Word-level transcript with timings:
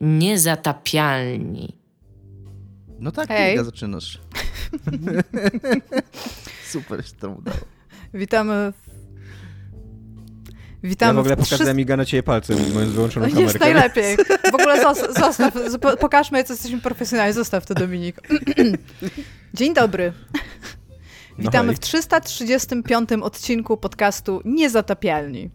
Niezatapialni. 0.00 1.76
No 3.00 3.12
tak, 3.12 3.28
Hej. 3.28 3.50
Kinga, 3.52 3.64
zaczynasz. 3.64 4.18
Super 6.70 7.06
się 7.06 7.12
to 7.20 7.30
udało. 7.30 7.56
Witamy. 8.14 8.72
w- 8.72 8.90
Ja 10.82 10.88
Witamy 10.88 11.14
w 11.14 11.18
ogóle 11.18 11.36
w 11.36 11.40
trzy- 11.40 11.50
pokazałem 11.50 11.76
Miga 11.76 11.96
na 11.96 12.04
ciebie 12.04 12.22
palcem, 12.22 12.58
mając 12.74 12.92
wyłączoną 12.92 13.26
kamerkę. 13.26 13.42
Jest 13.42 13.60
najlepiej. 13.60 14.16
W 14.50 14.54
ogóle 14.54 14.84
zos- 14.84 15.12
zostaw, 15.20 15.54
pokażmy, 16.00 16.38
jak 16.38 16.50
jesteśmy 16.50 16.80
profesjonalni. 16.80 17.34
Zostaw 17.34 17.66
to, 17.66 17.74
Dominik. 17.74 18.20
Dzień 19.54 19.74
dobry. 19.74 20.12
Witamy 21.38 21.66
hej. 21.68 21.76
w 21.76 21.80
335 21.80 23.10
odcinku 23.22 23.76
podcastu 23.76 24.40
Niezatapialni. 24.44 25.50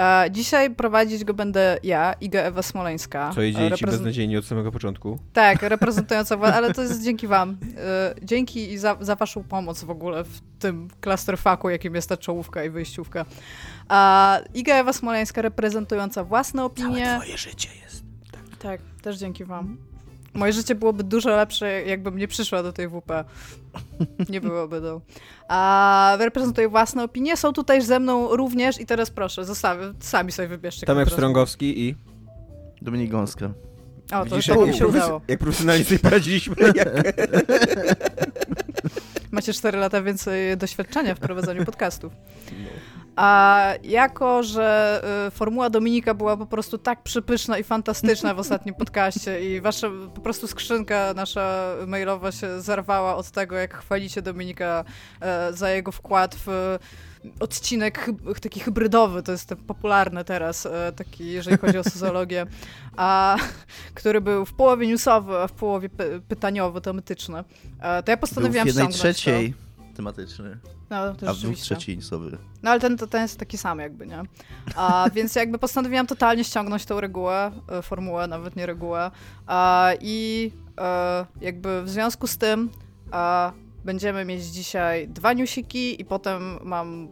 E, 0.00 0.30
dzisiaj 0.30 0.70
prowadzić 0.74 1.24
go 1.24 1.34
będę 1.34 1.78
ja, 1.82 2.12
Iga 2.20 2.40
Ewa 2.40 2.62
Smoleńska. 2.62 3.30
Co 3.34 3.42
idzie 3.42 3.66
E, 3.66 3.70
ci 3.70 3.84
reprezent- 3.84 3.90
beznadziejnie 3.90 4.38
od 4.38 4.44
samego 4.44 4.72
początku? 4.72 5.18
Tak, 5.32 5.62
reprezentująca 5.74 6.38
ale 6.40 6.74
to 6.74 6.82
jest 6.82 7.04
dzięki 7.04 7.26
wam. 7.26 7.56
E, 7.78 8.14
Dzięki 8.22 8.72
i 8.72 8.78
za, 8.78 8.96
za 9.00 9.16
waszą 9.16 9.44
pomoc 9.44 9.84
w 9.84 9.90
ogóle 9.90 10.24
w 10.24 10.40
tym 10.58 10.88
clusterfucku, 11.00 11.70
jakim 11.70 11.94
jest 11.94 12.08
ta 12.08 12.16
czołówka 12.16 12.64
i 12.64 12.70
wyjściówka. 12.70 13.24
A 13.88 14.38
Iga 14.54 14.74
Ewa 14.74 14.92
Smoleńska 14.92 15.42
reprezentująca 15.42 16.24
własne 16.24 16.64
opinie. 16.64 17.16
Twoje 17.20 17.38
życie 17.38 17.68
jest. 17.82 18.04
Tak, 18.58 18.80
też 19.02 19.16
dzięki 19.18 19.44
wam. 19.44 19.89
Moje 20.34 20.52
życie 20.52 20.74
byłoby 20.74 21.04
dużo 21.04 21.30
lepsze, 21.30 21.82
jakbym 21.82 22.18
nie 22.18 22.28
przyszła 22.28 22.62
do 22.62 22.72
tej 22.72 22.88
WP. 22.88 23.24
Nie 24.28 24.40
byłoby 24.40 24.80
to. 24.80 25.00
A 25.48 26.16
reprezentuję 26.18 26.68
własne 26.68 27.04
opinie. 27.04 27.36
Są 27.36 27.52
tutaj 27.52 27.82
ze 27.82 28.00
mną 28.00 28.36
również 28.36 28.80
i 28.80 28.86
teraz 28.86 29.10
proszę, 29.10 29.44
zostawię, 29.44 29.92
sami 30.00 30.32
sobie 30.32 30.48
wybierzcie. 30.48 30.86
Tomek 30.86 31.10
Strągowski 31.10 31.88
i... 31.88 31.94
Dominik 32.82 33.10
Gąska. 33.10 33.46
O, 33.46 33.50
to, 34.10 34.24
Widzisz, 34.24 34.46
to 34.46 34.60
jak, 34.60 34.68
mi 34.68 34.74
się 34.78 34.86
udało. 34.86 35.20
jak 35.28 35.38
profesjonalnie 35.38 35.84
sobie 35.84 35.98
poradziliśmy. 35.98 36.56
Jak... 36.74 36.88
Macie 39.30 39.52
4 39.52 39.78
lata 39.78 40.02
więcej 40.02 40.56
doświadczenia 40.56 41.14
w 41.14 41.18
prowadzeniu 41.18 41.64
podcastów. 41.64 42.12
A 43.16 43.68
jako, 43.82 44.42
że 44.42 45.02
y, 45.28 45.30
formuła 45.30 45.70
Dominika 45.70 46.14
była 46.14 46.36
po 46.36 46.46
prostu 46.46 46.78
tak 46.78 47.02
przypyszna 47.02 47.58
i 47.58 47.64
fantastyczna 47.64 48.34
w 48.34 48.38
ostatnim 48.44 48.74
podcaście 48.74 49.54
i 49.54 49.60
wasza 49.60 49.88
po 50.14 50.20
prostu 50.20 50.46
skrzynka 50.46 51.14
nasza 51.14 51.74
mailowa 51.86 52.32
się 52.32 52.60
zerwała 52.60 53.16
od 53.16 53.30
tego, 53.30 53.56
jak 53.56 53.74
chwalicie 53.74 54.22
Dominika 54.22 54.84
e, 55.20 55.52
za 55.52 55.70
jego 55.70 55.92
wkład 55.92 56.36
w 56.46 56.78
odcinek 57.40 58.10
taki 58.42 58.60
hybrydowy, 58.60 59.22
to 59.22 59.32
jest 59.32 59.48
ten 59.48 59.58
popularny 59.58 60.24
teraz, 60.24 60.66
e, 60.66 60.92
taki 60.96 61.26
jeżeli 61.26 61.58
chodzi 61.58 61.78
o 61.78 61.84
socjologię, 61.84 62.46
a, 62.96 63.36
który 63.94 64.20
był 64.20 64.44
w 64.44 64.52
połowie 64.52 64.86
newsowy, 64.86 65.38
a 65.38 65.48
w 65.48 65.52
połowie 65.52 65.88
py- 65.88 66.20
pytaniowy, 66.28 66.80
tematyczny. 66.80 67.38
E, 67.38 67.42
to 67.80 67.86
ja 67.86 68.02
Był 68.02 68.16
w 68.16 68.20
postanowiłam 68.20 68.66
jednej 68.66 68.72
ściągnąć 68.72 68.96
trzeciej 68.96 69.34
tematyczny, 69.34 69.69
To. 70.62 70.68
No, 70.90 70.96
to 70.96 71.10
a 71.10 71.14
w 71.14 71.16
dwóch 71.16 71.34
rzeczywiście. 71.34 71.76
trzeciej 71.76 72.02
sobie. 72.02 72.30
No 72.62 72.70
ale 72.70 72.80
ten, 72.80 72.96
ten 72.96 73.22
jest 73.22 73.38
taki 73.38 73.58
sam 73.58 73.78
jakby, 73.78 74.06
nie? 74.06 74.22
A, 74.76 75.06
więc 75.14 75.34
jakby 75.34 75.58
postanowiłam 75.58 76.06
totalnie 76.06 76.44
ściągnąć 76.44 76.84
tą 76.84 77.00
regułę, 77.00 77.52
e, 77.68 77.82
formułę, 77.82 78.26
nawet 78.26 78.56
nie 78.56 78.66
regułę. 78.66 79.10
A, 79.46 79.90
I 80.00 80.50
e, 80.78 81.26
jakby 81.40 81.82
w 81.82 81.88
związku 81.90 82.26
z 82.26 82.38
tym 82.38 82.70
a, 83.10 83.52
będziemy 83.84 84.24
mieć 84.24 84.44
dzisiaj 84.44 85.08
dwa 85.08 85.32
newsiki 85.32 86.00
i 86.02 86.04
potem 86.04 86.58
mam 86.62 87.08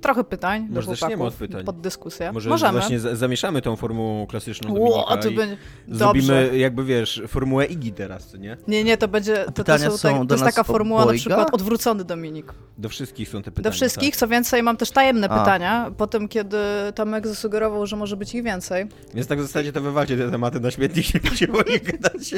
trochę 0.00 0.24
pytań 0.24 0.68
do 0.68 0.74
Może 0.74 0.86
zaczniemy 0.90 1.16
chłopaków 1.16 1.42
od 1.42 1.48
pytań. 1.48 1.64
pod 1.64 1.80
dyskusję. 1.80 2.32
Może 2.32 2.50
Możemy. 2.50 2.72
właśnie 2.78 3.00
za- 3.00 3.16
zamieszamy 3.16 3.62
tą 3.62 3.76
formułą 3.76 4.26
klasyczną 4.26 4.70
Ło, 4.74 4.88
Dominika 4.90 5.16
to 5.16 5.30
będzie... 5.30 5.56
zrobimy 5.88 6.26
Dobrze. 6.44 6.58
jakby, 6.58 6.84
wiesz, 6.84 7.22
formułę 7.28 7.64
Igi 7.66 7.92
teraz, 7.92 8.34
nie? 8.34 8.56
Nie, 8.68 8.84
nie, 8.84 8.96
to 8.96 9.08
będzie... 9.08 9.36
To, 9.36 9.44
to, 9.44 9.52
pytania 9.52 9.90
są, 9.90 9.96
są 9.96 10.08
tak, 10.18 10.20
do 10.26 10.26
to 10.26 10.34
jest 10.44 10.56
taka 10.56 10.64
formuła 10.64 11.04
na 11.04 11.12
przykład 11.12 11.54
odwrócony 11.54 12.04
Dominik. 12.04 12.54
Do 12.78 12.88
wszystkich 12.88 13.28
są 13.28 13.42
te 13.42 13.50
pytania. 13.50 13.64
Do 13.64 13.70
wszystkich, 13.76 14.10
Tak. 14.10 14.16
co 14.20 14.28
więcej, 14.28 14.62
mam 14.62 14.76
też 14.76 14.90
tajemne 14.90 15.28
A. 15.28 15.38
pytania, 15.38 15.90
po 15.96 16.06
tym 16.06 16.28
kiedy 16.28 16.56
Tomek 16.94 17.26
zasugerował, 17.26 17.86
że 17.86 17.96
może 17.96 18.16
być 18.16 18.34
ich 18.34 18.42
więcej. 18.44 18.86
Więc 19.14 19.26
tak 19.26 19.38
w 19.38 19.42
zasadzie 19.42 19.72
to 19.72 19.80
wywalcie 19.80 20.16
te 20.16 20.30
tematy 20.30 20.60
na 20.60 20.70
śmietnik 20.70 21.14
i 21.14 21.20
będziecie 21.20 21.52
o 21.52 21.62
nich 21.62 21.82
gadać. 21.84 22.34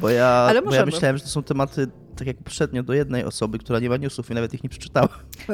Bo 0.00 0.10
ja, 0.10 0.26
Ale 0.26 0.62
bo 0.62 0.74
ja 0.74 0.86
myślałem, 0.86 1.16
że 1.16 1.22
to 1.24 1.28
są 1.30 1.42
tematy, 1.42 1.88
tak 2.18 2.26
jak 2.26 2.36
poprzednio, 2.36 2.82
do 2.82 2.92
jednej 2.92 3.24
osoby, 3.24 3.58
która 3.58 3.78
nie 3.78 3.88
ma 3.88 3.96
newsów 3.96 4.30
i 4.30 4.34
nawet 4.34 4.54
ich 4.54 4.62
nie 4.62 4.68
przeczytała. 4.68 5.08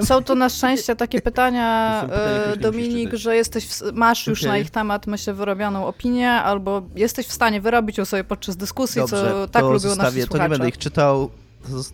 Są 0.04 0.24
to 0.24 0.34
na 0.34 0.48
szczęście 0.48 0.96
takie 1.04 1.20
pytania, 1.20 2.00
pytania, 2.02 2.52
e, 2.52 2.56
Dominik, 2.56 3.14
że 3.14 3.36
jesteś 3.36 3.66
w, 3.66 3.92
masz 3.92 4.26
już 4.26 4.40
Okej. 4.40 4.50
na 4.50 4.58
ich 4.58 4.70
temat, 4.70 5.06
myślę, 5.06 5.34
wyrobioną 5.34 5.86
opinię, 5.86 6.30
albo 6.30 6.82
jesteś 6.96 7.26
w 7.26 7.32
stanie 7.32 7.60
wyrobić 7.60 7.98
ją 7.98 8.04
sobie 8.04 8.24
podczas 8.24 8.56
dyskusji, 8.56 9.00
Dobrze, 9.00 9.16
co 9.16 9.48
tak 9.48 9.62
lubią 9.62 9.78
zostawię, 9.78 10.04
nasi 10.04 10.14
to 10.14 10.20
nie 10.20 10.26
słuchacze. 10.26 10.48
będę 10.48 10.68
ich 10.68 10.78
czytał, 10.78 11.30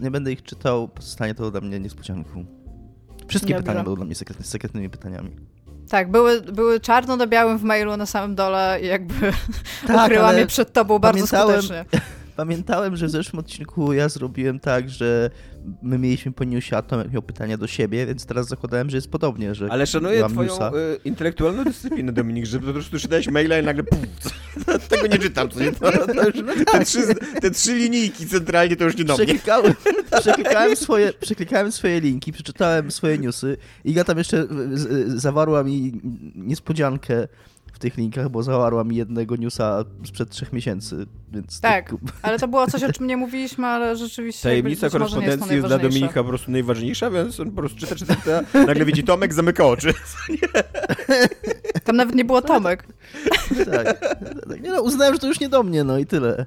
nie 0.01 0.11
będę 0.11 0.33
ich 0.33 0.43
czytał, 0.43 0.89
pozostanie 0.89 1.35
to 1.35 1.51
dla 1.51 1.61
mnie 1.61 1.81
niespodzianką. 1.81 2.45
Wszystkie 3.29 3.55
Dobrze. 3.55 3.63
pytania 3.63 3.79
będą 3.85 3.97
dla 3.97 4.05
mnie 4.05 4.15
sekretny, 4.15 4.45
sekretnymi 4.45 4.91
pytaniami. 4.91 5.31
Tak, 5.89 6.11
były, 6.11 6.41
były 6.41 6.81
czarno 6.81 7.17
na 7.17 7.27
białym 7.27 7.59
w 7.59 7.63
mailu 7.63 7.97
na 7.97 8.07
samym 8.07 8.35
dole 8.35 8.79
i 8.83 8.87
jakby 8.87 9.15
Tak, 9.87 10.07
ukryłam 10.07 10.39
je 10.39 10.47
przed 10.47 10.73
tobą 10.73 10.99
bardzo 10.99 11.27
skutecznie. 11.27 11.85
Pamiętałem, 12.37 12.97
że 12.97 13.07
w 13.07 13.11
zeszłym 13.11 13.41
odcinku 13.41 13.93
ja 13.93 14.09
zrobiłem 14.09 14.61
tak, 14.61 14.91
że 14.91 15.31
my 15.83 15.99
mieliśmy 15.99 16.33
po 16.33 16.45
newsie, 16.45 16.75
a 16.77 16.83
Tomek 16.83 17.13
miał 17.13 17.23
pytania 17.23 17.57
do 17.59 17.67
siebie, 17.67 18.07
więc 18.07 18.27
teraz 18.27 18.49
zakładałem, 18.49 18.91
że 18.91 18.97
jest 18.97 19.11
podobnie, 19.11 19.55
że 19.55 19.69
Ale 19.71 19.87
szanuję 19.87 20.25
twoją 20.29 20.49
newsa. 20.49 20.71
y, 20.71 20.99
intelektualną 21.05 21.65
dyscyplinę, 21.65 22.13
Dominik, 22.13 22.47
że 22.47 22.61
po 22.61 22.73
prostu 22.73 22.99
czytałeś 22.99 23.29
maila 23.29 23.59
i 23.59 23.65
nagle 23.65 23.83
puf, 23.85 23.99
co, 24.21 24.31
tego 24.97 25.07
nie 25.07 25.19
czytam, 25.19 25.49
co 25.51 25.61
nie? 25.61 25.73
To, 25.73 25.93
to 26.07 26.27
już, 26.27 26.35
te, 26.73 26.85
trzy, 26.85 27.15
te 27.41 27.51
trzy 27.51 27.75
linijki 27.75 28.27
centralnie 28.27 28.77
to 28.77 28.85
już 28.85 28.97
nie 28.97 29.05
do 29.05 29.17
mnie. 29.17 29.25
Przeklikałem, 29.27 29.75
przeklikałem, 30.21 30.77
swoje, 30.77 31.13
przeklikałem 31.21 31.73
swoje 31.73 32.01
linki, 32.01 32.33
przeczytałem 32.33 32.91
swoje 32.91 33.19
newsy. 33.19 33.57
Iga 33.85 34.05
tam 34.05 34.19
jeszcze 34.19 34.47
z- 34.73 34.81
z- 34.81 35.23
zawarła 35.23 35.65
mi 35.65 35.93
niespodziankę 36.35 37.29
tych 37.81 37.97
linkach, 37.97 38.29
bo 38.29 38.43
zawarła 38.43 38.85
mi 38.85 38.97
jednego 38.97 39.37
newsa 39.37 39.85
sprzed 40.05 40.31
trzech 40.31 40.53
miesięcy, 40.53 41.07
więc... 41.33 41.61
Tak, 41.61 41.95
ale 42.23 42.39
to 42.39 42.49
było 42.49 42.67
coś, 42.67 42.85
o 42.85 42.93
czym 42.97 43.07
nie 43.07 43.17
mówiliśmy, 43.17 43.67
ale 43.67 43.97
rzeczywiście 43.97 44.43
Tajemnica 44.43 44.81
nie 44.81 44.87
jest 44.87 44.93
korespondencji 44.93 45.57
jest 45.57 45.67
dla. 45.67 45.79
Dominika 45.79 46.23
po 46.23 46.29
prostu 46.29 46.51
najważniejsza, 46.51 47.11
więc 47.11 47.41
on 47.41 47.51
po 47.51 47.57
prostu 47.57 47.79
czyta, 47.79 47.95
czyta, 47.95 48.17
czyta, 48.17 48.43
nagle 48.67 48.85
widzi 48.85 49.05
Tomek, 49.05 49.35
zamyka 49.35 49.67
oczy. 49.67 49.95
Tam 51.85 51.97
nawet 51.97 52.15
nie 52.15 52.25
było 52.25 52.43
Tomek. 52.43 52.87
Tak, 53.73 54.01
tak. 54.49 54.63
Nie 54.63 54.71
no, 54.71 54.83
uznałem, 54.83 55.15
że 55.15 55.21
to 55.21 55.27
już 55.27 55.41
nie 55.41 55.49
do 55.49 55.63
mnie, 55.63 55.85
no 55.85 55.99
i 55.99 56.07
tyle. 56.07 56.47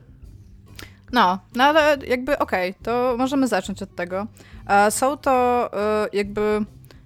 No, 1.14 1.40
no 1.56 1.64
ale 1.64 1.98
jakby 2.08 2.40
okej, 2.40 2.74
to 2.84 3.16
możemy 3.18 3.48
zacząć 3.48 3.84
od 3.84 3.96
tego. 3.96 4.28
E, 4.68 4.92
Są 4.92 5.18
to 5.18 5.70
e, 5.74 6.08
jakby 6.14 6.66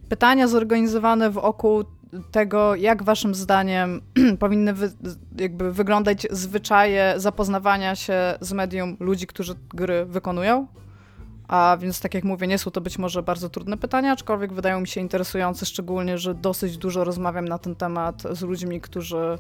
pytania 0.09 0.47
zorganizowane 0.47 1.29
wokół 1.29 1.83
tego, 2.31 2.75
jak 2.75 3.03
waszym 3.03 3.35
zdaniem 3.35 4.01
powinny 4.39 4.73
wy, 4.73 4.91
jakby 5.39 5.73
wyglądać 5.73 6.27
zwyczaje 6.31 7.13
zapoznawania 7.17 7.95
się 7.95 8.13
z 8.41 8.53
medium 8.53 8.97
ludzi, 8.99 9.27
którzy 9.27 9.55
gry 9.69 10.05
wykonują. 10.05 10.67
A 11.47 11.77
więc 11.79 11.99
tak 11.99 12.13
jak 12.13 12.23
mówię, 12.23 12.47
nie 12.47 12.57
są 12.57 12.71
to 12.71 12.81
być 12.81 12.97
może 12.97 13.23
bardzo 13.23 13.49
trudne 13.49 13.77
pytania, 13.77 14.11
aczkolwiek 14.11 14.53
wydają 14.53 14.79
mi 14.79 14.87
się 14.87 15.01
interesujące, 15.01 15.65
szczególnie, 15.65 16.17
że 16.17 16.35
dosyć 16.35 16.77
dużo 16.77 17.03
rozmawiam 17.03 17.47
na 17.47 17.57
ten 17.57 17.75
temat 17.75 18.23
z 18.31 18.41
ludźmi, 18.41 18.81
którzy 18.81 19.37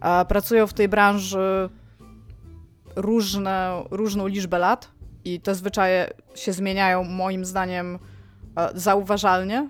e, 0.00 0.24
pracują 0.24 0.66
w 0.66 0.72
tej 0.72 0.88
branży 0.88 1.68
różne, 2.96 3.84
różną 3.90 4.26
liczbę 4.26 4.58
lat 4.58 4.90
i 5.24 5.40
te 5.40 5.54
zwyczaje 5.54 6.10
się 6.34 6.52
zmieniają 6.52 7.04
moim 7.04 7.44
zdaniem 7.44 7.98
e, 8.56 8.68
zauważalnie. 8.74 9.68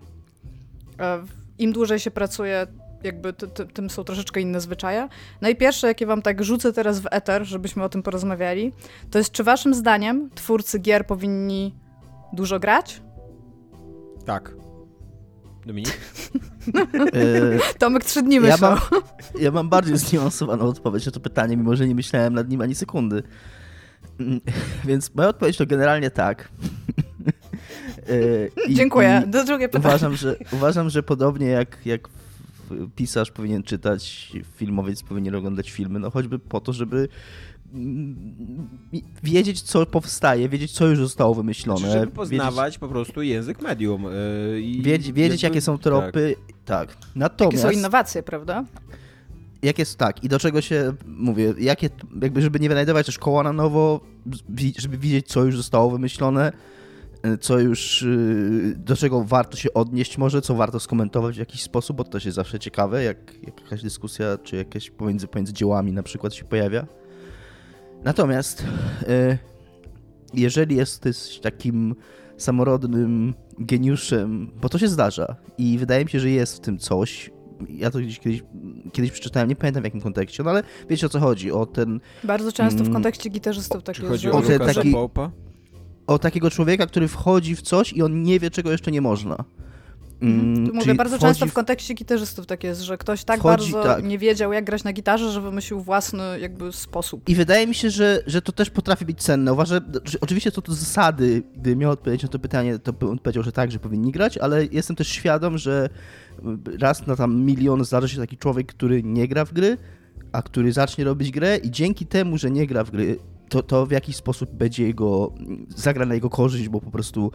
Im 1.58 1.72
dłużej 1.72 1.98
się 2.00 2.10
pracuje, 2.10 2.66
jakby 3.04 3.32
ty, 3.32 3.48
ty, 3.48 3.66
tym 3.66 3.90
są 3.90 4.04
troszeczkę 4.04 4.40
inne 4.40 4.60
zwyczaje. 4.60 5.08
No 5.40 5.48
i 5.48 5.56
pierwsze, 5.56 5.86
jakie 5.86 6.06
wam 6.06 6.22
tak 6.22 6.44
rzucę 6.44 6.72
teraz 6.72 7.00
w 7.00 7.06
eter, 7.10 7.44
żebyśmy 7.44 7.84
o 7.84 7.88
tym 7.88 8.02
porozmawiali, 8.02 8.72
to 9.10 9.18
jest 9.18 9.32
czy 9.32 9.44
waszym 9.44 9.74
zdaniem 9.74 10.30
twórcy 10.34 10.78
gier 10.78 11.06
powinni 11.06 11.74
dużo 12.32 12.60
grać? 12.60 13.02
Tak. 14.26 14.54
Dominik? 15.66 15.98
E, 17.14 17.74
Tomek 17.78 18.04
trzy 18.04 18.22
dni 18.22 18.34
Ja 18.34 18.40
myślał. 18.40 18.70
mam, 18.70 18.80
ja 19.40 19.50
mam 19.50 19.68
bardziej 19.68 19.96
zniuansowaną 19.98 20.64
odpowiedź 20.64 21.06
na 21.06 21.12
to 21.12 21.20
pytanie, 21.20 21.56
mimo 21.56 21.76
że 21.76 21.88
nie 21.88 21.94
myślałem 21.94 22.34
nad 22.34 22.48
nim 22.48 22.60
ani 22.60 22.74
sekundy. 22.74 23.22
Mm, 24.20 24.40
Więc 24.88 25.14
moja 25.14 25.28
odpowiedź 25.28 25.56
to 25.56 25.66
generalnie 25.66 26.10
tak. 26.10 26.48
E, 28.08 28.70
i- 28.70 28.74
Dziękuję. 28.74 29.22
i 29.26 29.30
Do 29.30 29.44
drugie 29.44 29.68
pytanie. 29.68 29.84
Uważam, 29.88 30.16
że, 30.16 30.36
uważam, 30.52 30.90
że 30.90 31.02
podobnie 31.02 31.46
jak, 31.46 31.78
jak 31.84 32.08
pisarz 32.96 33.30
powinien 33.30 33.62
czytać, 33.62 34.32
filmowiec 34.56 35.02
powinien 35.02 35.34
oglądać 35.34 35.70
filmy, 35.70 35.98
no 35.98 36.10
choćby 36.10 36.38
po 36.38 36.60
to, 36.60 36.72
żeby 36.72 37.08
mm, 37.74 38.16
wiedzieć, 39.22 39.60
co 39.62 39.86
powstaje, 39.86 40.48
wiedzieć, 40.48 40.72
co 40.72 40.86
już 40.86 40.98
zostało 40.98 41.34
wymyślone. 41.34 41.78
Znaczy, 41.80 41.92
żeby 41.92 42.06
wiedzieć- 42.06 42.16
poznawać 42.16 42.78
po 42.78 42.88
prostu 42.88 43.22
język 43.22 43.62
medium. 43.62 44.06
y, 44.06 44.60
i 44.60 44.82
Wiedzieć, 44.82 45.12
wiedzieć 45.12 45.42
jakby- 45.42 45.56
jakie 45.56 45.60
są 45.64 45.78
tropy. 45.78 46.34
Tak. 46.64 46.88
Jakie 46.88 47.02
Natomiast. 47.16 47.62
są 47.62 47.70
innowacje, 47.70 48.22
prawda? 48.22 48.64
jak 49.62 49.78
jest 49.78 49.98
tak 49.98 50.24
i 50.24 50.28
do 50.28 50.38
czego 50.38 50.60
się, 50.60 50.92
mówię, 51.06 51.54
jakie, 51.58 51.90
jakby 52.22 52.42
żeby 52.42 52.60
nie 52.60 52.68
wynajdować 52.68 53.06
też 53.06 53.18
koła 53.18 53.42
na 53.42 53.52
nowo, 53.52 54.00
żeby 54.78 54.98
widzieć, 54.98 55.26
co 55.28 55.44
już 55.44 55.56
zostało 55.56 55.90
wymyślone, 55.90 56.52
co 57.40 57.58
już, 57.58 58.02
y, 58.02 58.74
do 58.76 58.96
czego 58.96 59.24
warto 59.24 59.56
się 59.56 59.74
odnieść 59.74 60.18
może, 60.18 60.42
co 60.42 60.54
warto 60.54 60.80
skomentować 60.80 61.36
w 61.36 61.38
jakiś 61.38 61.62
sposób, 61.62 61.96
bo 61.96 62.04
to 62.04 62.18
jest 62.18 62.36
zawsze 62.36 62.58
ciekawe, 62.58 63.04
jak, 63.04 63.34
jak 63.42 63.60
jakaś 63.60 63.82
dyskusja, 63.82 64.38
czy 64.42 64.56
jakieś 64.56 64.90
pomiędzy, 64.90 65.28
pomiędzy 65.28 65.52
dziełami 65.52 65.92
na 65.92 66.02
przykład 66.02 66.34
się 66.34 66.44
pojawia. 66.44 66.86
Natomiast 68.04 68.64
y, 69.02 69.38
jeżeli 70.34 70.76
jesteś 70.76 71.38
takim 71.38 71.94
samorodnym 72.36 73.34
geniuszem, 73.58 74.50
bo 74.60 74.68
to 74.68 74.78
się 74.78 74.88
zdarza 74.88 75.36
i 75.58 75.78
wydaje 75.78 76.04
mi 76.04 76.10
się, 76.10 76.20
że 76.20 76.30
jest 76.30 76.56
w 76.56 76.60
tym 76.60 76.78
coś, 76.78 77.30
ja 77.68 77.90
to 77.90 77.98
gdzieś 77.98 78.18
kiedyś, 78.18 78.42
kiedyś 78.92 79.10
przeczytałem, 79.10 79.48
nie 79.48 79.56
pamiętam 79.56 79.82
w 79.82 79.84
jakim 79.84 80.00
kontekście, 80.00 80.42
no 80.42 80.50
ale 80.50 80.62
wiecie 80.90 81.06
o 81.06 81.08
co 81.08 81.20
chodzi, 81.20 81.52
o 81.52 81.66
ten... 81.66 82.00
Bardzo 82.24 82.52
często 82.52 82.78
w 82.78 82.80
mm, 82.80 82.92
kontekście 82.92 83.30
gitarzystów 83.30 83.82
tak 83.82 83.98
jest. 83.98 84.08
Chodzi 84.08 84.30
o, 84.30 84.42
ten 84.42 84.58
taki, 84.58 84.94
o 86.08 86.18
takiego 86.18 86.50
człowieka, 86.50 86.86
który 86.86 87.08
wchodzi 87.08 87.56
w 87.56 87.62
coś 87.62 87.92
i 87.92 88.02
on 88.02 88.22
nie 88.22 88.40
wie, 88.40 88.50
czego 88.50 88.70
jeszcze 88.70 88.90
nie 88.90 89.00
można. 89.00 89.44
Mm, 90.22 90.70
Mówię, 90.74 90.94
bardzo 90.94 91.18
często 91.18 91.46
w 91.46 91.52
kontekście 91.52 91.94
gitarzystów 91.94 92.46
tak 92.46 92.64
jest, 92.64 92.80
że 92.80 92.98
ktoś 92.98 93.24
tak 93.24 93.40
wchodzi, 93.40 93.72
bardzo 93.72 93.94
tak. 93.94 94.04
nie 94.04 94.18
wiedział, 94.18 94.52
jak 94.52 94.64
grać 94.64 94.84
na 94.84 94.92
gitarze, 94.92 95.30
że 95.30 95.40
wymyślił 95.40 95.80
własny 95.80 96.40
jakby 96.40 96.72
sposób. 96.72 97.28
I 97.28 97.34
wydaje 97.34 97.66
mi 97.66 97.74
się, 97.74 97.90
że, 97.90 98.22
że 98.26 98.42
to 98.42 98.52
też 98.52 98.70
potrafi 98.70 99.04
być 99.04 99.22
cenne. 99.22 99.52
Uważam, 99.52 99.80
że 100.04 100.20
oczywiście 100.20 100.52
to, 100.52 100.62
to 100.62 100.74
zasady, 100.74 101.42
gdy 101.56 101.76
miał 101.76 101.90
odpowiedzieć 101.90 102.22
na 102.22 102.28
to 102.28 102.38
pytanie, 102.38 102.78
to 102.78 102.92
bym 102.92 103.18
powiedział, 103.18 103.42
że 103.42 103.52
tak, 103.52 103.70
że 103.70 103.78
powinni 103.78 104.12
grać, 104.12 104.38
ale 104.38 104.66
jestem 104.66 104.96
też 104.96 105.08
świadom, 105.08 105.58
że 105.58 105.88
raz 106.80 107.06
na 107.06 107.16
tam 107.16 107.36
milion 107.36 107.84
zdarzy 107.84 108.08
się 108.08 108.18
taki 108.18 108.36
człowiek, 108.36 108.66
który 108.66 109.02
nie 109.02 109.28
gra 109.28 109.44
w 109.44 109.52
gry, 109.52 109.76
a 110.32 110.42
który 110.42 110.72
zacznie 110.72 111.04
robić 111.04 111.30
grę 111.30 111.56
i 111.56 111.70
dzięki 111.70 112.06
temu, 112.06 112.38
że 112.38 112.50
nie 112.50 112.66
gra 112.66 112.84
w 112.84 112.90
gry, 112.90 113.18
to, 113.48 113.62
to 113.62 113.86
w 113.86 113.90
jakiś 113.90 114.16
sposób 114.16 114.50
będzie 114.50 114.86
jego, 114.86 115.32
zagra 115.68 116.06
na 116.06 116.14
jego 116.14 116.30
korzyść, 116.30 116.68
bo 116.68 116.80
po 116.80 116.90
prostu 116.90 117.32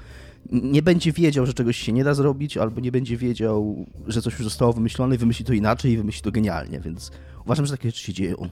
nie 0.51 0.81
będzie 0.81 1.11
wiedział, 1.11 1.45
że 1.45 1.53
czegoś 1.53 1.77
się 1.77 1.91
nie 1.91 2.03
da 2.03 2.13
zrobić, 2.13 2.57
albo 2.57 2.81
nie 2.81 2.91
będzie 2.91 3.17
wiedział, 3.17 3.85
że 4.07 4.21
coś 4.21 4.33
już 4.33 4.43
zostało 4.43 4.73
wymyślone 4.73 5.15
i 5.15 5.17
wymyśli 5.17 5.45
to 5.45 5.53
inaczej 5.53 5.91
i 5.91 5.97
wymyśli 5.97 6.21
to 6.21 6.31
genialnie, 6.31 6.79
więc 6.79 7.11
uważam, 7.45 7.65
że 7.65 7.77
takie 7.77 7.89
rzeczy 7.89 8.03
się 8.03 8.13
dzieją. 8.13 8.49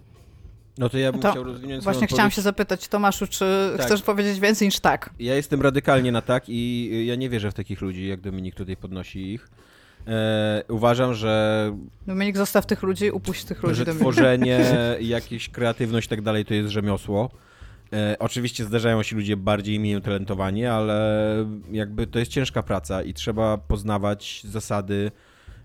No 0.78 0.90
to 0.90 0.98
ja 0.98 1.12
bym 1.12 1.22
to 1.22 1.32
chciał 1.32 1.44
rozwinąć 1.44 1.84
Właśnie 1.84 2.08
chciałam 2.08 2.32
się 2.32 2.42
zapytać, 2.42 2.88
Tomaszu, 2.88 3.28
czy 3.28 3.74
tak. 3.78 3.86
chcesz 3.86 4.02
powiedzieć 4.02 4.40
więcej 4.40 4.68
niż 4.68 4.80
tak? 4.80 5.10
Ja 5.20 5.36
jestem 5.36 5.62
radykalnie 5.62 6.12
na 6.12 6.22
tak 6.22 6.44
i 6.48 6.90
ja 7.06 7.16
nie 7.16 7.30
wierzę 7.30 7.52
w 7.52 7.54
takich 7.54 7.82
ludzi, 7.82 8.08
jak 8.08 8.22
Dominik 8.22 8.56
tutaj 8.56 8.78
podnosi 8.78 9.34
ich. 9.34 9.50
E, 10.08 10.64
uważam, 10.70 11.14
że. 11.14 11.72
Dominik, 12.08 12.38
zostaw 12.38 12.66
tych 12.66 12.84
ludzi, 12.84 13.12
upuść 13.12 13.44
tych 13.44 13.64
ludzi. 13.64 13.76
Że 13.76 13.86
tworzenie, 13.86 14.66
jakieś 15.00 15.50
kreatywność 15.50 16.08
i 16.08 16.10
tak 16.10 16.22
dalej 16.22 16.46
to 16.46 16.54
jest 16.54 16.70
rzemiosło. 16.70 17.30
E, 17.94 18.16
oczywiście 18.20 18.66
zdarzają 18.66 19.04
się 19.04 19.16
ludzie 19.16 19.38
bardziej 19.38 19.80
mniej 19.80 20.02
talentowani, 20.02 20.66
ale 20.66 21.46
jakby 21.72 22.08
to 22.08 22.20
jest 22.20 22.32
ciężka 22.32 22.64
praca 22.64 23.04
i 23.04 23.14
trzeba 23.14 23.58
poznawać 23.58 24.42
zasady 24.46 25.12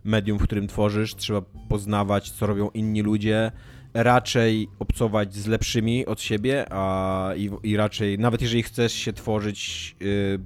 medium, 0.04 0.38
w 0.38 0.42
którym 0.42 0.66
tworzysz, 0.66 1.14
trzeba 1.14 1.42
poznawać, 1.68 2.30
co 2.30 2.46
robią 2.46 2.70
inni 2.70 3.02
ludzie, 3.02 3.52
raczej 3.94 4.68
obcować 4.78 5.34
z 5.34 5.46
lepszymi 5.46 6.06
od 6.06 6.20
siebie, 6.20 6.64
a 6.70 7.30
i, 7.36 7.50
i 7.62 7.76
raczej, 7.76 8.18
nawet 8.18 8.42
jeżeli 8.42 8.62
chcesz 8.62 8.92
się 8.92 9.12
tworzyć 9.12 9.96
y, 10.02 10.38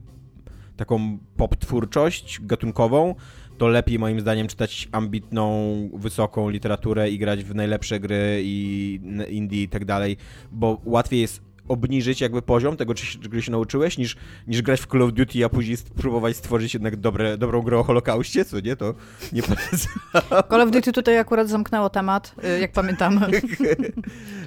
taką 0.77 1.19
pop 1.37 1.57
twórczość 1.57 2.41
gatunkową, 2.43 3.15
to 3.59 3.69
lepiej 3.69 3.99
moim 3.99 4.21
zdaniem 4.21 4.49
czytać 4.49 4.89
ambitną, 4.93 5.75
wysoką 5.95 6.49
literaturę 6.51 7.11
i 7.11 7.19
grać 7.19 7.45
w 7.45 7.55
najlepsze 7.55 8.01
gry 8.01 8.41
i 8.45 9.01
indie 9.29 9.63
i 9.63 9.69
tak 9.69 9.85
dalej, 9.85 10.17
bo 10.53 10.81
łatwiej 10.85 11.21
jest 11.21 11.50
obniżyć 11.69 12.21
jakby 12.21 12.43
poziom 12.43 12.77
tego, 12.77 12.95
czego 12.95 13.41
się 13.41 13.53
nauczyłeś, 13.53 13.99
niż, 13.99 14.17
niż 14.47 14.63
grać 14.63 14.81
w 14.81 14.87
Call 14.87 15.03
of 15.03 15.13
Duty, 15.13 15.45
a 15.45 15.49
później 15.49 15.77
spróbować 15.77 16.37
stworzyć 16.37 16.75
jednak 16.75 16.97
dobre, 16.97 17.39
dobrą 17.39 17.63
grę 17.63 17.79
o 17.79 17.83
Holokauście, 17.83 18.45
co 18.45 18.61
nie? 18.61 18.77
To 18.77 18.95
nie 19.33 19.43
polecam. 19.49 19.93
Call 20.51 20.61
of 20.61 20.71
Duty 20.71 20.93
tutaj 20.93 21.19
akurat 21.19 21.49
zamknęło 21.49 21.91
temat, 21.91 22.35
y, 22.45 22.61
jak 22.61 22.73
pamiętam. 22.73 23.21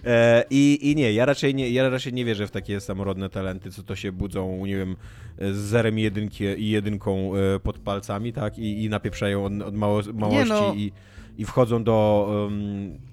E, 0.06 0.44
I, 0.50 0.92
I 0.92 0.96
nie, 0.96 1.14
ja 1.14 1.26
raczej 1.26 1.56
nie, 1.56 1.70
ja 1.70 1.90
raczej 1.90 2.14
nie 2.14 2.26
wierzę 2.26 2.48
w 2.48 2.52
takie 2.52 2.82
samorodne 2.82 3.30
talenty, 3.30 3.72
co 3.72 3.84
to 3.84 3.96
się 3.96 4.12
budzą, 4.12 4.66
nie 4.66 4.78
wiem, 4.78 4.96
z 5.38 5.58
zerem 5.58 6.00
i, 6.00 6.02
jedynki, 6.02 6.44
i 6.44 6.70
jedynką 6.70 7.32
e, 7.36 7.60
pod 7.60 7.80
palcami, 7.80 8.34
tak? 8.34 8.60
I, 8.60 8.84
i 8.84 8.90
napieprzają 8.90 9.46
od, 9.46 9.62
od 9.62 9.76
mało, 9.76 10.02
małości 10.14 10.50
no. 10.50 10.74
i, 10.74 10.92
i 11.38 11.46
wchodzą 11.46 11.84
do... 11.84 12.28
Um, 12.50 13.13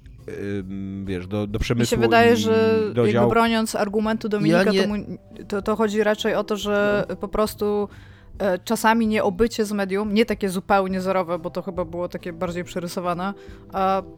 wiesz, 1.04 1.26
do, 1.26 1.46
do 1.46 1.58
przemysłu. 1.58 1.96
Mi 1.96 2.02
się 2.02 2.08
wydaje, 2.08 2.36
że 2.36 2.80
do 2.94 3.06
jakby 3.06 3.28
broniąc 3.28 3.74
argumentu 3.74 4.28
Dominika, 4.28 4.62
ja 4.64 4.72
nie... 4.72 4.82
to, 4.82 4.88
mu, 4.88 4.94
to, 5.48 5.62
to, 5.62 5.76
chodzi 5.76 6.02
raczej 6.02 6.34
o 6.34 6.44
to, 6.44 6.56
że 6.56 7.06
no. 7.08 7.16
po 7.16 7.28
prostu 7.28 7.88
e, 8.38 8.58
czasami 8.58 9.06
nieobycie 9.06 9.64
z 9.64 9.72
medium, 9.72 10.14
nie 10.14 10.26
takie 10.26 10.48
zupełnie 10.48 11.00
zerowe, 11.00 11.38
bo 11.38 11.50
to 11.50 11.62
chyba 11.62 11.84
było 11.84 12.08
takie 12.08 12.32
bardziej 12.32 12.64
przerysowane, 12.64 13.34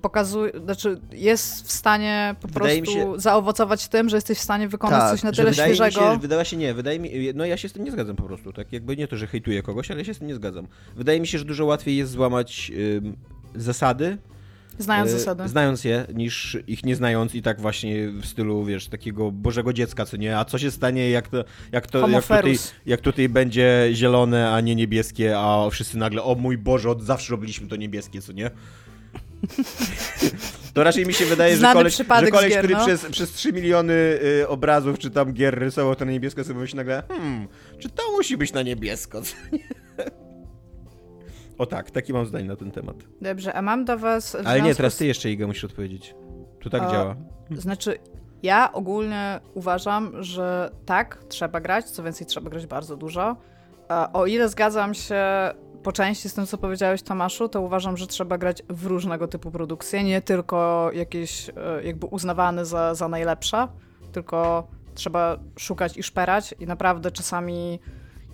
pokazuje, 0.02 0.52
znaczy 0.64 1.00
jest 1.12 1.66
w 1.66 1.72
stanie 1.72 2.34
po 2.40 2.48
wydaje 2.48 2.82
prostu 2.82 3.00
się... 3.00 3.12
zaowocować 3.16 3.88
tym, 3.88 4.08
że 4.08 4.16
jesteś 4.16 4.38
w 4.38 4.42
stanie 4.42 4.68
wykonać 4.68 5.00
tak, 5.00 5.10
coś 5.10 5.22
na 5.22 5.32
tyle 5.32 5.50
wydaje 5.50 5.74
świeżego. 5.74 6.06
Mi 6.08 6.14
się, 6.14 6.20
wydaje 6.20 6.44
się 6.44 6.56
nie, 6.56 6.74
wydaje 6.74 6.98
mi, 6.98 7.10
no 7.34 7.44
ja 7.44 7.56
się 7.56 7.68
z 7.68 7.72
tym 7.72 7.84
nie 7.84 7.90
zgadzam 7.90 8.16
po 8.16 8.22
prostu, 8.22 8.52
tak 8.52 8.72
jakby 8.72 8.96
nie 8.96 9.08
to, 9.08 9.16
że 9.16 9.26
hejtuję 9.26 9.62
kogoś, 9.62 9.90
ale 9.90 10.00
ja 10.00 10.04
się 10.04 10.14
z 10.14 10.18
tym 10.18 10.28
nie 10.28 10.34
zgadzam. 10.34 10.66
Wydaje 10.96 11.20
mi 11.20 11.26
się, 11.26 11.38
że 11.38 11.44
dużo 11.44 11.66
łatwiej 11.66 11.96
jest 11.96 12.12
złamać 12.12 12.72
zasady, 13.54 14.18
Znając 14.78 15.10
e, 15.10 15.18
zasady. 15.18 15.48
Znając 15.48 15.84
je, 15.84 16.06
niż 16.14 16.58
ich 16.66 16.84
nie 16.84 16.96
znając 16.96 17.34
i 17.34 17.42
tak 17.42 17.60
właśnie 17.60 18.08
w 18.08 18.26
stylu, 18.26 18.64
wiesz, 18.64 18.88
takiego 18.88 19.30
Bożego 19.30 19.72
Dziecka, 19.72 20.06
co 20.06 20.16
nie? 20.16 20.38
A 20.38 20.44
co 20.44 20.58
się 20.58 20.70
stanie, 20.70 21.10
jak 21.10 21.28
to, 21.28 21.44
jak 21.72 21.86
to 21.86 22.08
jak 22.08 22.22
tutaj, 22.22 22.58
jak 22.86 23.00
tutaj 23.00 23.28
będzie 23.28 23.88
zielone, 23.92 24.52
a 24.52 24.60
nie 24.60 24.74
niebieskie, 24.74 25.38
a 25.38 25.70
wszyscy 25.70 25.98
nagle, 25.98 26.22
o 26.22 26.34
mój 26.34 26.58
Boże, 26.58 26.90
od 26.90 27.02
zawsze 27.02 27.30
robiliśmy 27.30 27.68
to 27.68 27.76
niebieskie, 27.76 28.22
co 28.22 28.32
nie? 28.32 28.50
To 30.74 30.84
raczej 30.84 31.06
mi 31.06 31.14
się 31.14 31.26
wydaje, 31.26 31.56
że 31.56 31.72
koleś, 31.72 31.96
że 31.96 32.04
koleś 32.04 32.50
gier, 32.50 32.58
który 32.58 32.74
no? 32.74 32.86
przez, 32.86 33.06
przez 33.06 33.32
3 33.32 33.52
miliony 33.52 33.92
y, 33.92 34.48
obrazów 34.48 34.98
czy 34.98 35.10
tam 35.10 35.32
gier 35.32 35.58
rysował 35.58 35.94
to 35.94 36.04
na 36.04 36.12
niebiesko, 36.12 36.44
sobie 36.44 36.60
myśli 36.60 36.76
nagle, 36.76 37.02
hmm, 37.08 37.48
czy 37.78 37.88
to 37.88 38.02
musi 38.12 38.36
być 38.36 38.52
na 38.52 38.62
niebiesko, 38.62 39.22
co 39.22 39.34
nie? 39.52 39.68
O 41.58 41.66
tak, 41.66 41.90
taki 41.90 42.12
mam 42.12 42.26
zdanie 42.26 42.44
na 42.44 42.56
ten 42.56 42.70
temat. 42.70 42.96
Dobrze, 43.20 43.54
a 43.54 43.62
mam 43.62 43.84
do 43.84 43.98
was... 43.98 44.36
Ale 44.44 44.62
nie, 44.62 44.74
teraz 44.74 44.96
ty 44.96 45.06
jeszcze, 45.06 45.30
Iga, 45.30 45.46
musisz 45.46 45.64
odpowiedzieć. 45.64 46.14
Tu 46.60 46.70
tak 46.70 46.90
działa. 46.90 47.16
Znaczy, 47.50 47.98
ja 48.42 48.72
ogólnie 48.72 49.40
uważam, 49.54 50.22
że 50.22 50.70
tak, 50.86 51.24
trzeba 51.28 51.60
grać, 51.60 51.90
co 51.90 52.02
więcej, 52.02 52.26
trzeba 52.26 52.50
grać 52.50 52.66
bardzo 52.66 52.96
dużo. 52.96 53.36
O 54.12 54.26
ile 54.26 54.48
zgadzam 54.48 54.94
się 54.94 55.24
po 55.82 55.92
części 55.92 56.28
z 56.28 56.34
tym, 56.34 56.46
co 56.46 56.58
powiedziałeś 56.58 57.02
Tomaszu, 57.02 57.48
to 57.48 57.60
uważam, 57.60 57.96
że 57.96 58.06
trzeba 58.06 58.38
grać 58.38 58.62
w 58.68 58.86
różnego 58.86 59.28
typu 59.28 59.50
produkcje, 59.50 60.04
nie 60.04 60.22
tylko 60.22 60.90
jakieś 60.94 61.48
e, 61.48 61.52
jakby 61.84 62.06
uznawane 62.06 62.66
za, 62.66 62.94
za 62.94 63.08
najlepsze, 63.08 63.68
tylko 64.12 64.66
trzeba 64.94 65.38
szukać 65.58 65.96
i 65.96 66.02
szperać 66.02 66.54
i 66.60 66.66
naprawdę 66.66 67.10
czasami 67.10 67.78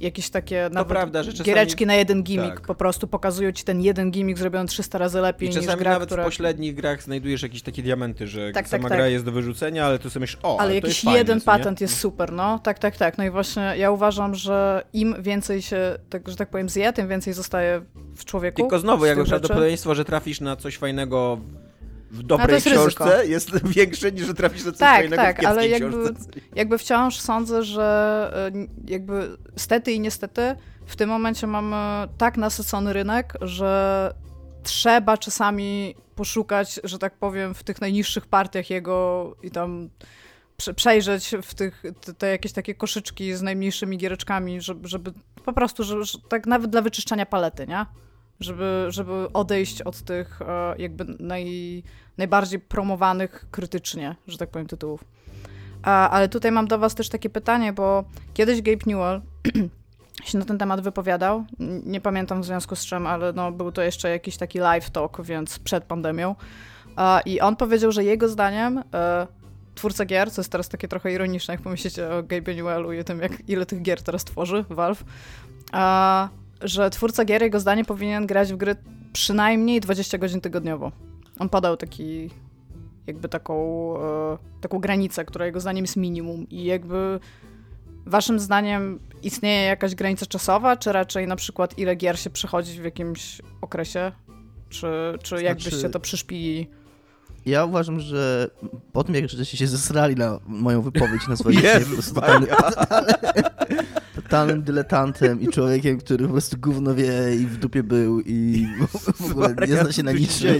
jakieś 0.01 0.31
takie 0.31 0.71
to 0.75 0.85
prawda, 0.85 1.23
że 1.23 1.31
czasami... 1.31 1.47
giereczki 1.47 1.87
na 1.87 1.95
jeden 1.95 2.23
gimmick 2.23 2.55
tak. 2.55 2.67
po 2.67 2.75
prostu 2.75 3.07
pokazują 3.07 3.53
ci 3.53 3.65
ten 3.65 3.81
jeden 3.81 4.11
gimmick 4.11 4.39
zrobiony 4.39 4.69
300 4.69 4.99
razy 4.99 5.21
lepiej 5.21 5.49
I 5.49 5.53
czasami 5.53 5.67
niż 5.67 5.77
gra, 5.77 5.93
nawet 5.93 6.09
która... 6.09 6.23
w 6.23 6.27
pośrednich 6.27 6.75
grach 6.75 7.03
znajdujesz 7.03 7.43
jakieś 7.43 7.63
takie 7.63 7.83
diamenty, 7.83 8.27
że 8.27 8.53
tak, 8.53 8.69
sama 8.69 8.89
tak, 8.89 8.99
gra 8.99 9.05
tak. 9.05 9.13
jest 9.13 9.25
do 9.25 9.33
wyrzucenia, 9.33 9.87
ale 9.87 9.99
to 9.99 10.11
sobie 10.11 10.21
myślisz, 10.21 10.41
o, 10.43 10.49
ale, 10.49 10.61
ale 10.61 10.75
jakiś 10.75 11.05
jeden 11.05 11.41
patent 11.41 11.81
jest 11.81 11.99
super, 11.99 12.33
no. 12.33 12.59
Tak, 12.59 12.79
tak, 12.79 12.97
tak. 12.97 13.19
No 13.19 13.25
i 13.25 13.31
właśnie 13.31 13.75
ja 13.77 13.91
uważam, 13.91 14.35
że 14.35 14.85
im 14.93 15.23
więcej 15.23 15.63
się, 15.63 15.99
tak, 16.11 16.29
że 16.29 16.37
tak 16.37 16.49
powiem, 16.49 16.69
zje, 16.69 16.93
tym 16.93 17.09
więcej 17.09 17.33
zostaje 17.33 17.83
w 18.17 18.25
człowieku. 18.25 18.57
Tylko 18.57 18.79
znowu, 18.79 19.07
jakby 19.07 19.25
prawdopodobieństwo, 19.25 19.95
że 19.95 20.05
trafisz 20.05 20.41
na 20.41 20.57
coś 20.57 20.77
fajnego 20.77 21.41
w 22.11 22.23
dobrej 22.23 22.55
jest 22.55 22.67
książce 22.67 23.05
ryzyko. 23.05 23.23
jest 23.23 23.67
większe 23.77 24.13
niż 24.13 24.27
że 24.27 24.35
trafisz 24.35 24.65
na 24.65 24.71
coś 24.71 24.81
tak, 24.81 24.97
fajnego 24.97 25.23
tak, 25.23 25.43
w 25.43 25.47
ale 25.47 25.69
jakby, 25.69 26.15
jakby 26.55 26.79
wciąż 26.79 27.21
sądzę, 27.21 27.63
że 27.63 28.51
e, 28.55 28.67
jakby 28.87 29.37
stety 29.57 29.93
i 29.93 30.01
niestety 30.01 30.57
w 30.87 30.97
tym 30.97 31.09
momencie 31.09 31.47
mamy 31.47 32.09
tak 32.19 32.37
nasycony 32.37 32.93
rynek, 32.93 33.35
że 33.41 34.15
trzeba 34.63 35.19
czasami 35.19 35.95
poszukać, 36.15 36.81
że 36.85 36.99
tak 36.99 37.19
powiem, 37.19 37.55
w 37.55 37.63
tych 37.63 37.81
najniższych 37.81 38.27
partiach 38.27 38.71
jego 38.71 39.37
i 39.43 39.51
tam 39.51 39.89
przejrzeć 40.77 41.35
w 41.43 41.55
tych, 41.55 41.83
te, 42.01 42.15
te, 42.15 42.29
jakieś 42.29 42.53
takie 42.53 42.75
koszyczki 42.75 43.35
z 43.35 43.43
najmniejszymi 43.43 43.99
giereczkami, 43.99 44.61
żeby, 44.61 44.89
żeby 44.89 45.13
po 45.45 45.53
prostu, 45.53 45.85
że, 45.85 46.05
że 46.05 46.19
tak 46.29 46.47
nawet 46.47 46.71
dla 46.71 46.83
wyczyszczania 46.83 47.27
palety, 47.27 47.67
nie? 47.67 47.87
Żeby, 48.41 48.87
żeby 48.89 49.13
odejść 49.33 49.83
od 49.83 50.03
tych 50.03 50.43
e, 50.43 50.75
jakby 50.79 51.05
naj, 51.19 51.83
najbardziej 52.19 52.61
promowanych 52.61 53.47
krytycznie, 53.51 54.17
że 54.29 54.39
tak 54.39 54.51
powiem, 54.51 54.67
tytułów. 54.67 55.05
Ale 55.83 56.29
tutaj 56.29 56.53
mam 56.53 56.69
do 56.69 56.79
was 56.79 56.95
też 56.95 57.09
takie 57.09 57.31
pytanie, 57.31 57.73
bo 57.73 58.05
kiedyś 58.35 58.63
Gabe 58.63 58.83
Newell 58.87 59.21
się 60.25 60.39
na 60.39 60.45
ten 60.45 60.59
temat 60.59 60.81
wypowiadał. 60.81 61.45
Nie 61.87 62.01
pamiętam 62.01 62.43
w 62.43 62.45
związku 62.45 62.77
z 62.77 62.87
czym, 62.87 63.07
ale 63.07 63.33
no, 63.33 63.53
był 63.53 63.73
to 63.73 63.83
jeszcze 63.83 64.11
jakiś 64.11 64.37
taki 64.37 64.59
live 64.59 64.91
talk, 64.91 65.23
więc 65.23 65.59
przed 65.59 65.85
pandemią. 65.85 66.35
I 67.27 67.41
on 67.41 67.57
powiedział, 67.57 67.93
że 67.93 68.05
jego 68.05 68.29
zdaniem 68.29 68.83
e, 68.95 69.27
twórca 69.75 70.05
gier, 70.05 70.33
co 70.33 70.41
jest 70.41 70.53
teraz 70.53 70.69
takie 70.69 70.89
trochę 70.89 71.13
ironiczne, 71.13 71.55
jak 71.55 71.61
pomyślicie 71.61 72.11
o 72.11 72.23
Gabe 72.23 72.55
Newellu 72.55 72.93
i 72.93 73.01
o 73.01 73.05
tym, 73.05 73.21
jak, 73.21 73.49
ile 73.49 73.67
tych 73.67 73.83
gier 73.83 74.03
teraz 74.03 74.25
tworzy 74.25 74.65
Valve, 74.71 75.05
że 76.61 76.91
twórca 76.91 77.25
gier, 77.25 77.43
jego 77.43 77.61
zdanie, 77.61 77.85
powinien 77.85 78.27
grać 78.27 78.53
w 78.53 78.57
gry 78.57 78.77
przynajmniej 79.13 79.81
20 79.81 80.19
godzin 80.19 80.41
tygodniowo. 80.41 80.93
On 81.39 81.49
podał 81.49 81.77
taki, 81.77 82.31
jakby 83.07 83.29
taką, 83.29 83.55
e, 83.97 84.39
taką 84.61 84.79
granicę, 84.79 85.25
która 85.25 85.47
jego 85.47 85.61
zdaniem 85.61 85.85
jest 85.85 85.97
minimum 85.97 86.49
i 86.49 86.65
jakby 86.65 87.21
waszym 88.07 88.39
zdaniem 88.41 88.99
istnieje 89.23 89.63
jakaś 89.63 89.95
granica 89.95 90.27
czasowa, 90.27 90.77
czy 90.77 90.93
raczej 90.93 91.27
na 91.27 91.37
przykład 91.37 91.79
ile 91.79 91.97
gier 91.97 92.19
się 92.19 92.31
przechodzi 92.31 92.81
w 92.81 92.85
jakimś 92.85 93.43
okresie? 93.61 94.13
Czy, 94.69 94.81
czy 95.23 95.29
znaczy... 95.29 95.45
jakbyście 95.45 95.91
to 95.91 96.01
przyszpili? 96.01 96.71
Ja 97.49 97.65
uważam, 97.65 98.01
że 98.01 98.51
po 98.93 99.05
tym, 99.05 99.15
jak 99.15 99.29
żeście 99.29 99.57
się 99.57 99.67
zesrali 99.67 100.15
na 100.17 100.41
moją 100.47 100.83
wypowiedź, 100.83 101.29
nazwaliście 101.29 101.81
po 101.81 101.87
prostu 101.95 102.15
totalnym, 102.15 102.49
totalnym 104.23 104.63
dyletantem 104.63 105.41
i 105.41 105.49
człowiekiem, 105.49 105.99
który 105.99 106.25
po 106.27 106.33
prostu 106.33 106.57
gówno 106.57 106.95
wie 106.95 107.13
i 107.35 107.47
w 107.47 107.57
dupie 107.57 107.83
był 107.83 108.21
i 108.21 108.67
w 109.21 109.31
ogóle 109.31 109.55
nie 109.69 109.77
zna 109.77 109.93
się 109.93 110.03
na 110.03 110.13
niczym. 110.13 110.55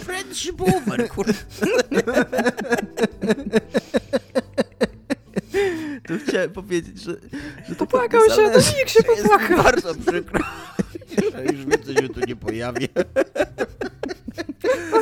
Friendship 0.00 0.60
over, 0.60 1.08
kurde. 1.08 1.34
To 6.08 6.14
chciałem 6.26 6.50
powiedzieć, 6.50 7.02
że... 7.02 7.16
że 7.68 7.74
Popłakał 7.74 8.20
się, 8.30 8.36
Dominik 8.36 8.88
się 8.88 9.02
popłakał. 9.02 9.62
bardzo 9.62 9.94
przykro. 9.94 10.44
Już 11.52 11.64
więcej 11.66 11.94
się 11.94 12.08
tu 12.08 12.20
nie 12.26 12.36
pojawię. 12.36 12.88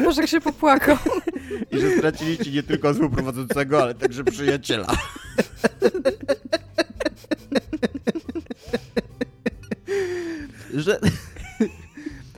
Boże, 0.04 0.28
się 0.28 0.40
popłakał. 0.40 0.97
I 1.71 1.78
że 1.78 1.90
straciliście 1.99 2.50
nie 2.50 2.62
tylko 2.62 2.92
współprowadzącego, 2.92 3.83
ale 3.83 3.94
także 3.94 4.25
przyjaciela. 4.25 4.87
że, 10.75 11.00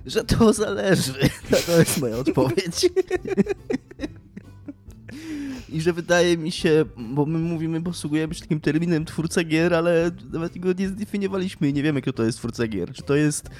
że 0.06 0.24
to 0.24 0.52
zależy. 0.52 1.14
To 1.66 1.78
jest 1.78 2.00
moja 2.00 2.16
odpowiedź. 2.16 2.90
I 5.76 5.80
że 5.80 5.92
wydaje 5.92 6.38
mi 6.38 6.52
się, 6.52 6.84
bo 6.96 7.26
my 7.26 7.38
mówimy, 7.38 7.82
posługujemy 7.82 8.34
się 8.34 8.40
takim 8.40 8.60
terminem 8.60 9.04
twórca 9.04 9.44
gier, 9.44 9.74
ale 9.74 10.10
nawet 10.32 10.58
go 10.58 10.68
nie 10.78 10.88
zdefiniowaliśmy 10.88 11.68
i 11.68 11.72
nie 11.72 11.82
wiemy, 11.82 12.02
kto 12.02 12.12
to 12.12 12.22
jest 12.24 12.38
twórca 12.38 12.66
gier. 12.66 12.92
Czy 12.92 13.02
to 13.02 13.14
jest, 13.14 13.50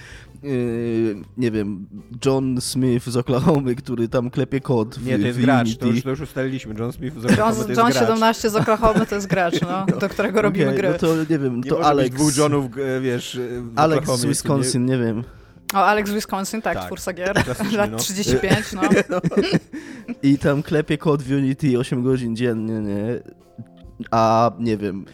yy, 0.43 1.17
nie 1.37 1.51
wiem, 1.51 1.87
John 2.25 2.61
Smith 2.61 3.07
z 3.07 3.17
Oklahomy, 3.17 3.75
który 3.75 4.09
tam 4.09 4.31
klepie 4.31 4.61
kod 4.61 4.99
w 4.99 5.07
Nie, 5.07 5.19
to 5.19 5.27
jest 5.27 5.41
gracz, 5.41 5.77
to 5.77 5.87
już, 5.87 6.03
to 6.03 6.11
już 6.11 6.21
ustaliliśmy. 6.21 6.75
John 6.79 6.93
Smith 6.93 7.21
z 7.21 7.25
Oklahomy 7.25 7.57
John, 7.57 7.65
to 7.65 7.69
jest 7.69 7.81
John 7.81 7.91
gracz. 7.93 8.09
17 8.09 8.51
z 8.51 8.57
Oklahomy 8.57 9.07
to 9.07 9.15
jest 9.15 9.27
gracz, 9.27 9.61
no, 9.61 9.87
do 10.01 10.09
którego 10.09 10.43
robimy 10.43 10.67
okay, 10.67 10.79
gry. 10.79 10.89
No 10.89 10.99
to 10.99 11.17
nie 11.17 11.39
wiem, 11.39 11.57
nie 11.57 11.71
to 11.71 11.85
Alex... 11.85 12.11
dwóch 12.11 12.37
Johnów, 12.37 12.67
wiesz, 13.01 13.41
Alex 13.77 14.11
z 14.11 14.25
Wisconsin, 14.25 14.85
nie... 14.85 14.93
nie 14.93 15.05
wiem. 15.05 15.25
O, 15.75 15.77
Alex 15.77 16.11
Wisconsin, 16.11 16.63
tak, 16.63 16.75
tak. 16.75 16.87
twórca 16.87 17.13
gier. 17.13 17.35
Lat 17.77 17.91
no. 17.91 17.99
35, 17.99 18.73
no. 18.73 18.83
I 20.23 20.39
tam 20.39 20.63
klepie 20.63 20.99
kod 20.99 21.23
w 21.23 21.33
Unity 21.33 21.79
8 21.79 22.03
godzin 22.03 22.37
dziennie, 22.37 22.81
nie? 22.81 23.21
A 24.11 24.53
nie 24.59 24.77
wiem, 24.77 25.05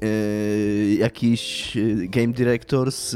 yy, 0.00 0.94
jakiś 0.94 1.76
e, 1.76 1.80
game 2.08 2.32
director 2.32 2.92
z 2.92 3.12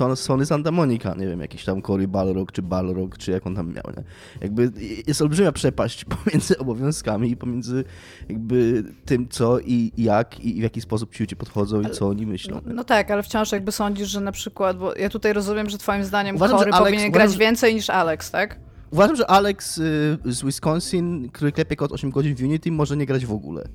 yy, 0.00 0.16
Sony 0.16 0.46
Santa 0.46 0.70
Monica, 0.70 1.14
nie 1.14 1.26
wiem, 1.26 1.40
jakiś 1.40 1.64
tam 1.64 1.82
Cory 1.82 2.08
Balrog 2.08 2.52
czy 2.52 2.62
Balrog, 2.62 3.18
czy 3.18 3.30
jak 3.30 3.46
on 3.46 3.54
tam 3.54 3.72
miał, 3.72 3.84
nie? 3.96 4.04
Jakby 4.40 4.72
jest 5.06 5.22
olbrzymia 5.22 5.52
przepaść 5.52 6.04
pomiędzy 6.24 6.58
obowiązkami 6.58 7.30
i 7.30 7.36
pomiędzy 7.36 7.84
jakby 8.28 8.84
tym, 9.04 9.28
co 9.28 9.58
i 9.60 9.92
jak 9.96 10.40
i 10.40 10.60
w 10.60 10.62
jaki 10.62 10.80
sposób 10.80 11.14
ci 11.14 11.22
ludzie 11.22 11.36
podchodzą 11.36 11.80
i 11.80 11.90
co 11.90 12.08
oni 12.08 12.26
myślą. 12.26 12.60
No, 12.66 12.74
no, 12.74 12.84
tak, 12.84 13.10
ale 13.10 13.22
wciąż 13.22 13.52
jakby 13.52 13.72
sądzisz, 13.72 14.08
że 14.08 14.20
na 14.20 14.32
przykład, 14.32 14.78
bo 14.78 14.94
ja 14.94 15.08
tutaj 15.08 15.32
rozumiem, 15.32 15.70
że 15.70 15.78
twoim 15.78 16.04
zdaniem 16.04 16.36
uważam, 16.36 16.58
Cory 16.58 16.72
Alex, 16.72 16.90
powinien 16.90 17.12
grać 17.12 17.36
więcej 17.36 17.74
niż 17.74 17.90
Alex, 17.90 18.30
tak? 18.30 18.58
Uważam, 18.90 19.16
że 19.16 19.30
Alex 19.30 19.78
y, 19.78 20.18
z 20.24 20.42
Wisconsin, 20.42 21.28
który 21.32 21.52
klepie 21.52 21.76
kod 21.76 21.92
8 21.92 22.10
godzin 22.10 22.36
w 22.36 22.40
Unity, 22.40 22.72
może 22.72 22.96
nie 22.96 23.06
grać 23.06 23.26
w 23.26 23.32
ogóle. 23.32 23.68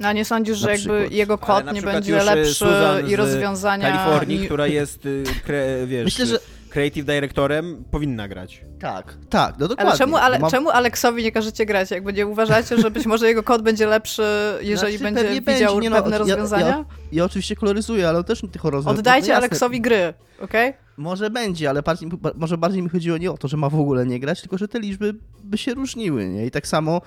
No 0.00 0.12
nie 0.12 0.24
sądzisz, 0.24 0.58
że 0.58 0.72
jakby 0.72 1.08
jego 1.10 1.38
kod 1.38 1.72
nie 1.72 1.82
będzie 1.82 2.22
y, 2.22 2.24
lepszy 2.24 2.66
i 3.08 3.16
rozwiązania... 3.16 3.92
Kalifornii, 3.92 4.42
i... 4.42 4.46
która 4.46 4.66
jest, 4.66 5.06
y, 5.06 5.24
kre, 5.44 5.86
wiesz, 5.86 6.04
Myślę, 6.04 6.26
że... 6.26 6.38
creative 6.70 7.06
directorem, 7.06 7.84
powinna 7.90 8.28
grać. 8.28 8.64
Tak, 8.80 9.16
tak, 9.30 9.54
no 9.58 9.68
dokładnie. 9.68 9.90
Ale 9.90 9.98
czemu, 9.98 10.16
ale, 10.16 10.38
mam... 10.38 10.50
czemu 10.50 10.70
Aleksowi 10.70 11.22
nie 11.22 11.32
każecie 11.32 11.66
grać? 11.66 11.90
Jakby 11.90 12.12
nie 12.12 12.26
uważacie, 12.26 12.76
że 12.78 12.90
być 12.90 13.06
może 13.06 13.28
jego 13.28 13.42
kod 13.42 13.62
będzie 13.62 13.86
lepszy, 13.86 14.22
jeżeli 14.60 14.98
znaczy, 14.98 15.14
będzie 15.14 15.40
widział 15.40 15.74
będzie, 15.74 15.90
pewne 15.90 16.10
no, 16.10 16.18
rozwiązania? 16.18 16.66
Ja, 16.66 16.76
ja, 16.76 16.84
ja, 17.12 17.24
oczywiście 17.24 17.56
koloryzuję, 17.56 18.08
ale 18.08 18.24
też 18.24 18.40
tych 18.52 18.64
rozwiązań. 18.64 18.98
Oddajcie 18.98 19.28
no, 19.28 19.34
Aleksowi 19.34 19.80
gry, 19.80 20.14
okej? 20.40 20.68
Okay? 20.68 20.88
Może 20.96 21.30
będzie, 21.30 21.70
ale 21.70 21.82
bardziej, 21.82 22.08
może 22.34 22.58
bardziej 22.58 22.82
mi 22.82 22.88
chodziło 22.88 23.18
nie 23.18 23.30
o 23.30 23.38
to, 23.38 23.48
że 23.48 23.56
ma 23.56 23.68
w 23.68 23.80
ogóle 23.80 24.06
nie 24.06 24.20
grać, 24.20 24.40
tylko 24.40 24.58
że 24.58 24.68
te 24.68 24.80
liczby 24.80 25.14
by 25.44 25.58
się 25.58 25.74
różniły, 25.74 26.28
nie? 26.28 26.46
I 26.46 26.50
tak 26.50 26.66
samo 26.66 27.00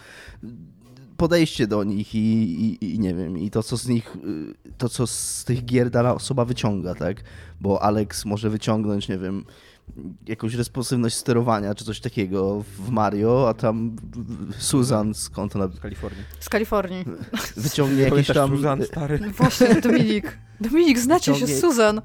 podejście 1.21 1.67
do 1.67 1.83
nich 1.83 2.15
i, 2.15 2.19
i, 2.65 2.93
i, 2.95 2.99
nie 2.99 3.15
wiem, 3.15 3.37
i 3.37 3.49
to 3.49 3.63
co 3.63 3.77
z 3.77 3.87
nich, 3.87 4.15
y, 4.15 4.73
to 4.77 4.89
co 4.89 5.07
z 5.07 5.43
tych 5.45 5.65
gier 5.65 5.89
dana 5.89 6.15
osoba 6.15 6.45
wyciąga, 6.45 6.95
tak? 6.95 7.23
Bo 7.59 7.83
Alex 7.83 8.25
może 8.25 8.49
wyciągnąć, 8.49 9.09
nie 9.09 9.17
wiem, 9.17 9.45
jakąś 10.27 10.53
responsywność 10.53 11.15
sterowania 11.15 11.75
czy 11.75 11.85
coś 11.85 11.99
takiego 11.99 12.63
w 12.77 12.89
Mario, 12.89 13.49
a 13.49 13.53
tam 13.53 13.95
Susan 14.57 15.13
skąd 15.13 15.55
ona? 15.55 15.67
Z 15.67 15.79
Kalifornii. 15.79 16.23
Z 16.39 16.49
Kalifornii. 16.49 17.05
Wyciągnie 17.57 18.01
jakieś 18.01 18.27
tam... 18.27 18.49
Susan, 18.49 18.83
stary. 18.83 19.19
No 19.19 19.29
właśnie, 19.39 19.81
Dominik. 19.81 20.37
Dominik, 20.61 20.99
znacie 20.99 21.31
wyciągnie... 21.31 21.55
się 21.55 21.59
z 21.59 21.61
Susan. 21.61 22.01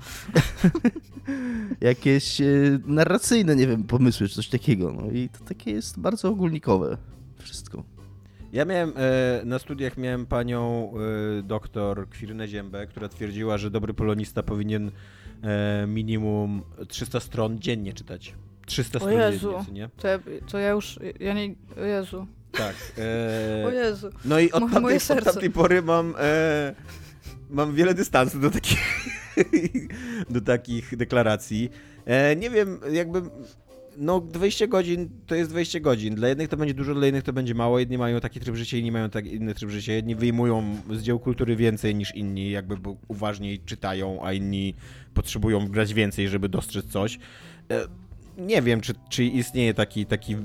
jakieś 1.81 2.41
e, 2.41 2.45
narracyjne, 2.87 3.57
nie 3.57 3.67
wiem, 3.67 3.85
pomysły 3.85 4.29
czy 4.29 4.35
coś 4.35 4.49
takiego. 4.49 4.93
No 4.93 5.11
i 5.11 5.29
to 5.29 5.45
takie 5.45 5.71
jest 5.71 6.01
bardzo 6.01 6.29
ogólnikowe 6.29 6.97
wszystko. 7.39 7.96
Ja 8.53 8.65
miałem, 8.65 8.93
e, 8.97 9.43
na 9.45 9.59
studiach 9.59 9.97
miałem 9.97 10.27
panią 10.27 10.93
e, 11.39 11.43
doktor 11.43 12.09
Kwirynę 12.09 12.49
Ziębę, 12.49 12.87
która 12.87 13.09
twierdziła, 13.09 13.59
że 13.59 13.71
dobry 13.71 13.95
polonista 13.95 14.43
powinien 14.43 14.91
e, 15.43 15.87
minimum 15.87 16.63
300 16.89 17.21
stron 17.21 17.59
dziennie 17.59 17.93
czytać. 17.93 18.35
300 18.67 18.99
stron 18.99 19.13
dziennie, 19.13 19.73
nie? 19.73 19.89
To 19.97 20.09
ja, 20.09 20.19
to 20.51 20.59
ja 20.59 20.71
już, 20.71 20.99
ja 21.21 21.35
nie, 21.35 21.55
o 21.77 21.85
Jezu. 21.85 22.27
Tak. 22.53 22.75
E, 22.99 23.67
o 23.69 23.71
Jezu. 23.71 24.11
No 24.25 24.39
i 24.39 24.53
od 24.53 24.73
tamtej, 24.73 24.99
od 25.19 25.25
tamtej 25.25 25.51
pory 25.51 25.83
mam, 25.83 26.15
e, 26.19 26.75
mam 27.51 27.75
wiele 27.75 27.95
dystansu 27.95 28.41
do 28.41 28.51
takich, 28.51 29.09
do 30.31 30.41
takich 30.41 30.97
deklaracji. 30.97 31.71
E, 32.05 32.37
nie 32.37 32.51
wiem, 32.51 32.81
jakby 32.93 33.23
no 33.99 34.21
20 34.21 34.67
godzin 34.67 35.09
to 35.27 35.35
jest 35.35 35.51
20 35.51 35.81
godzin. 35.81 36.15
Dla 36.15 36.29
jednych 36.29 36.49
to 36.49 36.57
będzie 36.57 36.75
dużo, 36.75 36.95
dla 36.95 37.07
innych 37.07 37.23
to 37.23 37.33
będzie 37.33 37.55
mało. 37.55 37.79
Jedni 37.79 37.99
mają 37.99 38.21
taki 38.21 38.41
tryb 38.41 38.57
życia, 38.57 38.77
inni 38.77 38.93
mają 38.93 39.11
tak 39.11 39.27
inny 39.27 39.55
tryb 39.55 39.71
życia. 39.71 39.93
Jedni 39.93 40.15
wyjmują 40.15 40.77
z 40.91 41.03
dzieł 41.03 41.19
kultury 41.19 41.57
więcej 41.57 41.95
niż 41.95 42.15
inni, 42.15 42.51
jakby 42.51 42.77
uważniej 43.09 43.59
czytają, 43.59 44.25
a 44.25 44.33
inni 44.33 44.75
potrzebują 45.15 45.69
grać 45.69 45.95
więcej, 45.95 46.29
żeby 46.29 46.49
dostrzec 46.49 46.87
coś. 46.87 47.19
E, 47.71 47.89
nie 48.39 48.63
wiem, 48.63 48.81
czy, 48.81 48.95
czy 49.09 49.25
istnieje 49.25 49.75
taki, 49.75 50.07
taki 50.07 50.37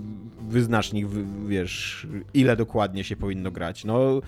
wyznacznik, 0.50 1.08
wiesz, 1.48 2.08
ile 2.34 2.56
dokładnie 2.56 3.04
się 3.04 3.16
powinno 3.16 3.52
grać. 3.52 3.86
No, 3.86 4.22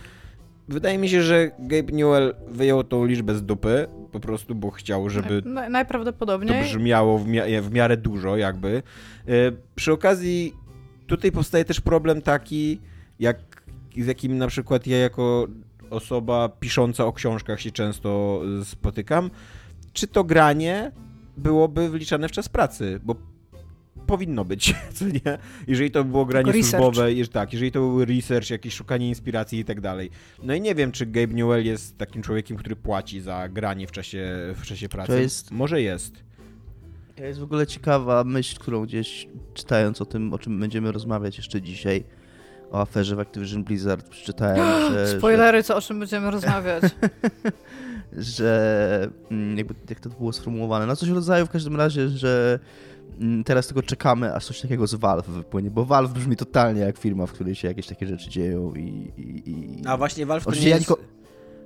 wydaje 0.67 0.97
mi 0.97 1.09
się, 1.09 1.21
że 1.21 1.51
Gabe 1.59 1.91
Newell 1.91 2.35
wyjął 2.47 2.83
tą 2.83 3.05
liczbę 3.05 3.35
z 3.35 3.43
dupy, 3.43 3.87
po 4.11 4.19
prostu, 4.19 4.55
bo 4.55 4.71
chciał, 4.71 5.09
żeby 5.09 5.41
Na, 5.45 5.69
najprawdopodobniej 5.69 6.63
to 6.63 6.63
brzmiało 6.63 7.19
w, 7.19 7.27
mia 7.27 7.61
w 7.61 7.71
miarę 7.71 7.97
dużo, 7.97 8.37
jakby. 8.37 8.83
E, 9.27 9.31
przy 9.75 9.91
okazji, 9.91 10.53
tutaj 11.07 11.31
powstaje 11.31 11.65
też 11.65 11.81
problem 11.81 12.21
taki, 12.21 12.79
jak, 13.19 13.37
z 13.97 14.07
jakim 14.07 14.37
na 14.37 14.47
przykład 14.47 14.87
ja 14.87 14.97
jako 14.97 15.47
osoba 15.89 16.49
pisząca 16.49 17.05
o 17.05 17.13
książkach 17.13 17.61
się 17.61 17.71
często 17.71 18.41
spotykam. 18.63 19.29
Czy 19.93 20.07
to 20.07 20.23
granie 20.23 20.91
byłoby 21.37 21.89
wliczane 21.89 22.27
w 22.29 22.31
czas 22.31 22.49
pracy? 22.49 22.99
Bo 23.03 23.15
powinno 24.07 24.45
być, 24.45 24.75
co 24.95 25.05
nie? 25.05 25.37
Jeżeli 25.67 25.91
to 25.91 26.03
było 26.03 26.25
granie 26.25 26.51
Tylko 26.51 26.67
służbowe, 26.67 27.07
tak, 27.31 27.53
jeżeli 27.53 27.71
to 27.71 27.79
był 27.79 28.05
research, 28.05 28.49
jakieś 28.49 28.73
szukanie 28.73 29.09
inspiracji 29.09 29.59
i 29.59 29.65
tak 29.65 29.81
dalej. 29.81 30.09
No 30.43 30.53
i 30.53 30.61
nie 30.61 30.75
wiem, 30.75 30.91
czy 30.91 31.05
Gabe 31.05 31.33
Newell 31.33 31.65
jest 31.65 31.97
takim 31.97 32.21
człowiekiem, 32.21 32.57
który 32.57 32.75
płaci 32.75 33.21
za 33.21 33.49
granie 33.49 33.87
w 33.87 33.91
czasie, 33.91 34.53
w 34.55 34.61
czasie 34.65 34.89
pracy. 34.89 35.11
To 35.11 35.17
jest... 35.17 35.51
Może 35.51 35.81
jest. 35.81 36.23
To 37.15 37.23
jest 37.23 37.39
w 37.39 37.43
ogóle 37.43 37.67
ciekawa 37.67 38.23
myśl, 38.23 38.59
którą 38.59 38.85
gdzieś 38.85 39.27
czytając 39.53 40.01
o 40.01 40.05
tym, 40.05 40.33
o 40.33 40.39
czym 40.39 40.59
będziemy 40.59 40.91
rozmawiać 40.91 41.37
jeszcze 41.37 41.61
dzisiaj, 41.61 42.03
o 42.71 42.81
aferze 42.81 43.15
w 43.15 43.19
Activision 43.19 43.63
Blizzard 43.63 44.09
przeczytałem, 44.09 44.57
że... 44.91 45.17
Spoilery, 45.17 45.63
co 45.63 45.75
o 45.75 45.81
czym 45.81 45.99
będziemy 45.99 46.31
rozmawiać. 46.31 46.83
Że, 46.83 46.89
że 48.37 49.09
mm, 49.31 49.57
jakby, 49.57 49.73
jak 49.89 49.99
to 49.99 50.09
było 50.09 50.33
sformułowane, 50.33 50.85
no 50.85 50.95
coś 50.95 51.09
w 51.09 51.15
rodzaju 51.15 51.45
w 51.45 51.49
każdym 51.49 51.75
razie, 51.75 52.09
że 52.09 52.59
teraz 53.45 53.67
tylko 53.67 53.81
czekamy, 53.83 54.35
aż 54.35 54.45
coś 54.45 54.61
takiego 54.61 54.87
z 54.87 54.93
Valve 54.95 55.27
wypłynie, 55.29 55.71
bo 55.71 55.85
Valve 55.85 56.13
brzmi 56.13 56.35
totalnie 56.35 56.81
jak 56.81 56.97
firma, 56.97 57.25
w 57.25 57.31
której 57.31 57.55
się 57.55 57.67
jakieś 57.67 57.87
takie 57.87 58.07
rzeczy 58.07 58.29
dzieją 58.29 58.73
i... 58.73 59.11
i, 59.17 59.49
i... 59.51 59.81
A 59.87 59.97
właśnie 59.97 60.25
Valve 60.25 60.43
to 60.43 60.49
Oczywiście 60.49 60.65
nie, 60.65 60.71
ja 60.71 60.77
jest, 60.77 60.89
niko- 60.89 60.97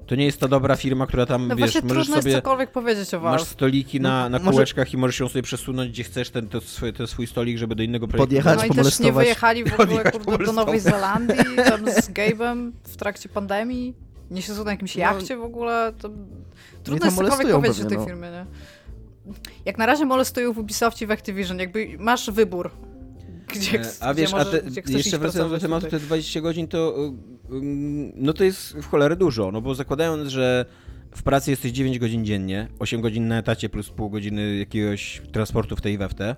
to 0.07 0.15
nie 0.15 0.25
jest 0.25 0.39
ta 0.39 0.47
dobra 0.47 0.75
firma, 0.75 1.07
która 1.07 1.25
tam, 1.25 1.47
No 1.47 1.55
wiesz, 1.55 1.59
właśnie 1.71 1.81
możesz 1.81 1.95
trudno 2.03 2.15
jest 2.15 2.23
sobie... 2.25 2.35
cokolwiek 2.35 2.71
powiedzieć 2.71 3.13
o 3.13 3.19
Masz 3.19 3.23
Valve. 3.23 3.47
stoliki 3.47 4.01
na, 4.01 4.29
na 4.29 4.29
No, 4.29 4.45
może- 4.45 4.51
kółeczkach 4.51 4.93
i 4.93 4.97
możesz 4.97 5.19
ją 5.19 5.27
sobie 5.29 5.43
przesunąć, 5.43 5.91
gdzie 5.91 6.03
chcesz, 6.03 6.29
ten, 6.29 6.47
to 6.47 6.61
swój, 6.61 6.93
ten 6.93 7.07
swój 7.07 7.27
stolik, 7.27 7.57
żeby 7.57 7.75
do 7.75 7.83
innego 7.83 8.07
projektu... 8.07 8.23
Podjechać, 8.27 8.59
No 8.59 8.65
i 8.65 8.69
też 8.69 8.99
nie 8.99 9.13
wyjechali 9.13 9.63
w 9.63 9.79
ogóle 9.79 10.11
kurde, 10.11 10.45
do. 10.45 10.53
Nowej 10.53 10.79
Zelandii 10.79 11.37
tam 11.65 11.85
z 11.91 12.09
Gabe'em 12.19 12.71
w 12.83 12.97
trakcie 12.97 13.29
pandemii. 13.29 13.93
Nie 14.31 14.41
siedzą 14.41 14.63
na 14.63 14.71
jakimś 14.71 14.95
No, 14.95 15.01
jachcie 15.01 15.37
w 15.37 15.41
ogóle. 15.43 15.93
To... 15.99 16.09
Trudno 16.83 17.05
jest 17.05 17.17
cokolwiek 17.17 17.51
powiedzieć 17.51 17.79
o 17.79 17.83
pewnie, 17.83 17.89
tej 17.89 17.97
no. 17.97 18.05
firmie, 18.05 18.31
nie? 18.31 18.45
Jak 19.65 19.77
na 19.77 19.85
razie 19.85 20.05
molestują 20.05 20.53
w 20.53 20.57
Ubisoftie 20.57 21.05
i 21.05 21.07
w 21.07 21.11
Activision. 21.11 21.59
Jakby 21.59 21.87
masz 21.99 22.31
wybór. 22.31 22.71
Gdzie, 23.47 23.79
E, 23.79 23.83
A 23.99 24.13
gdzie, 24.13 24.21
wiesz, 24.21 24.33
a 24.33 24.37
możesz, 24.37 24.51
te, 24.51 24.61
gdzie 24.61 24.81
chcesz 24.81 24.95
jeszcze 24.95 25.17
wracając 25.17 25.51
do 25.51 25.59
tematu, 25.59 25.87
te 25.87 25.99
20 25.99 26.41
godzin 26.41 26.67
to 26.67 27.05
y, 27.05 27.11
no 28.15 28.33
to 28.33 28.43
jest 28.43 28.73
w 28.73 28.85
cholerę 28.85 29.15
dużo, 29.15 29.51
no 29.51 29.61
bo 29.61 29.75
zakładając, 29.75 30.29
że 30.29 30.65
w 31.15 31.23
pracy 31.23 31.51
jesteś 31.51 31.71
9 31.71 31.99
godzin 31.99 32.25
dziennie, 32.25 32.67
8 32.79 33.01
godzin 33.01 33.27
na 33.27 33.37
etacie 33.37 33.69
plus 33.69 33.89
pół 33.89 34.09
godziny 34.09 34.55
jakiegoś 34.55 35.21
transportu 35.31 35.75
w 35.75 35.81
tej 35.81 35.97
we 35.97 36.09
w 36.09 36.13
te, 36.13 36.35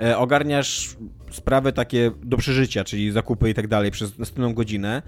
e, 0.00 0.18
ogarniasz 0.18 0.96
sprawy 1.30 1.72
takie 1.72 2.10
do 2.22 2.36
przeżycia, 2.36 2.84
czyli 2.84 3.10
zakupy 3.10 3.50
i 3.50 3.54
tak 3.54 3.68
dalej 3.68 3.90
przez 3.90 4.18
następną 4.18 4.54
godzinę 4.54 5.02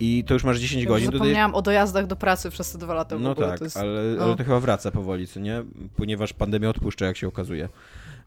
i 0.00 0.24
to 0.26 0.34
już 0.34 0.44
masz 0.44 0.58
10 0.58 0.82
Ja 0.82 0.88
godzin. 0.88 1.10
to 1.10 1.12
Zapomniałam 1.18 1.54
o 1.54 1.62
dojazdach 1.62 2.06
do 2.06 2.16
pracy 2.16 2.50
przez 2.50 2.72
te 2.72 2.78
dwa 2.78 2.94
lata 2.94 3.18
no 3.18 3.30
ogóle. 3.30 3.48
tak, 3.48 3.58
to 3.58 3.64
jest... 3.64 3.76
ale, 3.76 4.02
no. 4.18 4.24
ale 4.24 4.36
to 4.36 4.44
chyba 4.44 4.60
wraca 4.60 4.90
powoli, 4.90 5.26
co 5.26 5.40
nie? 5.40 5.62
Ponieważ 5.96 6.32
pandemia 6.32 6.68
odpuszcza, 6.68 7.06
jak 7.06 7.16
się 7.16 7.28
okazuje. 7.28 7.68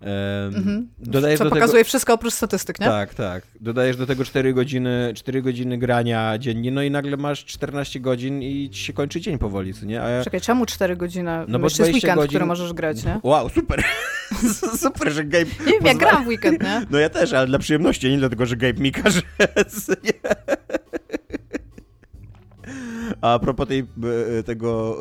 Em, 0.02 0.56
Mhm. 0.56 0.88
Dodajesz 1.00 1.38
Co 1.38 1.44
do 1.44 1.50
tego... 1.50 1.60
pokazuje 1.60 1.84
wszystko 1.84 2.14
oprócz 2.14 2.34
statystyk, 2.34 2.80
nie? 2.80 2.86
Tak, 2.88 3.14
tak. 3.14 3.44
Dodajesz 3.60 3.98
do 3.98 4.06
tego 4.08 4.26
4 4.26 4.54
godziny, 4.54 5.12
4 5.16 5.42
godziny 5.42 5.78
grania 5.78 6.38
dziennie, 6.38 6.72
no 6.72 6.82
i 6.84 6.92
nagle 6.92 7.18
masz 7.18 7.46
14 7.46 8.00
godzin 8.00 8.42
i 8.42 8.70
ci 8.70 8.84
się 8.84 8.94
kończy 8.94 9.22
dzień 9.22 9.38
powoli, 9.38 9.74
co 9.74 9.86
nie? 9.86 10.02
A. 10.04 10.24
Czekaj, 10.24 10.42
czemu 10.42 10.66
4 10.66 10.96
godziny? 10.96 11.32
No 11.48 11.60
bo 11.60 11.66
jeszcze 11.66 11.82
jest 11.84 11.92
20 11.92 12.08
weekend, 12.08 12.22
godzin- 12.22 12.28
który 12.30 12.46
możesz 12.46 12.74
grać, 12.74 13.04
nie? 13.04 13.20
Wow, 13.30 13.50
super! 13.50 13.84
super, 14.84 15.12
że 15.12 15.24
Gabe... 15.24 15.46
Nie 15.66 15.72
wiem, 15.72 15.86
ja 15.86 15.94
gram 15.94 16.24
w 16.24 16.28
weekend, 16.28 16.64
nie? 16.64 16.86
No 16.90 16.98
ja 17.00 17.10
też, 17.10 17.34
ale 17.34 17.48
dla 17.48 17.60
przyjemności, 17.60 18.10
nie 18.10 18.18
dlatego, 18.18 18.46
że 18.46 18.56
Gabe 18.58 18.82
mi 18.82 18.92
każe. 18.92 19.22
nie? 23.02 23.16
A 23.22 23.40
propos 23.40 23.68
tej, 23.68 23.80
e, 24.40 24.44
tego, 24.44 24.98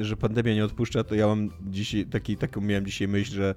e, 0.00 0.04
że 0.04 0.16
pandemia 0.16 0.54
nie 0.54 0.64
odpuszcza, 0.64 1.04
to 1.04 1.14
ja 1.14 1.26
mam 1.26 1.50
dzisiaj, 1.66 2.06
taki, 2.06 2.36
taką 2.36 2.60
miałem 2.60 2.86
dzisiaj 2.86 3.08
myśl, 3.08 3.34
że 3.34 3.54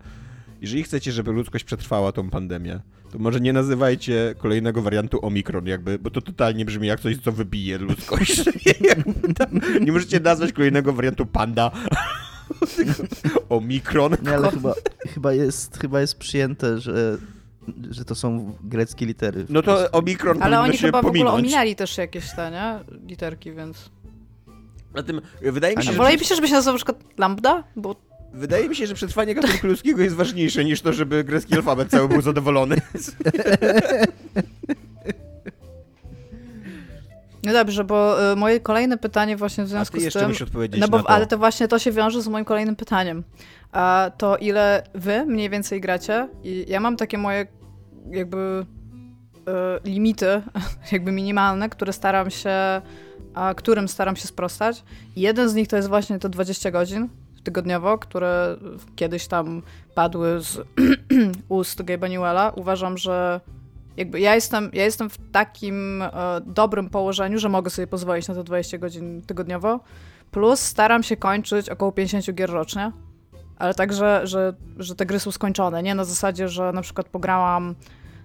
jeżeli 0.62 0.84
chcecie, 0.84 1.12
żeby 1.12 1.32
ludzkość 1.32 1.64
przetrwała 1.64 2.12
tą 2.12 2.30
pandemię, 2.30 2.80
to 3.12 3.20
może 3.20 3.40
nie 3.40 3.54
nazywajcie 3.54 4.36
kolejnego 4.38 4.82
wariantu 4.82 5.26
Omikron, 5.26 5.66
jakby, 5.66 6.00
bo 6.00 6.10
to 6.10 6.22
totalnie 6.22 6.66
brzmi 6.66 6.88
jak 6.88 7.00
coś, 7.00 7.18
co 7.18 7.32
wybije 7.32 7.78
ludzkość. 7.78 8.44
Tam- 9.38 9.60
nie 9.82 9.92
możecie 9.92 10.20
nazwać 10.20 10.54
kolejnego 10.54 10.94
wariantu 10.94 11.26
Panda. 11.26 11.72
Omikron. 13.50 14.16
Nie, 14.24 14.36
ale 14.36 14.52
chyba, 14.52 14.74
chyba, 15.14 15.34
jest, 15.34 15.78
chyba 15.78 16.02
jest 16.02 16.18
przyjęte, 16.18 16.80
że, 16.80 17.18
że 17.92 18.06
to 18.06 18.16
są 18.16 18.56
greckie 18.64 19.06
litery. 19.06 19.46
No 19.50 19.62
to 19.62 19.92
Omikron 19.92 20.38
Ale 20.44 20.44
powinno 20.44 20.62
oni 20.62 20.78
się 20.78 20.86
chyba 20.88 21.02
w 21.02 21.06
ogóle 21.06 21.24
pominąć. 21.24 21.46
ominęli 21.46 21.76
też 21.76 21.98
jakieś 21.98 22.36
te, 22.36 22.52
nie? 22.52 22.80
Literki, 23.08 23.52
więc... 23.52 23.90
Na 24.96 25.04
tym, 25.04 25.22
wydaje 25.42 25.76
mi 25.76 25.80
A 25.80 25.82
się, 25.82 25.88
nie, 25.88 25.94
że, 25.94 25.98
Wolelibyście, 25.98 26.36
żeby 26.36 26.48
się 26.48 26.54
nazywał 26.54 26.74
na 26.74 26.78
przykład 26.78 27.04
Lambda? 27.18 27.64
Bo 27.76 27.96
wydaje 28.34 28.70
mi 28.70 28.76
się, 28.76 28.88
że 28.88 28.96
przetrwanie 28.96 29.36
gatunku 29.36 29.68
ludzkiego 29.68 30.02
jest 30.02 30.16
ważniejsze 30.16 30.66
niż 30.66 30.82
to, 30.82 30.94
żeby 30.94 31.24
grecki 31.24 31.56
alfabet 31.56 31.90
cały 31.90 32.08
był 32.08 32.22
zadowolony. 32.22 32.76
No 37.44 37.54
dobrze, 37.54 37.84
bo 37.84 38.32
y, 38.32 38.36
moje 38.36 38.60
kolejne 38.60 38.98
pytanie 38.98 39.38
właśnie 39.38 39.64
w 39.64 39.68
A 39.68 39.70
związku 39.70 39.94
ty 39.98 40.02
z 40.02 40.04
jeszcze 40.06 40.20
tym... 40.20 40.28
musisz 40.28 40.42
odpowiedzieć 40.42 40.82
No 40.82 40.88
bo, 40.88 41.04
to. 41.04 41.10
ale 41.10 41.28
to 41.28 41.38
właśnie 41.38 41.68
to 41.68 41.80
się 41.80 41.92
wiąże 41.92 42.22
z 42.22 42.28
moim 42.28 42.46
kolejnym 42.46 42.76
pytaniem. 42.76 43.24
A 43.72 44.12
to 44.18 44.38
ile 44.38 44.84
wy 44.96 45.26
mniej 45.26 45.50
więcej 45.50 45.82
gracie? 45.82 46.28
I 46.44 46.66
ja 46.68 46.80
mam 46.80 46.98
takie 46.98 47.18
moje 47.18 47.48
jakby 48.12 48.66
y, 49.86 49.90
limity, 49.90 50.42
jakby 50.92 51.12
minimalne, 51.12 51.70
które 51.70 51.94
staram 51.94 52.30
się, 52.30 52.52
a, 53.34 53.54
którym 53.54 53.88
staram 53.88 54.16
się 54.16 54.28
sprostać. 54.28 54.84
I 55.16 55.22
jeden 55.22 55.50
z 55.50 55.54
nich 55.56 55.68
to 55.68 55.76
jest 55.76 55.90
właśnie 55.90 56.20
te 56.20 56.30
20 56.30 56.72
godzin 56.72 57.10
tygodniowo, 57.44 57.98
które 57.98 58.58
kiedyś 58.96 59.28
tam 59.28 59.62
padły 59.96 60.40
z 60.42 60.58
ust 61.50 61.82
Gabe'a 61.82 62.10
Newella. 62.10 62.52
Uważam, 62.56 62.98
że 62.98 63.42
jakby 64.00 64.20
ja 64.20 64.36
jestem, 64.36 64.70
ja 64.74 64.84
jestem 64.84 65.10
w 65.10 65.18
takim 65.32 66.02
e, 66.02 66.12
dobrym 66.46 66.90
położeniu, 66.90 67.40
że 67.40 67.50
mogę 67.50 67.70
sobie 67.70 67.88
pozwolić 67.88 68.28
na 68.28 68.36
te 68.36 68.44
20 68.44 68.78
godzin 68.78 69.22
tygodniowo. 69.22 69.80
Plus 70.32 70.60
staram 70.60 71.04
się 71.04 71.18
kończyć 71.18 71.70
około 71.70 71.92
50 71.92 72.34
gier 72.34 72.50
rocznie. 72.50 72.92
Ale 73.58 73.74
tak, 73.74 73.94
że, 73.94 74.22
że, 74.24 74.54
że 74.78 74.96
te 74.96 75.06
gry 75.06 75.20
są 75.20 75.32
skończone. 75.32 75.84
Nie 75.84 75.96
na 75.96 76.04
zasadzie, 76.04 76.50
że 76.50 76.72
na 76.72 76.82
przykład 76.82 77.10
pograłam 77.10 77.76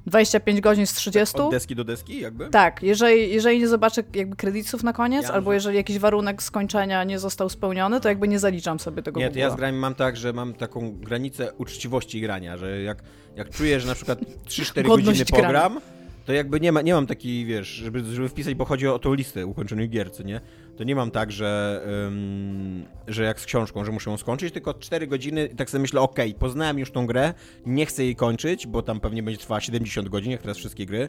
25 0.07 0.61
godzin 0.61 0.87
z 0.87 0.93
30. 0.93 1.37
Od 1.37 1.51
deski 1.51 1.75
do 1.75 1.85
deski 1.85 2.21
jakby? 2.21 2.49
Tak, 2.49 2.83
jeżeli, 2.83 3.35
jeżeli 3.35 3.59
nie 3.59 3.69
zobaczę 3.69 4.03
jakby 4.15 4.37
kredytów 4.37 4.83
na 4.83 4.93
koniec, 4.93 5.23
Ja 5.23 5.33
albo 5.33 5.45
może- 5.45 5.55
jeżeli 5.55 5.77
jakiś 5.77 5.99
warunek 5.99 6.43
skończenia 6.43 7.05
nie 7.05 7.19
został 7.19 7.49
spełniony, 7.49 8.01
to 8.01 8.09
jakby 8.09 8.29
nie 8.29 8.39
zaliczam 8.39 8.79
sobie 8.79 9.03
tego 9.03 9.21
Nie, 9.21 9.31
to 9.31 9.39
ja 9.39 9.51
z 9.51 9.57
graniem 9.57 9.81
mam 9.81 9.95
tak, 9.95 10.17
że 10.17 10.33
mam 10.33 10.55
taką 10.55 10.93
granicę 10.93 11.53
uczciwości 11.53 12.21
grania, 12.21 12.57
że 12.57 12.83
jak, 12.83 12.99
jak 13.37 13.51
czuję, 13.51 13.81
że 13.81 13.87
na 13.87 13.95
przykład 13.95 14.19
3-4 14.49 14.83
Godność 14.83 15.19
godziny 15.19 15.43
pogram, 15.43 15.81
to 16.25 16.33
jakby 16.33 16.61
nie, 16.61 16.73
ma, 16.73 16.83
nie 16.83 16.95
mam 16.95 17.07
takiej, 17.07 17.45
wiesz, 17.45 17.69
żeby, 17.69 18.05
żeby 18.05 18.29
wpisać, 18.29 18.55
bo 18.55 18.65
chodzi 18.65 18.89
o 18.89 18.99
tą 18.99 19.15
listę 19.15 19.47
ukończonych 19.47 19.91
gier, 19.91 20.13
co 20.13 20.23
nie? 20.23 20.41
To 20.77 20.85
nie 20.85 20.97
mam 20.97 21.11
tak, 21.11 21.33
że, 21.33 21.81
ym, 22.07 22.85
że 23.07 23.25
jak 23.25 23.41
z 23.41 23.47
książką, 23.47 23.85
że 23.85 23.93
muszę 23.93 24.11
ją 24.11 24.17
skończyć, 24.17 24.55
tylko 24.55 24.75
4 24.75 25.07
godziny 25.07 25.47
i 25.47 25.57
tak 25.57 25.71
sobie 25.71 25.83
myślę, 25.83 26.01
okej, 26.01 26.35
poznałem 26.35 26.79
już 26.79 26.91
tą 26.91 27.07
grę, 27.07 27.35
nie 27.67 27.87
chcę 27.87 28.05
jej 28.05 28.17
kończyć, 28.17 28.67
bo 28.67 28.83
tam 28.83 29.01
pewnie 29.01 29.23
będzie 29.23 29.41
trwała 29.41 29.61
70 29.61 30.09
godzin, 30.09 30.33
jak 30.33 30.43
teraz 30.43 30.57
wszystkie 30.57 30.87
gry, 30.87 31.09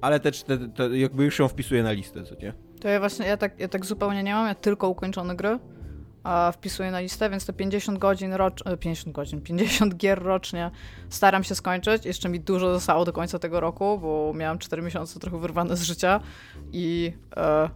ale 0.00 0.20
te, 0.20 0.32
te, 0.32 0.58
te 0.58 0.98
jakby 0.98 1.24
już 1.24 1.38
ją 1.38 1.48
wpisuję 1.48 1.82
na 1.82 1.92
listę, 1.92 2.24
co 2.24 2.34
nie? 2.34 2.52
To 2.80 2.88
ja 2.88 3.00
właśnie, 3.00 3.26
ja 3.26 3.36
tak, 3.36 3.60
ja 3.60 3.68
tak 3.68 3.86
zupełnie 3.86 4.22
nie 4.22 4.34
mam, 4.34 4.48
ja 4.48 4.54
tylko 4.54 4.88
ukończone 4.88 5.36
gry 5.36 5.58
wpisuję 6.52 6.90
na 6.90 7.00
listę, 7.00 7.30
więc 7.30 7.46
te 7.46 7.52
50 7.52 7.98
godzin 7.98 8.32
rocznie, 8.32 8.76
50 8.76 9.16
godzin, 9.16 9.40
50 9.40 9.96
gier 9.96 10.22
rocznie 10.22 10.70
staram 11.08 11.44
się 11.44 11.54
skończyć. 11.54 12.04
Jeszcze 12.04 12.28
mi 12.28 12.40
dużo 12.40 12.72
zostało 12.72 13.04
do 13.04 13.12
końca 13.12 13.38
tego 13.38 13.60
roku, 13.60 13.98
bo 13.98 14.32
miałam 14.34 14.58
4 14.58 14.82
miesiące 14.82 15.20
trochę 15.20 15.38
wyrwane 15.38 15.76
z 15.76 15.82
życia 15.82 16.20
i 16.72 17.12
e, 17.36 17.70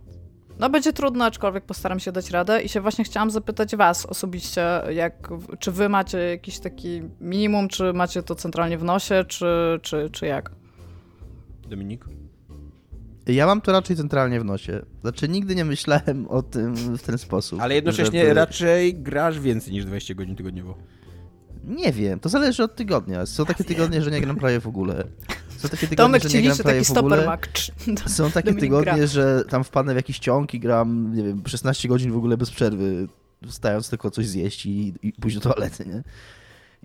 no 0.58 0.70
będzie 0.70 0.92
trudno, 0.92 1.24
aczkolwiek 1.24 1.64
postaram 1.64 2.00
się 2.00 2.12
dać 2.12 2.30
radę 2.30 2.62
i 2.62 2.68
się 2.68 2.80
właśnie 2.80 3.04
chciałam 3.04 3.30
zapytać 3.30 3.76
was 3.76 4.06
osobiście, 4.06 4.62
jak, 4.90 5.28
czy 5.58 5.72
wy 5.72 5.88
macie 5.88 6.18
jakiś 6.18 6.58
taki 6.58 7.02
minimum, 7.20 7.68
czy 7.68 7.92
macie 7.92 8.22
to 8.22 8.34
centralnie 8.34 8.78
w 8.78 8.84
nosie, 8.84 9.24
czy, 9.28 9.80
czy, 9.82 10.10
czy 10.10 10.26
jak? 10.26 10.50
Dominik? 11.68 12.04
Ja 13.26 13.46
mam 13.46 13.60
to 13.60 13.72
raczej 13.72 13.96
centralnie 13.96 14.40
w 14.40 14.44
nosie. 14.44 14.82
Znaczy, 15.02 15.28
nigdy 15.28 15.54
nie 15.54 15.64
myślałem 15.64 16.26
o 16.28 16.42
tym 16.42 16.74
w 16.74 17.02
ten 17.02 17.18
sposób. 17.18 17.60
Ale 17.60 17.74
jednocześnie 17.74 18.20
żeby- 18.22 18.34
raczej 18.34 18.94
grasz 18.94 19.40
więcej 19.40 19.72
niż 19.72 19.84
20 19.84 20.14
godzin 20.14 20.36
tygodniowo. 20.36 20.74
Nie 21.64 21.92
wiem, 21.92 22.20
to 22.20 22.28
zależy 22.28 22.64
od 22.64 22.76
tygodnia. 22.76 23.26
Są 23.26 23.46
takie 23.46 23.64
tygodnie, 23.64 24.02
że 24.02 24.10
nie 24.10 24.20
gram 24.20 24.36
prawie 24.36 24.60
w 24.60 24.66
ogóle. 24.66 25.04
Są 25.56 25.68
takie 25.68 25.86
tygodnie, 25.86 25.96
Tomek 25.96 26.22
że 26.22 26.28
nie 26.28 26.42
gram 26.42 26.56
prawie 26.58 26.78
taki 26.80 26.94
w 26.94 26.98
ogóle. 26.98 27.36
Są 28.06 28.30
takie 28.40 28.54
tygodnie, 28.54 29.06
że 29.06 29.44
tam 29.48 29.64
wpadnę 29.64 29.92
w 29.92 29.96
jakiś 29.96 30.18
ciąg 30.18 30.54
i 30.54 30.60
gram, 30.60 31.14
nie 31.16 31.22
wiem, 31.22 31.42
16 31.46 31.88
godzin 31.88 32.12
w 32.12 32.16
ogóle 32.16 32.36
bez 32.36 32.50
przerwy, 32.50 33.08
wstając 33.46 33.90
tylko 33.90 34.10
coś 34.10 34.26
zjeść 34.26 34.66
i, 34.66 34.94
i 35.02 35.12
pójść 35.12 35.38
do 35.38 35.52
toalety, 35.52 35.86
nie? 35.86 36.02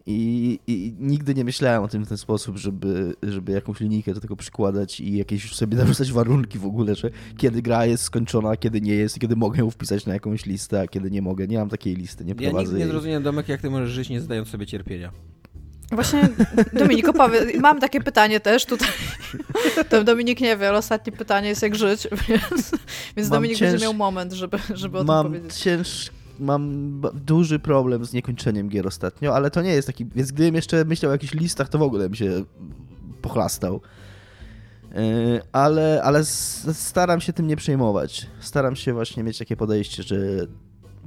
I, 0.08 0.60
I 0.68 0.94
nigdy 1.00 1.36
nie 1.36 1.44
myślałem 1.44 1.84
o 1.84 1.88
tym 1.88 2.06
w 2.06 2.08
ten 2.08 2.18
sposób, 2.18 2.58
żeby, 2.58 3.16
żeby 3.24 3.52
jakąś 3.52 3.80
linijkę 3.80 4.14
do 4.14 4.22
tego 4.22 4.36
przykładać 4.36 5.00
i 5.00 5.18
jakieś 5.18 5.56
sobie 5.56 5.78
narzucać 5.78 6.12
warunki 6.12 6.60
w 6.60 6.66
ogóle, 6.66 6.96
że 6.96 7.10
kiedy 7.38 7.62
gra 7.62 7.86
jest 7.86 8.04
skończona, 8.04 8.50
a 8.50 8.58
kiedy 8.58 8.82
nie 8.82 8.94
jest 8.94 9.18
i 9.18 9.20
kiedy 9.20 9.36
mogę 9.36 9.60
ją 9.60 9.72
wpisać 9.72 10.06
na 10.06 10.14
jakąś 10.14 10.46
listę, 10.46 10.82
a 10.82 10.88
kiedy 10.88 11.12
nie 11.12 11.22
mogę. 11.22 11.48
Nie 11.48 11.58
mam 11.58 11.70
takiej 11.70 11.96
listy, 11.96 12.26
nie 12.26 12.30
Ja 12.30 12.36
prowadzę 12.36 12.64
nigdy 12.64 12.80
nie 12.80 12.92
zrozumiałem, 12.92 13.24
Domek, 13.24 13.50
jak 13.50 13.62
ty 13.62 13.70
możesz 13.70 13.90
żyć 13.90 14.10
nie 14.10 14.22
zdając 14.22 14.48
sobie 14.50 14.66
cierpienia. 14.66 15.12
Właśnie, 15.92 16.30
Dominik, 16.74 17.10
opowie, 17.10 17.60
mam 17.60 17.80
takie 17.80 18.02
pytanie 18.02 18.40
też 18.40 18.66
tutaj. 18.66 18.88
To 19.90 20.04
Dominik 20.04 20.42
nie 20.42 20.58
wie, 20.58 20.70
ale 20.70 20.78
ostatnie 20.78 21.14
pytanie 21.14 21.50
jest 21.50 21.62
jak 21.62 21.76
żyć, 21.76 22.08
więc, 22.30 22.72
więc 23.18 23.30
Dominik 23.30 23.58
cięż- 23.58 23.72
będzie 23.72 23.86
miał 23.86 23.94
moment, 23.94 24.34
żeby, 24.34 24.58
żeby 24.74 24.98
o 24.98 25.02
tym 25.02 25.08
mam 25.08 25.26
powiedzieć. 25.26 25.56
cięż... 25.56 26.12
Mam 26.40 27.02
duży 27.14 27.60
problem 27.60 28.06
z 28.06 28.14
niekończeniem 28.14 28.70
gier 28.70 28.88
ostatnio, 28.88 29.36
ale 29.36 29.52
to 29.52 29.62
nie 29.62 29.70
jest 29.70 29.88
taki... 29.88 30.06
Więc 30.06 30.32
gdybym 30.32 30.56
jeszcze 30.56 30.86
myślał 30.86 31.10
o 31.10 31.14
jakichś 31.14 31.34
listach, 31.34 31.70
to 31.70 31.78
w 31.78 31.82
ogóle 31.82 32.04
bym 32.04 32.16
się 32.16 32.44
pochlastał. 33.22 33.82
ale, 35.52 36.02
ale 36.04 36.26
staram 36.74 37.22
się 37.22 37.34
tym 37.34 37.48
nie 37.48 37.56
przejmować. 37.56 38.28
Staram 38.40 38.76
się 38.76 38.94
właśnie 38.94 39.24
mieć 39.24 39.38
takie 39.38 39.56
podejście, 39.56 40.04
że 40.04 40.18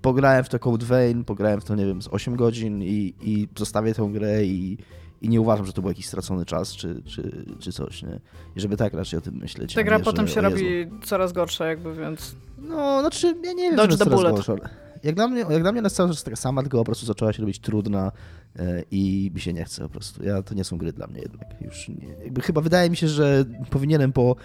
pograłem 0.03 0.45
w 0.45 0.49
to 0.49 0.59
Code 0.59 0.87
Vein, 0.87 1.25
pograłem 1.25 1.61
w 1.61 1.65
to, 1.65 1.75
nie 1.75 1.87
wiem, 1.87 2.03
z 2.03 2.09
8 2.09 2.37
godzin 2.37 2.83
i, 2.83 3.15
i 3.21 3.49
zostawię 3.57 3.95
tę 3.95 4.09
grę 4.13 4.45
i, 4.45 4.79
i 5.23 5.29
nie 5.29 5.41
uważam, 5.41 5.67
że 5.67 5.73
to 5.73 5.81
był 5.81 5.91
jakiś 5.91 6.07
stracony 6.07 6.45
czas 6.45 6.77
czy, 6.77 7.03
czy, 7.03 7.45
czy 7.59 7.73
coś, 7.73 8.03
nie? 8.03 8.21
I 8.57 8.61
żeby 8.61 8.77
tak 8.77 8.95
raczej 8.95 9.19
o 9.19 9.23
tym 9.23 9.35
myśleć. 9.35 9.75
Ta 9.75 9.83
gra 9.83 9.99
nie, 9.99 10.05
potem 10.05 10.27
że, 10.27 10.35
się 10.35 10.41
robi 10.41 10.87
coraz 11.05 11.33
gorsza 11.33 11.67
jakby, 11.67 11.95
więc... 11.95 12.35
No, 12.59 13.01
znaczy, 13.01 13.27
ja 13.45 13.53
nie 13.53 13.63
wiem, 13.63 13.77
Dodge 13.77 13.91
że 13.91 13.99
coraz 13.99 14.15
bullet. 14.15 14.35
gorsza. 14.35 14.55
Jak 15.03 15.15
dla 15.15 15.29
mnie, 15.29 15.41
jak 15.41 15.63
dla 15.63 15.73
mnie 15.73 15.81
ona 15.81 15.87
jest 15.87 15.97
cały 15.97 16.09
czas 16.09 16.23
taka 16.25 16.37
sama, 16.37 16.63
tylko 16.63 16.79
po 16.79 16.85
prostu 16.85 17.07
zaczęła 17.07 17.33
się 17.33 17.41
robić 17.43 17.59
trudna 17.59 18.13
e, 18.59 18.83
i 18.91 19.31
mi 19.35 19.41
się 19.41 19.53
nie 19.53 19.65
chce 19.65 19.83
po 19.83 19.89
prostu. 19.89 20.25
Ja, 20.25 20.43
to 20.43 20.55
nie 20.55 20.65
są 20.65 20.79
gry 20.79 20.93
dla 20.93 21.07
mnie 21.07 21.21
jednak. 21.21 21.49
Już 21.61 21.89
nie, 21.89 22.09
jakby 22.25 22.41
chyba 22.41 22.61
wydaje 22.61 22.91
mi 22.91 22.97
się, 22.97 23.09
że 23.09 23.45
powinienem 23.71 24.13
po 24.13 24.37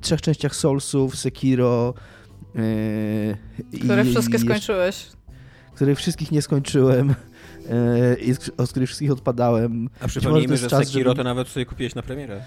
trzech 0.00 0.22
częściach 0.22 0.56
Soulsów, 0.56 1.16
Sekiro... 1.16 1.94
E, 2.56 3.78
Które 3.84 4.04
i, 4.06 4.10
wszystkie 4.10 4.38
skończyłeś. 4.38 5.06
których 5.74 5.98
wszystkich 5.98 6.32
nie 6.32 6.42
skończyłem 6.42 7.14
e, 7.70 8.14
i 8.14 8.34
z- 8.34 8.50
od 8.56 8.70
których 8.70 8.88
wszystkich 8.88 9.12
odpadałem. 9.12 9.88
A 10.00 10.08
przypomnijmy, 10.08 10.52
jest 10.52 10.62
że 10.62 10.70
czas, 10.70 10.86
Sekiro 10.86 11.10
żebym- 11.10 11.16
to 11.16 11.24
nawet 11.24 11.48
sobie 11.48 11.66
kupiłeś 11.66 11.94
na 11.94 12.02
premierę. 12.02 12.42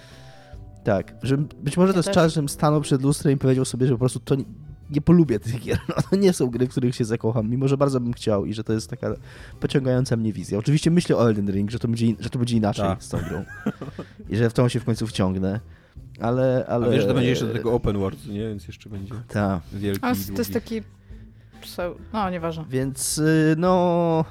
Tak, 0.84 1.14
że 1.24 1.38
być 1.38 1.78
może 1.78 1.90
Ja 1.90 1.94
to 1.94 2.00
jest 2.00 2.08
też. 2.08 2.16
czas, 2.16 2.34
żebym 2.34 2.50
stanął 2.50 2.82
przed 2.82 3.02
lustrem 3.02 3.34
i 3.34 3.38
powiedział 3.38 3.66
sobie, 3.66 3.88
że 3.88 3.94
po 3.94 4.00
prostu 4.00 4.20
to 4.20 4.36
nie, 4.92 5.02
polubię 5.02 5.40
tych 5.40 5.60
gier. 5.60 5.80
No, 5.90 5.96
to 6.10 6.16
nie 6.16 6.34
są 6.34 6.48
gry, 6.48 6.68
w 6.68 6.70
których 6.70 6.96
się 6.96 7.06
zakocham, 7.06 7.50
mimo 7.50 7.68
że 7.68 7.78
bardzo 7.78 8.00
bym 8.00 8.14
chciał 8.14 8.46
i 8.46 8.54
że 8.54 8.64
to 8.64 8.74
jest 8.74 8.90
taka 8.90 9.14
pociągająca 9.60 10.18
mnie 10.18 10.34
wizja. 10.34 10.58
Oczywiście 10.58 10.92
myślę 10.92 11.16
o 11.18 11.30
Elden 11.30 11.52
Ring, 11.52 11.72
że 11.72 11.80
to 11.80 11.88
będzie, 11.88 12.06
in- 12.06 12.18
że 12.20 12.30
to 12.30 12.40
będzie 12.40 12.58
inaczej 12.58 12.86
Tak. 12.86 13.04
z 13.04 13.10
tą 13.10 13.18
grą 13.30 13.44
i 14.30 14.36
że 14.38 14.50
w 14.50 14.54
tą 14.54 14.68
się 14.70 14.80
w 14.80 14.86
końcu 14.86 15.08
wciągnę, 15.08 15.60
ale... 16.20 16.66
ale... 16.68 16.88
A 16.88 16.90
wiesz, 16.90 17.02
że 17.02 17.08
to 17.08 17.14
będzie 17.14 17.30
jeszcze 17.30 17.48
do 17.48 17.54
tego 17.54 17.74
open 17.74 17.98
world, 17.98 18.28
nie? 18.28 18.48
Więc 18.48 18.68
jeszcze 18.68 18.90
będzie 18.90 19.14
Tak. 19.28 19.62
wielki 19.74 20.08
i 20.30 20.34
to 20.34 20.42
jest 20.42 20.54
taki... 20.54 20.82
No, 22.14 22.30
nieważne. 22.30 22.66
Więc 22.70 23.18
y, 23.18 23.56
no. 23.58 24.26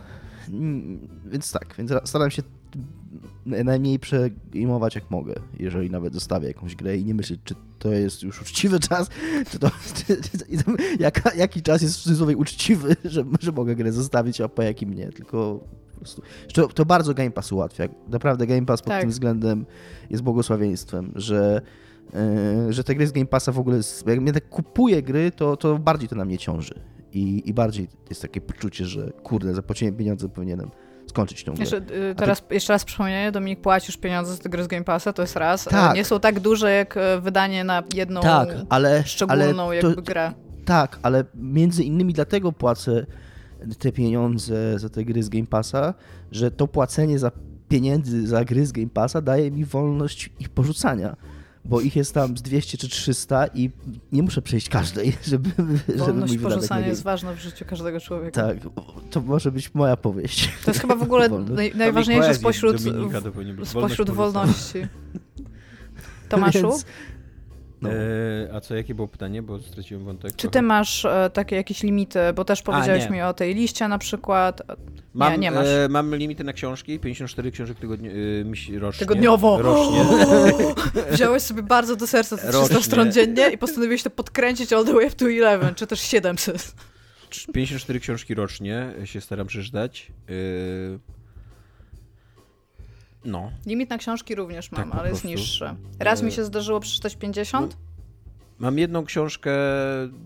Więc 1.27 1.53
tak, 1.53 1.75
więc 1.79 1.91
ra- 1.91 2.01
staram 2.05 2.31
się 2.31 2.43
najmniej 3.47 3.99
przejmować 3.99 4.95
jak 4.95 5.11
mogę, 5.11 5.35
jeżeli 5.59 5.91
nawet 5.91 6.15
zostawię 6.15 6.49
jakąś 6.49 6.77
grę 6.77 6.97
i 6.97 7.05
nie 7.05 7.15
myśleć, 7.15 7.41
czy 7.45 7.55
to 7.79 7.93
jest 7.93 8.23
już 8.23 8.43
uczciwy 8.43 8.81
czas, 8.81 9.11
czy 9.51 9.59
to 9.59 9.71
czy, 10.07 10.17
czy, 10.17 10.45
jaka, 11.01 11.35
jaki 11.35 11.63
czas 11.63 11.83
jest 11.83 11.99
w 11.99 12.03
cudzysłowie 12.03 12.37
uczciwy, 12.37 12.97
że, 13.05 13.25
że 13.41 13.53
mogę 13.53 13.75
grę 13.77 13.93
zostawić, 13.93 14.41
a 14.41 14.49
po 14.49 14.63
jakim 14.63 14.95
nie, 14.95 15.09
tylko 15.13 15.61
po 15.93 15.97
prostu. 15.97 16.23
To, 16.55 16.69
to 16.69 16.85
bardzo 16.85 17.15
Game 17.15 17.31
Pass 17.31 17.53
ułatwia. 17.53 17.85
Naprawdę 18.09 18.47
Game 18.47 18.67
Pass 18.67 18.81
pod 18.83 18.89
Tak. 18.89 19.01
tym 19.01 19.11
względem 19.11 19.67
jest 20.11 20.23
błogosławieństwem, 20.23 21.13
że 21.15 21.63
e, 22.15 22.73
że 22.73 22.85
te 22.85 22.95
gry 22.95 23.07
z 23.07 23.13
Game 23.13 23.27
Passa 23.27 23.53
w 23.53 23.59
ogóle, 23.59 23.77
jest- 23.77 24.07
jak 24.07 24.21
mnie 24.21 24.33
tak 24.33 24.49
kupuje 24.49 25.03
gry, 25.03 25.31
to, 25.31 25.57
to 25.57 25.79
bardziej 25.79 26.09
to 26.09 26.17
na 26.17 26.25
mnie 26.25 26.39
ciąży. 26.39 26.75
I, 27.13 27.43
I 27.49 27.55
bardziej 27.55 27.89
jest 28.09 28.23
takie 28.23 28.41
poczucie, 28.41 28.87
że 28.87 29.13
kurde, 29.23 29.55
zapłaciłem 29.55 29.95
pieniądze, 29.97 30.29
powinienem 30.29 30.71
skończyć 31.11 31.45
tą 31.45 31.53
grę. 31.53 31.61
Jeszcze, 31.61 31.77
y, 31.77 32.15
teraz, 32.17 32.43
jeszcze 32.51 32.73
raz 32.73 32.85
przypomnienie, 32.85 33.33
Dominik, 33.33 33.61
płacisz 33.61 33.97
pieniądze 33.97 34.37
za 34.37 34.43
te 34.43 34.49
gry 34.49 34.65
z 34.65 34.67
Game 34.67 34.85
Passa, 34.85 35.13
to 35.13 35.23
jest 35.23 35.37
raz. 35.37 35.65
Tak. 35.65 35.97
Nie 35.97 36.05
są 36.05 36.21
tak 36.21 36.41
duże 36.41 36.73
jak 36.73 36.97
y, 36.97 37.21
wydanie 37.21 37.65
na 37.65 37.83
jedną 37.95 38.21
tak, 38.21 38.49
ale, 38.69 39.05
szczególną 39.05 39.65
ale 39.65 39.77
jakby 39.77 39.95
to, 39.95 40.03
grę. 40.03 40.33
Tak, 40.65 40.99
ale 41.03 41.25
między 41.35 41.85
innymi 41.85 42.13
dlatego 42.13 42.53
płacę 42.53 43.07
te 43.79 43.93
pieniądze 43.93 44.79
za 44.79 44.89
te 44.89 45.05
gry 45.05 45.23
z 45.23 45.29
Game 45.29 45.47
Passa, 45.47 45.95
że 46.33 46.51
to 46.51 46.69
płacenie 46.69 47.19
za 47.19 47.31
pieniędzy 47.69 48.27
za 48.27 48.45
gry 48.45 48.67
z 48.67 48.73
Game 48.73 48.89
Passa 48.89 49.21
daje 49.21 49.51
mi 49.51 49.65
wolność 49.65 50.31
ich 50.41 50.49
porzucania. 50.49 51.17
Bo 51.65 51.81
ich 51.81 51.97
jest 51.97 52.15
tam 52.15 52.37
z 52.37 52.43
200 52.43 52.79
czy 52.79 52.89
300 52.89 53.47
i 53.47 53.71
nie 54.13 54.23
muszę 54.23 54.43
przejść 54.43 54.69
każdej, 54.69 55.13
żeby, 55.31 55.51
żeby 55.89 55.99
Wolność 55.99 56.33
mój 56.33 56.39
wydatek 56.39 56.57
porzucania 56.57 56.87
jest 56.87 57.03
ważna 57.03 57.33
w 57.33 57.39
życiu 57.39 57.65
każdego 57.69 58.01
człowieka. 58.01 58.43
Tak, 58.43 58.57
to 59.11 59.21
może 59.21 59.53
być 59.53 59.75
moja 59.75 59.97
powieść. 59.97 60.53
To 60.65 60.71
jest 60.71 60.81
chyba 60.81 60.97
w 60.97 61.03
ogóle 61.03 61.29
naj, 61.49 61.73
najważniejsze 61.75 62.35
spośród, 62.35 62.85
Dominika 62.85 63.21
spośród 63.65 64.11
wolności. 64.11 64.79
Tomaszu, 66.29 66.59
Więc- 66.59 66.87
No. 67.83 67.91
E, 67.91 68.55
a 68.55 68.61
co, 68.61 68.75
jakie 68.77 68.95
było 68.95 69.09
pytanie, 69.09 69.43
bo 69.43 69.59
straciłem 69.59 70.05
wątek. 70.05 70.37
czy 70.37 70.49
ty 70.49 70.63
masz 70.63 71.05
e, 71.05 71.31
takie 71.33 71.57
jakieś 71.57 71.83
limity, 71.83 72.19
bo 72.35 72.45
też 72.45 72.63
powiedziałeś 72.63 73.05
nie. 73.05 73.11
mi 73.11 73.23
o 73.23 73.35
tej 73.35 73.55
liście 73.55 73.89
na 73.89 73.99
przykład. 73.99 74.63
Mam, 75.15 75.33
nie, 75.33 75.39
nie 75.39 75.51
masz. 75.51 75.67
E, 75.67 75.89
mam 75.91 76.15
limity 76.15 76.45
na 76.45 76.53
książki, 76.53 76.99
54 76.99 77.51
książek 77.51 77.79
tygodnio, 77.79 78.11
e, 78.11 78.79
rocznie. 78.79 78.99
Tygodniowo. 78.99 79.63
Rocznie. 79.63 80.05
Wziąłeś 81.13 81.43
sobie 81.43 81.63
bardzo 81.63 81.97
do 81.97 82.07
serca 82.07 82.37
te 82.37 82.43
300 82.43 82.61
Rocznie. 82.61 82.83
stron 82.83 83.13
dziennie 83.13 83.51
i 83.51 83.59
postanowiłeś 83.59 84.03
to 84.03 84.11
podkręcić 84.11 84.73
all 84.73 84.85
the 84.85 84.93
way 84.93 85.07
up 85.07 85.17
to 85.17 85.29
11, 85.29 85.75
czy 85.75 85.87
też 85.87 86.01
700. 86.01 86.75
54 87.55 88.01
książki 88.01 88.35
rocznie 88.35 88.93
się 89.05 89.21
staram 89.21 89.47
przeczytać. 89.47 90.13
E, 90.29 90.33
no. 93.25 93.51
Limit 93.67 93.91
na 93.91 93.99
książki 93.99 94.35
również 94.35 94.73
mam, 94.73 94.91
Tak, 94.91 95.01
ale 95.01 95.09
jest 95.09 95.25
niższy. 95.25 95.75
Raz 95.99 96.23
mi 96.23 96.29
E, 96.29 96.33
się 96.33 96.45
zdarzyło 96.45 96.81
przeczytać 96.81 97.17
50, 97.17 97.77
Mam 98.59 98.79
jedną 98.79 99.05
książkę 99.05 99.51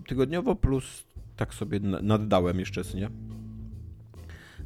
tygodniowo, 0.07 0.55
plus 0.55 1.03
tak 1.35 1.53
sobie 1.53 1.79
na- 1.79 2.01
naddałem 2.01 2.59
jeszcze, 2.59 2.81
nie? 2.95 3.09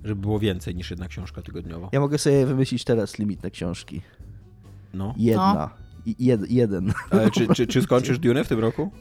Żeby 0.03 0.21
było 0.21 0.39
więcej 0.39 0.75
niż 0.75 0.89
jedna 0.91 1.07
książka 1.07 1.41
tygodniowo. 1.41 1.89
Ja 1.91 1.99
mogę 1.99 2.17
sobie 2.17 2.45
wymyślić 2.45 2.83
teraz 2.83 3.19
limit 3.19 3.43
na 3.43 3.49
książki. 3.49 4.01
No. 4.93 5.13
Jedna. 5.17 5.69
I, 6.05 6.15
jed, 6.25 6.51
jeden. 6.51 6.93
Ale 7.09 7.31
czy, 7.31 7.47
czy, 7.55 7.67
czy 7.67 7.81
skończysz 7.81 8.19
Dune 8.25 8.43
w 8.43 8.47
tym 8.47 8.59
roku? 8.59 8.91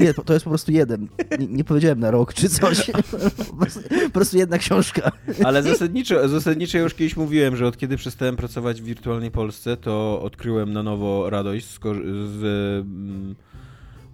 Nie, 0.00 0.14
to 0.14 0.32
jest 0.32 0.44
po 0.44 0.50
prostu 0.50 0.72
jeden. 0.72 1.08
Nie, 1.38 1.46
nie 1.46 1.64
powiedziałem 1.64 2.00
na 2.00 2.10
rok 2.10 2.34
czy 2.34 2.48
coś. 2.48 2.90
Po 3.50 3.56
prostu, 3.56 3.80
po 4.04 4.10
prostu 4.10 4.38
jedna 4.38 4.58
książka. 4.58 5.12
Ale 5.44 5.62
zasadniczo, 5.62 6.28
zasadniczo 6.28 6.78
już 6.78 6.94
kiedyś 6.94 7.16
mówiłem, 7.16 7.56
że 7.56 7.66
od 7.66 7.76
kiedy 7.76 7.96
przestałem 7.96 8.36
pracować 8.36 8.82
w 8.82 8.84
wirtualnej 8.84 9.30
Polsce, 9.30 9.76
to 9.76 10.22
odkryłem 10.22 10.72
na 10.72 10.82
nowo 10.82 11.30
radość 11.30 11.66
z, 11.66 11.78
z 11.78 12.42
mm, 12.86 13.34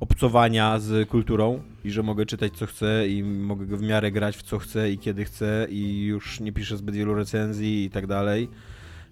obcowania 0.01 0.79
z 0.79 1.09
kulturą 1.09 1.63
i 1.85 1.91
że 1.91 2.03
mogę 2.03 2.27
czytać 2.27 2.53
co 2.53 2.67
chcę 2.67 3.09
i 3.09 3.23
mogę 3.23 3.77
w 3.77 3.83
miarę 3.83 4.13
grać 4.13 4.37
w 4.37 4.43
co 4.43 4.59
chcę 4.59 4.91
i 4.91 4.99
kiedy 4.99 5.25
chcę 5.25 5.67
i 5.71 6.05
już 6.05 6.41
nie 6.41 6.53
piszę 6.53 6.77
zbyt 6.77 6.95
wielu 6.95 7.15
recenzji 7.15 7.85
i 7.85 7.91
tak 7.91 8.07
dalej. 8.07 8.49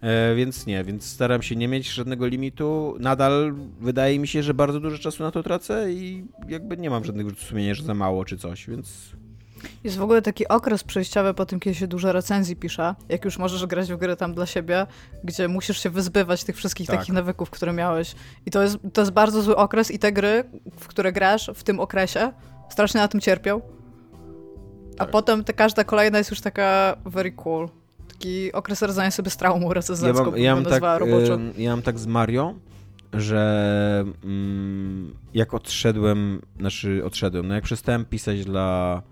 E, 0.04 0.34
więc 0.34 0.66
nie, 0.66 0.84
więc 0.84 1.06
staram 1.06 1.42
się 1.42 1.56
nie 1.56 1.68
mieć 1.68 1.90
żadnego 1.90 2.26
limitu. 2.26 2.96
Nadal 3.00 3.54
wydaje 3.80 4.18
mi 4.18 4.28
się, 4.28 4.42
że 4.42 4.54
bardzo 4.54 4.80
dużo 4.80 4.98
czasu 4.98 5.22
na 5.22 5.30
to 5.30 5.42
tracę 5.42 5.92
i 5.92 6.24
jakby 6.48 6.76
nie 6.76 6.90
mam 6.90 7.04
żadnych 7.04 7.26
wyrzutów 7.26 7.48
sumienia, 7.48 7.74
że 7.74 7.82
za 7.82 7.94
mało 7.94 8.24
czy 8.24 8.38
coś, 8.38 8.66
więc 8.70 9.12
Jest 9.84 9.96
w 9.96 10.02
ogóle 10.02 10.22
taki 10.22 10.48
okres 10.48 10.84
przejściowy 10.84 11.34
po 11.34 11.46
tym, 11.46 11.60
kiedy 11.60 11.74
się 11.74 11.86
dużo 11.86 12.12
recenzji 12.12 12.56
pisze, 12.56 12.94
jak 13.08 13.24
już 13.24 13.38
możesz 13.38 13.66
grać 13.66 13.92
w 13.92 13.96
gry 13.96 14.16
tam 14.16 14.34
dla 14.34 14.46
siebie, 14.46 14.86
gdzie 15.24 15.48
musisz 15.48 15.82
się 15.82 15.90
wyzbywać 15.90 16.44
tych 16.44 16.56
wszystkich 16.56 16.86
Tak. 16.86 16.98
takich 16.98 17.14
nawyków, 17.14 17.50
które 17.50 17.72
miałeś. 17.72 18.14
I 18.46 18.50
to 18.50 18.62
jest, 18.62 18.78
to 18.92 19.00
jest 19.00 19.12
bardzo 19.12 19.42
zły 19.42 19.56
okres 19.56 19.90
i 19.90 19.98
te 19.98 20.12
gry, 20.12 20.44
w 20.80 20.86
które 20.88 21.12
grasz 21.12 21.50
w 21.54 21.62
tym 21.62 21.80
okresie, 21.80 22.32
strasznie 22.68 23.00
na 23.00 23.08
tym 23.08 23.20
cierpią. 23.20 23.60
A 24.94 24.98
Tak. 24.98 25.10
potem 25.10 25.44
ta 25.44 25.52
każda 25.52 25.84
kolejna 25.84 26.18
jest 26.18 26.30
już 26.30 26.40
taka 26.40 26.96
very 27.06 27.32
cool. 27.32 27.68
Taki 28.14 28.52
okres 28.52 28.82
radzenia 28.82 29.10
sobie 29.10 29.30
z 29.30 29.36
traumą 29.36 29.68
Ja 29.68 29.74
recenzencką, 29.74 30.24
mam, 30.24 30.38
ja, 30.38 30.54
mam 30.54 30.64
tak, 30.64 30.82
roboczo. 31.00 31.38
ja 31.58 31.70
mam 31.70 31.82
tak 31.82 31.98
z 31.98 32.06
Mario, 32.06 32.54
że 33.12 34.04
mm, 34.24 35.14
jak 35.34 35.54
odszedłem, 35.54 36.40
znaczy 36.58 37.04
odszedłem, 37.04 37.48
no 37.48 37.54
jak 37.54 37.64
przestałem 37.64 38.04
pisać 38.04 38.44
dla 38.44 39.02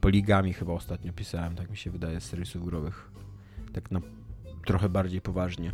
Poligami 0.00 0.52
chyba 0.52 0.72
ostatnio 0.72 1.12
pisałem, 1.12 1.56
tak 1.56 1.70
mi 1.70 1.76
się 1.76 1.90
wydaje, 1.90 2.20
z 2.20 2.24
serwisów 2.24 2.64
growych. 2.64 3.10
Tak 3.72 3.90
na 3.90 4.00
trochę 4.66 4.88
bardziej 4.88 5.20
poważnie. 5.20 5.72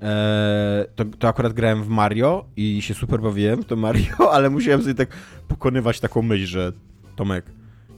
Eee, 0.00 0.86
to, 0.96 1.04
to 1.04 1.28
akurat 1.28 1.52
grałem 1.52 1.82
w 1.82 1.88
Mario 1.88 2.44
i 2.56 2.82
się 2.82 2.94
super 2.94 3.20
bawiłem 3.20 3.62
w 3.62 3.66
to 3.66 3.76
Mario, 3.76 4.14
ale 4.34 4.50
musiałem 4.50 4.82
sobie 4.82 4.94
tak 4.94 5.08
pokonywać 5.48 6.00
taką 6.00 6.22
myśl, 6.22 6.46
że 6.46 6.72
Tomek, 7.16 7.44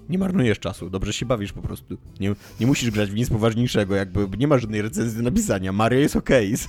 nie 0.09 0.19
marnujesz 0.19 0.59
czasu, 0.59 0.91
dobrze 0.91 1.13
się 1.13 1.27
bawisz 1.27 1.53
po 1.53 1.63
prostu. 1.63 1.97
Nie, 2.21 2.35
nie 2.61 2.67
musisz 2.67 2.91
grać 2.91 3.11
w 3.11 3.15
nic 3.15 3.31
poważniejszego, 3.31 3.95
jakby 3.97 4.39
nie 4.39 4.49
ma 4.49 4.59
żadnej 4.59 4.83
recenzji 4.83 5.17
do 5.19 5.25
napisania. 5.25 5.73
Mario 5.73 6.01
jest 6.01 6.17
okej. 6.17 6.55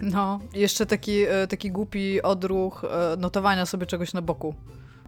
No, 0.00 0.40
i 0.54 0.60
jeszcze 0.60 0.86
taki, 0.86 1.22
e, 1.22 1.46
taki 1.46 1.70
głupi 1.70 2.22
odruch 2.22 2.84
e, 2.84 3.16
notowania 3.16 3.66
sobie 3.66 3.86
czegoś 3.86 4.12
na 4.12 4.22
boku, 4.22 4.54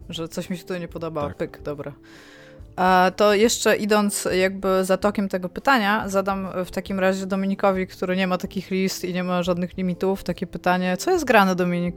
że 0.09 0.29
coś 0.29 0.51
mi 0.51 0.57
się 0.57 0.63
tutaj 0.63 0.81
nie 0.81 0.89
podoba, 0.89 1.29
Tak. 1.29 1.37
pyk, 1.37 1.63
dobra. 1.63 1.93
A 2.77 3.11
to 3.17 3.35
jeszcze 3.35 3.77
idąc 3.77 4.29
jakby 4.33 4.85
za 4.85 4.97
tokiem 4.97 5.29
tego 5.29 5.49
pytania, 5.49 6.09
zadam 6.09 6.49
w 6.65 6.71
takim 6.71 7.01
razie 7.01 7.27
Dominikowi, 7.27 7.87
który 7.87 8.17
nie 8.17 8.27
ma 8.27 8.39
takich 8.39 8.71
list 8.71 9.05
i 9.05 9.15
nie 9.15 9.25
ma 9.25 9.43
żadnych 9.43 9.77
limitów, 9.77 10.25
takie 10.25 10.47
pytanie, 10.47 10.97
co 10.97 11.11
jest 11.11 11.25
grane, 11.25 11.55
Dominik? 11.57 11.97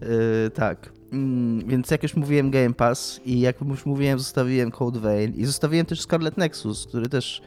Yy, 0.00 0.50
tak. 0.54 0.92
Mm, 1.12 1.68
więc 1.68 1.90
jak 1.90 2.02
już 2.02 2.14
mówiłem 2.14 2.50
Game 2.50 2.74
Pass 2.74 3.20
i 3.24 3.40
jak 3.40 3.60
już 3.60 3.86
mówiłem 3.86 4.18
zostawiłem 4.18 4.70
Code 4.70 5.00
Vein 5.00 5.34
i 5.36 5.44
zostawiłem 5.44 5.86
też 5.86 6.00
Scarlet 6.00 6.36
Nexus, 6.36 6.86
który 6.86 7.08
też... 7.08 7.42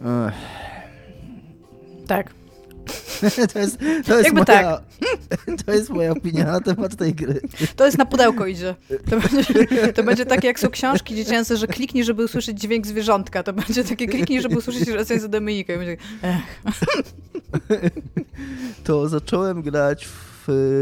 Ech, 0.00 0.34
Tak. 2.06 2.34
To 3.52 3.58
jest, 3.58 3.78
to 4.06 4.18
jest, 4.18 4.24
Jakby 4.24 4.32
moja, 4.32 4.44
tak. 4.44 4.82
to 5.66 5.72
jest 5.72 5.90
moja 5.90 6.12
opinia 6.12 6.44
na 6.44 6.60
temat 6.60 6.96
tej 6.96 7.14
gry. 7.14 7.40
To 7.76 7.86
jest 7.86 7.98
na 7.98 8.06
pudełko 8.06 8.46
idzie. 8.46 8.74
To 9.10 9.20
będzie, 9.20 9.92
to 9.92 10.02
będzie 10.02 10.26
takie, 10.26 10.46
jak 10.46 10.60
są 10.60 10.68
książki 10.68 11.14
dziecięce, 11.14 11.56
że 11.56 11.66
kliknij, 11.66 12.04
żeby 12.04 12.24
usłyszeć 12.24 12.60
dźwięk 12.60 12.86
zwierzątka. 12.86 13.42
To 13.42 13.52
będzie 13.52 13.84
takie 13.84 14.06
kliknij, 14.06 14.40
żeby 14.40 14.58
usłyszeć 14.58 14.88
recenzję 14.88 15.28
Dominika. 15.28 15.74
I 15.74 15.78
będzie, 15.78 15.96
To 18.84 19.08
zacząłem 19.08 19.62
grać 19.62 20.06
w, 20.06 20.27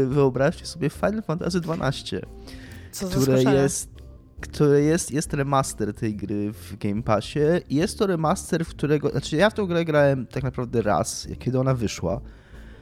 wyobraźcie 0.07 0.65
sobie, 0.65 0.89
Final 0.89 1.23
Fantasy 1.23 1.57
XII, 1.57 2.19
co 2.91 3.07
które 3.07 3.43
jest, 3.53 3.89
które 4.41 4.81
jest, 4.81 5.11
jest 5.11 5.33
remaster 5.33 5.93
tej 5.93 6.15
gry 6.15 6.51
w 6.53 6.77
Game 6.77 7.03
Passie. 7.03 7.39
I 7.69 7.75
Jest 7.75 7.99
to 7.99 8.07
remaster, 8.07 8.65
w 8.65 8.69
którego, 8.69 9.09
znaczy 9.09 9.35
ja 9.35 9.49
w 9.49 9.53
tą 9.53 9.65
grę 9.65 9.85
grałem 9.85 10.27
tak 10.27 10.43
naprawdę 10.43 10.81
raz, 10.81 11.27
kiedy 11.39 11.59
ona 11.59 11.73
wyszła. 11.73 12.21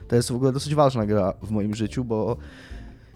To 0.08 0.16
jest 0.16 0.32
w 0.32 0.36
ogóle 0.36 0.52
dosyć 0.52 0.76
ważna 0.76 1.06
gra 1.06 1.34
w 1.44 1.52
moim 1.52 1.76
życiu, 1.76 2.04
bo 2.04 2.38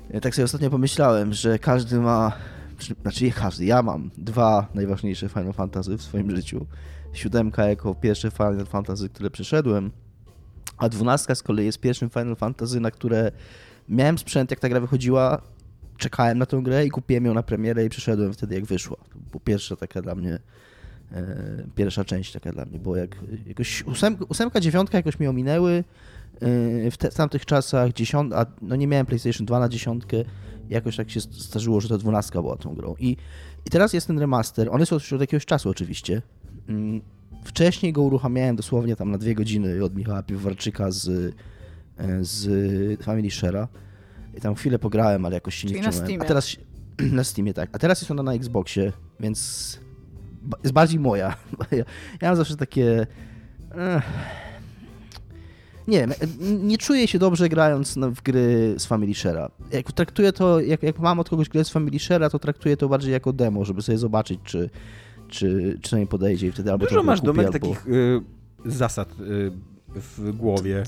ja 0.09 0.19
tak 0.19 0.35
sobie 0.35 0.45
ostatnio 0.45 0.69
pomyślałem, 0.69 1.33
że 1.33 1.59
każdy 1.59 1.99
ma, 1.99 2.31
czy- 2.77 2.95
znaczy 3.01 3.23
nie 3.23 3.31
każdy, 3.31 3.65
ja 3.65 3.83
mam 3.83 4.11
dwa 4.17 4.67
najważniejsze 4.73 5.29
Final 5.29 5.53
Fantasy 5.53 5.97
w 5.97 6.01
swoim 6.03 6.35
życiu. 6.35 6.65
Siódemka 7.13 7.65
jako 7.69 7.95
pierwsze 7.95 8.31
Final 8.31 8.65
Fantasy, 8.65 9.09
które 9.09 9.29
przeszedłem, 9.29 9.91
a 10.79 10.89
dwunastka 10.89 11.35
z 11.35 11.43
kolei 11.43 11.65
jest 11.65 11.79
pierwszym 11.79 12.09
Final 12.09 12.35
Fantasy, 12.35 12.79
na 12.79 12.91
które 12.91 13.31
miałem 13.89 14.17
sprzęt, 14.17 14.51
jak 14.51 14.59
ta 14.59 14.69
gra 14.69 14.79
wychodziła, 14.79 15.41
czekałem 15.97 16.37
na 16.37 16.45
tę 16.45 16.61
grę 16.63 16.85
i 16.85 16.89
kupiłem 16.89 17.25
ją 17.25 17.33
na 17.33 17.43
premierę 17.43 17.85
i 17.85 17.89
przeszedłem 17.89 18.33
wtedy, 18.33 18.55
jak 18.55 18.65
wyszła. 18.65 18.97
To 18.97 19.19
była 19.31 19.41
pierwsza 19.43 19.75
taka 19.75 20.01
dla 20.01 20.15
mnie, 20.15 20.39
e, 21.11 21.63
pierwsza 21.75 22.05
część 22.05 22.31
taka 22.31 22.51
dla 22.51 22.65
mnie, 22.65 22.79
bo 22.79 22.95
jak 22.95 23.15
jakoś 23.47 23.83
ósemka, 23.83 24.25
ósemka 24.29 24.59
dziewiątka 24.59 24.97
jakoś 24.97 25.19
mi 25.19 25.27
ominęły 25.27 25.83
e, 26.41 26.91
w, 26.91 26.97
te, 26.97 27.11
w 27.11 27.15
tamtych 27.15 27.45
czasach, 27.45 27.93
dziesiąt, 27.93 28.33
a 28.33 28.45
no 28.61 28.75
nie 28.75 28.87
miałem 28.87 29.05
PlayStation 29.05 29.45
2 29.45 29.59
na 29.59 29.69
dziesiątkę, 29.69 30.17
jakoś 30.69 30.95
tak 30.95 31.09
się 31.11 31.19
zdarzyło, 31.19 31.81
że 31.81 31.89
to 31.89 31.97
dwunastka 31.97 32.41
była 32.41 32.57
tą 32.57 32.75
grą. 32.75 32.95
I, 32.99 33.17
i 33.65 33.69
teraz 33.69 33.93
jest 33.93 34.07
ten 34.07 34.19
remaster, 34.19 34.69
on 34.71 34.79
jest 34.79 34.91
już 34.91 35.13
od 35.13 35.21
jakiegoś 35.21 35.45
czasu 35.45 35.69
oczywiście. 35.69 36.21
Wcześniej 37.43 37.93
go 37.93 38.01
uruchamiałem 38.01 38.55
dosłownie 38.55 38.95
tam 38.95 39.11
na 39.11 39.17
dwie 39.17 39.35
godziny 39.35 39.83
od 39.83 39.95
Michała 39.95 40.23
Piwowarczyka 40.23 40.91
z, 40.91 41.07
e, 41.97 42.23
z 42.23 43.03
Family 43.03 43.27
Share'a. 43.27 43.67
I 44.37 44.41
tam 44.41 44.55
chwilę 44.55 44.79
pograłem, 44.79 45.25
ale 45.25 45.35
jakoś 45.35 45.55
się 45.55 45.67
nie 45.67 45.73
Czyli 45.73 45.85
na 45.85 45.91
wciągnąłem. 45.91 46.07
Steamie. 46.07 46.23
A 46.23 46.27
teraz 46.27 46.55
na 47.17 47.23
Steamie, 47.23 47.53
tak. 47.53 47.69
A 47.73 47.79
teraz 47.79 48.01
jest 48.01 48.11
ona 48.11 48.23
na 48.23 48.33
Xboxie, 48.33 48.93
więc 49.19 49.79
jest 50.63 50.73
bardziej 50.73 50.99
moja. 50.99 51.35
Ja, 51.71 51.77
ja 52.21 52.27
mam 52.27 52.35
zawsze 52.35 52.55
takie... 52.57 53.07
Ech, 53.71 54.03
nie 55.87 55.99
wiem, 55.99 56.13
nie 56.39 56.77
czuję 56.77 57.07
się 57.07 57.19
dobrze 57.19 57.49
grając 57.49 57.95
na- 57.95 58.09
w 58.09 58.21
gry 58.21 58.75
z 58.77 58.85
Family 58.85 59.13
Share'a. 59.13 59.49
Jak 59.71 59.91
traktuję 59.91 60.33
to, 60.33 60.59
jak, 60.59 60.83
jak 60.83 60.99
mam 60.99 61.19
od 61.19 61.29
kogoś 61.29 61.49
grę 61.49 61.65
z 61.65 61.69
Family 61.69 61.97
Share'a, 61.97 62.29
to 62.29 62.39
traktuję 62.39 62.77
to 62.77 62.89
bardziej 62.89 63.11
jako 63.11 63.33
demo, 63.33 63.65
żeby 63.65 63.81
sobie 63.81 63.97
zobaczyć, 63.97 64.39
czy, 64.43 64.69
czy, 65.29 65.79
czy 65.81 65.89
to 65.91 65.97
mi 65.97 66.07
podejdzie 66.07 66.47
i 66.47 66.51
wtedy 66.51 66.71
albo 66.71 66.85
Dużo 66.85 67.03
masz, 67.03 67.19
kupię, 67.19 67.27
Domek, 67.33 67.45
albo... 67.45 67.59
takich 67.59 67.87
y, 67.87 68.21
zasad 68.65 69.09
y, 69.19 69.51
w 69.95 70.31
głowie, 70.37 70.83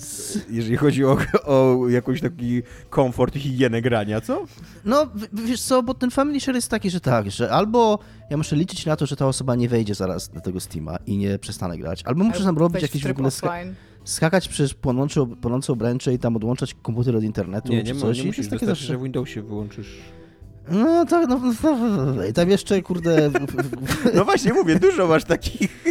jeżeli 0.50 0.78
chodzi 0.78 1.06
o, 1.06 1.18
o 1.46 1.90
jakiś 1.90 2.22
taki 2.22 2.62
komfort 2.90 3.36
i 3.36 3.40
higienę 3.40 3.82
grania, 3.82 4.22
co? 4.22 4.46
No, 4.86 5.06
w- 5.06 5.46
wiesz 5.48 5.62
co, 5.62 5.84
bo 5.84 5.94
ten 5.94 6.12
Family 6.12 6.40
Share 6.40 6.56
jest 6.56 6.70
taki, 6.70 6.90
że 6.90 7.00
tak, 7.02 7.32
że 7.32 7.52
albo 7.52 8.00
ja 8.30 8.38
muszę 8.38 8.56
liczyć 8.56 8.86
na 8.86 8.96
to, 8.96 9.06
że 9.06 9.16
ta 9.16 9.28
osoba 9.28 9.56
nie 9.56 9.70
wejdzie 9.70 9.96
zaraz 9.96 10.34
na 10.34 10.42
tego 10.42 10.60
Steama 10.60 10.98
i 11.06 11.18
nie 11.18 11.40
przestanę 11.40 11.78
grać, 11.78 12.04
albo 12.06 12.24
muszę 12.24 12.44
tam 12.44 12.58
robić 12.58 12.82
jakieś 12.82 13.04
w 13.04 13.12
ogóle 13.12 13.28
offline. 13.28 13.74
skakać 14.04 14.48
przez 14.48 14.74
płonące, 14.74 15.26
płonące 15.42 15.74
obręcze 15.74 16.14
i 16.14 16.20
tam 16.20 16.36
odłączać 16.36 16.76
komputer 16.82 17.16
od 17.16 17.24
internetu 17.24 17.72
Nie, 17.74 17.84
czy 17.84 17.94
nie, 17.94 18.00
coś. 18.00 18.04
mo- 18.04 18.12
I 18.14 18.18
nie 18.18 18.22
to 18.22 18.28
musisz, 18.28 18.46
takie 18.46 18.50
wystarczy, 18.60 18.66
zawsze... 18.66 18.86
że 18.86 18.98
w 18.98 19.04
Windowsie 19.04 19.42
wyłączysz. 19.42 19.98
No 20.70 21.06
tak, 21.06 21.30
no, 21.30 21.42
no, 22.16 22.26
i 22.26 22.34
tam 22.34 22.50
jeszcze, 22.50 22.82
kurde, 22.82 23.32
No 24.14 24.26
właśnie 24.26 24.54
mówię, 24.54 24.80
dużo 24.80 25.08
masz 25.08 25.24
takich. 25.24 25.84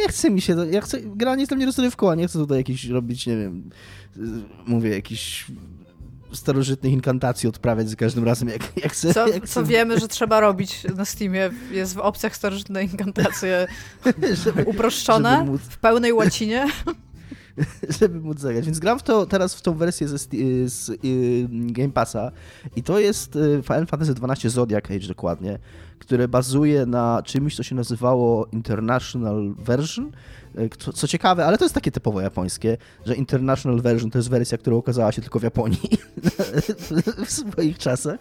nie 0.00 0.08
chce 0.08 0.30
mi 0.30 0.40
się, 0.40 0.54
to- 0.56 0.64
ja 0.64 0.80
chcę, 0.80 1.00
granie 1.00 1.40
jest 1.42 1.50
dla 1.50 1.56
mnie 1.56 1.66
rozrywką, 1.66 2.10
a 2.10 2.14
nie 2.14 2.28
chcę 2.28 2.38
tutaj 2.38 2.58
jakiś 2.58 2.84
robić, 2.84 3.26
nie 3.26 3.36
wiem, 3.36 3.70
mówię, 4.66 4.90
jakiś 4.90 5.46
starożytnych 6.32 6.92
inkantacji 6.92 7.48
odprawiać 7.48 7.88
za 7.90 7.96
każdym 7.96 8.24
razem, 8.24 8.48
jak, 8.48 8.62
jak 8.82 8.92
chcę. 8.92 9.14
Co, 9.14 9.28
jak 9.28 9.48
co 9.48 9.64
wiemy, 9.64 9.98
że 10.00 10.08
trzeba 10.08 10.40
robić 10.40 10.86
na 10.96 11.04
Steamie, 11.04 11.50
jest 11.70 11.94
w 11.94 11.98
opcjach 11.98 12.36
starożytne 12.36 12.84
inkantacje 12.84 13.66
żeby, 14.44 14.62
uproszczone, 14.64 15.36
żeby 15.38 15.50
móc- 15.52 15.58
w 15.70 15.78
pełnej 15.78 16.12
łacinie. 16.12 16.66
żeby 18.00 18.20
móc 18.20 18.38
zagrać. 18.40 18.64
Więc 18.66 18.78
gram 18.78 18.98
w 18.98 19.02
to 19.02 19.26
teraz 19.26 19.54
w 19.54 19.62
tą 19.62 19.74
wersję 19.74 20.08
ze, 20.08 20.16
Sti- 20.16 20.68
z 20.68 20.88
y, 20.88 20.96
Game 21.50 21.90
Passa 21.92 22.30
i 22.76 22.82
to 22.82 22.98
jest 22.98 23.36
y, 23.36 23.60
Final 23.62 23.86
Fantasy 23.86 24.14
XII 24.22 24.50
Zodiac 24.50 24.84
Age 24.84 25.08
dokładnie, 25.08 25.58
które 25.98 26.28
bazuje 26.28 26.86
na 26.86 27.22
czymś, 27.24 27.56
co 27.56 27.62
się 27.62 27.74
nazywało 27.74 28.46
International 28.52 29.54
Version. 29.58 30.12
Y, 30.58 30.70
Co, 30.78 30.92
co 30.92 31.08
ciekawe, 31.08 31.46
ale 31.46 31.58
to 31.58 31.64
jest 31.64 31.74
takie 31.74 31.90
typowo 31.90 32.20
japońskie, 32.20 32.76
że 33.06 33.14
International 33.14 33.80
Version 33.80 34.10
to 34.10 34.18
jest 34.18 34.30
wersja, 34.30 34.58
która 34.58 34.76
ukazała 34.76 35.12
się 35.12 35.22
tylko 35.22 35.38
w 35.38 35.42
Japonii 35.42 35.90
w 37.26 37.30
swoich 37.30 37.78
czasach. 37.78 38.20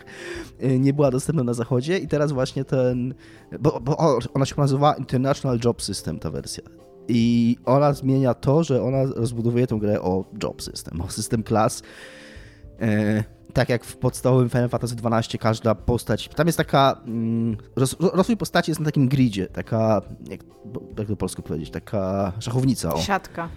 Y, 0.63 0.80
Nie 0.80 0.94
była 0.94 1.12
dostępna 1.12 1.44
na 1.44 1.54
zachodzie 1.54 1.98
i 1.98 2.08
teraz 2.08 2.32
właśnie 2.32 2.65
ten, 2.65 3.13
bo, 3.60 3.80
bo 3.80 3.98
ona 4.34 4.46
się 4.46 4.56
nazywała 4.58 4.94
International 4.94 5.60
Job 5.65 5.82
System, 5.82 6.20
ta 6.20 6.32
wersja. 6.32 6.63
I 7.08 7.58
ona 7.66 7.94
zmienia 7.94 8.34
to, 8.34 8.64
że 8.64 8.84
ona 8.84 9.04
rozbudowuje 9.16 9.68
tę 9.68 9.80
grę 9.80 10.02
o 10.02 10.26
job 10.44 10.62
system, 10.62 11.02
o 11.02 11.10
system 11.10 11.44
klas. 11.44 11.84
E, 12.82 13.24
tak 13.54 13.70
jak 13.70 13.86
w 13.86 13.98
podstawowym 13.98 14.50
Final 14.50 14.70
Fantasy 14.70 14.96
XII 15.04 15.40
każda 15.40 15.76
postać, 15.76 16.28
tam 16.28 16.48
jest 16.48 16.58
taka, 16.58 17.02
mm, 17.06 17.58
roz, 17.76 17.96
rozwój 18.00 18.38
postaci 18.38 18.72
jest 18.72 18.80
na 18.80 18.86
takim 18.86 19.08
gridzie, 19.08 19.48
taka, 19.48 20.02
jak, 20.30 20.40
jak 20.98 21.08
to 21.08 21.16
polsko 21.16 21.42
powiedzieć, 21.42 21.72
taka 21.72 22.34
szachownica, 22.40 22.94
o 22.94 23.02
Siatka. 23.02 23.50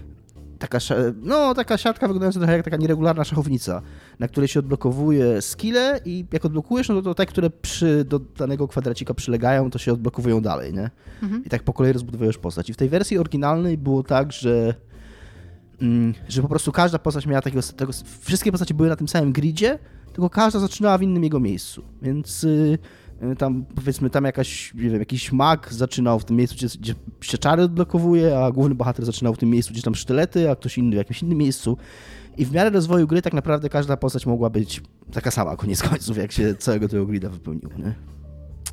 Taka, 0.68 0.79
no, 1.22 1.55
taka 1.55 1.79
siatka 1.79 2.07
wyglądająca 2.07 2.40
trochę 2.40 2.57
jak 2.57 2.64
taka 2.64 2.77
nieregularna 2.77 3.24
szachownica, 3.24 3.83
na 4.18 4.29
której 4.29 4.48
się 4.48 4.61
odblokowuje 4.61 5.42
skille 5.42 6.00
i 6.05 6.24
jak 6.33 6.44
odblokujesz, 6.44 6.88
no 6.88 6.94
to, 6.94 7.03
to 7.03 7.14
te, 7.14 7.27
które 7.27 7.50
przy, 7.50 8.05
do 8.05 8.18
danego 8.18 8.68
kwadracika 8.68 9.14
przylegają, 9.14 9.70
to 9.70 9.79
się 9.79 9.92
odblokowują 9.92 10.40
dalej, 10.40 10.72
nie? 10.72 10.90
Mhm. 11.22 11.44
I 11.44 11.48
tak 11.48 11.62
po 11.62 11.72
kolei 11.72 11.92
rozbudowujesz 11.92 12.38
postać. 12.38 12.70
I 12.70 12.72
w 12.72 12.77
tej 12.77 12.88
wersji 12.88 13.18
oryginalnej 13.18 13.79
było 13.79 14.03
tak, 14.03 14.33
że 14.33 14.74
mm, 15.81 16.14
że 16.29 16.42
po 16.42 16.48
prostu 16.48 16.72
każda 16.72 16.98
postać 16.98 17.27
miała 17.27 17.42
takiego, 17.42 17.62
tego, 17.77 17.92
wszystkie 18.20 18.50
postacie 18.53 18.74
były 18.74 18.88
na 18.88 18.96
tym 18.96 19.09
samym 19.09 19.33
gridzie, 19.33 19.79
tylko 20.12 20.31
każda 20.31 20.61
zaczynała 20.61 20.98
w 20.98 21.03
innym 21.03 21.24
jego 21.24 21.40
miejscu. 21.40 21.85
Więc 22.03 22.44
y, 22.44 22.79
tam 23.38 23.64
powiedzmy 23.74 24.10
tam 24.10 24.24
jakaś, 24.24 24.74
nie 24.74 24.90
wiem, 24.90 24.98
jakiś 24.98 25.32
mag 25.32 25.72
zaczynał 25.72 26.18
w 26.18 26.24
tym 26.24 26.37
miejscu, 26.37 26.56
gdzie, 26.56 26.68
gdzie 26.80 26.94
się 27.20 27.38
czary 27.38 27.62
odblokowuje, 27.62 28.38
a 28.38 28.52
główny 28.52 28.74
bohater 28.74 29.04
zaczynał 29.04 29.34
w 29.34 29.38
tym 29.38 29.50
miejscu, 29.50 29.72
gdzie 29.72 29.82
tam 29.82 29.94
sztylety, 29.94 30.50
a 30.50 30.56
ktoś 30.56 30.78
inny 30.78 30.90
w 30.90 30.98
jakimś 30.98 31.22
innym 31.22 31.38
miejscu. 31.38 31.76
I 32.37 32.44
w 32.44 32.52
miarę 32.52 32.70
rozwoju 32.70 33.06
gry 33.06 33.22
tak 33.22 33.32
naprawdę 33.32 33.68
każda 33.68 33.96
postać 33.96 34.26
mogła 34.26 34.50
być 34.50 34.82
taka 35.12 35.30
sama 35.30 35.56
koniec 35.56 35.82
końców, 35.82 36.16
jak 36.16 36.32
się 36.32 36.54
całego 36.54 36.88
tego 36.88 37.06
grida 37.06 37.28
wypełniło, 37.28 37.72
nie? 37.78 37.94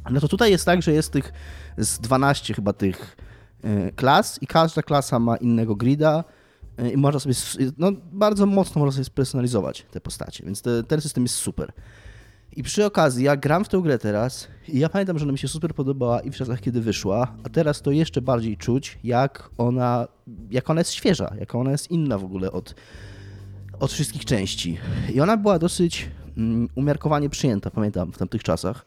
No 0.10 0.20
to 0.20 0.28
tutaj 0.28 0.52
jest 0.52 0.66
tak, 0.66 0.82
że 0.82 0.94
jest 0.94 1.12
tych 1.12 1.34
z 1.78 2.00
12 2.00 2.54
chyba 2.54 2.74
tych 2.74 3.18
e, 3.64 3.92
klas 3.92 4.40
i 4.42 4.48
każda 4.48 4.82
klasa 4.82 5.20
ma 5.20 5.38
innego 5.38 5.76
grida 5.76 6.24
e, 6.78 6.90
i 6.90 6.98
można 6.98 7.20
sobie, 7.20 7.36
no 7.78 7.92
bardzo 8.12 8.46
mocno 8.46 8.80
można 8.80 8.92
sobie 8.92 9.06
spersonalizować 9.06 9.86
te 9.92 10.02
postacie, 10.02 10.46
więc 10.46 10.62
te, 10.62 10.84
ten 10.84 11.02
system 11.02 11.24
jest 11.24 11.36
super. 11.36 11.74
I 12.56 12.64
przy 12.64 12.86
okazji, 12.86 13.26
ja 13.26 13.38
gram 13.38 13.66
w 13.66 13.70
tę 13.70 13.82
grę 13.82 13.98
teraz 13.98 14.48
i 14.68 14.80
ja 14.80 14.90
pamiętam, 14.90 15.20
że 15.20 15.26
ona 15.26 15.32
mi 15.32 15.38
się 15.38 15.48
super 15.48 15.76
podobała 15.76 16.22
i 16.22 16.32
w 16.32 16.36
czasach, 16.36 16.62
kiedy 16.62 16.82
wyszła, 16.82 17.36
a 17.44 17.50
teraz 17.50 17.82
to 17.82 17.92
jeszcze 17.92 18.22
bardziej 18.22 18.58
czuć, 18.58 19.00
jak 19.04 19.50
ona, 19.58 20.08
jak 20.50 20.70
ona 20.70 20.82
jest 20.82 20.92
świeża, 20.92 21.34
jak 21.40 21.56
ona 21.56 21.72
jest 21.72 21.92
inna 21.92 22.18
w 22.18 22.24
ogóle 22.24 22.52
od, 22.52 22.76
od 23.80 23.92
wszystkich 23.94 24.26
części. 24.26 24.78
I 25.14 25.22
ona 25.22 25.38
była 25.38 25.60
dosyć 25.60 26.10
mm, 26.38 26.68
umiarkowanie 26.76 27.30
przyjęta, 27.30 27.72
pamiętam, 27.72 28.12
w 28.12 28.18
tamtych 28.18 28.44
czasach, 28.44 28.86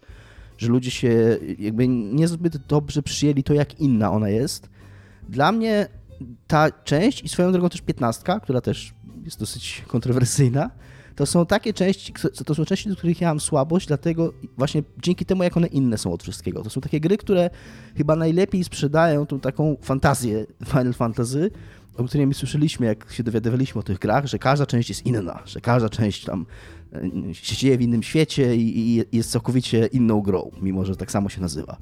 że 0.59 0.69
ludzie 0.69 0.91
się 0.91 1.39
jakby 1.59 1.89
niezbyt 1.89 2.57
dobrze 2.57 3.03
przyjęli 3.03 3.43
to, 3.43 3.55
jak 3.55 3.81
inna 3.81 4.13
ona 4.13 4.29
jest. 4.29 4.69
Dla 5.29 5.53
mnie 5.53 5.89
ta 6.47 6.71
część 6.71 7.23
i 7.23 7.29
swoją 7.29 7.53
drogą 7.53 7.69
też 7.69 7.81
piętnastka, 7.81 8.41
która 8.41 8.61
też 8.61 8.95
jest 9.25 9.41
dosyć 9.41 9.85
kontrowersyjna, 9.87 10.71
to 11.17 11.27
są 11.27 11.47
takie 11.47 11.73
części, 11.73 12.13
to 12.47 12.55
są 12.55 12.65
części, 12.65 12.89
do 12.89 12.97
których 12.97 13.21
ja 13.21 13.29
mam 13.29 13.41
słabość, 13.41 13.87
dlatego 13.87 14.33
właśnie 14.57 14.83
dzięki 15.03 15.25
temu, 15.25 15.43
jak 15.43 15.57
one 15.57 15.67
inne 15.67 15.99
są 15.99 16.13
od 16.13 16.23
wszystkiego. 16.23 16.63
To 16.63 16.71
są 16.71 16.81
takie 16.81 17.01
gry, 17.01 17.17
które 17.17 17.51
chyba 17.97 18.17
najlepiej 18.17 18.65
sprzedają 18.65 19.27
tą 19.27 19.41
taką 19.41 19.77
fantazję 19.83 20.47
Final 20.65 20.95
Fantasy, 20.95 21.51
o 21.97 22.05
której 22.05 22.27
my 22.27 22.35
słyszeliśmy, 22.35 22.87
jak 22.87 23.13
się 23.13 23.23
dowiadywaliśmy 23.23 23.79
o 23.79 23.83
tych 23.83 23.99
grach, 23.99 24.27
że 24.27 24.39
każda 24.39 24.67
część 24.67 24.89
jest 24.89 25.07
inna, 25.07 25.43
że 25.45 25.61
każda 25.61 25.89
część 25.89 26.25
tam 26.25 26.47
e, 26.93 27.35
się 27.35 27.57
dzieje 27.57 27.79
w 27.79 27.83
innym 27.83 28.03
świecie 28.03 28.57
i, 28.57 28.79
i 28.99 29.17
jest 29.17 29.31
całkowicie 29.31 29.87
inną 29.87 30.21
grą, 30.21 30.51
mimo 30.63 30.85
że 30.85 30.97
tak 30.97 31.11
samo 31.11 31.29
się 31.29 31.41
nazywa. 31.41 31.77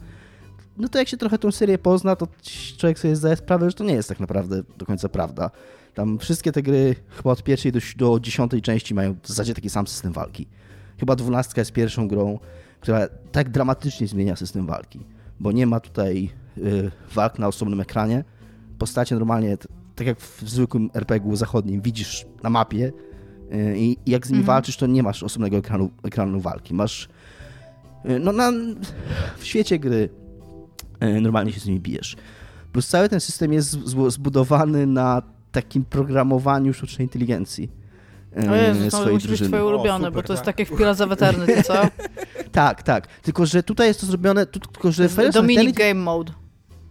no 0.76 0.88
to 0.88 0.98
jak 0.98 1.08
się 1.08 1.16
trochę 1.16 1.38
tą 1.38 1.52
serię 1.52 1.78
pozna, 1.78 2.16
to 2.16 2.28
człowiek 2.76 2.98
sobie 2.98 3.16
zdaje 3.16 3.36
sprawę, 3.36 3.70
że 3.70 3.76
to 3.76 3.84
nie 3.84 3.94
jest 3.94 4.08
tak 4.08 4.20
naprawdę 4.20 4.62
do 4.78 4.86
końca 4.86 5.08
prawda. 5.08 5.50
Tam 5.94 6.18
wszystkie 6.18 6.52
te 6.52 6.62
gry 6.62 6.94
chyba 7.08 7.30
od 7.30 7.42
pierwszej 7.42 7.72
do, 7.72 7.80
do 7.96 8.20
dziesiątej 8.20 8.62
części 8.62 8.94
mają 8.94 9.16
w 9.22 9.28
zasadzie 9.28 9.54
taki 9.54 9.70
sam 9.70 9.86
system 9.86 10.12
walki. 10.12 10.46
Chyba 11.00 11.16
dwunastka 11.16 11.60
jest 11.60 11.72
pierwszą 11.72 12.08
grą, 12.08 12.38
która 12.80 13.08
tak 13.32 13.50
dramatycznie 13.50 14.06
zmienia 14.06 14.36
system 14.36 14.66
walki, 14.66 15.00
bo 15.40 15.52
nie 15.52 15.66
ma 15.66 15.80
tutaj 15.80 16.30
y, 16.58 16.90
walk 17.14 17.38
na 17.38 17.48
osobnym 17.48 17.80
ekranie. 17.80 18.24
Postacie 18.78 19.14
normalnie, 19.14 19.56
tak 19.94 20.06
jak 20.06 20.20
w 20.20 20.50
zwykłym 20.50 20.90
RPG-u 20.94 21.36
zachodnim, 21.36 21.80
widzisz 21.80 22.26
na 22.42 22.50
mapie 22.50 22.92
y, 23.52 23.78
i 23.78 23.96
jak 24.06 24.26
z 24.26 24.30
nimi 24.30 24.40
mhm. 24.40 24.56
walczysz, 24.56 24.76
to 24.76 24.86
nie 24.86 25.02
masz 25.02 25.22
osobnego 25.22 25.56
ekranu, 25.56 25.90
ekranu 26.02 26.40
walki. 26.40 26.74
Masz 26.74 27.08
y, 28.04 28.18
no 28.18 28.32
na, 28.32 28.52
w 29.38 29.44
świecie 29.44 29.78
gry 29.78 30.08
normalnie 31.22 31.52
się 31.52 31.60
z 31.60 31.66
nimi 31.66 31.80
bijesz. 31.80 32.16
Plus 32.72 32.88
cały 32.88 33.08
ten 33.08 33.20
system 33.20 33.52
jest 33.52 33.70
zbudowany 34.08 34.86
na 34.86 35.22
takim 35.52 35.84
programowaniu 35.84 36.74
sztucznej 36.74 37.06
inteligencji. 37.06 37.70
O 38.50 38.54
Jezu, 38.54 39.04
to 39.04 39.12
musi 39.12 39.28
być 39.28 39.42
twoje 39.42 39.64
ulubione, 39.64 39.94
o, 39.94 39.98
super, 39.98 40.12
bo 40.12 40.22
to 40.22 40.32
jest 40.32 40.44
tak. 40.44 40.56
takie 40.56 40.74
w 40.74 40.76
Pillars 40.78 41.00
of 41.00 41.12
Eternity, 41.12 41.62
co? 41.62 41.74
tak, 42.52 42.82
tak. 42.82 43.06
Tylko, 43.06 43.46
że 43.46 43.62
tutaj 43.62 43.88
jest 43.88 44.00
to 44.00 44.06
zrobione, 44.06 44.46
tylko, 44.46 44.92
że... 44.92 45.08
Dominic 45.32 45.76
Game 45.76 45.94
Mode. 45.94 46.32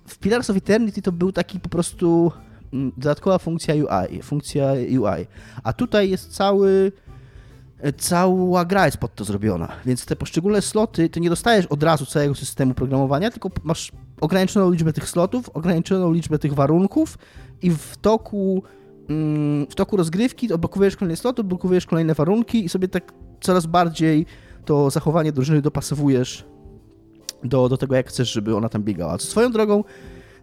W 0.07 0.17
Pillars 0.17 0.49
of 0.49 0.57
Eternity 0.57 1.01
to 1.01 1.11
był 1.11 1.31
taki 1.31 1.59
po 1.59 1.69
prostu 1.69 2.31
mm, 2.73 2.91
dodatkowa 2.97 3.37
funkcja 3.37 3.73
UI, 3.75 4.21
funkcja 4.21 4.71
UI. 4.71 5.27
A 5.63 5.73
tutaj 5.73 6.09
jest 6.09 6.33
cały 6.35 6.91
cała 7.97 8.65
gra 8.65 8.85
jest 8.85 8.97
pod 8.97 9.15
to 9.15 9.23
zrobiona, 9.23 9.67
więc 9.85 10.05
te 10.05 10.15
poszczególne 10.15 10.61
sloty, 10.61 11.09
ty 11.09 11.19
nie 11.19 11.29
dostajesz 11.29 11.65
od 11.65 11.83
razu 11.83 12.05
całego 12.05 12.35
systemu 12.35 12.73
programowania, 12.73 13.31
tylko 13.31 13.49
masz 13.63 13.91
ograniczoną 14.21 14.71
liczbę 14.71 14.93
tych 14.93 15.09
slotów, 15.09 15.49
ograniczoną 15.49 16.11
liczbę 16.11 16.39
tych 16.39 16.53
warunków 16.53 17.17
i 17.61 17.71
w 17.71 17.97
toku 17.97 18.63
Mm, 19.09 19.67
w 19.69 19.75
toku 19.75 19.97
rozgrywki 19.97 20.53
odblokowujesz 20.53 20.95
kolejne 20.95 21.15
sloty, 21.17 21.41
odblokowujesz 21.41 21.85
kolejne 21.85 22.13
warunki 22.13 22.65
i 22.65 22.69
sobie 22.69 22.87
tak 22.87 23.13
coraz 23.41 23.65
bardziej 23.65 24.25
to 24.65 24.89
zachowanie 24.89 25.31
drużyny 25.31 25.61
dopasowujesz 25.61 26.45
do, 27.43 27.69
do 27.69 27.77
tego, 27.77 27.95
jak 27.95 28.07
chcesz, 28.07 28.31
żeby 28.31 28.55
ona 28.55 28.69
tam 28.69 28.83
biegała. 28.83 29.17
Co 29.17 29.27
swoją 29.27 29.51
drogą 29.51 29.83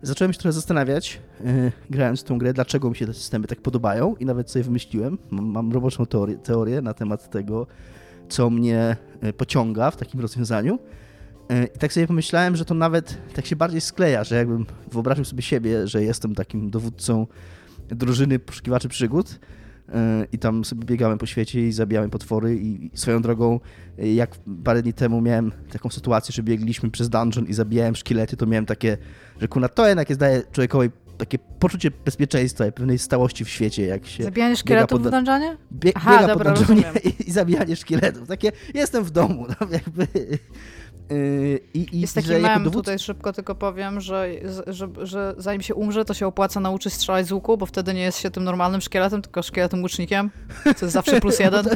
zacząłem 0.03 0.33
się 0.33 0.39
trochę 0.39 0.53
zastanawiać, 0.53 1.21
yy, 1.45 1.73
grając 1.91 2.21
w 2.21 2.25
tą 2.25 2.39
grę, 2.39 2.53
dlaczego 2.53 2.91
mi 2.91 2.97
się 2.97 3.07
te 3.07 3.15
systemy 3.15 3.47
tak 3.47 3.61
podobają 3.61 4.15
i 4.21 4.25
nawet 4.25 4.51
sobie 4.51 4.63
wymyśliłem, 4.63 5.19
mam, 5.31 5.47
mam 5.47 5.73
roboczą 5.73 6.07
teorię, 6.07 6.39
teorię 6.39 6.83
na 6.83 6.95
temat 6.95 7.31
tego, 7.31 7.67
co 8.29 8.51
mnie 8.51 8.97
e, 9.21 9.33
pociąga 9.33 9.91
w 9.91 9.97
takim 9.97 10.21
rozwiązaniu. 10.21 10.79
E, 11.51 11.65
I 11.65 11.79
tak 11.79 11.93
sobie 11.93 12.07
pomyślałem, 12.07 12.57
że 12.57 12.65
to 12.65 12.75
nawet 12.75 13.19
tak 13.35 13.47
się 13.47 13.57
bardziej 13.57 13.81
skleja, 13.81 14.25
że 14.25 14.37
jakbym 14.37 14.67
wyobraził 14.93 15.25
sobie 15.25 15.43
siebie, 15.43 15.87
że 15.87 16.05
jestem 16.05 16.35
takim 16.35 16.71
dowódcą 16.71 17.27
drużyny 17.89 18.39
poszukiwaczy 18.39 18.89
przygód 18.89 19.39
e, 19.89 20.27
i 20.33 20.39
tam 20.39 20.65
sobie 20.65 20.85
biegałem 20.85 21.19
po 21.19 21.27
świecie 21.27 21.69
i 21.69 21.73
zabijałem 21.73 22.11
potwory 22.11 22.57
i 22.57 22.91
swoją 22.95 23.23
drogą, 23.23 23.61
e, 23.99 24.13
jak 24.13 24.31
parę 24.65 24.83
dni 24.83 24.93
temu 24.93 25.21
miałem 25.21 25.53
taką 25.73 25.91
sytuację, 25.91 26.33
że 26.33 26.43
biegliśmy 26.43 26.91
przez 26.91 27.09
dungeon 27.09 27.47
i 27.47 27.55
zabijałem 27.55 27.97
szkielety, 27.97 28.37
to 28.37 28.47
miałem 28.47 28.67
takie, 28.67 28.99
że 29.41 29.49
kuna 29.49 29.69
to 29.69 29.89
jednak 29.89 30.09
jest 30.09 30.21
daje 30.21 30.43
człowiekowi 30.53 30.91
takie 31.19 31.39
poczucie 31.39 31.91
bezpieczeństwa 32.05 32.67
i 32.67 32.73
pewnej 32.73 32.99
stałości 32.99 33.45
w 33.45 33.49
świecie, 33.49 33.87
jak 33.87 34.07
się... 34.07 34.25
Zabijanie 34.25 34.57
szkieletów 34.57 35.07
w 35.07 35.11
dungeonie? 35.11 35.57
Bie, 35.73 35.93
Aha, 35.95 36.13
biega 36.13 36.27
dobra, 36.27 36.53
po 36.53 36.59
dungeonie 36.59 36.85
i, 37.05 37.29
i, 37.29 37.33
zabijanie 37.33 37.77
szkieletów. 37.77 38.29
Takie, 38.29 38.53
jestem 38.75 39.05
w 39.05 39.11
domu, 39.11 39.47
no, 39.61 39.67
jakby... 39.71 40.07
Yy, 41.11 41.61
I, 41.75 41.97
i, 41.97 42.01
Jest 42.01 42.15
taki 42.15 42.27
że 42.27 42.39
mem, 42.39 42.65
dowód... 42.65 42.73
tutaj 42.73 42.99
szybko 42.99 43.33
tylko 43.33 43.55
powiem, 43.55 44.01
że, 44.01 44.29
że, 44.67 44.89
że 45.03 45.35
zanim 45.39 45.63
się 45.63 45.75
umrze, 45.75 46.05
to 46.05 46.15
się 46.15 46.27
opłaca 46.27 46.61
nauczyć 46.61 46.93
strzelać 46.93 47.27
z 47.27 47.33
łuku, 47.33 47.59
bo 47.59 47.67
wtedy 47.67 47.95
nie 47.95 48.01
jest 48.01 48.19
się 48.19 48.31
tym 48.31 48.45
normalnym 48.45 48.81
szkieletem, 48.81 49.23
tylko 49.23 49.43
szkieletem 49.43 49.83
łucznikiem, 49.83 50.31
co 50.77 50.87
jest 50.87 50.93
zawsze 50.93 51.21
plus 51.21 51.39
jeden. 51.47 51.65
to, 51.65 51.71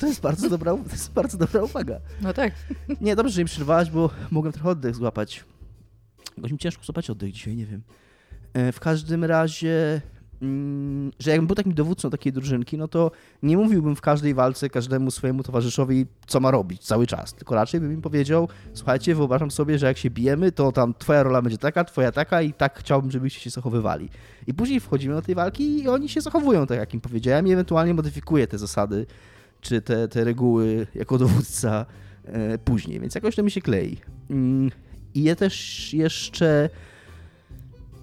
to, 0.00 0.06
jest 0.06 0.20
bardzo 0.20 0.50
dobra, 0.50 0.72
to 0.72 0.92
jest 0.92 1.12
bardzo 1.12 1.38
dobra 1.38 1.62
uwaga. 1.62 2.00
No 2.22 2.32
tak. 2.32 2.52
Nie, 3.00 3.16
dobrze, 3.16 3.32
że 3.32 3.42
mi 3.42 3.46
przerwałaś, 3.46 3.90
bo 3.90 4.10
mogłem 4.30 4.52
trochę 4.52 4.68
oddech 4.68 4.94
złapać. 4.94 5.44
Jakoś 6.36 6.52
mi 6.52 6.58
ciężko 6.58 6.84
złapać 6.84 7.10
oddech 7.10 7.32
dzisiaj, 7.32 7.56
nie 7.56 7.66
wiem. 7.66 7.82
E, 8.54 8.72
w 8.72 8.80
każdym 8.80 9.24
razie 9.24 10.00
że 11.18 11.30
jakbym 11.30 11.46
był 11.46 11.56
takim 11.56 11.74
dowódcą 11.74 12.10
takiej 12.10 12.32
drużynki, 12.32 12.78
no 12.78 12.88
to 12.88 13.10
nie 13.42 13.56
mówiłbym 13.56 13.96
w 13.96 14.00
każdej 14.00 14.34
walce 14.34 14.70
każdemu 14.70 15.10
swojemu 15.10 15.42
towarzyszowi, 15.42 16.06
co 16.26 16.40
ma 16.40 16.50
robić 16.50 16.82
cały 16.82 17.06
czas, 17.06 17.34
tylko 17.34 17.54
raczej 17.54 17.80
bym 17.80 17.92
im 17.92 18.02
powiedział, 18.02 18.48
słuchajcie, 18.74 19.14
wyobrażam 19.14 19.50
sobie, 19.50 19.78
że 19.78 19.86
jak 19.86 19.98
się 19.98 20.10
bijemy, 20.10 20.52
to 20.52 20.72
tam 20.72 20.94
twoja 20.98 21.22
rola 21.22 21.42
będzie 21.42 21.58
taka, 21.58 21.84
twoja 21.84 22.12
taka 22.12 22.42
i 22.42 22.52
tak 22.52 22.78
chciałbym, 22.78 23.10
żebyście 23.10 23.40
się 23.40 23.50
zachowywali. 23.50 24.08
I 24.46 24.54
później 24.54 24.80
wchodzimy 24.80 25.14
do 25.14 25.22
tej 25.22 25.34
walki 25.34 25.82
i 25.82 25.88
oni 25.88 26.08
się 26.08 26.20
zachowują 26.20 26.66
tak, 26.66 26.78
jak 26.78 26.94
im 26.94 27.00
powiedziałem 27.00 27.46
i 27.46 27.52
ewentualnie 27.52 27.94
modyfikuję 27.94 28.46
te 28.46 28.58
zasady, 28.58 29.06
czy 29.60 29.80
te, 29.80 30.08
te 30.08 30.24
reguły 30.24 30.86
jako 30.94 31.18
dowódca 31.18 31.86
e, 32.24 32.58
później, 32.58 33.00
więc 33.00 33.14
jakoś 33.14 33.36
to 33.36 33.42
mi 33.42 33.50
się 33.50 33.60
klei. 33.60 33.98
Mm, 34.30 34.70
I 35.14 35.22
ja 35.22 35.36
też 35.36 35.94
jeszcze 35.94 36.70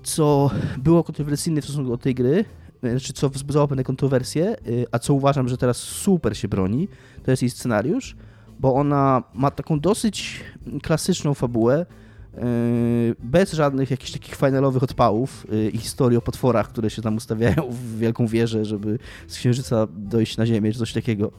co 0.03 0.49
było 0.77 1.03
kontrowersyjne 1.03 1.61
w 1.61 1.65
stosunku 1.65 1.91
do 1.91 1.97
tej 1.97 2.15
gry, 2.15 2.45
znaczy 2.89 3.13
co 3.13 3.29
wzbudzało 3.29 3.67
pewne 3.67 3.83
kontrowersje, 3.83 4.55
y, 4.67 4.85
a 4.91 4.99
co 4.99 5.13
uważam, 5.13 5.49
że 5.49 5.57
teraz 5.57 5.77
super 5.77 6.37
się 6.37 6.47
broni, 6.47 6.87
to 7.23 7.31
jest 7.31 7.43
jej 7.43 7.49
scenariusz, 7.49 8.15
bo 8.59 8.75
ona 8.75 9.23
ma 9.33 9.51
taką 9.51 9.79
dosyć 9.79 10.41
klasyczną 10.81 11.33
fabułę, 11.33 11.85
y, 12.33 13.15
bez 13.23 13.53
żadnych 13.53 13.91
jakichś 13.91 14.11
takich 14.11 14.35
finalowych 14.35 14.83
odpałów 14.83 15.47
i 15.73 15.77
historii 15.77 16.17
o 16.17 16.21
potworach, 16.21 16.69
które 16.69 16.89
się 16.89 17.01
tam 17.01 17.15
ustawiają 17.15 17.69
w 17.69 17.97
wielką 17.97 18.27
wieżę, 18.27 18.65
żeby 18.65 18.99
z 19.27 19.37
Księżyca 19.37 19.87
dojść 19.95 20.37
na 20.37 20.45
Ziemię, 20.45 20.73
czy 20.73 20.79
coś 20.79 20.93
takiego. 20.93 21.31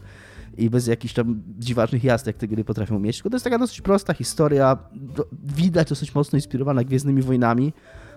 I 0.57 0.71
bez 0.71 0.87
jakichś 0.87 1.15
tam 1.15 1.43
dziwacznych 1.59 2.05
jazd, 2.05 2.27
jak 2.27 2.37
te 2.37 2.49
gry 2.49 2.65
potrafią 2.65 2.99
mieć. 2.99 3.17
Tylko 3.17 3.31
to 3.31 3.37
jest 3.37 3.45
taka 3.45 3.59
dosyć 3.59 3.81
prosta 3.81 4.15
historia, 4.15 4.79
widać 5.57 5.89
dosyć 5.89 6.15
mocno 6.15 6.37
inspirowana 6.37 6.85
Gwiezdnymi 6.85 7.23
Wojnami, 7.23 7.73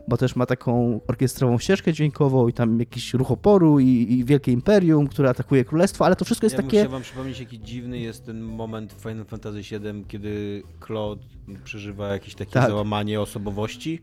bo 0.08 0.17
też 0.17 0.36
ma 0.36 0.46
taką 0.46 1.00
orkiestrową 1.08 1.58
ścieżkę 1.58 1.93
dźwiękową 1.93 2.48
i 2.48 2.54
tam 2.54 2.80
jakiś 2.80 3.13
ruch 3.13 3.32
oporu 3.32 3.80
i, 3.80 4.08
i 4.10 4.26
wielkie 4.26 4.52
imperium, 4.52 5.08
które 5.08 5.30
atakuje 5.30 5.65
królestwo, 5.65 6.06
ale 6.06 6.15
to 6.15 6.26
wszystko 6.26 6.46
jest 6.46 6.56
ja 6.56 6.63
takie... 6.63 6.78
Ja 6.78 6.89
wam 6.89 7.02
przypomnieć, 7.02 7.39
jaki 7.39 7.60
dziwny 7.60 8.00
jest 8.00 8.26
ten 8.26 8.41
moment 8.41 8.93
w 8.93 9.02
Final 9.02 9.26
Fantasy 9.26 9.62
VII, 9.62 10.06
kiedy 10.08 10.63
Claude 10.86 11.24
przeżywa 11.63 12.08
jakieś 12.08 12.36
takie 12.36 12.52
tak. 12.52 12.70
załamanie 12.70 13.22
osobowości 13.22 14.02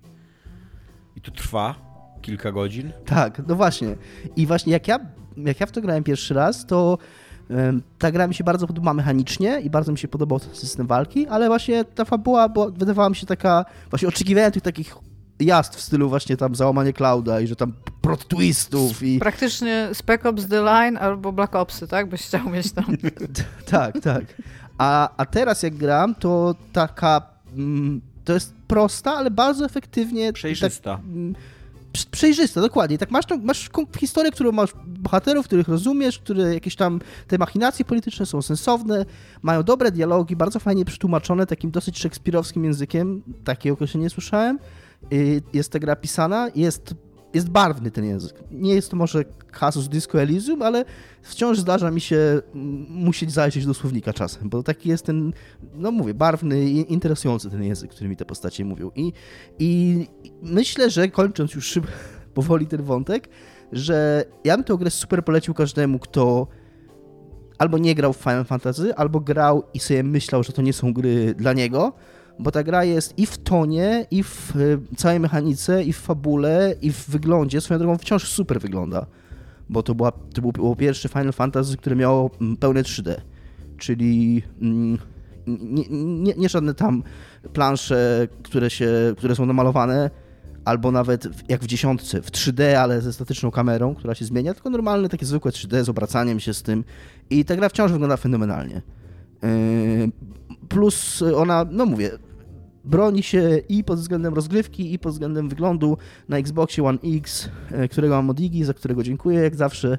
i 1.16 1.20
to 1.20 1.30
trwa 1.30 1.74
kilka 2.22 2.52
godzin. 2.52 2.92
Tak, 3.04 3.42
no 3.48 3.54
właśnie. 3.54 3.96
I 4.36 4.46
właśnie 4.46 4.72
jak 4.72 4.88
ja, 4.88 4.98
jak 5.36 5.60
ja 5.60 5.66
w 5.66 5.72
to 5.72 5.80
grałem 5.80 6.04
pierwszy 6.04 6.34
raz, 6.34 6.66
to 6.66 6.98
ta 7.98 8.12
gra 8.12 8.26
mi 8.26 8.34
się 8.34 8.44
bardzo 8.44 8.66
podoba 8.66 8.94
mechanicznie 8.94 9.60
i 9.60 9.70
bardzo 9.70 9.92
mi 9.92 9.98
się 9.98 10.08
podobał 10.08 10.40
ten 10.40 10.54
system 10.54 10.86
walki, 10.86 11.26
ale 11.26 11.46
właśnie 11.48 11.84
ta 11.84 12.04
fabuła 12.04 12.48
bo 12.48 12.70
wydawała 12.70 13.10
mi 13.10 13.16
się 13.16 13.26
taka, 13.26 13.64
właśnie 13.90 14.08
oczekiwałem 14.08 14.52
tych 14.52 14.62
takich 14.62 14.96
jazd 15.40 15.76
w 15.76 15.80
stylu 15.80 16.08
właśnie 16.08 16.36
tam 16.36 16.54
załamanie 16.54 16.92
Clouda 16.92 17.40
i 17.40 17.46
że 17.46 17.56
tam 17.56 17.72
prot 18.00 18.28
twistów 18.28 19.02
i... 19.02 19.18
Praktycznie 19.18 19.88
Spec 19.92 20.26
Ops 20.26 20.48
The 20.48 20.60
Line 20.62 20.96
albo 20.96 21.32
Black 21.32 21.54
Opsy, 21.54 21.88
tak? 21.88 22.08
Byś 22.08 22.22
chciał 22.22 22.50
mieć 22.50 22.72
tam. 22.72 22.84
tak, 23.70 24.00
tak. 24.00 24.24
A, 24.78 25.10
a 25.16 25.26
teraz 25.26 25.62
jak 25.62 25.76
gram, 25.76 26.14
to 26.14 26.54
taka... 26.72 27.22
Mm, 27.56 28.00
to 28.24 28.32
jest 28.32 28.54
prosta, 28.66 29.12
ale 29.12 29.30
bardzo 29.30 29.64
efektywnie... 29.64 30.32
Przejrzysta. 30.32 30.96
Tak, 30.96 31.04
mm, 31.04 31.34
przejrzysta, 32.10 32.60
dokładnie. 32.60 32.98
Tak 32.98 33.10
masz, 33.10 33.24
masz 33.42 33.70
historię, 33.98 34.30
którą 34.32 34.52
masz 34.52 34.70
bohaterów, 34.86 35.46
których 35.46 35.68
rozumiesz, 35.68 36.18
które 36.18 36.54
jakieś 36.54 36.76
tam 36.76 37.00
te 37.28 37.38
machinacje 37.38 37.84
polityczne 37.84 38.26
są 38.26 38.42
sensowne, 38.42 39.04
mają 39.42 39.62
dobre 39.62 39.90
dialogi, 39.90 40.36
bardzo 40.36 40.60
fajnie 40.60 40.84
przetłumaczone 40.84 41.46
takim 41.46 41.70
dosyć 41.70 41.98
szekspirowskim 41.98 42.64
językiem. 42.64 43.22
Takie 43.44 43.72
określenie 43.72 44.10
słyszałem. 44.10 44.58
Y, 45.12 45.42
jest 45.52 45.72
ta 45.72 45.78
gra 45.78 45.96
pisana, 45.96 46.48
jest, 46.54 46.94
jest 47.34 47.48
barwny 47.50 47.90
ten 47.90 48.04
język. 48.04 48.34
Nie 48.50 48.74
jest 48.74 48.90
to 48.90 48.96
może 48.96 49.24
kasus 49.50 49.88
Disco 49.88 50.22
Elysium, 50.22 50.62
ale 50.62 50.84
wciąż 51.22 51.58
zdarza 51.58 51.90
mi 51.90 52.00
się 52.00 52.42
musieć 52.88 53.32
zajrzeć 53.32 53.66
do 53.66 53.74
słownika 53.74 54.12
czasem, 54.12 54.48
bo 54.48 54.62
taki 54.62 54.88
jest 54.88 55.06
ten, 55.06 55.32
no 55.74 55.90
mówię, 55.90 56.14
barwny 56.14 56.64
i 56.64 56.92
interesujący 56.92 57.50
ten 57.50 57.62
język, 57.62 57.90
który 57.90 58.08
mi 58.08 58.16
te 58.16 58.24
postacie 58.24 58.64
mówią. 58.64 58.90
I, 58.96 59.12
i 59.58 60.06
myślę, 60.42 60.90
że 60.90 61.08
kończąc 61.08 61.54
już 61.54 61.66
szybko, 61.66 61.92
powoli 62.34 62.66
ten 62.66 62.82
wątek, 62.82 63.28
że 63.72 64.24
ja 64.44 64.56
bym 64.56 64.64
tę 64.64 64.76
grę 64.78 64.90
super 64.90 65.24
polecił 65.24 65.54
każdemu, 65.54 65.98
kto 65.98 66.46
albo 67.58 67.78
nie 67.78 67.94
grał 67.94 68.12
w 68.12 68.16
Final 68.16 68.44
Fantasy, 68.44 68.94
albo 68.94 69.20
grał 69.20 69.62
i 69.74 69.78
sobie 69.78 70.02
myślał, 70.02 70.42
że 70.42 70.52
to 70.52 70.62
nie 70.62 70.72
są 70.72 70.92
gry 70.92 71.34
dla 71.34 71.52
niego, 71.52 71.92
bo 72.38 72.50
ta 72.50 72.62
gra 72.62 72.84
jest 72.84 73.18
i 73.18 73.26
w 73.26 73.38
tonie, 73.38 74.06
i 74.10 74.22
w 74.22 74.56
e, 74.56 74.96
całej 74.96 75.20
mechanice, 75.20 75.84
i 75.84 75.92
w 75.92 75.98
fabule, 75.98 76.74
i 76.82 76.92
w 76.92 77.10
wyglądzie. 77.10 77.60
Swoją 77.60 77.78
drogą 77.78 77.98
wciąż 77.98 78.28
super 78.28 78.60
wygląda, 78.60 79.06
bo 79.68 79.82
to, 79.82 79.94
była, 79.94 80.12
to 80.12 80.42
było 80.42 80.76
pierwsze 80.76 81.08
Final 81.08 81.32
Fantasy, 81.32 81.76
które 81.76 81.96
miało 81.96 82.30
mm, 82.40 82.56
pełne 82.56 82.82
3D, 82.82 83.14
czyli 83.78 84.42
mm, 84.62 84.98
nie, 85.46 85.84
nie, 85.90 86.34
nie 86.36 86.48
żadne 86.48 86.74
tam 86.74 87.02
plansze, 87.52 88.28
które, 88.42 88.70
się, 88.70 88.88
które 89.16 89.34
są 89.34 89.46
namalowane, 89.46 90.10
albo 90.64 90.90
nawet 90.92 91.28
jak 91.48 91.60
w 91.60 91.66
dziesiątce, 91.66 92.22
w 92.22 92.30
3D, 92.30 92.74
ale 92.74 93.00
ze 93.00 93.12
statyczną 93.12 93.50
kamerą, 93.50 93.94
która 93.94 94.14
się 94.14 94.24
zmienia, 94.24 94.54
tylko 94.54 94.70
normalne, 94.70 95.08
takie 95.08 95.26
zwykłe 95.26 95.50
3D 95.50 95.84
z 95.84 95.88
obracaniem 95.88 96.40
się 96.40 96.54
z 96.54 96.62
tym. 96.62 96.84
I 97.30 97.44
ta 97.44 97.56
gra 97.56 97.68
wciąż 97.68 97.92
wygląda 97.92 98.16
fenomenalnie. 98.16 98.82
Yy, 99.42 100.12
Plus 100.68 101.22
ona, 101.22 101.66
no 101.70 101.86
mówię, 101.86 102.10
broni 102.84 103.22
się 103.22 103.58
i 103.68 103.84
pod 103.84 103.98
względem 103.98 104.34
rozgrywki, 104.34 104.92
i 104.92 104.98
pod 104.98 105.12
względem 105.12 105.48
wyglądu 105.48 105.98
na 106.28 106.38
Xboxie 106.38 106.84
One 106.84 106.98
X, 107.04 107.48
e, 107.70 107.88
którego 107.88 108.14
mam 108.14 108.30
od 108.30 108.40
Iggy, 108.40 108.64
za 108.64 108.74
którego 108.74 109.02
dziękuję 109.02 109.40
jak 109.40 109.54
zawsze. 109.54 109.98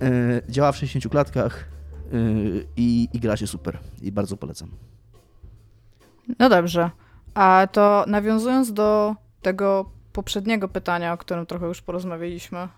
E, 0.00 0.42
Działa 0.48 0.72
w 0.72 0.76
60 0.76 1.12
klatkach 1.12 1.64
e, 2.12 2.16
i, 2.76 3.08
i 3.12 3.20
gra 3.20 3.36
się 3.36 3.46
super. 3.46 3.78
I 4.02 4.12
bardzo 4.12 4.36
polecam. 4.36 4.70
No 6.38 6.48
dobrze. 6.48 6.90
A 7.34 7.68
to 7.72 8.04
nawiązując 8.08 8.72
do 8.72 9.14
tego 9.42 9.90
poprzedniego 10.12 10.68
pytania, 10.68 11.12
o 11.12 11.18
którym 11.18 11.46
trochę 11.46 11.66
już 11.66 11.82
porozmawialiśmy, 11.82 12.68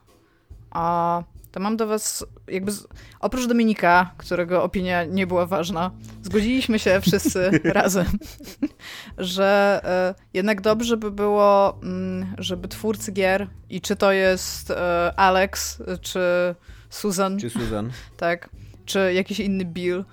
a 0.70 1.22
to 1.56 1.60
mam 1.60 1.76
do 1.76 1.86
was 1.86 2.26
jakby 2.48 2.72
z... 2.72 2.86
oprócz 3.20 3.46
Dominika, 3.46 4.10
którego 4.16 4.62
opinia 4.62 5.04
nie 5.04 5.26
była 5.26 5.46
ważna, 5.46 5.90
zgodziliśmy 6.22 6.78
się 6.78 7.00
wszyscy 7.00 7.50
razem, 7.64 8.06
że 9.18 9.80
e, 9.84 10.14
jednak 10.34 10.60
dobrze 10.60 10.96
by 10.96 11.10
było, 11.10 11.78
mm, 11.82 12.34
żeby 12.38 12.68
twórcy 12.68 13.12
gier 13.12 13.48
i 13.70 13.80
czy 13.80 13.96
to 13.96 14.12
jest 14.12 14.70
e, 14.70 15.12
Alex, 15.16 15.82
czy 16.00 16.20
Susan, 16.90 17.38
Czy 17.38 17.50
Susan 17.50 17.90
tak, 18.16 18.48
czy 18.84 19.12
jakiś 19.12 19.40
inny 19.40 19.64
Bill, 19.64 20.04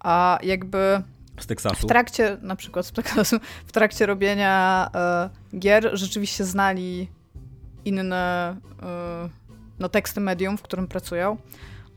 a 0.00 0.38
jakby 0.42 1.02
z 1.40 1.46
Teksasu? 1.46 1.86
w 1.86 1.88
trakcie, 1.88 2.38
na 2.42 2.56
przykład 2.56 2.86
z 2.86 2.92
Teksasu, 2.92 3.36
w 3.66 3.72
trakcie 3.72 4.06
robienia 4.06 4.90
e, 4.94 5.30
gier 5.58 5.90
rzeczywiście 5.92 6.44
znali 6.44 7.08
inne 7.84 8.56
e, 8.82 9.43
no, 9.78 9.88
teksty 9.88 10.20
medium, 10.20 10.56
w 10.58 10.62
którym 10.62 10.88
pracują. 10.88 11.36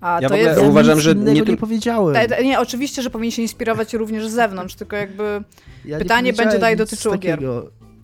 A 0.02 0.20
Ja 0.22 0.30
to 0.30 0.36
w 0.36 0.38
ogóle 0.38 0.50
jest... 0.50 0.62
Ja 0.62 0.68
uważam, 0.68 1.00
że 1.02 1.12
innego 1.12 1.32
nie 1.32 1.40
nie, 1.42 1.46
tyl- 1.46 1.58
powiedziałem. 1.58 2.14
Ta- 2.16 2.36
ta- 2.36 2.42
Nie, 2.42 2.60
oczywiście, 2.60 3.02
że 3.02 3.10
powinni 3.10 3.32
się 3.32 3.42
inspirować 3.42 3.94
również 3.94 4.28
z 4.28 4.32
zewnątrz, 4.34 4.76
tylko 4.76 4.96
jakby 4.96 5.44
Ja 5.86 5.98
nie 5.98 6.04
pytanie 6.04 6.34
będzie 6.34 6.60
dalej 6.60 6.78
dotyczyło 6.78 7.18
gier. 7.18 7.40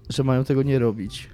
Że 0.09 0.23
mają 0.23 0.43
tego 0.43 0.63
nie 0.63 0.79
robić. 0.79 1.29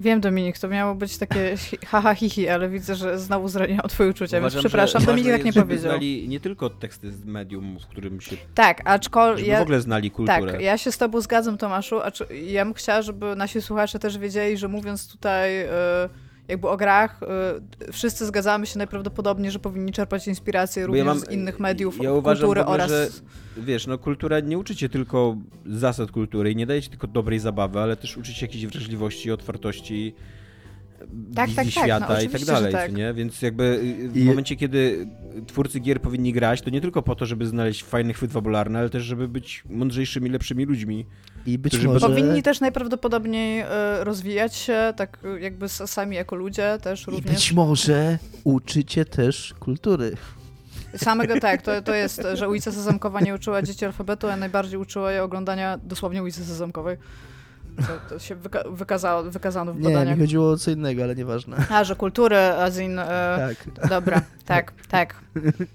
wiem, 0.00 0.20
Dominik, 0.20 0.58
to 0.58 0.68
miało 0.68 0.94
być 0.94 1.18
takie 1.18 1.54
haha 1.86 2.14
hihi, 2.14 2.48
ale 2.48 2.68
widzę, 2.68 2.94
że 2.94 3.18
znowu 3.18 3.48
zraniłam 3.48 3.88
twoje 3.88 4.10
uczucia, 4.10 4.40
więc 4.40 4.52
Uważam, 4.52 4.60
przepraszam, 4.60 5.00
że 5.00 5.06
Dominik 5.06 5.32
tak 5.32 5.44
nie 5.44 5.52
powiedział. 5.52 5.78
znali 5.92 6.28
nie 6.28 6.40
tylko 6.40 6.70
teksty 6.70 7.12
z 7.12 7.24
medium, 7.24 7.78
w 7.80 7.86
którym 7.86 8.20
się... 8.20 8.36
Tak, 8.54 8.80
aczkolwiek... 8.84 9.46
Żeby 9.46 9.58
w 9.58 9.62
ogóle 9.62 9.80
znali 9.80 10.10
kulturę. 10.10 10.52
Tak, 10.52 10.60
ja 10.60 10.78
się 10.78 10.92
z 10.92 10.98
tobą 10.98 11.20
zgadzam, 11.20 11.58
Tomaszu, 11.58 12.00
a 12.00 12.10
czy, 12.10 12.26
ja 12.36 12.64
bym 12.64 12.74
chciała, 12.74 13.02
żeby 13.02 13.36
nasi 13.36 13.62
słuchacze 13.62 13.98
też 13.98 14.18
wiedzieli, 14.18 14.56
że 14.56 14.68
mówiąc 14.68 15.08
tutaj 15.08 15.62
y, 15.62 15.68
jakby 16.48 16.68
o 16.68 16.76
grach, 16.76 17.20
y, 17.88 17.92
wszyscy 17.92 18.26
zgadzamy 18.26 18.66
się 18.66 18.78
najprawdopodobniej, 18.78 19.50
że 19.50 19.58
powinni 19.58 19.92
czerpać 19.92 20.28
inspirację 20.28 20.86
również 20.86 20.98
ja 20.98 21.04
mam- 21.04 21.20
z 21.20 21.30
innych 21.30 21.60
mediów, 21.60 22.02
ja 22.02 22.12
uważam 22.12 22.40
kultury 22.40 22.60
ogóle, 22.60 22.74
oraz... 22.74 22.90
że 22.90 23.08
wiesz, 23.56 23.86
no 23.86 23.98
kultura 23.98 24.40
nie 24.40 24.58
uczy 24.58 24.76
cię 24.76 24.88
tylko 24.88 25.36
zasad 25.66 26.10
kultury 26.10 26.50
i 26.52 26.56
nie 26.56 26.66
daje 26.66 26.82
ci 26.82 26.90
tylko 26.90 27.06
dobrej 27.06 27.38
zabawy, 27.38 27.80
ale 27.80 27.96
też 27.96 28.16
uczy 28.16 28.34
cię 28.34 28.46
jakiejś 28.46 28.66
wrażliwości, 28.66 29.30
otwartości, 29.30 30.14
Tak, 31.34 31.50
wizji 31.50 31.56
tak, 31.56 31.74
tak, 31.74 31.74
no 31.74 31.84
świata 31.84 32.22
i 32.22 32.28
tak 32.28 32.44
dalej, 32.44 32.72
tak. 32.72 32.92
nie? 32.92 33.14
Więc 33.14 33.42
jakby 33.42 33.64
y, 33.64 34.08
w 34.08 34.16
I- 34.16 34.24
momencie, 34.24 34.56
kiedy 34.56 35.08
twórcy 35.46 35.80
gier 35.80 36.00
powinni 36.00 36.32
grać, 36.32 36.62
to 36.62 36.70
nie 36.70 36.80
tylko 36.80 37.02
po 37.02 37.14
to, 37.14 37.26
żeby 37.26 37.46
znaleźć 37.46 37.84
fajny 37.84 38.14
chwyt 38.14 38.32
fabularny, 38.32 38.78
ale 38.78 38.90
też, 38.90 39.02
żeby 39.02 39.28
być 39.28 39.62
mądrzejszymi, 39.70 40.30
lepszymi 40.30 40.64
ludźmi. 40.64 41.06
I 41.46 41.58
być 41.58 41.72
Którzy 41.72 41.88
może... 41.88 42.06
Powinni 42.08 42.42
też 42.42 42.60
najprawdopodobniej 42.60 43.60
y, 43.60 43.64
rozwijać 44.00 44.56
się, 44.56 44.92
tak 44.96 45.18
y, 45.24 45.40
jakby 45.40 45.68
sami 45.68 46.16
jako 46.16 46.36
ludzie 46.36 46.78
też 46.82 47.02
I 47.02 47.10
również. 47.10 47.34
być 47.34 47.52
może 47.52 48.18
uczycie 48.44 49.04
też 49.04 49.54
kultury. 49.60 50.16
Samego 50.96 51.40
tak, 51.40 51.62
to, 51.62 51.82
to 51.82 51.94
jest, 51.94 52.22
że 52.34 52.48
ulica 52.48 52.72
Sezamkowa 52.72 53.20
nie 53.20 53.34
uczyła 53.34 53.62
dzieci 53.62 53.84
alfabetu, 53.84 54.28
a 54.28 54.36
najbardziej 54.36 54.78
uczyła 54.78 55.12
je 55.12 55.22
oglądania 55.22 55.78
dosłownie 55.84 56.22
ulicy 56.22 56.44
Sezamkowej. 56.44 56.96
To, 57.78 58.08
to 58.14 58.18
się 58.18 58.34
wyka 58.34 58.62
wykazało, 58.70 59.22
wykazano 59.22 59.72
w 59.74 59.80
Nie, 59.80 59.88
mi 59.88 59.94
badaniach. 59.94 60.18
chodziło 60.18 60.50
o 60.50 60.56
co 60.56 60.70
innego, 60.70 61.02
ale 61.02 61.14
nieważne. 61.14 61.56
A, 61.70 61.84
że 61.84 61.96
kultury, 61.96 62.36
as 62.36 62.78
in... 62.78 62.98
E, 62.98 63.04
Tak. 63.76 63.88
Dobra, 63.90 64.22
tak, 64.46 64.72
tak. 64.88 65.14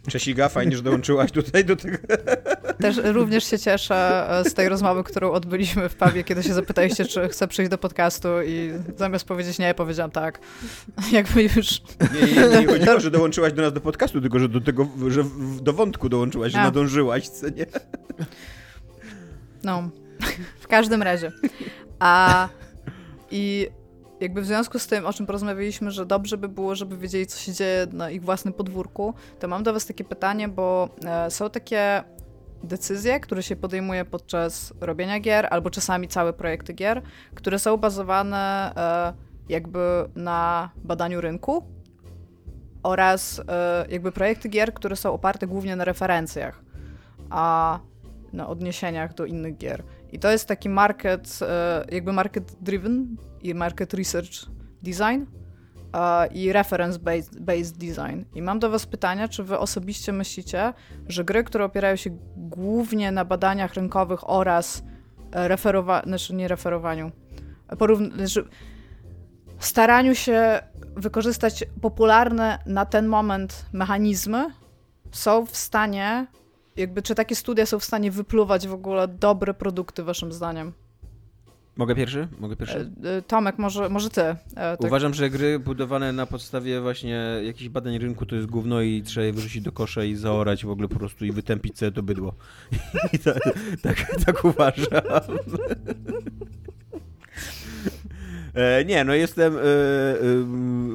Czesiga, 0.10 0.50
fajnie, 0.50 0.76
że 0.78 0.84
dołączyłaś 0.84 1.32
tutaj 1.32 1.66
do 1.66 1.76
tego. 1.76 1.98
Też 2.80 2.98
również 3.04 3.44
się 3.44 3.60
cieszę 3.60 4.26
e, 4.40 4.50
z 4.50 4.54
tej 4.54 4.70
rozmowy, 4.70 5.04
którą 5.04 5.32
odbyliśmy 5.32 5.90
w 5.90 5.96
pubie, 5.96 6.24
kiedy 6.24 6.44
się 6.44 6.54
zapytaliście, 6.54 7.06
czy 7.06 7.28
chcę 7.30 7.48
przyjść 7.48 7.72
do 7.72 7.78
podcastu 7.78 8.28
i 8.46 8.72
zamiast 8.98 9.26
powiedzieć 9.26 9.60
nie, 9.60 9.74
powiedziałam 9.74 10.12
tak. 10.12 10.40
Jakby 11.12 11.44
już... 11.44 11.82
Nie, 12.14 12.34
nie, 12.50 12.60
nie 12.60 12.68
chodziło, 12.68 13.00
że 13.00 13.12
dołączyłaś 13.12 13.54
do 13.54 13.62
nas 13.62 13.74
do 13.74 13.82
podcastu, 13.82 14.22
tylko 14.22 14.40
że 14.40 14.50
do 14.50 14.62
tego, 14.62 14.88
że 15.08 15.24
w- 15.24 15.62
do 15.62 15.74
wątku 15.74 16.10
dołączyłaś, 16.10 16.52
że 16.52 16.60
A. 16.60 16.64
nadążyłaś, 16.64 17.30
co 17.30 17.50
nie? 17.50 17.66
No, 19.64 19.90
w 20.60 20.68
każdym 20.68 21.02
razie. 21.04 21.32
A 22.00 22.50
i 23.32 23.68
jakby 24.20 24.42
w 24.42 24.46
związku 24.46 24.80
z 24.80 24.88
tym, 24.88 25.06
o 25.06 25.14
czym 25.14 25.26
porozmawialiśmy, 25.26 25.92
że 25.92 26.06
dobrze 26.06 26.38
by 26.38 26.50
było, 26.50 26.76
żeby 26.76 26.98
wiedzieli, 26.98 27.28
co 27.28 27.40
się 27.40 27.54
dzieje 27.54 27.88
na 27.92 28.10
ich 28.10 28.24
własnym 28.24 28.54
podwórku, 28.54 29.14
to 29.40 29.48
mam 29.48 29.64
do 29.64 29.74
was 29.74 29.86
takie 29.86 30.04
pytanie, 30.04 30.48
bo 30.48 30.90
e, 31.06 31.32
są 31.32 31.50
takie 31.50 32.04
decyzje, 32.64 33.20
które 33.20 33.44
się 33.44 33.56
podejmuje 33.56 34.06
podczas 34.06 34.74
robienia 34.82 35.20
gier, 35.20 35.48
albo 35.52 35.70
czasami 35.70 36.08
całe 36.08 36.34
projekty 36.34 36.74
gier, 36.74 37.02
które 37.36 37.60
są 37.60 37.78
bazowane 37.78 38.74
e, 38.76 39.14
jakby 39.50 39.80
na 40.16 40.70
badaniu 40.76 41.22
rynku 41.22 41.66
oraz 42.84 43.42
e, 43.48 43.86
jakby 43.90 44.12
projekty 44.12 44.50
gier, 44.50 44.74
które 44.74 44.96
są 44.96 45.14
oparte 45.14 45.48
głównie 45.48 45.76
na 45.76 45.86
referencjach, 45.86 46.64
a 47.30 47.80
na 48.34 48.48
odniesieniach 48.48 49.14
do 49.14 49.26
innych 49.26 49.58
gier. 49.58 49.84
I 50.14 50.20
to 50.20 50.32
jest 50.32 50.48
taki 50.48 50.70
market, 50.70 51.40
e, 51.42 51.86
jakby 51.92 52.14
market 52.14 52.56
driven 52.62 53.18
i 53.42 53.54
market 53.54 53.94
research 53.94 54.46
design 54.84 55.26
e, 55.94 56.28
i 56.28 56.54
reference 56.54 57.00
based, 57.40 57.78
design. 57.78 58.24
I 58.36 58.42
mam 58.42 58.60
do 58.60 58.70
was 58.70 58.86
pytania, 58.86 59.28
czy 59.28 59.44
wy 59.44 59.60
osobiście 59.60 60.12
myślicie, 60.12 60.74
że 61.08 61.24
gry, 61.24 61.44
które 61.44 61.66
opierają 61.66 61.96
się 61.96 62.18
głównie 62.38 63.12
na 63.12 63.26
badaniach 63.26 63.74
rynkowych 63.74 64.30
oraz 64.30 64.84
referowaniu, 65.32 66.08
znaczy 66.08 66.36
nie 66.36 66.48
referowaniu, 66.48 67.12
porówn- 67.70 68.16
znaczy 68.16 68.50
staraniu 69.60 70.16
się 70.16 70.62
wykorzystać 70.96 71.64
popularne 71.82 72.60
na 72.66 72.86
ten 72.86 73.08
moment 73.08 73.66
mechanizmy, 73.74 74.46
są 75.12 75.46
w 75.46 75.58
stanie, 75.58 76.28
jakby 76.78 77.02
czy 77.02 77.16
takie 77.16 77.36
studia 77.36 77.66
są 77.66 77.80
w 77.80 77.84
stanie 77.84 78.12
wypluwać 78.12 78.68
w 78.68 78.74
ogóle 78.74 79.08
dobre 79.08 79.54
produkty, 79.54 80.04
waszym 80.04 80.32
zdaniem? 80.32 80.72
Mogę 81.76 81.96
pierwszy? 81.96 82.28
Mogę 82.40 82.54
E, 82.54 82.58
pierwszy? 82.58 82.92
e, 83.04 83.22
Tomek, 83.22 83.58
może, 83.58 83.90
może 83.90 84.10
ty. 84.10 84.22
E, 84.22 84.36
tak. 84.56 84.82
Uważam, 84.82 85.14
że 85.14 85.30
gry 85.30 85.60
budowane 85.60 86.14
na 86.14 86.26
podstawie 86.26 86.82
właśnie 86.82 87.42
jakichś 87.44 87.70
badań 87.70 87.98
rynku 87.98 88.26
to 88.26 88.36
jest 88.36 88.48
gówno 88.48 88.82
i 88.82 89.02
trzeba 89.02 89.26
je 89.26 89.34
wyrzucić 89.34 89.62
do 89.62 89.72
kosza 89.72 90.04
i 90.04 90.16
zaorać 90.16 90.66
w 90.66 90.70
ogóle 90.70 90.88
po 90.88 91.00
prostu 91.00 91.26
i 91.26 91.32
wytępić 91.32 91.78
sobie 91.78 91.92
to 91.92 92.04
bydło. 92.04 92.34
I 93.14 93.20
tak, 93.20 93.40
tak, 93.82 94.16
tak 94.26 94.46
uważam. 94.46 95.02
E, 98.54 98.86
nie, 98.86 99.04
no 99.04 99.14
jestem, 99.14 99.58
e, 99.58 99.60
e, 99.60 99.64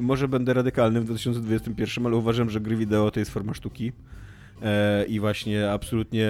może 0.00 0.28
będę 0.28 0.54
radykalny 0.54 1.00
w 1.00 1.04
2021, 1.04 2.06
ale 2.06 2.16
uważam, 2.16 2.50
że 2.50 2.60
gry 2.60 2.76
wideo 2.76 3.10
to 3.10 3.20
jest 3.20 3.30
forma 3.30 3.54
sztuki. 3.54 3.92
E, 4.62 5.04
I 5.04 5.20
właśnie 5.20 5.70
absolutnie 5.70 6.28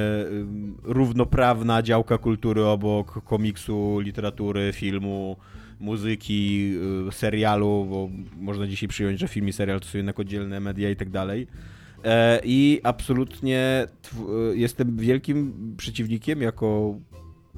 równoprawna 0.82 1.82
działka 1.82 2.18
kultury 2.18 2.64
obok 2.64 3.24
komiksu, 3.24 4.00
literatury, 4.00 4.72
filmu, 4.72 5.36
muzyki, 5.80 6.72
y, 7.08 7.12
serialu, 7.12 7.86
bo 7.90 8.10
można 8.36 8.66
dzisiaj 8.66 8.88
przyjąć, 8.88 9.20
że 9.20 9.28
film 9.28 9.48
i 9.48 9.52
serial 9.52 9.80
to 9.80 9.88
są 9.88 9.98
jednak 9.98 10.20
oddzielne 10.20 10.60
media 10.60 10.90
i 10.90 10.96
tak 10.96 11.10
dalej. 11.10 11.46
E, 12.04 12.40
I 12.44 12.80
absolutnie 12.82 13.86
y, 14.52 14.56
jestem 14.56 14.96
wielkim 14.96 15.74
przeciwnikiem 15.76 16.42
jako 16.42 16.98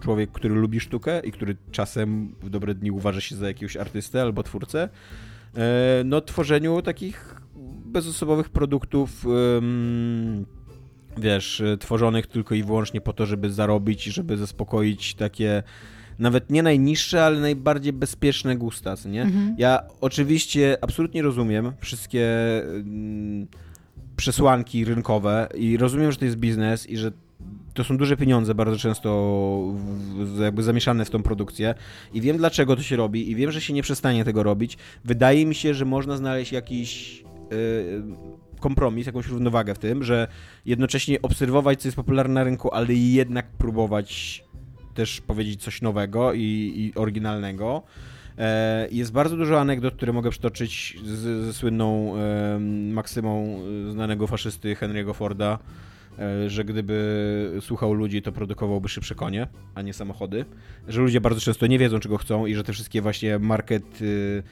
człowiek, 0.01 0.33
który 0.33 0.55
lubi 0.55 0.81
sztukę 0.81 1.21
i 1.21 1.33
który 1.33 1.57
czasem 1.71 2.35
w 2.43 2.51
dobre 2.51 2.75
dni 2.75 2.91
uważa 2.91 3.21
się 3.21 3.37
za 3.37 3.47
jakiegoś 3.47 3.77
artystę 3.77 4.23
albo 4.23 4.43
twórcę, 4.43 4.89
e, 5.57 6.03
no 6.05 6.21
tworzeniu 6.21 6.83
takich 6.83 7.41
bezosobowych 7.87 8.49
produktów 8.49 9.27
ym, 9.59 10.47
wiesz, 11.19 11.61
y, 11.61 11.79
tworzonych 11.79 12.27
tylko 12.27 12.55
i 12.55 12.63
wyłącznie 12.63 13.01
po 13.01 13.13
to, 13.13 13.27
żeby 13.27 13.53
zarobić 13.53 14.07
i 14.07 14.11
żeby 14.11 14.37
zaspokoić 14.37 15.15
takie 15.15 15.63
nawet 16.19 16.51
nie 16.51 16.63
najniższe, 16.63 17.25
ale 17.25 17.41
najbardziej 17.41 17.93
bezpieczne 17.93 18.57
gusta, 18.57 18.97
co 18.97 19.09
nie? 19.09 19.23
Mhm. 19.23 19.55
Ja 19.59 19.83
oczywiście 20.01 20.79
absolutnie 20.81 21.23
rozumiem 21.23 21.73
wszystkie 21.81 22.29
mm, 22.63 23.47
przesłanki 24.17 24.85
rynkowe 24.85 25.49
i 25.55 25.77
rozumiem, 25.77 26.13
że 26.13 26.19
to 26.19 26.25
jest 26.25 26.37
biznes 26.37 26.91
i 26.91 26.97
że 26.97 27.13
to 27.75 27.85
są 27.85 27.97
duże 27.97 28.17
pieniądze 28.17 28.55
bardzo 28.55 28.77
często 28.77 29.11
w, 30.17 30.41
jakby 30.41 30.63
zamieszane 30.63 31.05
w 31.05 31.11
tą 31.11 31.23
produkcję 31.23 31.75
i 32.15 32.21
wiem 32.21 32.37
dlaczego 32.37 32.77
to 32.77 32.83
się 32.83 32.97
robi 32.97 33.31
i 33.31 33.35
wiem, 33.35 33.53
że 33.53 33.61
się 33.61 33.73
nie 33.73 33.83
przestanie 33.83 34.25
tego 34.25 34.43
robić. 34.43 34.79
Wydaje 35.05 35.47
mi 35.47 35.55
się, 35.55 35.75
że 35.75 35.85
można 35.85 36.17
znaleźć 36.17 36.53
jakiś 36.53 37.21
yy, 37.51 38.03
kompromis, 38.61 39.07
jakąś 39.07 39.27
równowagę 39.27 39.75
w 39.75 39.79
tym, 39.79 40.05
że 40.05 40.29
jednocześnie 40.67 41.23
obserwować, 41.23 41.81
co 41.81 41.89
jest 41.89 41.97
popularne 41.97 42.35
na 42.35 42.45
rynku, 42.45 42.75
ale 42.75 42.95
jednak 42.95 43.47
próbować 43.47 44.45
też 44.95 45.21
powiedzieć 45.21 45.63
coś 45.63 45.83
nowego 45.83 46.33
i, 46.33 46.73
i 46.77 46.93
oryginalnego. 46.95 47.83
E, 48.39 48.89
jest 48.91 49.13
bardzo 49.13 49.37
dużo 49.37 49.61
anegdot, 49.61 49.95
które 49.95 50.13
mogę 50.13 50.31
przytoczyć 50.31 50.99
ze 51.05 51.53
słynną 51.53 52.17
e, 52.17 52.59
maksymą 52.93 53.61
znanego 53.91 54.27
faszysty 54.27 54.75
Henry'ego 54.75 55.15
Forda, 55.15 55.59
E, 56.21 56.51
że 56.51 56.65
gdyby 56.65 57.59
słuchał 57.61 57.93
ludzi, 57.93 58.23
to 58.23 58.33
produkowałby 58.33 58.89
szybsze 58.89 59.15
konie, 59.15 59.47
a 59.75 59.83
nie 59.83 59.93
samochody. 59.93 60.45
Że 60.89 61.01
ludzie 61.01 61.21
bardzo 61.21 61.41
często 61.41 61.67
nie 61.67 61.79
wiedzą, 61.79 62.01
czego 62.01 62.19
chcą 62.19 62.47
i 62.47 62.55
że 62.55 62.65
te 62.65 62.73
wszystkie 62.73 63.03
właśnie 63.03 63.39
market, 63.39 64.03
y, 64.03 64.43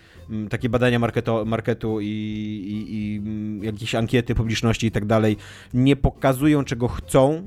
takie 0.50 0.68
badania 0.68 0.98
marketo, 0.98 1.44
marketu 1.44 2.00
i, 2.00 2.06
i, 2.06 2.94
i 2.94 3.20
jakieś 3.66 3.94
ankiety 3.94 4.34
publiczności 4.34 4.86
i 4.86 4.90
tak 4.90 5.06
dalej 5.06 5.36
nie 5.74 5.96
pokazują, 5.96 6.64
czego 6.64 6.88
chcą 6.88 7.46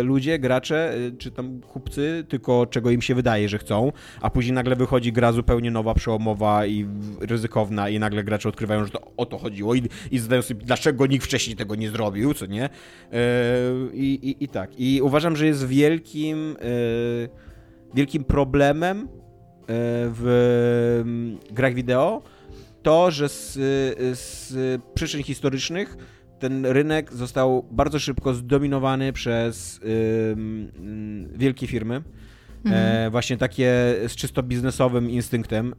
y, 0.00 0.02
ludzie, 0.02 0.38
gracze 0.38 0.94
y, 0.96 1.12
czy 1.18 1.30
tam 1.30 1.60
kupcy, 1.60 2.24
tylko 2.28 2.66
czego 2.66 2.90
im 2.90 3.02
się 3.02 3.14
wydaje, 3.14 3.48
że 3.48 3.58
chcą, 3.58 3.92
a 4.20 4.30
później 4.30 4.52
nagle 4.52 4.76
wychodzi 4.76 5.12
gra 5.12 5.32
zupełnie 5.32 5.70
nowa, 5.70 5.94
przełomowa 5.94 6.66
i 6.66 6.86
ryzykowna 7.20 7.88
i 7.88 7.98
nagle 7.98 8.24
gracze 8.24 8.48
odkrywają, 8.48 8.84
że 8.84 8.90
to 8.90 9.12
o 9.16 9.26
to 9.26 9.38
chodziło 9.38 9.74
i, 9.74 9.82
i 10.10 10.18
zadają 10.18 10.42
sobie, 10.42 10.64
dlaczego 10.64 11.06
nikt 11.06 11.24
wcześniej 11.24 11.56
tego 11.56 11.74
nie 11.74 11.90
zrobił, 11.90 12.34
co 12.34 12.46
nie? 12.46 12.68
I, 13.92 14.18
i, 14.22 14.44
I 14.44 14.48
tak. 14.48 14.70
I 14.78 15.02
uważam, 15.02 15.36
że 15.36 15.46
jest 15.46 15.66
wielkim, 15.66 16.56
e, 16.60 17.94
wielkim 17.94 18.24
problemem 18.24 19.08
e, 19.08 19.21
w 20.14 21.00
mm, 21.04 21.38
grach 21.50 21.74
wideo 21.74 22.22
to, 22.82 23.10
że 23.10 23.28
z, 23.28 23.52
z 24.18 24.52
przyczyn 24.94 25.22
historycznych 25.22 25.96
ten 26.38 26.66
rynek 26.66 27.12
został 27.12 27.66
bardzo 27.70 27.98
szybko 27.98 28.34
zdominowany 28.34 29.12
przez 29.12 29.80
wielkie 31.34 31.66
firmy. 31.66 31.94
E, 31.94 32.68
mhm. 32.68 33.10
właśnie 33.10 33.36
takie 33.36 33.94
z 34.08 34.14
czysto 34.14 34.42
biznesowym 34.42 35.10
instynktem 35.10 35.74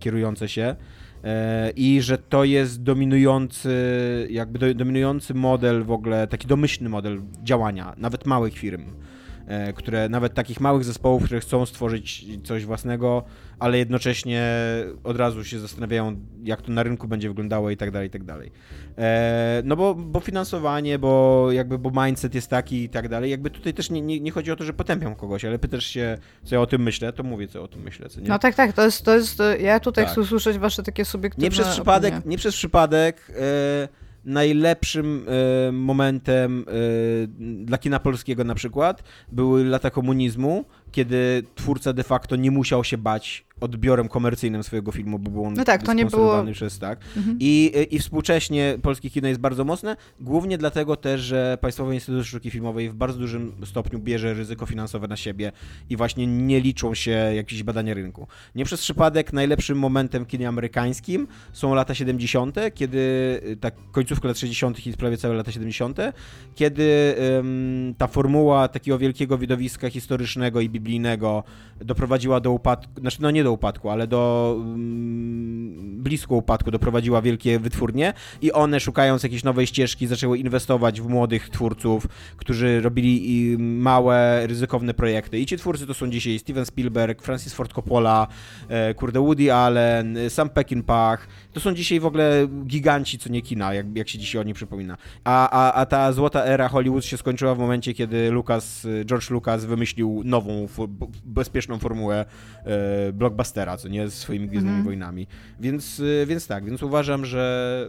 kierujące 0.00 0.48
się. 0.48 0.76
E, 1.24 1.70
i 1.76 2.02
że 2.02 2.18
to 2.18 2.44
jest 2.44 2.82
dominujący, 2.82 3.76
jakby 4.30 4.74
dominujący 4.74 5.34
model 5.34 5.84
w 5.84 5.90
ogóle, 5.90 6.26
taki 6.26 6.46
domyślny 6.46 6.88
model 6.88 7.22
działania, 7.42 7.94
nawet 7.98 8.26
małych 8.26 8.58
firm. 8.58 8.84
E, 9.46 9.72
które 9.72 10.08
nawet 10.08 10.34
takich 10.34 10.60
małych 10.60 10.84
zespołów, 10.84 11.24
które 11.24 11.40
chcą 11.40 11.66
stworzyć 11.66 12.24
coś 12.44 12.64
własnego, 12.64 13.24
ale 13.58 13.78
jednocześnie 13.78 14.44
od 15.04 15.16
razu 15.16 15.44
się 15.44 15.58
zastanawiają, 15.58 16.16
jak 16.42 16.62
to 16.62 16.72
na 16.72 16.82
rynku 16.82 17.08
będzie 17.08 17.28
wyglądało 17.28 17.70
i 17.70 17.76
tak 17.76 17.90
dalej, 17.90 18.08
i 18.08 18.10
tak 18.10 18.24
dalej. 18.24 18.50
E, 18.98 19.62
no 19.64 19.76
bo, 19.76 19.94
bo 19.94 20.20
finansowanie, 20.20 20.98
bo 20.98 21.46
jakby, 21.52 21.78
bo 21.78 22.04
mindset 22.04 22.34
jest 22.34 22.48
taki 22.50 22.82
i 22.82 22.88
tak 22.88 23.08
dalej. 23.08 23.30
Jakby 23.30 23.50
tutaj 23.50 23.74
też 23.74 23.90
nie, 23.90 24.00
nie, 24.00 24.20
nie 24.20 24.30
chodzi 24.30 24.52
o 24.52 24.56
to, 24.56 24.64
że 24.64 24.72
potępiam 24.72 25.14
kogoś, 25.14 25.44
ale 25.44 25.58
pytasz 25.58 25.86
się, 25.86 26.18
co 26.44 26.54
ja 26.54 26.60
o 26.60 26.66
tym 26.66 26.82
myślę, 26.82 27.12
to 27.12 27.22
mówię, 27.22 27.48
co 27.48 27.62
o 27.62 27.68
tym 27.68 27.82
myślę, 27.82 28.08
co 28.08 28.20
nie? 28.20 28.28
No 28.28 28.38
tak, 28.38 28.54
tak, 28.54 28.72
to 28.72 28.84
jest, 28.84 29.04
to 29.04 29.14
jest 29.14 29.38
ja 29.60 29.80
tutaj 29.80 30.04
tak. 30.04 30.12
chcę 30.12 30.20
usłyszeć 30.20 30.58
wasze 30.58 30.82
takie 30.82 31.04
subiektywne 31.04 31.44
Nie 31.44 31.50
przez 31.50 31.68
przypadek, 31.68 32.26
nie 32.26 32.38
przez 32.38 32.54
przypadek 32.54 33.32
e, 33.40 34.03
najlepszym 34.24 35.26
e, 35.68 35.72
momentem 35.72 36.64
e, 36.68 36.72
dla 37.64 37.78
kina 37.78 38.00
polskiego 38.00 38.44
na 38.44 38.54
przykład 38.54 39.02
były 39.32 39.64
lata 39.64 39.90
komunizmu, 39.90 40.64
kiedy 40.94 41.42
twórca 41.54 41.92
de 41.92 42.02
facto 42.02 42.36
nie 42.36 42.50
musiał 42.50 42.84
się 42.84 42.98
bać 42.98 43.44
odbiorem 43.60 44.08
komercyjnym 44.08 44.62
swojego 44.62 44.92
filmu, 44.92 45.18
bo 45.18 45.30
był 45.30 45.44
on 45.44 45.54
no 45.54 45.64
tak, 45.64 45.82
to 45.82 45.92
nie 45.92 46.06
było... 46.06 46.44
przez 46.52 46.78
tak. 46.78 46.98
Mhm. 47.16 47.36
I, 47.40 47.72
I 47.90 47.98
współcześnie 47.98 48.78
polskie 48.82 49.10
kino 49.10 49.28
jest 49.28 49.40
bardzo 49.40 49.64
mocne, 49.64 49.96
głównie 50.20 50.58
dlatego 50.58 50.96
też, 50.96 51.20
że 51.20 51.58
Państwowy 51.60 51.94
Instytut 51.94 52.26
Sztuki 52.26 52.50
Filmowej 52.50 52.90
w 52.90 52.94
bardzo 52.94 53.18
dużym 53.18 53.52
stopniu 53.64 53.98
bierze 53.98 54.34
ryzyko 54.34 54.66
finansowe 54.66 55.08
na 55.08 55.16
siebie 55.16 55.52
i 55.90 55.96
właśnie 55.96 56.26
nie 56.26 56.60
liczą 56.60 56.94
się 56.94 57.10
jakieś 57.10 57.62
badania 57.62 57.94
rynku. 57.94 58.26
Nie 58.54 58.64
przez 58.64 58.80
przypadek 58.80 59.32
najlepszym 59.32 59.78
momentem 59.78 60.26
kinie 60.26 60.48
amerykańskim 60.48 61.26
są 61.52 61.74
lata 61.74 61.94
70., 61.94 62.56
kiedy 62.74 63.00
tak 63.60 63.74
końcówka 63.92 64.28
lat 64.28 64.38
60. 64.38 64.86
i 64.86 64.92
prawie 64.92 65.16
całe 65.16 65.34
lata 65.34 65.52
70., 65.52 65.98
kiedy 66.54 67.14
um, 67.36 67.94
ta 67.98 68.06
formuła 68.06 68.68
takiego 68.68 68.98
wielkiego 68.98 69.38
widowiska 69.38 69.90
historycznego 69.90 70.60
i 70.60 70.68
biblijnego 70.84 71.44
doprowadziła 71.80 72.40
do 72.40 72.52
upadku, 72.52 73.00
znaczy 73.00 73.18
no 73.20 73.30
nie 73.30 73.44
do 73.44 73.52
upadku, 73.52 73.90
ale 73.90 74.06
do 74.06 74.54
mm, 74.58 76.02
blisko 76.02 76.34
upadku 76.34 76.70
doprowadziła 76.70 77.22
wielkie 77.22 77.58
wytwórnie 77.58 78.12
i 78.42 78.52
one 78.52 78.80
szukając 78.80 79.22
jakiejś 79.22 79.44
nowej 79.44 79.66
ścieżki 79.66 80.06
zaczęły 80.06 80.38
inwestować 80.38 81.00
w 81.00 81.08
młodych 81.08 81.48
twórców, 81.48 82.06
którzy 82.36 82.80
robili 82.80 83.56
małe, 83.58 84.46
ryzykowne 84.46 84.94
projekty. 84.94 85.38
I 85.38 85.46
ci 85.46 85.56
twórcy 85.56 85.86
to 85.86 85.94
są 85.94 86.10
dzisiaj 86.10 86.38
Steven 86.38 86.66
Spielberg, 86.66 87.22
Francis 87.22 87.54
Ford 87.54 87.72
Coppola, 87.72 88.26
e, 88.68 88.94
kurde 88.94 89.20
Woody 89.20 89.52
Allen, 89.52 90.18
Sam 90.28 90.48
Peckinpah. 90.48 91.26
To 91.52 91.60
są 91.60 91.74
dzisiaj 91.74 92.00
w 92.00 92.06
ogóle 92.06 92.48
giganci, 92.66 93.18
co 93.18 93.28
nie 93.28 93.42
kina, 93.42 93.74
jak, 93.74 93.96
jak 93.96 94.08
się 94.08 94.18
dzisiaj 94.18 94.40
o 94.40 94.44
nich 94.44 94.54
przypomina. 94.54 94.96
A, 95.24 95.50
a, 95.50 95.72
a 95.72 95.86
ta 95.86 96.12
złota 96.12 96.44
era 96.44 96.68
Hollywood 96.68 97.04
się 97.04 97.16
skończyła 97.16 97.54
w 97.54 97.58
momencie, 97.58 97.94
kiedy 97.94 98.30
Lucas, 98.30 98.86
George 99.04 99.30
Lucas 99.30 99.64
wymyślił 99.64 100.22
nową, 100.24 100.66
bezpieczną 101.24 101.78
formułę 101.78 102.24
e, 102.64 103.12
blockbustera, 103.12 103.76
co 103.76 103.88
nie 103.88 104.08
z 104.08 104.14
swoimi 104.14 104.48
Gwiezdnymi 104.48 104.76
mhm. 104.76 104.84
Wojnami. 104.84 105.26
Więc, 105.60 106.00
y, 106.00 106.24
więc 106.28 106.46
tak, 106.46 106.64
więc 106.64 106.82
uważam, 106.82 107.26
że 107.26 107.86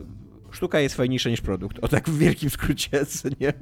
sztuka 0.51 0.79
jest 0.79 0.95
fajniejsza 0.95 1.29
niż 1.29 1.41
produkt. 1.41 1.79
O 1.81 1.87
tak 1.87 2.09
w 2.09 2.17
wielkim 2.17 2.49
skrócie, 2.49 3.05
co 3.15 3.29
nie? 3.39 3.53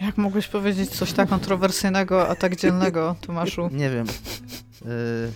Jak 0.00 0.16
mogłeś 0.16 0.48
powiedzieć 0.48 0.90
coś 0.90 1.12
tak 1.12 1.28
kontrowersyjnego, 1.28 2.28
a 2.28 2.34
tak 2.34 2.56
dzielnego, 2.56 3.16
Tomaszu? 3.20 3.68
Nie 3.72 3.90
wiem. 3.90 4.06
Yy, 4.84 4.90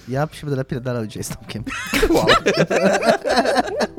ja 0.08 0.28
się 0.32 0.40
będę 0.46 0.56
lepiej 0.56 0.80
dalej 0.80 1.08
dzisiaj 1.08 1.24
z 1.24 1.28
Tomkiem. 1.28 1.64
Wow. 2.10 2.26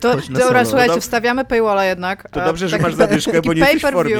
To, 0.00 0.16
dobra, 0.30 0.64
słuchajcie, 0.64 1.00
wstawiamy 1.00 1.44
paywalla 1.44 1.84
jednak. 1.84 2.30
To 2.30 2.44
dobrze, 2.44 2.68
że 2.68 2.78
masz 2.78 2.94
zadyszkę, 2.94 3.42
bo 3.42 3.52
nie 3.52 3.60
jesteś 3.60 3.82
w 3.82 3.92
formie. 3.92 4.16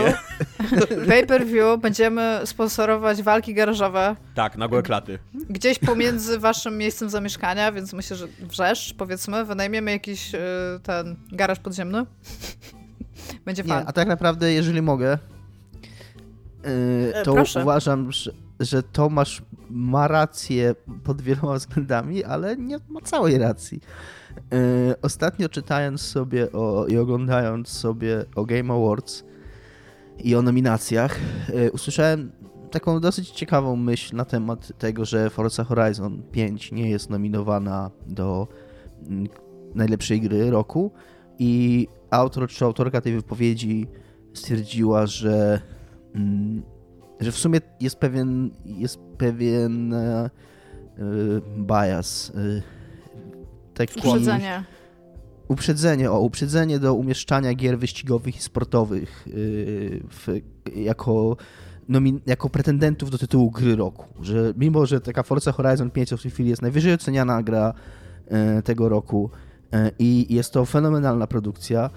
Pay 1.09 1.27
per 1.27 1.47
view 1.47 1.81
będziemy 1.81 2.41
sponsorować 2.45 3.23
walki 3.23 3.55
garażowe. 3.55 4.17
Tak, 4.35 4.57
nagłe 4.57 4.83
klaty. 4.83 5.19
Gdzieś 5.51 5.79
pomiędzy 5.79 6.39
waszym 6.39 6.79
miejscem 6.79 7.11
zamieszkania, 7.11 7.73
więc 7.73 7.93
myślę, 7.93 8.17
że 8.17 8.27
wrzeszcz, 8.41 8.95
powiedzmy, 8.95 9.45
wynajmiemy 9.45 9.91
jakiś 9.91 10.35
y, 10.35 10.39
ten 10.83 11.17
garaż 11.33 11.59
podziemny. 11.59 12.07
Będzie 13.45 13.65
fajnie. 13.65 13.87
A 13.87 13.93
tak 13.93 14.09
naprawdę, 14.09 14.53
jeżeli 14.53 14.83
mogę, 14.83 15.19
yy, 16.65 17.13
to 17.25 17.33
Proszę. 17.35 17.63
uważam, 17.63 18.13
że, 18.13 18.31
że 18.61 18.83
Tomasz 18.83 19.43
ma 19.73 20.09
rację 20.09 20.75
pod 21.05 21.23
wieloma 21.23 21.55
względami, 21.59 22.25
ale 22.25 22.57
nie 22.57 22.79
ma 22.89 23.01
całej 23.01 23.39
racji. 23.39 23.81
Yy, 24.53 24.95
ostatnio 25.03 25.49
czytając 25.49 26.01
sobie 26.01 26.53
o, 26.53 26.87
i 26.87 26.97
oglądając 26.97 27.69
sobie 27.69 28.25
o 28.37 28.45
Game 28.45 28.75
Awards, 28.75 29.25
i 30.19 30.35
o 30.35 30.43
nominacjach, 30.43 31.19
e, 31.55 31.71
usłyszałem 31.71 32.33
taką 32.71 33.01
dosyć 33.01 33.31
ciekawą 33.31 33.77
myśl 33.77 34.17
na 34.17 34.25
temat 34.25 34.79
tego, 34.79 35.05
że 35.05 35.31
Forza 35.31 35.65
Horizon 35.65 36.23
5 36.33 36.73
nie 36.73 36.91
jest 36.91 37.11
nominowana 37.11 37.91
do 38.07 38.49
mm, 39.07 39.29
najlepszej 39.75 40.21
gry 40.21 40.51
roku 40.51 40.93
i 41.39 41.89
autor 42.11 42.49
czy 42.49 42.65
autorka 42.65 43.01
tej 43.01 43.13
wypowiedzi 43.13 43.87
stwierdziła, 44.35 45.07
że, 45.07 45.61
mm, 46.15 46.63
że 47.21 47.33
w 47.33 47.39
sumie 47.39 47.61
jest 47.81 47.97
pewien, 47.97 48.51
jest 48.65 48.99
pewien 49.19 49.95
e, 49.95 49.99
e, 49.99 50.31
bias. 51.67 52.33
Taki, 53.75 54.01
Uprzedzenie 54.01 54.65
uprzedzenie, 55.53 56.11
o, 56.11 56.21
uprzedzenie 56.21 56.79
do 56.79 56.95
umieszczania 56.95 57.55
gier 57.55 57.79
wyścigowych 57.79 58.37
i 58.37 58.41
sportowych 58.41 59.25
yy, 59.27 59.35
w, 60.11 60.41
jako, 60.77 61.37
nomin, 61.89 62.21
jako 62.27 62.51
pretendentów 62.51 63.11
do 63.11 63.19
tytułu 63.19 63.51
gry 63.51 63.77
roku. 63.77 64.25
Że 64.25 64.53
mimo, 64.57 64.87
że 64.87 65.01
taka 65.01 65.23
Forza 65.23 65.53
Horizon 65.53 65.91
5 65.91 66.11
w 66.11 66.23
tej 66.23 66.31
chwili 66.31 66.51
jest 66.51 66.63
najwyżej 66.63 66.95
oceniana 66.95 67.43
gra 67.43 67.75
yy, 68.31 68.63
tego 68.63 68.89
roku 68.89 69.31
yy, 69.73 69.91
i 69.99 70.35
jest 70.35 70.53
to 70.53 70.65
fenomenalna 70.65 71.27
produkcja, 71.27 71.91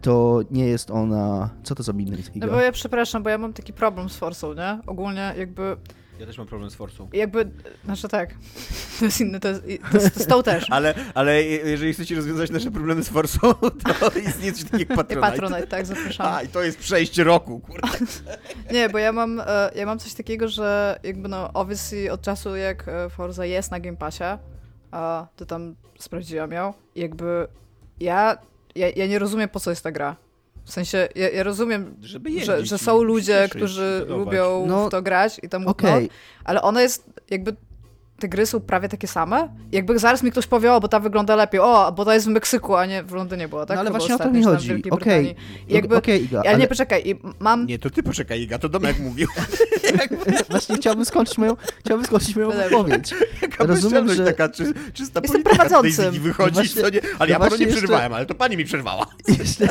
to 0.00 0.40
nie 0.50 0.66
jest 0.66 0.90
ona... 0.90 1.50
Co 1.62 1.74
to 1.74 1.82
za 1.82 1.92
inny 1.92 2.18
No 2.34 2.46
bo 2.46 2.60
ja 2.60 2.72
przepraszam, 2.72 3.22
bo 3.22 3.30
ja 3.30 3.38
mam 3.38 3.52
taki 3.52 3.72
problem 3.72 4.10
z 4.10 4.16
Forzą, 4.16 4.54
nie? 4.54 4.78
Ogólnie 4.86 5.34
jakby 5.38 5.76
Ja 6.20 6.26
też 6.26 6.38
mam 6.38 6.46
problem 6.46 6.70
z 6.70 6.74
Forsą. 6.74 7.08
Jakby, 7.12 7.50
znaczy 7.84 8.08
tak, 8.08 8.34
to 8.98 9.04
jest 9.04 9.20
inny, 9.20 9.40
to 9.40 9.48
jest, 9.48 9.62
to 9.62 9.68
jest, 9.68 9.90
to 9.90 9.98
jest 9.98 10.28
to 10.28 10.42
też. 10.42 10.66
Ale, 10.70 10.94
ale 11.14 11.42
jeżeli 11.44 11.92
chcecie 11.92 12.16
rozwiązać 12.16 12.50
nasze 12.50 12.70
problemy 12.70 13.02
z 13.02 13.08
Forsą, 13.08 13.54
to 14.00 14.18
istnieje 14.26 14.52
coś 14.52 14.64
takiego 14.64 14.78
jak 14.78 14.90
I 14.90 14.96
Patronite. 14.96 15.30
Patronite, 15.30 15.66
tak, 15.66 15.86
zapraszamy. 15.86 16.30
A, 16.30 16.42
i 16.42 16.48
to 16.48 16.62
jest 16.62 16.78
przejście 16.78 17.24
roku, 17.24 17.60
kurde. 17.60 17.88
Nie, 18.72 18.88
bo 18.88 18.98
ja 18.98 19.12
mam, 19.12 19.40
e, 19.40 19.70
ja 19.74 19.86
mam 19.86 19.98
coś 19.98 20.14
takiego, 20.14 20.48
że 20.48 21.00
jakby 21.02 21.28
no 21.28 21.52
obviously 21.52 22.12
od 22.12 22.22
czasu 22.22 22.56
jak 22.56 22.88
e, 22.88 23.10
Forza 23.10 23.44
jest 23.44 23.70
na 23.70 23.80
Game 23.80 23.96
Passie, 23.96 24.24
a 24.90 25.26
to 25.36 25.46
tam 25.46 25.74
sprawdziłam 25.98 26.52
ją, 26.52 26.72
i 26.94 27.00
jakby 27.00 27.46
ja, 28.00 28.36
ja, 28.74 28.88
ja 28.96 29.06
nie 29.06 29.18
rozumiem 29.18 29.48
po 29.48 29.60
co 29.60 29.70
jest 29.70 29.82
ta 29.82 29.92
gra. 29.92 30.16
W 30.64 30.72
sensie, 30.72 31.08
ja, 31.14 31.30
ja 31.30 31.42
rozumiem, 31.42 31.96
Żeby 32.00 32.44
że, 32.44 32.66
że 32.66 32.78
są 32.78 33.02
ludzie, 33.02 33.48
którzy 33.50 34.06
lubią 34.08 34.64
No, 34.66 34.86
w 34.86 34.90
to 34.90 35.02
grać 35.02 35.40
i 35.42 35.48
tam 35.48 35.66
okay. 35.68 36.08
ale 36.44 36.62
ona 36.62 36.82
jest 36.82 37.04
jakby 37.30 37.56
te 38.22 38.28
gry 38.28 38.46
są 38.46 38.60
prawie 38.60 38.88
takie 38.88 39.08
same. 39.08 39.48
Jakby 39.72 39.98
zaraz 39.98 40.22
mi 40.22 40.30
ktoś 40.30 40.46
powie, 40.46 40.72
o, 40.72 40.80
bo 40.80 40.88
ta 40.88 41.00
wygląda 41.00 41.36
lepiej, 41.36 41.60
o, 41.60 41.92
bo 41.96 42.04
ta 42.04 42.14
jest 42.14 42.26
w 42.26 42.28
Meksyku, 42.28 42.76
a 42.76 42.86
nie 42.86 43.02
w 43.02 43.12
Londynie 43.12 43.48
była, 43.48 43.66
tak? 43.66 43.74
No 43.76 43.80
ale 43.80 43.88
Chyba 43.90 43.98
właśnie 43.98 44.14
o 44.14 44.18
to 44.18 44.30
mi 44.30 44.42
chodzi. 44.44 44.68
Wielkiej 44.68 44.92
Okej, 44.92 45.24
Brytanii. 45.24 45.36
I 45.68 45.74
jakby, 45.74 45.96
okej, 45.96 46.24
Iga, 46.24 46.40
ale, 46.40 46.48
ale 46.50 46.58
nie, 46.58 46.66
poczekaj, 46.68 47.02
i 47.08 47.14
mam... 47.40 47.66
Nie, 47.66 47.78
to 47.78 47.90
ty 47.90 48.02
poczekaj, 48.02 48.40
Iga, 48.42 48.58
to 48.58 48.68
Domek 48.68 48.98
mówił. 49.08 49.28
właśnie 50.50 50.76
chciałbym 50.76 51.04
skończyć 51.04 51.38
moją, 51.38 51.56
chciałbym 51.84 52.06
skończyć 52.06 52.36
moją 52.36 52.50
wypowiedź. 52.50 53.14
Rozumiem, 53.58 54.14
że- 54.14 54.24
taka 54.24 54.48
czy, 54.48 54.72
czysta 54.92 55.20
Jestem 55.22 55.42
prowadzącym. 55.42 56.14
Wychodzi, 56.14 56.54
Właśnie- 56.54 56.82
co 56.82 56.88
nie, 56.90 57.00
ale 57.18 57.30
ja 57.30 57.38
no 57.38 57.44
panu 57.44 57.56
nie 57.56 57.64
jeszcze- 57.64 57.78
przerywałem, 57.78 58.12
ale 58.12 58.26
to 58.26 58.34
pani 58.34 58.56
mi 58.56 58.64
przerwała. 58.64 59.06
Jeszcze, 59.38 59.68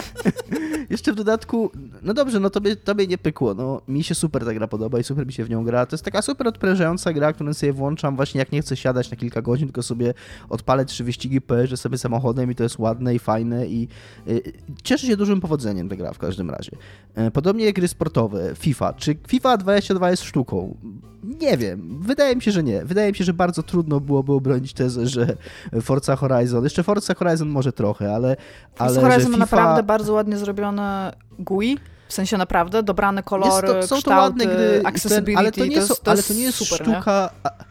jeszcze 0.89 1.11
w 1.11 1.15
dodatku, 1.15 1.71
no 2.01 2.13
dobrze, 2.13 2.39
no 2.39 2.49
tobie, 2.49 2.75
tobie 2.75 3.07
nie 3.07 3.17
pykło, 3.17 3.53
no 3.53 3.81
mi 3.87 4.03
się 4.03 4.15
super 4.15 4.45
ta 4.45 4.53
gra 4.53 4.67
podoba 4.67 4.99
i 4.99 5.03
super 5.03 5.25
mi 5.27 5.33
się 5.33 5.43
w 5.43 5.49
nią 5.49 5.63
gra. 5.63 5.85
To 5.85 5.95
jest 5.95 6.05
taka 6.05 6.21
super 6.21 6.47
odprężająca 6.47 7.13
gra, 7.13 7.33
którą 7.33 7.53
sobie 7.53 7.73
włączam 7.73 8.15
właśnie 8.15 8.39
jak 8.41 8.51
nie 8.51 8.61
chcę 8.61 8.77
siadać 8.77 9.11
na 9.11 9.17
kilka 9.17 9.41
godzin, 9.41 9.67
tylko 9.67 9.83
sobie 9.83 10.13
odpalę 10.49 10.85
trzy 10.85 11.03
wyścigi, 11.03 11.41
pojeżdżę 11.41 11.77
sobie 11.77 11.97
samochodem 11.97 12.51
i 12.51 12.55
to 12.55 12.63
jest 12.63 12.79
ładne 12.79 13.15
i 13.15 13.19
fajne 13.19 13.67
i 13.67 13.87
y, 14.27 14.41
cieszy 14.83 15.07
się 15.07 15.17
dużym 15.17 15.41
powodzeniem 15.41 15.89
ta 15.89 15.95
gra 15.95 16.13
w 16.13 16.17
każdym 16.17 16.49
razie. 16.49 16.71
E, 17.15 17.31
Podobnie 17.31 17.65
jak 17.65 17.75
gry 17.75 17.87
sportowe, 17.87 18.51
FIFA. 18.55 18.93
Czy 18.93 19.15
FIFA 19.27 19.57
22 19.57 20.11
jest 20.11 20.23
sztuką? 20.23 20.77
Nie 21.23 21.57
wiem. 21.57 21.99
Wydaje 22.01 22.35
mi 22.35 22.41
się, 22.41 22.51
że 22.51 22.63
nie. 22.63 22.85
Wydaje 22.85 23.11
mi 23.11 23.17
się, 23.17 23.23
że 23.23 23.33
bardzo 23.33 23.63
trudno 23.63 23.99
byłoby 23.99 24.33
obronić 24.33 24.73
tezę, 24.73 25.07
że 25.07 25.35
Forza 25.81 26.15
Horizon, 26.15 26.63
jeszcze 26.63 26.83
Forza 26.83 27.13
Horizon 27.13 27.49
może 27.49 27.71
trochę, 27.71 28.15
ale, 28.15 28.35
ale 28.77 28.89
Ale 28.91 29.01
Horizon 29.01 29.31
FIFA... 29.31 29.37
naprawdę 29.37 29.83
bardzo 29.83 30.13
ładnie 30.13 30.37
zrobione 30.37 31.13
GUI, 31.39 31.77
w 32.07 32.13
sensie 32.13 32.37
naprawdę, 32.37 32.83
dobrane 32.83 33.23
kolory, 33.23 33.67
Jest 33.67 33.89
to, 33.89 33.95
są 33.95 34.01
kształty, 34.01 34.05
to 34.05 34.21
ładne 34.21 34.45
gry, 34.45 34.77
ten, 34.77 34.85
accessibility, 34.87 35.37
ale 35.37 35.51
to 35.51 35.65
nie, 35.65 35.75
jest, 35.75 35.89
jest, 35.89 36.03
to 36.03 36.11
ale 36.11 36.23
to 36.23 36.33
nie 36.33 36.41
jest 36.41 36.57
super, 36.57 36.87
nie? 36.87 36.93
sztuka. 36.93 37.29
a- 37.43 37.70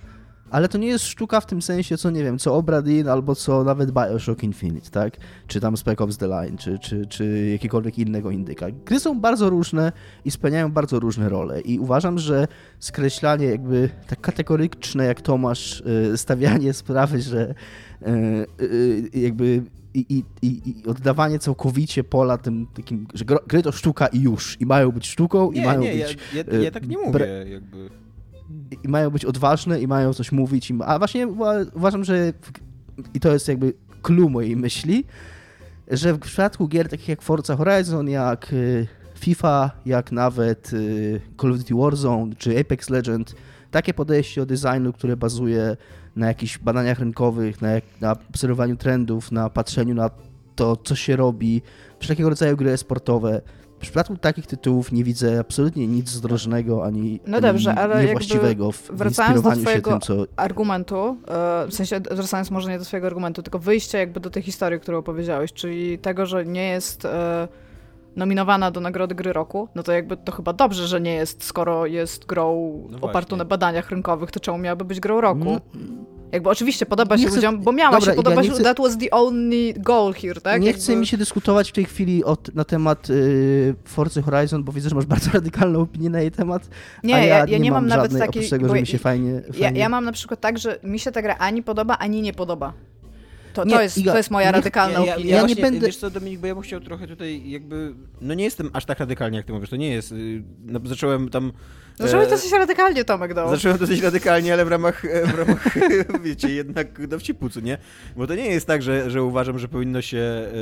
Ale 0.50 0.68
to 0.68 0.78
nie 0.78 0.86
jest 0.88 1.04
sztuka 1.04 1.40
w 1.40 1.46
tym 1.46 1.62
sensie, 1.62 1.98
co 1.98 2.10
nie 2.10 2.24
wiem, 2.24 2.38
co 2.38 2.54
Obradin 2.54 3.08
albo 3.08 3.34
co 3.34 3.64
nawet 3.64 3.90
Bioshock 3.90 4.42
Infinite, 4.42 4.90
tak? 4.90 5.16
Czy 5.46 5.60
tam 5.60 5.76
Spec 5.76 6.00
Ops 6.00 6.16
The 6.16 6.26
Line, 6.26 6.56
czy, 6.56 6.78
czy, 6.78 7.06
czy 7.06 7.48
jakiegokolwiek 7.52 7.98
innego 7.98 8.30
indyka. 8.30 8.66
Gry 8.84 9.00
są 9.00 9.20
bardzo 9.20 9.50
różne 9.50 9.92
i 10.24 10.30
spełniają 10.30 10.72
bardzo 10.72 11.00
różne 11.00 11.28
role 11.28 11.60
i 11.60 11.78
uważam, 11.78 12.18
że 12.18 12.48
skreślanie 12.78 13.46
jakby 13.46 13.88
tak 14.06 14.20
kategoryczne 14.20 15.04
jak 15.04 15.20
Tomasz, 15.20 15.82
y, 16.12 16.18
stawianie 16.18 16.72
sprawy, 16.82 17.20
że 17.22 17.54
y, 18.02 18.64
y, 18.64 19.10
jakby 19.14 19.62
i, 19.94 20.06
i, 20.08 20.24
i, 20.42 20.70
i 20.70 20.86
oddawanie 20.86 21.38
całkowicie 21.38 22.04
pola 22.04 22.38
tym 22.38 22.66
takim, 22.74 23.06
że 23.14 23.24
gry 23.24 23.62
to 23.62 23.72
sztuka 23.72 24.06
i 24.06 24.20
już, 24.20 24.60
i 24.60 24.66
mają 24.66 24.92
być 24.92 25.06
sztuką, 25.06 25.50
i 25.50 25.58
Nie, 25.58 25.66
mają 25.66 25.80
nie, 25.80 25.94
ja, 25.94 26.06
być 26.06 26.18
ja, 26.34 26.58
y, 26.58 26.62
ja 26.64 26.70
tak 26.70 26.88
nie 26.88 26.98
mówię, 26.98 27.46
jakby. 27.50 27.90
I 28.84 28.88
mają 28.88 29.10
być 29.10 29.24
odważne 29.24 29.80
i 29.80 29.86
mają 29.86 30.14
coś 30.14 30.32
mówić. 30.32 30.72
A 30.86 30.98
właśnie 30.98 31.28
uwa- 31.28 31.66
uważam, 31.74 32.04
że 32.04 32.32
i 33.14 33.20
to 33.20 33.32
jest 33.32 33.48
jakby 33.48 33.72
clue 34.02 34.28
mojej 34.28 34.56
myśli, 34.56 35.04
że 35.88 36.14
w 36.14 36.18
przypadku 36.18 36.68
gier 36.68 36.88
takich 36.88 37.08
jak 37.08 37.22
Forza 37.22 37.56
Horizon, 37.56 38.08
jak 38.08 38.52
y, 38.52 38.86
FIFA, 39.14 39.70
jak 39.86 40.12
nawet 40.12 40.72
y, 40.72 41.20
Call 41.40 41.52
of 41.52 41.58
Duty 41.58 41.74
Warzone 41.74 42.34
czy 42.38 42.58
Apex 42.60 42.90
Legend, 42.90 43.34
takie 43.70 43.94
podejście 43.94 44.40
do 44.40 44.46
designu, 44.46 44.92
które 44.92 45.16
bazuje 45.16 45.76
na 46.16 46.26
jakichś 46.26 46.58
badaniach 46.58 46.98
rynkowych, 46.98 47.62
na, 47.62 47.68
na 48.00 48.12
obserwowaniu 48.30 48.76
trendów, 48.76 49.32
na 49.32 49.50
patrzeniu 49.50 49.94
na 49.94 50.10
to, 50.56 50.76
co 50.76 50.94
się 50.94 51.16
robi, 51.16 51.62
wszelkiego 52.00 52.28
rodzaju 52.28 52.56
gry 52.56 52.76
sportowe. 52.76 53.40
W 53.80 53.82
przypadku 53.82 54.16
takich 54.16 54.46
tytułów 54.46 54.92
nie 54.92 55.04
widzę 55.04 55.38
absolutnie 55.40 55.86
nic 55.86 56.10
zdrożnego 56.10 56.84
ani, 56.84 57.20
No 57.26 57.40
dobrze, 57.40 57.70
ani 57.70 57.78
ale 57.78 58.04
niewłaściwego 58.04 58.72
w 58.72 58.90
wracając 58.92 59.42
do 59.42 59.50
twojego- 59.50 59.90
się 59.90 59.98
tym, 59.98 60.00
co... 60.00 60.24
argumentu, 60.36 61.16
e, 61.28 61.66
w 61.66 61.74
sensie 61.74 62.00
wracając 62.10 62.50
może 62.50 62.70
nie 62.70 62.78
do 62.78 62.84
swojego 62.84 63.06
argumentu, 63.06 63.42
tylko 63.42 63.58
wyjście 63.58 63.98
jakby 63.98 64.20
do 64.20 64.30
tej 64.30 64.42
historii, 64.42 64.80
którą 64.80 64.98
opowiedziałeś, 64.98 65.52
czyli 65.52 65.98
tego, 65.98 66.26
że 66.26 66.44
nie 66.44 66.68
jest 66.68 67.04
e, 67.04 67.48
nominowana 68.16 68.70
do 68.70 68.80
nagrody 68.80 69.14
gry 69.14 69.32
roku, 69.32 69.68
no 69.74 69.82
to 69.82 69.92
jakby 69.92 70.16
to 70.16 70.32
chyba 70.32 70.52
dobrze, 70.52 70.86
że 70.86 71.00
nie 71.00 71.14
jest, 71.14 71.44
skoro 71.44 71.86
jest 71.86 72.26
grą 72.26 72.72
No 72.90 72.98
opartą 73.00 73.36
na 73.36 73.44
badaniach 73.44 73.90
rynkowych, 73.90 74.30
to 74.30 74.40
czemu 74.40 74.58
miałaby 74.58 74.84
być 74.84 75.00
grą 75.00 75.20
roku? 75.20 75.44
No, 75.44 75.60
Jakby 76.32 76.50
oczywiście 76.50 76.86
podoba 76.86 77.16
Nie 77.16 77.22
się 77.22 77.28
chcę- 77.28 77.36
ludziom, 77.36 77.60
bo 77.60 77.72
miała 77.72 77.90
Dobra, 77.98 78.12
się 78.12 78.16
podobać, 78.16 78.46
nie 78.46 78.52
chcę- 78.52 78.62
that 78.62 78.78
was 78.78 78.98
the 78.98 79.10
only 79.10 79.74
goal 79.76 80.14
here, 80.14 80.40
tak? 80.40 80.60
nie 80.60 80.66
Jakby- 80.66 80.82
chce 80.82 80.96
mi 80.96 81.06
się 81.06 81.16
dyskutować 81.16 81.70
w 81.70 81.72
tej 81.72 81.84
chwili 81.84 82.24
o, 82.24 82.36
na 82.54 82.64
temat 82.64 83.10
y, 83.10 83.74
Forcy 83.84 84.22
Horizon, 84.22 84.64
bo 84.64 84.72
widzę, 84.72 84.88
że 84.88 84.94
masz 84.94 85.06
bardzo 85.16 85.30
radykalną 85.30 85.80
opinię 85.80 86.10
na 86.10 86.20
jej 86.20 86.30
temat. 86.30 86.68
Nie, 87.04 87.14
a 87.14 87.18
ja, 87.18 87.24
ja, 87.26 87.46
ja 87.46 87.58
nie 87.58 87.70
mam 87.70 87.86
nawet 87.86 88.12
żadnej, 88.12 88.20
takiej... 88.28 88.48
tego, 88.50 88.66
bo 88.68 88.74
że 88.74 88.80
mi 88.80 88.86
się 88.86 88.98
fajnie... 88.98 89.30
Ja, 89.30 89.52
fajnie... 89.64 89.80
ja 89.80 89.88
mam 89.88 90.04
na 90.04 90.12
przykład 90.12 90.40
tak, 90.40 90.58
że 90.58 90.78
mi 90.84 90.98
się 90.98 91.12
ta 91.12 91.22
gra 91.22 91.36
ani 91.38 91.62
podoba, 91.62 91.98
ani 91.98 92.22
nie 92.22 92.32
podoba. 92.32 92.72
To, 93.54 93.64
Nie, 93.64 93.74
to, 93.74 93.82
jest, 93.82 93.98
Iga, 93.98 94.12
to 94.12 94.16
jest 94.18 94.30
moja 94.30 94.46
nie- 94.46 94.52
radykalna 94.52 94.98
ja, 95.00 95.06
ja, 95.06 95.14
opinia. 95.14 95.30
ja, 95.30 95.36
Ja 95.36 95.42
nie 95.42 95.46
właśnie, 95.48 95.62
będę- 95.62 95.86
Wiesz 95.86 95.96
co, 95.96 96.10
Dominik, 96.10 96.40
bo 96.40 96.46
ja 96.46 96.54
bym 96.54 96.62
chciał 96.62 96.80
trochę 96.80 97.06
tutaj 97.06 97.50
jakby... 97.50 97.94
No 98.20 98.34
nie 98.34 98.44
jestem 98.44 98.70
aż 98.72 98.84
tak 98.84 98.98
radykalnie, 99.00 99.36
jak 99.36 99.46
ty 99.46 99.52
mówisz, 99.52 99.70
to 99.70 99.76
nie 99.76 99.90
jest... 99.90 100.12
y, 100.12 100.42
No, 100.64 100.80
zacząłem 100.84 101.28
tam... 101.28 101.52
Zacząłeś 102.00 102.26
e, 102.26 102.30
dosyć 102.30 102.52
radykalnie, 102.52 103.04
Tomek, 103.04 103.34
no. 103.36 103.50
Zacząłem 103.50 103.78
dosyć 103.78 104.00
radykalnie, 104.00 104.52
ale 104.52 104.64
w 104.64 104.68
ramach, 104.68 105.04
e, 105.04 105.26
w 105.26 105.38
ramach 105.38 105.74
wiecie, 106.24 106.48
jednak 106.48 107.06
dowcipu, 107.06 107.50
co 107.50 107.60
nie? 107.60 107.78
Bo 108.16 108.26
to 108.26 108.34
nie 108.34 108.46
jest 108.46 108.66
tak, 108.66 108.82
że, 108.82 109.10
że 109.10 109.22
uważam, 109.22 109.58
że 109.58 109.68
powinno 109.68 110.02
się 110.02 110.18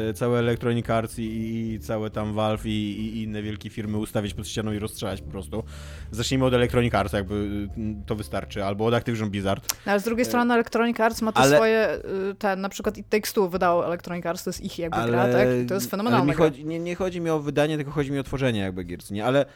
e, 0.09 0.15
całe 0.15 0.39
Electronic 0.39 0.91
Arts 0.91 1.19
i, 1.19 1.23
i 1.25 1.81
całe 1.81 2.11
tam 2.11 2.33
Valve 2.35 2.67
i, 2.67 2.71
i 2.71 3.23
inne 3.23 3.43
wielkie 3.43 3.71
firmy 3.71 3.99
ustawić 3.99 4.35
pod 4.35 4.49
ścianą 4.49 4.73
i 4.73 4.79
rozstrzelać 4.79 5.23
po 5.23 5.31
prostu. 5.31 5.65
Zacznijmy 6.11 6.45
od 6.45 6.55
Electronic 6.55 6.95
Arts, 6.95 7.13
jakby 7.13 7.35
y, 7.35 7.69
to 8.07 8.17
wystarczy, 8.17 8.65
albo 8.65 8.87
od 8.87 8.95
Activision 8.95 9.31
Blizzard. 9.31 9.75
No, 9.87 9.93
ale 9.93 10.01
z 10.01 10.05
drugiej 10.05 10.25
strony 10.25 10.55
Electronic 10.55 11.01
Arts 11.01 11.23
ma 11.23 11.33
tu 11.33 11.41
ale- 11.41 11.57
swoje, 11.57 11.95
y, 12.31 12.35
ten, 12.35 12.61
na 12.61 12.69
przykład 12.69 12.99
It 12.99 13.09
Takes 13.09 13.33
Two 13.33 13.49
wydało 13.49 13.87
Electronic 13.87 14.27
Arts, 14.27 14.45
to 14.45 14.51
jest 14.51 14.61
ich 14.61 14.79
jakby 14.79 15.11
gra, 15.11 15.29
tak? 15.33 15.49
To 15.69 15.75
jest 15.75 15.95
ale 15.95 16.35
chodzi, 16.35 16.65
nie, 16.65 16.79
nie 16.79 16.95
chodzi 16.95 17.21
mi 17.21 17.31
o 17.31 17.41
wydanie, 17.41 17.77
tylko 17.77 17.93
chodzi 17.93 18.13
mi 18.13 18.19
o 18.19 18.23
tworzenie 18.23 18.61
jakby 18.61 18.85
gier, 18.85 18.99
nie? 19.11 19.25
Ale 19.25 19.47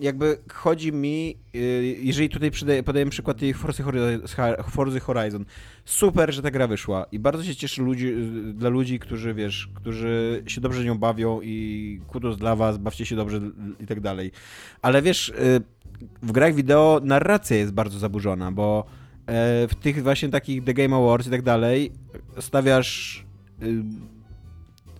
jakby 0.00 0.38
chodzi 0.52 0.92
mi, 0.92 1.11
e, 1.54 1.58
jeżeli 1.84 2.28
tutaj 2.28 2.50
podaję 2.84 3.06
przykład 3.10 3.38
tej 3.38 3.54
Forza 4.70 5.00
Horizon, 5.00 5.44
super, 5.84 6.34
że 6.34 6.42
ta 6.42 6.50
gra 6.50 6.66
wyszła 6.66 7.06
i 7.12 7.18
bardzo 7.18 7.44
się 7.44 7.56
cieszę 7.56 7.82
ludzi, 7.82 8.14
dla 8.54 8.68
ludzi, 8.68 8.98
którzy, 8.98 9.34
wiesz, 9.34 9.68
którzy 9.74 10.42
się 10.46 10.60
dobrze 10.60 10.84
nią 10.84 10.98
bawią 10.98 11.40
i 11.42 12.00
kudos 12.08 12.36
dla 12.36 12.56
was, 12.56 12.78
bawcie 12.78 13.06
się 13.06 13.16
dobrze 13.16 13.40
i 13.80 13.86
tak 13.86 14.00
dalej. 14.00 14.32
Ale 14.82 15.02
wiesz, 15.02 15.30
e, 15.30 15.60
w 16.22 16.32
grach 16.32 16.54
wideo 16.54 17.00
narracja 17.04 17.56
jest 17.56 17.72
bardzo 17.72 17.98
zaburzona, 17.98 18.52
bo 18.52 18.84
e, 19.26 19.68
w 19.68 19.74
tych 19.74 20.02
właśnie 20.02 20.28
takich 20.28 20.64
The 20.64 20.74
Game 20.74 20.96
Awards 20.96 21.26
i 21.26 21.30
tak 21.30 21.42
dalej 21.42 21.92
stawiasz 22.40 23.24
y, 23.62 23.82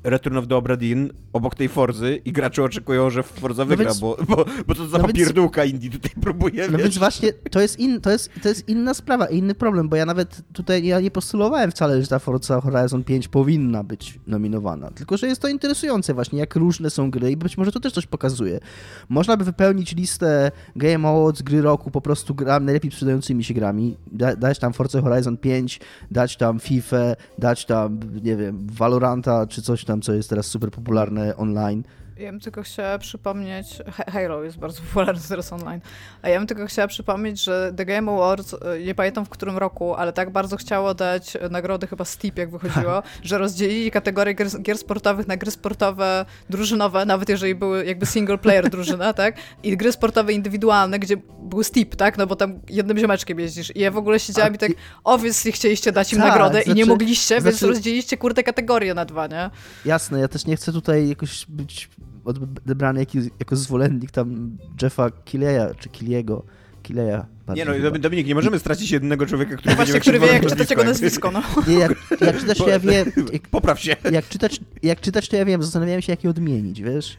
Return 0.04 0.36
of 0.36 0.46
the 0.48 0.56
Obra 0.56 0.76
Dinn 0.76 1.10
obok 1.32 1.54
tej 1.54 1.68
Forzy 1.68 2.20
i 2.24 2.32
gracze 2.32 2.62
oczekują, 2.62 3.10
że 3.10 3.22
Forza 3.22 3.64
wygra, 3.64 3.84
więc- 3.84 4.00
bo, 4.00 4.16
bo, 4.28 4.44
bo 4.66 4.74
to 4.74 4.86
za 4.88 4.98
no 4.98 5.04
popierdółka 5.04 5.64
Indie 5.64 5.90
tutaj 5.90 6.10
próbuje, 6.20 6.66
No 6.70 6.72
wiesz. 6.78 6.82
więc 6.82 6.98
właśnie 6.98 7.32
to 7.32 7.60
jest, 7.60 7.78
in, 7.78 8.00
to, 8.00 8.10
jest, 8.10 8.30
to 8.42 8.48
jest 8.48 8.68
inna 8.68 8.94
sprawa, 8.94 9.26
inny 9.26 9.54
problem, 9.54 9.88
bo 9.88 9.96
ja 9.96 10.06
nawet 10.06 10.40
tutaj 10.52 10.86
ja 10.86 11.00
nie 11.00 11.10
postulowałem 11.10 11.70
wcale, 11.70 12.02
że 12.02 12.08
ta 12.08 12.18
Forza 12.18 12.60
Horizon 12.60 13.04
5 13.04 13.28
powinna 13.28 13.84
być 13.84 14.18
nominowana, 14.26 14.90
tylko 14.90 15.16
że 15.16 15.26
jest 15.26 15.42
to 15.42 15.48
interesujące 15.48 16.14
właśnie, 16.14 16.38
jak 16.38 16.56
różne 16.56 16.90
są 16.90 17.10
gry 17.10 17.30
i 17.30 17.36
być 17.36 17.58
może 17.58 17.72
to 17.72 17.80
też 17.80 17.92
coś 17.92 18.06
pokazuje. 18.06 18.60
Można 19.08 19.36
by 19.36 19.44
wypełnić 19.44 19.96
listę 19.96 20.50
Game 20.76 21.08
Awards, 21.08 21.42
gry 21.42 21.62
roku 21.62 21.90
po 21.90 22.00
prostu 22.00 22.34
grami, 22.34 22.66
najlepiej 22.66 22.90
sprzedającymi 22.90 23.44
się 23.44 23.54
grami, 23.54 23.96
da, 24.12 24.36
dać 24.36 24.58
tam 24.58 24.72
Forza 24.72 25.00
Horizon 25.00 25.36
5, 25.36 25.80
dać 26.10 26.36
tam 26.36 26.60
FIFA, 26.60 26.96
dać 27.38 27.64
tam, 27.66 28.00
nie 28.22 28.36
wiem, 28.36 28.66
Valoranta, 28.72 29.46
czy 29.46 29.62
coś 29.62 29.84
tam, 29.84 29.91
co 30.00 30.12
jest 30.12 30.28
teraz 30.28 30.46
super 30.46 30.70
popularne 30.70 31.36
online 31.36 31.82
Ja 32.16 32.30
bym 32.32 32.40
tylko 32.40 32.62
chciała 32.62 32.98
przypomnieć, 32.98 33.66
Halo 34.12 34.42
jest 34.42 34.58
bardzo 34.58 34.82
popularny 34.88 35.22
teraz 35.28 35.52
online, 35.52 35.80
a 36.22 36.28
ja 36.28 36.38
bym 36.38 36.46
tylko 36.46 36.66
chciała 36.66 36.88
przypomnieć, 36.88 37.44
że 37.44 37.72
The 37.76 37.84
Game 37.84 38.12
Awards, 38.12 38.54
e, 38.54 38.80
nie 38.80 38.94
pamiętam 38.94 39.24
w 39.24 39.28
którym 39.28 39.58
roku, 39.58 39.94
ale 39.94 40.12
tak 40.12 40.30
bardzo 40.30 40.56
chciało 40.56 40.94
dać 40.94 41.36
nagrody 41.50 41.86
chyba 41.86 42.04
Steep, 42.04 42.38
jak 42.38 42.50
wychodziło, 42.50 43.02
że 43.22 43.38
rozdzielili 43.38 43.90
kategorię 43.90 44.34
gier, 44.34 44.62
gier, 44.62 44.78
sportowych 44.78 45.28
na 45.28 45.36
gry 45.36 45.50
sportowe 45.50 46.24
drużynowe, 46.50 47.04
nawet 47.04 47.28
jeżeli 47.28 47.54
były 47.54 47.84
jakby 47.84 48.06
single 48.06 48.38
player 48.38 48.70
drużyna, 48.70 49.12
tak? 49.22 49.36
I 49.62 49.76
gry 49.76 49.92
sportowe 49.92 50.32
indywidualne, 50.32 50.98
gdzie 50.98 51.16
był 51.42 51.62
Steep, 51.62 51.96
tak? 51.96 52.18
No 52.18 52.26
bo 52.26 52.36
tam 52.36 52.60
jednym 52.68 52.98
ziomeczkiem 52.98 53.40
jeździsz. 53.40 53.76
I 53.76 53.80
ja 53.80 53.90
w 53.90 53.96
ogóle 53.96 54.20
siedziałam 54.20 54.54
i 54.54 54.58
tak, 54.58 54.72
obviously 55.04 55.52
chcieliście 55.52 55.92
dać 55.92 56.12
im 56.12 56.18
tak, 56.18 56.28
nagrodę 56.28 56.54
znaczy, 56.54 56.70
i 56.70 56.74
nie 56.74 56.84
znaczy- 56.84 56.98
mogliście, 56.98 57.40
znaczy, 57.40 57.44
więc 57.44 57.62
rozdzieliliście 57.62 58.16
kurde 58.16 58.42
kategorie 58.42 58.94
na 58.94 59.04
dwa, 59.04 59.26
nie? 59.26 59.50
Jasne, 59.84 60.20
ja 60.20 60.28
też 60.28 60.46
nie 60.46 60.56
chcę 60.56 60.72
tutaj 60.72 61.08
jakoś 61.08 61.46
być 61.48 61.88
odebrany 62.24 63.00
jako, 63.00 63.12
jako 63.38 63.56
zwolennik 63.56 64.10
tam 64.10 64.56
Jeffa 64.82 65.10
Kileya, 65.10 65.74
czy 65.78 65.88
Kiliego. 65.88 66.44
Kileya. 66.82 67.24
Nie 67.54 67.64
no, 67.64 67.72
chyba. 67.72 67.98
Dominik, 67.98 68.26
nie 68.26 68.34
możemy 68.34 68.58
stracić 68.58 68.90
jednego 68.90 69.26
człowieka, 69.26 69.56
który 69.56 69.74
Właśnie, 69.74 70.00
który 70.00 70.20
wie, 70.20 70.26
jak 70.26 70.46
czytać 70.46 70.70
jego 70.70 70.84
nazwisko, 70.84 71.30
no. 71.30 71.42
Nie, 71.68 71.74
jak, 71.74 71.92
jak 72.20 72.40
czytać, 72.40 72.58
to 72.58 72.68
ja 72.68 72.78
wiem... 72.78 73.12
Jak, 73.32 73.48
Popraw 73.48 73.80
się. 73.80 73.96
Jak 74.12 74.28
czytać, 74.28 74.60
jak 74.82 75.00
czytać, 75.00 75.28
to 75.28 75.36
ja 75.36 75.44
wiem, 75.44 75.62
zastanawiałem 75.62 76.02
się, 76.02 76.12
jak 76.12 76.24
je 76.24 76.30
odmienić, 76.30 76.82
wiesz? 76.82 77.16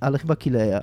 Ale 0.00 0.18
chyba 0.18 0.36
Kileya. 0.36 0.80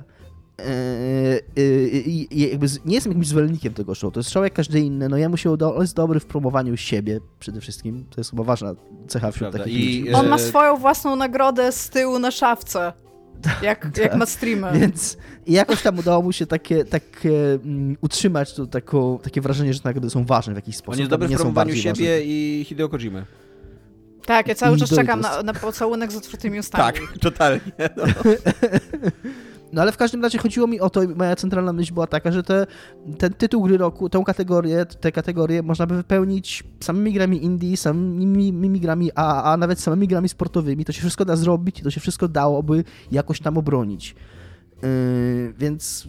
Yy, 1.56 1.64
yy, 1.64 2.26
jakby 2.30 2.66
nie 2.84 2.94
jestem 2.94 3.12
jakimś 3.12 3.28
zwolennikiem 3.28 3.74
tego 3.74 3.94
show, 3.94 4.12
to 4.12 4.20
jest 4.20 4.30
show 4.30 4.44
jak 4.44 4.52
każdy 4.52 4.80
inny, 4.80 5.08
no 5.08 5.16
jemu 5.16 5.36
się 5.36 5.50
udało, 5.50 5.74
on 5.74 5.80
jest 5.80 5.96
dobry 5.96 6.20
w 6.20 6.26
promowaniu 6.26 6.76
siebie 6.76 7.20
przede 7.38 7.60
wszystkim, 7.60 8.04
to 8.10 8.20
jest 8.20 8.30
chyba 8.30 8.44
ważna 8.44 8.74
cecha 9.08 9.32
wśród 9.32 9.50
Prawda. 9.50 9.58
takich 9.58 9.94
I, 9.94 10.00
ludzi. 10.00 10.12
On 10.12 10.28
ma 10.28 10.38
swoją 10.38 10.76
własną 10.76 11.16
nagrodę 11.16 11.72
z 11.72 11.90
tyłu 11.90 12.18
na 12.18 12.30
szafce. 12.30 12.92
Jak, 13.62 13.82
tak. 13.82 13.96
jak 13.96 14.16
ma 14.16 14.26
streamy. 14.26 14.78
Więc 14.80 15.16
jakoś 15.46 15.82
tam 15.82 15.98
udało 15.98 16.22
mu 16.22 16.32
się 16.32 16.46
takie, 16.46 16.84
takie 16.84 17.58
um, 17.64 17.96
utrzymać 18.00 18.54
to 18.54 18.66
taką, 18.66 19.18
takie 19.18 19.40
wrażenie, 19.40 19.74
że 19.74 19.80
nagrody 19.84 20.10
są 20.10 20.24
ważne 20.24 20.52
w 20.52 20.56
jakiś 20.56 20.76
sposób. 20.76 20.92
On 20.94 20.98
jest 20.98 21.10
dobry 21.10 21.28
w 21.28 21.34
promowaniu 21.34 21.74
siebie 21.74 21.90
ważne. 21.90 22.22
i 22.24 22.64
Hideo 22.68 22.88
Kojimy. 22.88 23.24
Tak, 24.26 24.48
ja 24.48 24.54
cały 24.54 24.76
I 24.76 24.80
czas 24.80 24.90
czekam 24.90 25.20
na, 25.20 25.42
na 25.42 25.54
pocałunek 25.54 26.12
z 26.12 26.16
otwartymi 26.16 26.58
ustami. 26.58 26.84
Tak, 26.84 27.02
totalnie. 27.20 27.60
No. 27.96 28.04
No 29.72 29.82
ale 29.82 29.92
w 29.92 29.96
każdym 29.96 30.22
razie 30.22 30.38
chodziło 30.38 30.66
mi 30.66 30.80
o 30.80 30.90
to, 30.90 31.00
moja 31.16 31.36
centralna 31.36 31.72
myśl 31.72 31.94
była 31.94 32.06
taka, 32.06 32.32
że 32.32 32.42
te, 32.42 32.66
ten 33.18 33.32
tytuł 33.32 33.62
gry 33.62 33.78
roku, 33.78 34.08
tę 34.08 34.22
kategorię, 34.26 34.86
te 34.86 35.12
kategorie 35.12 35.62
można 35.62 35.86
by 35.86 35.96
wypełnić 35.96 36.64
samymi 36.80 37.12
grami 37.12 37.44
indie, 37.44 37.76
samymi 37.76 38.80
grami 38.80 39.10
AAA, 39.14 39.56
nawet 39.56 39.80
samymi 39.80 40.08
grami 40.08 40.28
sportowymi. 40.28 40.84
To 40.84 40.92
się 40.92 41.00
wszystko 41.00 41.24
da 41.24 41.36
zrobić 41.36 41.80
to 41.82 41.90
się 41.90 42.00
wszystko 42.00 42.28
dałoby 42.28 42.84
jakoś 43.10 43.40
tam 43.40 43.58
obronić. 43.58 44.14
Yy, 44.82 45.54
więc 45.58 46.08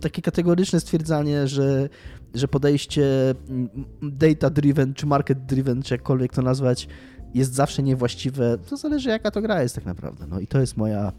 takie 0.00 0.22
kategoryczne 0.22 0.80
stwierdzanie, 0.80 1.48
że, 1.48 1.88
że 2.34 2.48
podejście 2.48 3.34
mm, 3.48 3.68
data-driven 4.02 4.94
czy 4.94 5.06
market-driven, 5.06 5.82
czy 5.82 5.94
jakkolwiek 5.94 6.32
to 6.32 6.42
nazwać, 6.42 6.88
jest 7.34 7.54
zawsze 7.54 7.82
niewłaściwe, 7.82 8.58
to 8.70 8.76
zależy 8.76 9.08
jaka 9.08 9.30
to 9.30 9.42
gra 9.42 9.62
jest 9.62 9.74
tak 9.74 9.84
naprawdę. 9.84 10.26
No 10.26 10.40
i 10.40 10.46
to 10.46 10.60
jest 10.60 10.76
moja 10.76 11.12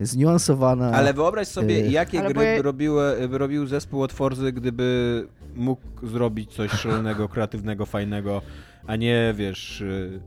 zniuansowana. 0.00 0.92
Ale 0.92 1.14
wyobraź 1.14 1.48
sobie, 1.48 1.76
y, 1.76 1.90
jakie 1.90 2.22
gry 2.22 2.34
by, 2.34 2.62
robiły, 2.62 3.28
by 3.28 3.38
robił 3.38 3.66
zespół 3.66 4.02
od 4.02 4.12
Forzy, 4.12 4.52
gdyby 4.52 5.26
mógł 5.56 6.06
zrobić 6.06 6.54
coś 6.54 6.70
szalonego, 6.70 7.28
kreatywnego, 7.34 7.86
fajnego, 7.86 8.42
a 8.86 8.96
nie, 8.96 9.34
wiesz... 9.36 9.80
Y, 9.80 10.20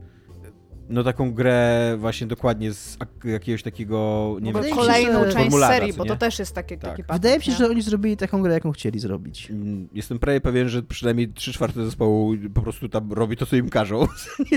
no 0.88 1.04
taką 1.04 1.32
grę 1.32 1.94
właśnie 1.98 2.26
dokładnie 2.26 2.72
z 2.72 2.98
jakiegoś 3.24 3.62
takiego, 3.62 4.36
nie 4.40 4.52
wiem, 4.52 4.62
kolejną 4.74 5.24
część 5.24 5.56
serii, 5.56 5.92
bo 5.92 6.04
to 6.04 6.16
też 6.16 6.38
jest 6.38 6.54
taki, 6.54 6.78
tak. 6.78 6.90
taki 6.90 7.04
patent, 7.04 7.22
Wydaje 7.22 7.38
mi 7.38 7.44
się, 7.44 7.50
nie? 7.50 7.56
że 7.56 7.68
oni 7.68 7.82
zrobili 7.82 8.16
taką 8.16 8.42
grę, 8.42 8.54
jaką 8.54 8.72
chcieli 8.72 8.98
zrobić. 8.98 9.50
Mm, 9.50 9.88
jestem 9.92 10.18
prawie 10.18 10.40
pewien, 10.40 10.68
że 10.68 10.82
przynajmniej 10.82 11.32
3 11.32 11.52
czwarte 11.52 11.84
zespołu 11.84 12.34
po 12.54 12.62
prostu 12.62 12.88
tam 12.88 13.12
robi 13.12 13.36
to, 13.36 13.46
co 13.46 13.56
im 13.56 13.68
każą, 13.68 14.06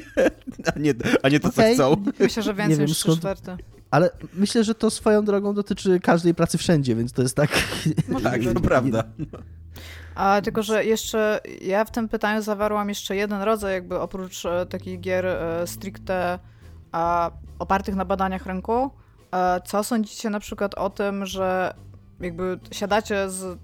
a 0.76 0.80
nie, 0.80 0.94
a 1.24 1.30
nie 1.30 1.40
to, 1.40 1.50
okay. 1.50 1.76
co 1.76 1.96
chcą. 1.96 2.04
Myślę, 2.20 2.44
że 2.44 2.54
więcej 2.54 2.86
niż 2.86 2.98
3 2.98 3.18
czwarte. 3.18 3.58
Ale 3.92 4.10
myślę, 4.34 4.64
że 4.64 4.76
to 4.76 4.90
swoją 4.90 5.26
drogą 5.26 5.54
dotyczy 5.54 6.00
każdej 6.00 6.34
pracy 6.34 6.58
wszędzie, 6.58 6.96
więc 6.96 7.12
to 7.14 7.22
jest 7.22 7.36
tak... 7.36 7.50
tak, 8.24 8.42
to 8.54 8.60
prawda. 8.60 9.04
A 10.16 10.42
tylko, 10.42 10.64
że 10.64 10.86
jeszcze 10.86 11.42
ja 11.62 11.86
w 11.86 11.92
tym 11.92 12.10
pytaniu 12.10 12.42
zawarłam 12.42 12.90
jeszcze 12.90 13.16
jeden 13.16 13.42
rodzaj, 13.42 13.74
jakby 13.74 14.00
oprócz 14.00 14.46
e, 14.46 14.66
takich 14.66 15.00
gier 15.00 15.26
e, 15.26 15.68
stricte 15.68 16.40
opartych 17.60 17.96
na 17.96 18.06
badaniach 18.06 18.46
rynku. 18.46 18.92
E, 19.32 19.62
co 19.66 19.84
sądzicie 19.84 20.30
na 20.30 20.40
przykład 20.40 20.76
o 20.76 20.90
tym, 20.90 21.26
że 21.26 21.74
jakby 22.20 22.60
siadacie 22.72 23.30
z 23.30 23.60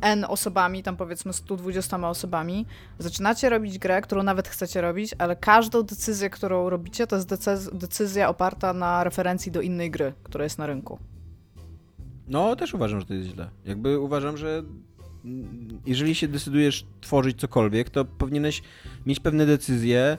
N 0.00 0.24
osobami, 0.28 0.82
tam 0.82 0.96
powiedzmy 0.96 1.32
120 1.32 2.08
osobami, 2.08 2.66
zaczynacie 2.98 3.48
robić 3.48 3.78
grę, 3.78 4.00
którą 4.00 4.22
nawet 4.22 4.48
chcecie 4.48 4.80
robić, 4.80 5.14
ale 5.18 5.36
każdą 5.36 5.82
decyzję, 5.82 6.30
którą 6.30 6.70
robicie, 6.70 7.06
to 7.06 7.16
jest 7.16 7.28
decyzja 7.76 8.28
oparta 8.28 8.72
na 8.72 9.04
referencji 9.04 9.52
do 9.52 9.60
innej 9.60 9.90
gry, 9.90 10.12
która 10.22 10.44
jest 10.44 10.58
na 10.58 10.66
rynku. 10.66 10.98
No, 12.32 12.56
też 12.56 12.74
uważam, 12.74 13.00
że 13.00 13.06
to 13.06 13.14
jest 13.14 13.28
źle. 13.28 13.50
Jakby 13.64 13.98
uważam, 13.98 14.36
że 14.36 14.62
jeżeli 15.86 16.14
się 16.14 16.28
decydujesz 16.28 16.86
tworzyć 17.00 17.40
cokolwiek, 17.40 17.90
to 17.90 18.04
powinieneś 18.04 18.62
mieć 19.06 19.20
pewne 19.20 19.46
decyzje, 19.46 20.18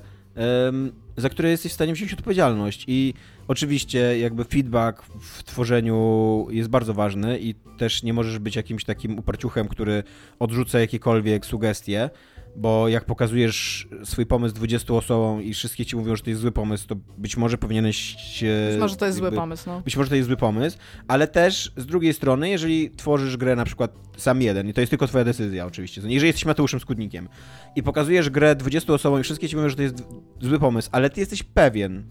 za 1.17 1.29
które 1.29 1.49
jesteś 1.49 1.71
w 1.71 1.75
stanie 1.75 1.93
wziąć 1.93 2.13
odpowiedzialność. 2.13 2.85
I 2.87 3.13
oczywiście 3.47 4.19
jakby 4.19 4.43
feedback 4.43 5.03
w 5.03 5.43
tworzeniu 5.43 6.47
jest 6.49 6.69
bardzo 6.69 6.93
ważny 6.93 7.39
i 7.39 7.55
też 7.77 8.03
nie 8.03 8.13
możesz 8.13 8.39
być 8.39 8.55
jakimś 8.55 8.85
takim 8.85 9.19
uparciuchem, 9.19 9.67
który 9.67 10.03
odrzuca 10.39 10.79
jakiekolwiek 10.79 11.45
sugestie 11.45 12.09
bo 12.55 12.87
jak 12.87 13.05
pokazujesz 13.05 13.87
swój 14.03 14.25
pomysł 14.25 14.55
20 14.55 14.93
osobom 14.93 15.43
i 15.43 15.53
wszystkie 15.53 15.85
ci 15.85 15.95
mówią, 15.95 16.15
że 16.15 16.23
to 16.23 16.29
jest 16.29 16.41
zły 16.41 16.51
pomysł, 16.51 16.87
to 16.87 16.95
być 17.17 17.37
może 17.37 17.57
powinieneś 17.57 17.97
się... 18.19 18.67
Być 18.71 18.79
może 18.79 18.95
to 18.95 19.05
jest 19.05 19.17
jakby, 19.17 19.29
zły 19.29 19.37
pomysł, 19.37 19.63
no. 19.69 19.81
Być 19.81 19.97
może 19.97 20.09
to 20.09 20.15
jest 20.15 20.27
zły 20.27 20.37
pomysł, 20.37 20.77
ale 21.07 21.27
też 21.27 21.71
z 21.77 21.85
drugiej 21.85 22.13
strony, 22.13 22.49
jeżeli 22.49 22.91
tworzysz 22.91 23.37
grę 23.37 23.55
na 23.55 23.65
przykład 23.65 23.93
sam 24.17 24.41
jeden 24.41 24.69
i 24.69 24.73
to 24.73 24.81
jest 24.81 24.89
tylko 24.89 25.07
twoja 25.07 25.23
decyzja 25.23 25.65
oczywiście, 25.65 26.01
jeżeli 26.01 26.27
jesteś 26.27 26.45
Mateuszem 26.45 26.79
Skutnikiem 26.79 27.29
i 27.75 27.83
pokazujesz 27.83 28.29
grę 28.29 28.55
20 28.55 28.93
osobom 28.93 29.19
i 29.19 29.23
wszystkie 29.23 29.49
ci 29.49 29.55
mówią, 29.55 29.69
że 29.69 29.75
to 29.75 29.81
jest 29.81 30.03
zły 30.41 30.59
pomysł, 30.59 30.89
ale 30.91 31.09
ty 31.09 31.19
jesteś 31.19 31.43
pewien, 31.43 32.03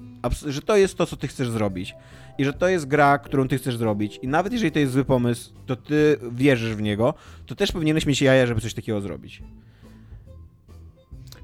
że 0.47 0.63
to 0.63 0.77
jest 0.77 0.97
to, 0.97 1.07
co 1.07 1.17
ty 1.17 1.29
chcesz 1.29 1.51
zrobić 1.51 1.95
i 2.39 2.45
że 2.45 2.53
to 2.53 2.69
jest 2.69 2.87
gra, 2.87 3.19
którą 3.19 3.49
ty 3.49 3.59
chcesz 3.59 3.77
zrobić 3.77 4.19
i 4.23 4.29
nawet 4.29 4.53
jeżeli 4.53 4.73
to 4.73 4.79
jest 4.79 4.93
zły 4.93 5.05
pomysł, 5.05 5.53
to 5.67 5.77
ty 5.77 6.17
wierzysz 6.33 6.75
w 6.75 6.83
niego, 6.83 7.15
to 7.47 7.55
też 7.55 7.73
powinieneś 7.73 8.07
mieć 8.07 8.23
jaja, 8.23 8.47
żeby 8.47 8.61
coś 8.61 8.75
takiego 8.75 9.01
zrobić. 9.01 9.43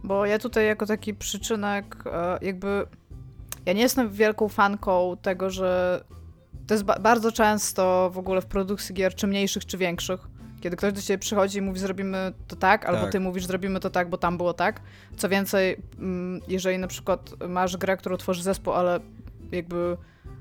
Bo 0.05 0.27
ja 0.27 0.39
tutaj 0.39 0.67
jako 0.67 0.87
taki 0.87 1.15
przyczynek 1.15 2.05
e, 2.07 2.39
jakby... 2.43 2.87
Ja 3.67 3.73
nie 3.73 3.83
jestem 3.83 4.11
wielką 4.11 4.49
fanką 4.49 5.17
tego, 5.23 5.51
że 5.51 6.01
to 6.67 6.75
jest 6.75 6.85
ba 6.85 6.99
bardzo 6.99 7.33
często 7.33 8.11
w 8.15 8.19
ogóle 8.19 8.41
w 8.41 8.47
produkcji 8.47 8.95
gier, 8.95 9.15
czy 9.15 9.27
mniejszych, 9.27 9.67
czy 9.67 9.79
większych, 9.79 10.21
kiedy 10.61 10.77
ktoś 10.77 10.93
do 10.93 11.03
ciebie 11.03 11.19
przychodzi 11.19 11.59
i 11.59 11.63
mówi, 11.63 11.81
zrobimy 11.81 12.33
to 12.47 12.57
tak, 12.57 12.87
albo 12.87 13.03
tak. 13.03 13.13
ty 13.13 13.21
mówisz, 13.21 13.47
zrobimy 13.47 13.81
to 13.81 13.91
tak, 13.91 14.11
bo 14.11 14.19
tam 14.19 14.37
było 14.37 14.55
tak. 14.55 14.81
Co 15.17 15.29
więcej, 15.29 15.77
mm, 15.99 16.41
jeżeli 16.49 16.79
na 16.79 16.87
przykład 16.87 17.31
masz 17.49 17.77
grę, 17.77 17.97
którą 17.97 18.17
tworzy 18.17 18.43
zespół, 18.43 18.73
ale 18.73 19.01
jakby 19.53 19.97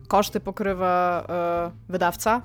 koszty 0.08 0.40
pokrywa 0.40 1.26
e, 1.30 1.72
wydawca, 1.90 2.42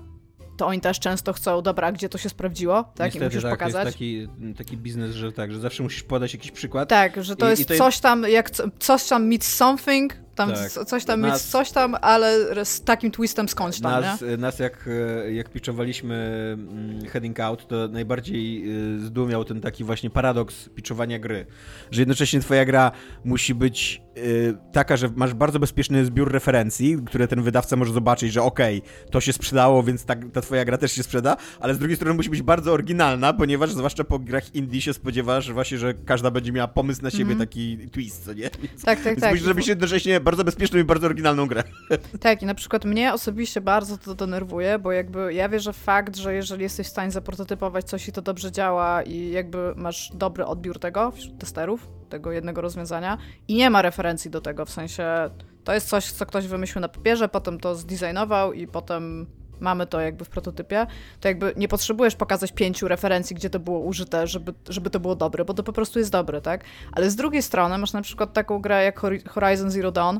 to 0.57 0.67
oni 0.67 0.81
też 0.81 1.01
często 1.01 1.33
chcą, 1.33 1.63
dobra, 1.63 1.93
gdzie 1.93 2.09
to 2.09 2.19
się 2.19 2.29
sprawdziło, 2.29 2.85
tak? 2.95 3.07
Niestety, 3.07 3.25
I 3.25 3.29
musisz 3.29 3.43
tak, 3.43 3.53
pokazać. 3.53 3.83
To 3.83 4.05
jest 4.05 4.31
taki, 4.31 4.55
taki 4.59 4.77
biznes, 4.77 5.15
że 5.15 5.33
tak, 5.33 5.53
że 5.53 5.61
zawsze 5.61 5.83
musisz 5.83 6.03
podać 6.03 6.35
jakiś 6.35 6.51
przykład. 6.51 6.89
Tak, 6.89 7.25
że 7.25 7.37
to, 7.37 7.47
i, 7.47 7.51
jest, 7.51 7.63
i 7.63 7.65
to 7.65 7.75
coś 7.75 8.01
tam, 8.01 8.25
jak 8.29 8.51
coś 8.79 9.09
tam 9.09 9.27
meets 9.27 9.55
something, 9.55 10.17
tam 10.35 10.53
tak. 10.53 10.87
coś 10.87 11.05
tam 11.05 11.20
nas, 11.20 11.49
coś 11.49 11.70
tam, 11.70 11.97
ale 12.01 12.64
z 12.64 12.83
takim 12.85 13.11
twistem 13.11 13.49
skądś 13.49 13.80
tam, 13.80 14.03
nas, 14.03 14.20
nie? 14.20 14.37
Nas 14.37 14.59
jak, 14.59 14.89
e, 15.26 15.33
jak 15.33 15.49
pitchowaliśmy 15.49 16.16
mm, 16.59 17.07
Heading 17.07 17.41
Out, 17.41 17.68
to 17.68 17.89
najbardziej 17.89 18.70
e, 18.70 18.99
zdumiał 19.01 19.45
ten 19.45 19.61
taki 19.61 19.85
właśnie 19.85 20.11
paradoks 20.11 20.68
pitchowania 20.68 21.18
gry, 21.18 21.47
że 21.91 22.01
jednocześnie 22.01 22.41
twoja 22.41 22.64
gra 22.64 22.93
musi 23.24 23.55
być 23.55 24.03
Y, 24.18 24.55
taka, 24.72 24.97
że 24.97 25.11
masz 25.16 25.35
bardzo 25.35 25.59
bezpieczny 25.59 26.05
zbiór 26.05 26.33
referencji, 26.33 26.99
które 27.07 27.28
ten 27.28 27.43
wydawca 27.43 27.76
może 27.76 27.93
zobaczyć, 27.93 28.33
że 28.33 28.43
okej, 28.43 28.78
okay, 28.78 29.11
to 29.11 29.20
się 29.20 29.33
sprzedało, 29.33 29.83
więc 29.83 30.05
ta, 30.05 30.14
ta 30.33 30.41
twoja 30.41 30.64
gra 30.64 30.78
też 30.78 30.93
się 30.93 31.03
sprzeda, 31.03 31.37
ale 31.61 31.74
z 31.74 31.78
drugiej 31.78 31.97
strony 31.97 32.14
musi 32.14 32.30
być 32.30 32.43
bardzo 32.43 32.72
oryginalna, 32.72 33.33
ponieważ 33.33 33.72
zwłaszcza 33.72 34.05
po 34.05 34.18
grach 34.18 34.55
indie 34.55 34.80
się 34.80 34.95
spodziewasz 34.95 35.53
właśnie, 35.53 35.78
że 35.78 35.95
każda 35.95 36.30
będzie 36.30 36.53
miała 36.53 36.68
pomysł 36.68 37.03
na 37.03 37.11
siebie, 37.11 37.24
mm 37.24 37.37
-hmm. 37.37 37.41
taki 37.41 37.78
twist, 37.93 38.24
co 38.24 38.33
nie? 38.33 38.51
Więc, 38.62 38.83
tak, 38.83 38.99
tak, 38.99 39.05
więc 39.05 39.20
tak. 39.20 39.30
Musisz 39.30 39.45
zrobić 39.45 39.68
jednocześnie 39.68 40.20
bardzo 40.23 40.45
bezpieczną 40.45 40.79
i 40.79 40.85
bardzo 40.85 41.07
oryginalną 41.07 41.47
grę. 41.47 41.64
Tak, 42.20 42.43
i 42.43 42.47
na 42.47 42.55
przykład 42.55 42.85
mnie 42.85 43.12
osobiście 43.12 43.61
bardzo 43.61 43.99
to 43.99 44.14
denerwuje, 44.14 44.79
bo 44.79 44.93
jakby 44.93 45.35
ja 45.35 45.49
wierzę 45.49 45.73
w 45.73 45.77
fakt, 45.77 46.16
że 46.16 46.35
jeżeli 46.35 46.62
jesteś 46.62 46.87
w 46.87 46.91
stanie 46.91 47.11
zaprototypować 47.11 47.85
coś 47.85 48.09
i 48.09 48.12
to 48.12 48.23
dobrze 48.23 48.53
działa 48.53 49.03
i 49.03 49.31
jakby 49.31 49.73
masz 49.77 50.11
dobry 50.14 50.47
odbiór 50.47 50.79
tego 50.79 51.11
wśród 51.11 51.39
testerów, 51.39 51.89
tego 52.09 52.33
jednego 52.33 52.61
rozwiązania 52.61 53.18
i 53.49 53.55
nie 53.55 53.70
ma 53.70 53.83
referencji 53.83 54.31
do 54.31 54.41
tego, 54.41 54.64
w 54.64 54.70
sensie 54.70 55.31
To 55.64 55.75
jest 55.75 55.89
coś, 55.89 56.12
co 56.12 56.27
ktoś 56.27 56.47
wymyślił 56.47 56.81
na 56.81 56.89
papierze, 56.89 57.29
potem 57.29 57.61
to 57.61 57.75
zdesignował 57.75 58.53
i 58.53 58.66
potem 58.66 59.27
mamy 59.61 59.87
to 59.87 60.01
jakby 60.01 60.25
w 60.25 60.29
prototypie, 60.29 60.87
to 61.21 61.29
jakby 61.29 61.53
nie 61.57 61.69
potrzebujesz 61.69 62.15
pokazać 62.15 62.53
pięciu 62.53 62.89
referencji, 62.89 63.37
gdzie 63.37 63.51
to 63.51 63.59
było 63.59 63.81
użyte, 63.81 64.27
żeby, 64.27 64.55
żeby 64.69 64.91
to 64.91 65.01
było 65.01 65.17
dobre, 65.17 65.45
bo 65.45 65.55
to 65.55 65.63
po 65.63 65.73
prostu 65.73 65.99
jest 65.99 66.11
dobre, 66.11 66.41
tak? 66.41 66.65
Ale 66.93 67.11
z 67.11 67.17
drugiej 67.17 67.43
strony 67.43 67.79
masz 67.79 67.93
na 67.93 68.03
przykład 68.03 68.33
taką 68.33 68.61
grę 68.61 68.85
jak 68.85 69.01
Horizon 69.29 69.71
Zero 69.71 69.93
Dawn, 69.93 70.19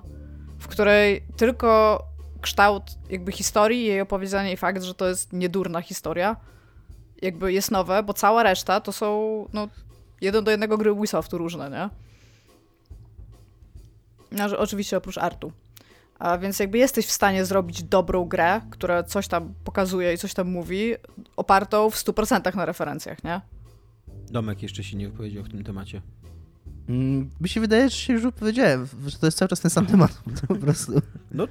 w 0.59 0.69
której 0.69 1.25
tylko 1.37 2.03
kształt 2.41 2.83
jakby 3.11 3.33
historii, 3.33 3.85
jej 3.85 4.01
opowiedzenie 4.01 4.53
i 4.53 4.57
fakt, 4.57 4.83
że 4.83 4.95
to 4.95 5.09
jest 5.09 5.33
niedurna 5.33 5.81
historia, 5.81 6.37
jakby 7.23 7.53
jest 7.53 7.71
nowe, 7.71 8.03
bo 8.03 8.15
cała 8.15 8.43
reszta 8.43 8.81
to 8.81 8.93
są 8.93 9.47
no, 9.53 9.69
jeden 10.21 10.45
do 10.45 10.51
jednego 10.51 10.79
gry 10.79 10.93
Ubisoftu 10.93 11.39
różne, 11.39 11.71
nie? 11.71 11.89
No, 14.33 14.59
oczywiście 14.59 14.97
oprócz 14.97 15.19
artu. 15.19 15.53
A 16.23 16.39
więc 16.39 16.59
jakby 16.59 16.79
jesteś 16.79 17.07
w 17.07 17.11
stanie 17.11 17.45
zrobić 17.45 17.83
dobrą 17.83 18.25
grę, 18.25 18.61
która 18.71 19.03
coś 19.03 19.29
tam 19.29 19.55
pokazuje 19.65 20.15
i 20.15 20.19
coś 20.19 20.35
tam 20.35 20.51
mówi, 20.51 20.95
opartą 21.37 21.91
w 21.91 21.95
100% 21.95 22.57
na 22.57 22.65
referencjach, 22.65 23.25
nie? 23.25 23.41
Domek 24.31 24.63
jeszcze 24.63 24.85
się 24.85 24.97
nie 24.97 25.09
wypowiedział 25.09 25.45
w 25.45 25.49
tym 25.49 25.65
temacie. 25.65 26.03
Mm, 26.89 27.31
mi 27.41 27.49
się 27.49 27.61
wydaje, 27.61 27.91
że 27.91 27.97
się 27.97 28.13
już 28.13 28.23
powiedziałem, 28.39 28.89
że 29.07 29.19
to 29.19 29.27
jest 29.27 29.39
cały 29.39 29.49
czas 29.49 29.61
ten 29.61 29.71
sam 29.71 29.87
temat. 29.87 30.23
po 30.49 30.55
prostu. 30.55 30.93
No, 31.31 31.49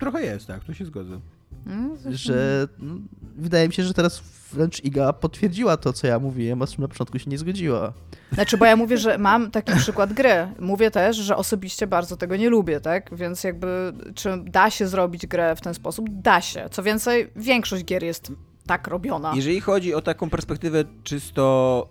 trochę 0.00 0.22
jest, 0.22 0.46
tak, 0.46 0.64
tu 0.64 0.74
się 0.74 0.84
zgodzę. 0.84 1.20
No, 1.66 1.96
że 2.10 2.68
no, 2.78 2.94
wydaje 3.36 3.68
mi 3.68 3.74
się, 3.74 3.82
że 3.82 3.94
teraz 3.94 4.22
wręcz 4.52 4.84
Iga 4.84 5.12
potwierdziła 5.12 5.76
to, 5.76 5.92
co 5.92 6.06
ja 6.06 6.18
mówiłem, 6.18 6.62
a 6.62 6.66
z 6.66 6.72
czym 6.72 6.82
na 6.82 6.88
początku 6.88 7.18
się 7.18 7.30
nie 7.30 7.38
zgodziła. 7.38 7.92
Znaczy, 8.32 8.56
bo 8.56 8.64
ja 8.64 8.76
mówię, 8.76 8.98
że 8.98 9.18
mam 9.18 9.50
taki 9.50 9.76
przykład 9.76 10.12
gry. 10.12 10.48
Mówię 10.60 10.90
też, 10.90 11.16
że 11.16 11.36
osobiście 11.36 11.86
bardzo 11.86 12.16
tego 12.16 12.36
nie 12.36 12.50
lubię, 12.50 12.80
tak? 12.80 13.16
Więc 13.16 13.44
jakby, 13.44 13.92
czy 14.14 14.30
da 14.44 14.70
się 14.70 14.86
zrobić 14.86 15.26
grę 15.26 15.56
w 15.56 15.60
ten 15.60 15.74
sposób? 15.74 16.06
Da 16.08 16.40
się. 16.40 16.68
Co 16.70 16.82
więcej, 16.82 17.30
większość 17.36 17.84
gier 17.84 18.02
jest 18.02 18.32
tak 18.66 18.88
robiona. 18.88 19.32
Jeżeli 19.36 19.60
chodzi 19.60 19.94
o 19.94 20.02
taką 20.02 20.30
perspektywę 20.30 20.84
czysto, 21.02 21.88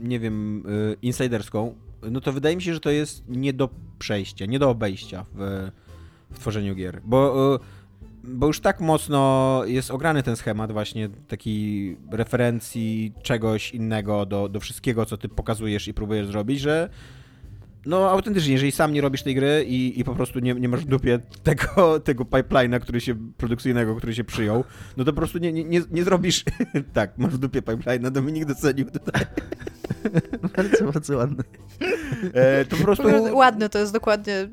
nie 0.00 0.20
wiem, 0.20 0.66
y, 0.66 0.96
insiderską, 1.02 1.74
no 2.10 2.20
to 2.20 2.32
wydaje 2.32 2.56
mi 2.56 2.62
się, 2.62 2.74
że 2.74 2.80
to 2.80 2.90
jest 2.90 3.24
nie 3.28 3.52
do 3.52 3.68
przejścia, 3.98 4.46
nie 4.46 4.58
do 4.58 4.70
obejścia 4.70 5.24
w, 5.34 5.70
w 6.30 6.38
tworzeniu 6.38 6.74
gier. 6.74 7.00
Bo 7.04 7.54
y, 7.54 7.58
bo 8.28 8.46
już 8.46 8.60
tak 8.60 8.80
mocno 8.80 9.62
jest 9.66 9.90
ograny 9.90 10.22
ten 10.22 10.36
schemat 10.36 10.72
właśnie 10.72 11.08
takiej 11.08 11.96
referencji 12.10 13.12
czegoś 13.22 13.70
innego 13.70 14.26
do, 14.26 14.48
do 14.48 14.60
wszystkiego, 14.60 15.06
co 15.06 15.16
ty 15.16 15.28
pokazujesz 15.28 15.88
i 15.88 15.94
próbujesz 15.94 16.26
zrobić, 16.26 16.60
że 16.60 16.88
no 17.86 18.10
autentycznie, 18.10 18.52
jeżeli 18.52 18.72
sam 18.72 18.92
nie 18.92 19.00
robisz 19.00 19.22
tej 19.22 19.34
gry 19.34 19.64
i, 19.68 20.00
i 20.00 20.04
po 20.04 20.14
prostu 20.14 20.38
nie, 20.38 20.54
nie 20.54 20.68
masz 20.68 20.80
w 20.80 20.88
dupie 20.88 21.18
tego, 21.42 21.90
tego 22.00 22.24
pipeline'a, 22.24 22.80
który 22.80 23.00
się, 23.00 23.14
produkcyjnego, 23.36 23.96
który 23.96 24.14
się 24.14 24.24
przyjął, 24.24 24.64
no 24.96 25.04
to 25.04 25.12
po 25.12 25.16
prostu 25.16 25.38
nie, 25.38 25.52
nie, 25.52 25.82
nie 25.90 26.04
zrobisz, 26.04 26.44
tak, 26.92 27.18
masz 27.18 27.34
w 27.34 27.38
dupie 27.38 27.62
pipeline'a, 27.62 28.10
Dominik 28.10 28.44
docenił 28.44 28.90
tutaj. 28.90 29.22
bardzo, 30.56 30.84
bardzo 30.92 31.16
ładny. 31.16 31.44
E, 32.34 32.64
to 32.64 32.76
po 32.76 32.82
prostu... 32.82 33.02
Ładny, 33.32 33.68
to 33.68 33.78
jest 33.78 33.92
dokładnie 33.92 34.48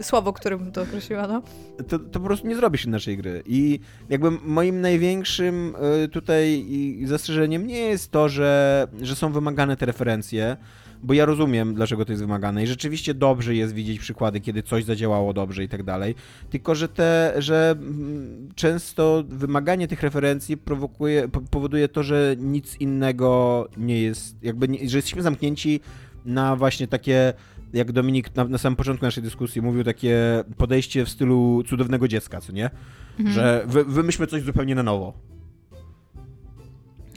słowo, 0.00 0.32
którym 0.32 0.72
to 0.72 0.82
określiła, 0.82 1.26
no. 1.26 1.42
To, 1.88 1.98
to 1.98 2.20
po 2.20 2.26
prostu 2.26 2.48
nie 2.48 2.56
zrobisz 2.56 2.86
naszej 2.86 3.16
gry. 3.16 3.42
I 3.46 3.80
jakby 4.08 4.30
moim 4.30 4.80
największym 4.80 5.74
y, 6.04 6.08
tutaj 6.08 6.66
zastrzeżeniem 7.04 7.66
nie 7.66 7.78
jest 7.78 8.10
to, 8.10 8.28
że, 8.28 8.86
że 9.02 9.16
są 9.16 9.32
wymagane 9.32 9.76
te 9.76 9.86
referencje, 9.86 10.56
bo 11.02 11.14
ja 11.14 11.24
rozumiem, 11.24 11.74
dlaczego 11.74 12.04
to 12.04 12.12
jest 12.12 12.22
wymagane 12.22 12.62
i 12.62 12.66
rzeczywiście 12.66 13.14
dobrze 13.14 13.54
jest 13.54 13.74
widzieć 13.74 13.98
przykłady, 13.98 14.40
kiedy 14.40 14.62
coś 14.62 14.84
zadziałało 14.84 15.32
dobrze 15.32 15.64
i 15.64 15.68
tak 15.68 15.82
dalej, 15.82 16.14
tylko 16.50 16.74
że 16.74 16.88
te, 16.88 17.34
że 17.38 17.76
mm, 17.78 18.48
często 18.54 19.24
wymaganie 19.28 19.88
tych 19.88 20.02
referencji 20.02 20.56
prowokuje, 20.56 21.28
powoduje 21.50 21.88
to, 21.88 22.02
że 22.02 22.36
nic 22.38 22.76
innego 22.76 23.68
nie 23.76 24.02
jest, 24.02 24.36
jakby, 24.42 24.68
nie, 24.68 24.78
że 24.88 24.98
jesteśmy 24.98 25.22
zamknięci 25.22 25.80
na 26.24 26.56
właśnie 26.56 26.88
takie 26.88 27.34
jak 27.72 27.92
Dominik 27.92 28.36
na, 28.36 28.44
na 28.44 28.58
samym 28.58 28.76
początku 28.76 29.04
naszej 29.04 29.22
dyskusji 29.22 29.62
mówił, 29.62 29.84
takie 29.84 30.44
podejście 30.56 31.04
w 31.04 31.08
stylu 31.08 31.62
cudownego 31.66 32.08
dziecka, 32.08 32.40
co 32.40 32.52
nie? 32.52 32.70
Mhm. 33.18 33.34
Że 33.34 33.62
wy, 33.66 33.84
wymyślmy 33.84 34.26
coś 34.26 34.42
zupełnie 34.42 34.74
na 34.74 34.82
nowo. 34.82 35.12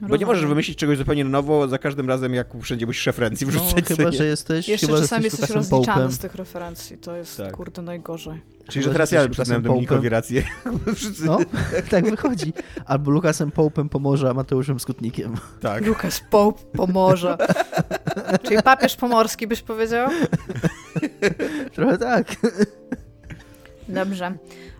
Bo 0.02 0.18
nie 0.18 0.26
możesz 0.26 0.45
wymyślić 0.45 0.78
czegoś 0.78 0.97
zupełnie 0.97 1.24
na 1.24 1.30
nowo 1.30 1.68
za 1.68 1.78
każdym 1.78 2.10
razem, 2.10 2.34
jak 2.34 2.47
wszędzie 2.62 2.86
musisz 2.86 3.06
referencji 3.06 3.47
no, 3.47 3.54
wrzucać. 3.54 3.89
No, 3.89 3.95
chyba, 3.95 4.12
że 4.12 4.26
jesteś 4.26 4.68
Jeszcze 4.68 4.88
chyba, 4.88 4.99
czasami 4.99 5.24
jesteś 5.24 5.49
rozliczany 5.49 6.12
z 6.12 6.20
tych 6.20 6.36
referencji. 6.36 6.97
To 6.97 7.16
jest, 7.16 7.38
tak. 7.38 7.52
kurde, 7.52 7.82
najgorzej. 7.82 8.41
Czyli, 8.70 8.86
że 8.86 8.91
teraz 8.91 9.12
ja 9.12 9.30
przyznałem 9.30 9.64
Dominikowi 9.64 10.10
rację. 10.10 10.43
No, 11.26 11.38
tak 11.89 12.10
wychodzi. 12.10 12.54
Albo 12.86 13.12
Lukasem 13.12 13.52
Połpem 13.52 13.89
pomoże, 13.89 14.30
a 14.30 14.34
Mateuszem 14.34 14.80
Skutnikiem. 14.80 15.36
Tak. 15.62 15.86
Lukas 15.86 16.22
Pope 16.30 16.64
pomoże. 16.78 17.38
Czyli 18.43 18.64
papież 18.64 18.95
pomorski 18.95 19.47
byś 19.47 19.62
powiedział? 19.62 20.10
Trochę 21.76 21.97
tak. 21.97 22.36
Dobrze. 23.88 24.38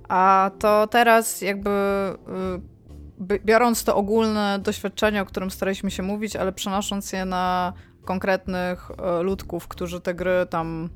A 0.10 0.52
to 0.60 0.88
teraz 0.88 1.42
jakby 1.42 1.70
y, 1.70 2.81
biorąc 3.22 3.84
to 3.84 3.96
ogólne 3.96 4.60
doświadczenie, 4.64 5.22
o 5.22 5.26
którym 5.26 5.52
staraliśmy 5.52 5.92
się 5.92 6.04
mówić, 6.04 6.36
ale 6.36 6.52
przenosząc 6.52 7.14
je 7.14 7.26
na 7.26 7.74
konkretnych 8.06 8.92
y, 8.92 9.24
ludków, 9.24 9.68
którzy 9.68 10.02
te 10.02 10.14
gry 10.14 10.48
tam 10.50 10.90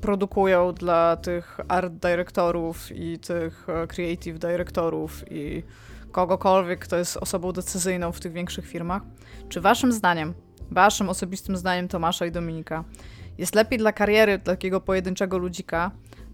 produkują 0.00 0.72
dla 0.72 1.16
tych 1.16 1.60
art 1.68 1.92
dyrektorów 1.92 2.92
i 2.92 3.18
tych 3.18 3.66
e, 3.68 3.86
creative 3.86 4.38
dyrektorów 4.38 5.32
i 5.32 5.62
kogokolwiek, 6.12 6.80
kto 6.80 6.96
jest 6.96 7.16
osobą 7.16 7.52
decyzyjną 7.52 8.12
w 8.12 8.20
tych 8.20 8.32
większych 8.32 8.66
firmach. 8.66 9.02
Czy 9.48 9.60
waszym 9.60 9.92
zdaniem, 9.92 10.34
waszym 10.70 11.08
osobistym 11.08 11.56
zdaniem 11.56 11.88
Tomasza 11.88 12.26
i 12.26 12.32
Dominika, 12.32 12.84
jest 13.38 13.54
lepiej 13.54 13.78
dla 13.78 13.92
kariery 13.92 14.38
takiego 14.38 14.80
pojedynczego 14.80 15.38
ludzika 15.38 15.90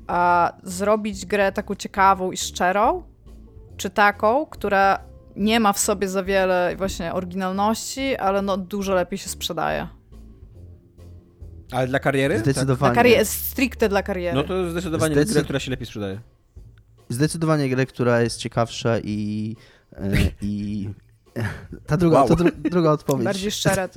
a 0.07 0.53
zrobić 0.62 1.26
grę 1.26 1.53
taką 1.53 1.74
ciekawą 1.74 2.33
i 2.33 2.37
szczerą, 2.37 3.03
czy 3.76 3.91
taką, 3.91 4.47
która 4.47 4.99
nie 5.41 5.61
ma 5.61 5.72
w 5.72 5.78
sobie 5.78 6.09
za 6.09 6.24
wiele 6.24 6.74
właśnie 6.76 7.12
oryginalności, 7.12 8.16
ale 8.16 8.43
no 8.43 8.57
dużo 8.57 8.95
lepiej 8.95 9.18
się 9.18 9.28
sprzedaje? 9.28 9.88
Ale 11.72 11.86
dla 11.86 11.99
kariery? 11.99 12.38
Zdecydowanie. 12.38 12.95
Dla 12.95 13.03
kariery, 13.03 13.24
stricte 13.24 13.88
dla 13.88 14.03
kariery. 14.03 14.34
No 14.34 14.45
to 14.45 14.70
zdecydowanie 14.70 15.14
Zdecyd... 15.14 15.34
gra, 15.34 15.43
która 15.43 15.59
się 15.59 15.70
lepiej 15.70 15.86
sprzedaje. 15.86 16.20
Zdecydowanie 17.09 17.68
gra, 17.68 17.86
która 17.86 18.20
jest 18.20 18.38
ciekawsza 18.38 18.99
i, 18.99 19.57
e, 19.93 20.11
i 20.43 20.88
ta 21.86 21.97
druga, 21.97 22.18
wow. 22.18 22.28
to 22.28 22.36
dru, 22.36 22.51
druga 22.70 22.91
odpowiedź. 22.91 23.24
Bardziej 23.24 23.51
szczera. 23.51 23.88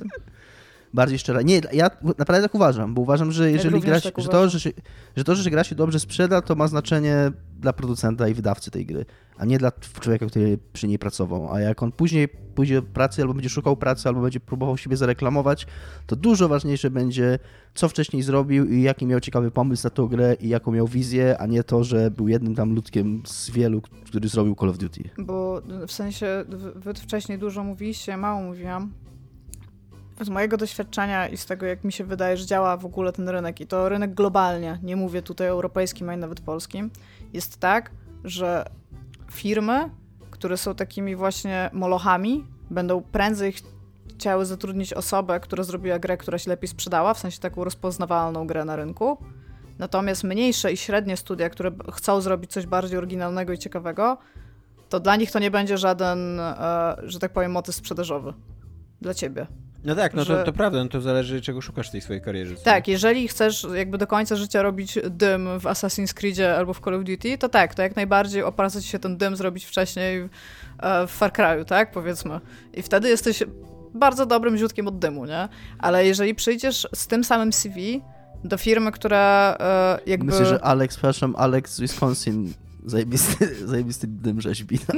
Bardziej 0.94 1.18
szczera. 1.18 1.42
Nie, 1.42 1.60
ja 1.72 1.90
naprawdę 2.18 2.42
tak 2.42 2.54
uważam, 2.54 2.94
bo 2.94 3.02
uważam, 3.02 3.32
że 3.32 3.50
jeżeli 3.50 3.80
gra 3.80 4.00
się, 4.00 4.10
tak 4.10 4.24
że, 4.24 4.28
to, 4.28 4.48
że, 4.48 4.60
się, 4.60 4.70
że 5.16 5.24
to, 5.24 5.34
że 5.34 5.50
gra 5.50 5.64
się 5.64 5.74
dobrze 5.74 6.00
sprzeda, 6.00 6.42
to 6.42 6.54
ma 6.54 6.68
znaczenie 6.68 7.32
dla 7.60 7.72
producenta 7.72 8.28
i 8.28 8.34
wydawcy 8.34 8.70
tej 8.70 8.86
gry, 8.86 9.06
a 9.36 9.44
nie 9.44 9.58
dla 9.58 9.72
człowieka, 10.00 10.26
który 10.26 10.58
przy 10.72 10.88
niej 10.88 10.98
pracował. 10.98 11.52
A 11.52 11.60
jak 11.60 11.82
on 11.82 11.92
później 11.92 12.28
pójdzie 12.28 12.74
do 12.74 12.82
pracy, 12.82 13.22
albo 13.22 13.34
będzie 13.34 13.48
szukał 13.48 13.76
pracy, 13.76 14.08
albo 14.08 14.20
będzie 14.20 14.40
próbował 14.40 14.76
siebie 14.76 14.96
zareklamować, 14.96 15.66
to 16.06 16.16
dużo 16.16 16.48
ważniejsze 16.48 16.90
będzie, 16.90 17.38
co 17.74 17.88
wcześniej 17.88 18.22
zrobił 18.22 18.66
i 18.66 18.82
jaki 18.82 19.06
miał 19.06 19.20
ciekawy 19.20 19.50
pomysł 19.50 19.86
na 19.86 19.90
tą 19.90 20.06
grę 20.06 20.36
i 20.40 20.48
jaką 20.48 20.72
miał 20.72 20.88
wizję, 20.88 21.38
a 21.38 21.46
nie 21.46 21.64
to, 21.64 21.84
że 21.84 22.10
był 22.10 22.28
jednym 22.28 22.54
tam 22.54 22.74
ludkiem 22.74 23.22
z 23.26 23.50
wielu, 23.50 23.82
który 24.06 24.28
zrobił 24.28 24.56
Call 24.60 24.68
of 24.68 24.78
Duty. 24.78 25.02
Bo 25.18 25.62
w 25.86 25.92
sensie 25.92 26.44
wy 26.74 26.94
wcześniej 26.94 27.38
dużo 27.38 27.64
mówiliście, 27.64 28.16
mało 28.16 28.42
mówiłam. 28.42 29.03
Z 30.20 30.28
mojego 30.28 30.56
doświadczenia 30.56 31.28
i 31.28 31.36
z 31.36 31.46
tego, 31.46 31.66
jak 31.66 31.84
mi 31.84 31.92
się 31.92 32.04
wydaje, 32.04 32.36
że 32.36 32.46
działa 32.46 32.76
w 32.76 32.86
ogóle 32.86 33.12
ten 33.12 33.28
rynek, 33.28 33.60
i 33.60 33.66
to 33.66 33.88
rynek 33.88 34.14
globalnie, 34.14 34.78
nie 34.82 34.96
mówię 34.96 35.22
tutaj 35.22 35.46
europejskim, 35.46 36.10
a 36.10 36.16
nawet 36.16 36.40
polskim, 36.40 36.90
jest 37.32 37.56
tak, 37.56 37.90
że 38.24 38.64
firmy, 39.32 39.90
które 40.30 40.56
są 40.56 40.74
takimi 40.74 41.16
właśnie 41.16 41.70
molochami, 41.72 42.44
będą 42.70 43.02
prędzej 43.02 43.54
chciały 44.08 44.46
zatrudnić 44.46 44.92
osobę, 44.92 45.40
która 45.40 45.62
zrobiła 45.62 45.98
grę, 45.98 46.16
która 46.16 46.38
się 46.38 46.50
lepiej 46.50 46.68
sprzedała, 46.68 47.14
w 47.14 47.18
sensie 47.18 47.40
taką 47.40 47.64
rozpoznawalną 47.64 48.46
grę 48.46 48.64
na 48.64 48.76
rynku. 48.76 49.18
Natomiast 49.78 50.24
mniejsze 50.24 50.72
i 50.72 50.76
średnie 50.76 51.16
studia, 51.16 51.50
które 51.50 51.70
chcą 51.92 52.20
zrobić 52.20 52.52
coś 52.52 52.66
bardziej 52.66 52.98
oryginalnego 52.98 53.52
i 53.52 53.58
ciekawego, 53.58 54.18
to 54.88 55.00
dla 55.00 55.16
nich 55.16 55.30
to 55.30 55.38
nie 55.38 55.50
będzie 55.50 55.78
żaden, 55.78 56.40
e, 56.40 56.96
że 57.02 57.18
tak 57.18 57.32
powiem, 57.32 57.52
motyw 57.52 57.74
sprzedażowy. 57.74 58.32
Dla 59.00 59.14
ciebie. 59.14 59.46
No 59.84 59.94
tak, 59.94 60.14
no 60.14 60.24
że... 60.24 60.36
to, 60.36 60.44
to 60.44 60.52
prawda, 60.52 60.82
no 60.84 60.88
to 60.88 61.00
zależy 61.00 61.40
czego 61.40 61.60
szukasz 61.60 61.88
w 61.88 61.92
tej 61.92 62.00
swojej 62.00 62.22
karierze. 62.22 62.54
Tak, 62.56 62.88
jeżeli 62.88 63.28
chcesz 63.28 63.66
jakby 63.74 63.98
do 63.98 64.06
końca 64.06 64.36
życia 64.36 64.62
robić 64.62 64.98
dym 65.10 65.60
w 65.60 65.64
Assassin's 65.64 66.14
Creedzie 66.14 66.56
albo 66.56 66.74
w 66.74 66.80
Call 66.80 66.94
of 66.94 67.04
Duty, 67.04 67.38
to 67.38 67.48
tak, 67.48 67.74
to 67.74 67.82
jak 67.82 67.96
najbardziej 67.96 68.42
opłaca 68.42 68.80
ci 68.80 68.88
się 68.88 68.98
ten 68.98 69.16
dym 69.16 69.36
zrobić 69.36 69.64
wcześniej 69.64 70.28
e, 70.78 71.06
w 71.06 71.10
Far 71.10 71.32
Cry'u, 71.32 71.64
tak, 71.64 71.90
powiedzmy. 71.90 72.40
I 72.74 72.82
wtedy 72.82 73.08
jesteś 73.08 73.42
bardzo 73.94 74.26
dobrym 74.26 74.56
źródłem 74.56 74.88
od 74.88 74.98
dymu, 74.98 75.26
nie? 75.26 75.48
Ale 75.78 76.06
jeżeli 76.06 76.34
przyjdziesz 76.34 76.88
z 76.94 77.06
tym 77.06 77.24
samym 77.24 77.52
CV 77.52 78.02
do 78.44 78.56
firmy, 78.56 78.92
która 78.92 79.56
e, 79.60 79.98
jakby... 80.06 80.26
Myślę, 80.26 80.46
że 80.46 80.64
Alex, 80.64 80.94
przepraszam, 80.94 81.34
Alex 81.38 81.74
z 81.74 81.80
Wisconsin 81.80 82.52
zajebisty, 82.84 83.54
zajebisty 83.66 84.06
dym 84.06 84.40
rzeźbi. 84.40 84.78
Tam. 84.86 84.96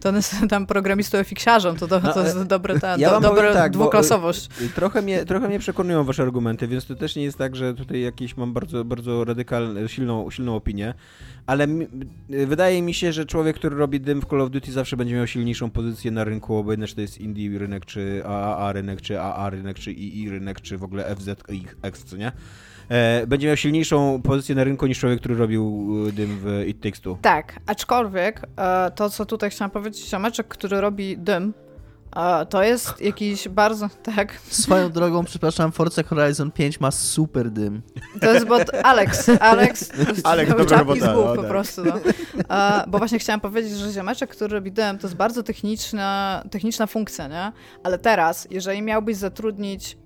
To 0.00 0.08
on 0.08 0.16
jest 0.16 0.34
tam 0.48 0.66
programistą 0.66 1.24
fiksiarzem, 1.24 1.76
to, 1.76 1.88
to, 1.88 2.00
to 2.00 2.24
jest 2.24 2.36
No, 2.36 2.44
dobre, 2.44 2.80
ta, 2.80 2.96
ja 2.96 3.20
do, 3.20 3.30
powiem 3.30 3.52
tak, 3.52 3.72
bo, 3.72 3.78
dwuklasowość. 3.78 4.48
Trochę 4.74 5.02
mnie, 5.02 5.24
trochę 5.24 5.48
mnie 5.48 5.58
przekonują 5.58 6.04
wasze 6.04 6.22
argumenty, 6.22 6.68
więc 6.68 6.86
to 6.86 6.94
też 6.94 7.16
nie 7.16 7.22
jest 7.22 7.38
tak, 7.38 7.56
że 7.56 7.74
tutaj 7.74 8.00
jakieś 8.00 8.36
mam 8.36 8.52
bardzo, 8.52 8.84
bardzo 8.84 9.24
radykalną, 9.24 9.86
silną, 9.86 10.30
silną 10.30 10.56
opinię, 10.56 10.94
ale 11.46 11.66
mi, 11.66 11.86
wydaje 12.28 12.82
mi 12.82 12.94
się, 12.94 13.12
że 13.12 13.26
człowiek, 13.26 13.56
który 13.56 13.76
robi 13.76 14.00
dym 14.00 14.20
w 14.20 14.26
Call 14.26 14.40
of 14.40 14.50
Duty 14.50 14.72
zawsze 14.72 14.96
będzie 14.96 15.14
miał 15.14 15.26
silniejszą 15.26 15.70
pozycję 15.70 16.10
na 16.10 16.24
rynku, 16.24 16.56
obojętnie 16.56 16.88
czy 16.88 16.94
to 16.94 17.00
jest 17.00 17.18
indie 17.18 17.58
rynek, 17.58 17.84
czy 17.84 18.22
AAA 18.26 18.72
rynek, 18.72 19.00
czy 19.00 19.20
AA 19.20 19.50
rynek, 19.50 19.78
czy 19.78 19.90
II 19.90 20.30
rynek, 20.30 20.60
czy 20.60 20.78
w 20.78 20.84
ogóle 20.84 21.16
FZX, 21.16 22.04
co 22.04 22.16
nie? 22.16 22.32
E, 22.88 23.26
będzie 23.26 23.46
miał 23.46 23.56
silniejszą 23.56 24.22
pozycję 24.22 24.54
na 24.54 24.64
rynku 24.64 24.86
niż 24.86 24.98
człowiek, 24.98 25.20
który 25.20 25.34
robił 25.34 25.94
e, 26.08 26.12
dym 26.12 26.38
w 26.38 26.64
It 26.66 26.80
Takes 26.80 27.00
Two. 27.00 27.18
Tak, 27.22 27.60
aczkolwiek 27.66 28.42
e, 28.56 28.90
to, 28.90 29.10
co 29.10 29.26
tutaj 29.26 29.50
chciałam 29.50 29.70
powiedzieć, 29.70 30.08
ziomeczek, 30.08 30.48
który 30.48 30.80
robi 30.80 31.18
dym, 31.18 31.54
e, 32.16 32.46
to 32.46 32.62
jest 32.62 33.00
jakiś 33.00 33.48
bardzo, 33.48 33.88
tak, 34.16 34.38
Swoją 34.48 34.90
drogą, 34.90 35.24
przepraszam, 35.24 35.72
Forza 35.72 36.02
Horizon 36.02 36.50
5 36.50 36.80
ma 36.80 36.90
super 36.90 37.50
dym. 37.50 37.82
to 38.20 38.34
jest 38.34 38.46
bot 38.46 38.74
Alex, 38.82 39.30
Alex, 39.40 39.90
Alex, 40.24 40.50
dobra 40.50 40.64
czapki 40.64 41.00
z 41.00 41.02
robota, 41.02 41.14
głów 41.14 41.26
no 41.26 41.34
po 41.34 41.42
tak. 41.42 41.50
prostu, 41.50 41.82
no. 41.84 41.94
E, 42.56 42.84
bo 42.88 42.98
właśnie 42.98 43.18
chciałam 43.18 43.40
powiedzieć, 43.40 43.72
że 43.72 43.92
ziomeczek, 43.92 44.30
który 44.30 44.54
robi 44.54 44.72
dym, 44.72 44.98
to 44.98 45.06
jest 45.06 45.16
bardzo 45.16 45.42
techniczna, 45.42 46.42
techniczna 46.50 46.86
funkcja, 46.86 47.28
nie? 47.28 47.52
Ale 47.82 47.98
teraz, 47.98 48.48
jeżeli 48.50 48.82
miałbyś 48.82 49.16
zatrudnić 49.16 49.92
e, 49.92 50.03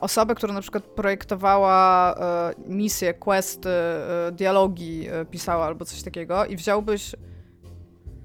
osobę, 0.00 0.34
która 0.34 0.54
na 0.54 0.60
przykład 0.60 0.84
projektowała 0.84 2.14
e, 2.14 2.54
misje, 2.66 3.14
questy, 3.14 3.68
e, 3.68 4.32
dialogi 4.32 5.08
e, 5.08 5.24
pisała 5.24 5.66
albo 5.66 5.84
coś 5.84 6.02
takiego 6.02 6.44
i 6.46 6.56
wziąłbyś 6.56 7.14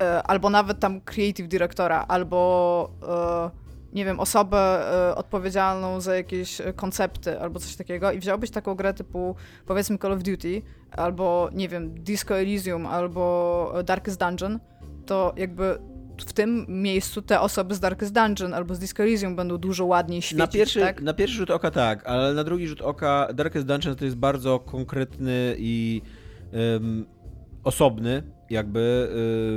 e, 0.01 0.23
albo 0.23 0.49
nawet 0.49 0.79
tam 0.79 1.01
creative 1.01 1.47
dyrektora, 1.47 2.05
albo 2.07 2.89
e, 3.07 3.65
nie 3.95 4.05
wiem, 4.05 4.19
osobę 4.19 4.57
e, 4.57 5.15
odpowiedzialną 5.15 6.01
za 6.01 6.15
jakieś 6.15 6.61
e, 6.61 6.73
koncepty 6.73 7.39
albo 7.39 7.59
coś 7.59 7.75
takiego 7.75 8.11
i 8.11 8.19
wziąłbyś 8.19 8.51
taką 8.51 8.75
grę 8.75 8.93
typu 8.93 9.35
powiedzmy 9.65 9.97
Call 9.97 10.11
of 10.11 10.23
Duty, 10.23 10.61
albo 10.91 11.49
nie 11.53 11.69
wiem, 11.69 12.03
Disco 12.03 12.39
Elysium, 12.39 12.85
albo 12.85 13.71
e, 13.75 13.83
Darkest 13.83 14.19
Dungeon, 14.19 14.59
to 15.05 15.33
jakby 15.37 15.79
w 16.21 16.33
tym 16.33 16.65
miejscu 16.69 17.21
te 17.21 17.41
osoby 17.41 17.75
z 17.75 17.79
Darkest 17.79 18.13
Dungeon 18.13 18.53
albo 18.53 18.75
z 18.75 18.79
Disco 18.79 19.03
Elysium 19.03 19.35
będą 19.35 19.57
dużo 19.57 19.85
ładniej 19.85 20.21
świecić, 20.21 20.37
Na 20.39 20.47
pierwszy, 20.47 20.79
tak? 20.79 21.01
na 21.01 21.13
pierwszy 21.13 21.35
rzut 21.37 21.51
oka 21.51 21.71
tak, 21.71 22.07
ale 22.07 22.33
na 22.33 22.43
drugi 22.43 22.67
rzut 22.67 22.81
oka 22.81 23.27
Darkest 23.33 23.65
Dungeon 23.67 23.95
to 23.95 24.05
jest 24.05 24.17
bardzo 24.17 24.59
konkretny 24.59 25.55
i 25.59 26.01
em, 26.51 27.05
osobny 27.63 28.23
jakby, 28.49 29.09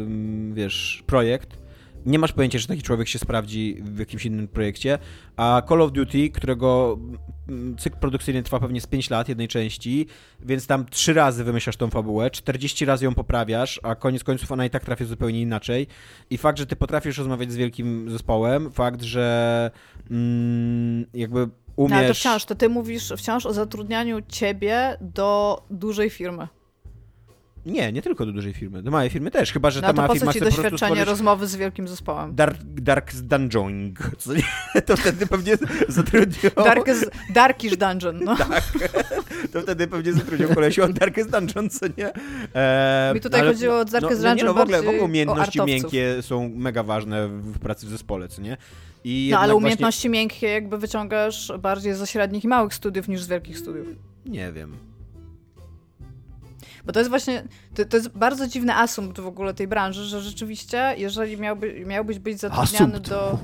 em, 0.06 0.54
wiesz, 0.54 1.04
projekt. 1.06 1.58
Nie 2.06 2.18
masz 2.18 2.32
pojęcia, 2.32 2.58
że 2.58 2.66
taki 2.66 2.82
człowiek 2.82 3.08
się 3.08 3.18
sprawdzi 3.18 3.76
w 3.82 3.98
jakimś 3.98 4.26
innym 4.26 4.48
projekcie, 4.48 4.98
a 5.36 5.62
Call 5.68 5.82
of 5.82 5.92
Duty, 5.92 6.30
którego 6.30 6.98
cykl 7.78 7.96
produkcyjny 7.98 8.42
trwa 8.42 8.60
pewnie 8.60 8.80
z 8.80 8.86
5 8.86 9.10
lat 9.10 9.28
jednej 9.28 9.48
części, 9.48 10.06
więc 10.40 10.66
tam 10.66 10.86
trzy 10.86 11.12
razy 11.12 11.44
wymyślasz 11.44 11.76
tą 11.76 11.90
fabułę, 11.90 12.30
40 12.30 12.84
razy 12.84 13.04
ją 13.04 13.14
poprawiasz, 13.14 13.80
a 13.82 13.94
koniec 13.94 14.24
końców 14.24 14.52
ona 14.52 14.66
i 14.66 14.70
tak 14.70 14.84
trafia 14.84 15.04
zupełnie 15.04 15.40
inaczej. 15.40 15.86
I 16.30 16.38
fakt, 16.38 16.58
że 16.58 16.66
ty 16.66 16.76
potrafisz 16.76 17.18
rozmawiać 17.18 17.52
z 17.52 17.56
wielkim 17.56 18.10
zespołem, 18.10 18.70
fakt, 18.70 19.02
że 19.02 19.70
mm, 20.10 21.06
jakby 21.14 21.48
umiesz... 21.76 21.90
No, 21.90 21.96
ale 21.96 22.08
to 22.08 22.14
wciąż, 22.14 22.44
to 22.44 22.54
ty 22.54 22.68
mówisz 22.68 23.12
wciąż 23.16 23.46
o 23.46 23.52
zatrudnianiu 23.52 24.22
ciebie 24.28 24.96
do 25.00 25.62
dużej 25.70 26.10
firmy. 26.10 26.48
Nie, 27.66 27.92
nie 27.92 28.02
tylko 28.02 28.26
do 28.26 28.32
dużej 28.32 28.54
firmy, 28.54 28.82
do 28.82 28.90
małej 28.90 29.10
firmy 29.10 29.30
też, 29.30 29.52
chyba, 29.52 29.70
że 29.70 29.80
No 29.80 29.86
ta 29.86 29.92
mała 29.92 30.14
firma 30.14 30.30
chce 30.30 30.40
po 30.40 30.44
prostu 30.44 30.62
doświadczenie 30.62 30.90
stworzyć 30.90 31.08
rozmowy 31.08 31.46
z 31.46 31.56
wielkim 31.56 31.88
zespołem? 31.88 32.34
Dark, 32.34 32.58
dark 32.62 33.14
Dungeoning, 33.14 33.98
co 34.18 34.34
nie? 34.34 34.42
To 34.86 34.96
wtedy 34.96 35.26
pewnie 35.26 35.58
zatrudnią... 35.88 36.50
Darkest, 36.56 37.10
Darkish 37.34 37.76
Dungeon, 37.76 38.20
no. 38.24 38.36
Tak, 38.48 38.62
to 39.52 39.60
wtedy 39.60 39.86
pewnie 39.86 40.12
zatrudnią 40.12 40.48
kolesiu 40.48 40.84
od 40.84 40.92
Darkest 40.92 41.30
Dungeon, 41.30 41.70
co 41.70 41.86
nie? 41.86 42.12
Eee, 42.54 43.14
Mi 43.14 43.20
tutaj 43.20 43.42
chodziło 43.42 43.78
o 43.78 43.84
Darkest 43.84 44.22
no, 44.22 44.28
no, 44.28 44.34
nie, 44.34 44.40
Dungeon 44.40 44.46
no, 44.46 44.54
w 44.54 44.62
ogóle, 44.62 44.82
w 44.82 44.88
ogóle 44.88 45.02
umiejętności 45.02 45.62
miękkie 45.62 46.22
są 46.22 46.48
mega 46.48 46.82
ważne 46.82 47.28
w 47.28 47.58
pracy 47.58 47.86
w 47.86 47.88
zespole, 47.88 48.28
co 48.28 48.42
nie? 48.42 48.56
I 49.04 49.28
No 49.32 49.38
ale 49.38 49.56
umiejętności 49.56 50.08
miękkie 50.08 50.48
jakby 50.48 50.78
wyciągasz 50.78 51.52
bardziej 51.58 51.94
ze 51.94 52.06
średnich 52.06 52.44
i 52.44 52.48
małych 52.48 52.74
studiów 52.74 53.08
niż 53.08 53.22
z 53.22 53.28
wielkich 53.28 53.58
studiów. 53.58 53.86
Właśnie, 53.86 54.32
nie 54.32 54.52
wiem. 54.52 54.87
Bo 56.88 56.92
to 56.92 57.00
jest 57.00 57.10
właśnie, 57.10 57.44
to, 57.74 57.84
to 57.84 57.96
jest 57.96 58.08
bardzo 58.08 58.46
dziwny 58.46 58.74
asumpt 58.74 59.20
w 59.20 59.26
ogóle 59.26 59.54
tej 59.54 59.68
branży, 59.68 60.04
że 60.04 60.20
rzeczywiście, 60.20 60.94
jeżeli 60.96 61.36
miałby, 61.36 61.84
miałbyś 61.86 62.18
być 62.18 62.40
zatrudniany 62.40 62.92
Asumpt. 62.92 63.08
do, 63.08 63.38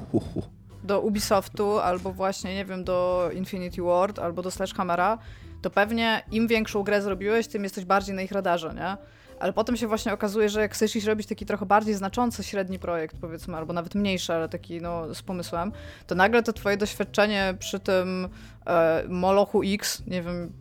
do 0.84 1.00
Ubisoftu, 1.00 1.78
albo 1.78 2.12
właśnie, 2.12 2.54
nie 2.54 2.64
wiem, 2.64 2.84
do 2.84 3.30
Infinity 3.34 3.82
Ward, 3.82 4.18
albo 4.18 4.42
do 4.42 4.50
Sledgehammera, 4.50 5.18
to 5.62 5.70
pewnie 5.70 6.22
im 6.30 6.48
większą 6.48 6.82
grę 6.82 7.02
zrobiłeś, 7.02 7.46
tym 7.46 7.64
jesteś 7.64 7.84
bardziej 7.84 8.14
na 8.14 8.22
ich 8.22 8.32
radarze, 8.32 8.74
nie? 8.74 8.96
Ale 9.40 9.52
potem 9.52 9.76
się 9.76 9.86
właśnie 9.86 10.12
okazuje, 10.12 10.48
że 10.48 10.60
jak 10.60 10.74
chcesz 10.74 10.96
iść 10.96 11.06
robić 11.06 11.26
taki 11.26 11.46
trochę 11.46 11.66
bardziej 11.66 11.94
znaczący 11.94 12.44
średni 12.44 12.78
projekt, 12.78 13.16
powiedzmy, 13.20 13.56
albo 13.56 13.72
nawet 13.72 13.94
mniejszy, 13.94 14.34
ale 14.34 14.48
taki 14.48 14.80
no, 14.80 15.14
z 15.14 15.22
pomysłem, 15.22 15.72
to 16.06 16.14
nagle 16.14 16.42
to 16.42 16.52
twoje 16.52 16.76
doświadczenie 16.76 17.54
przy 17.58 17.80
tym 17.80 18.28
e, 18.66 19.04
Molochu 19.08 19.62
X, 19.64 20.02
nie 20.06 20.22
wiem, 20.22 20.52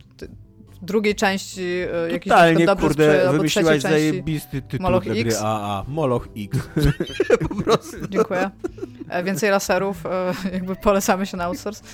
drugiej 0.84 1.14
części 1.14 1.62
e, 1.62 2.12
jakiejś 2.12 2.26
na 2.26 2.34
Totalnie, 2.34 2.66
Dobry 2.66 2.86
kurde, 2.86 3.04
Sprzyj, 3.04 3.20
albo 3.20 3.32
wymyśliłaś 3.32 3.82
części. 3.82 3.88
zajebisty 3.88 4.62
tytuł 4.62 4.82
Moloch 4.82 5.04
dla 5.04 5.14
gry 5.14 5.22
X. 5.22 5.40
AA. 5.42 5.84
Moloch 5.88 6.28
X. 6.36 6.58
po 7.48 7.54
prostu. 7.62 7.96
Dziękuję. 8.10 8.50
E, 9.08 9.24
Więcej 9.24 9.50
laserów, 9.50 10.06
e, 10.06 10.34
jakby 10.52 10.76
polecamy 10.76 11.26
się 11.26 11.36
na 11.36 11.44
outsource. 11.44 11.84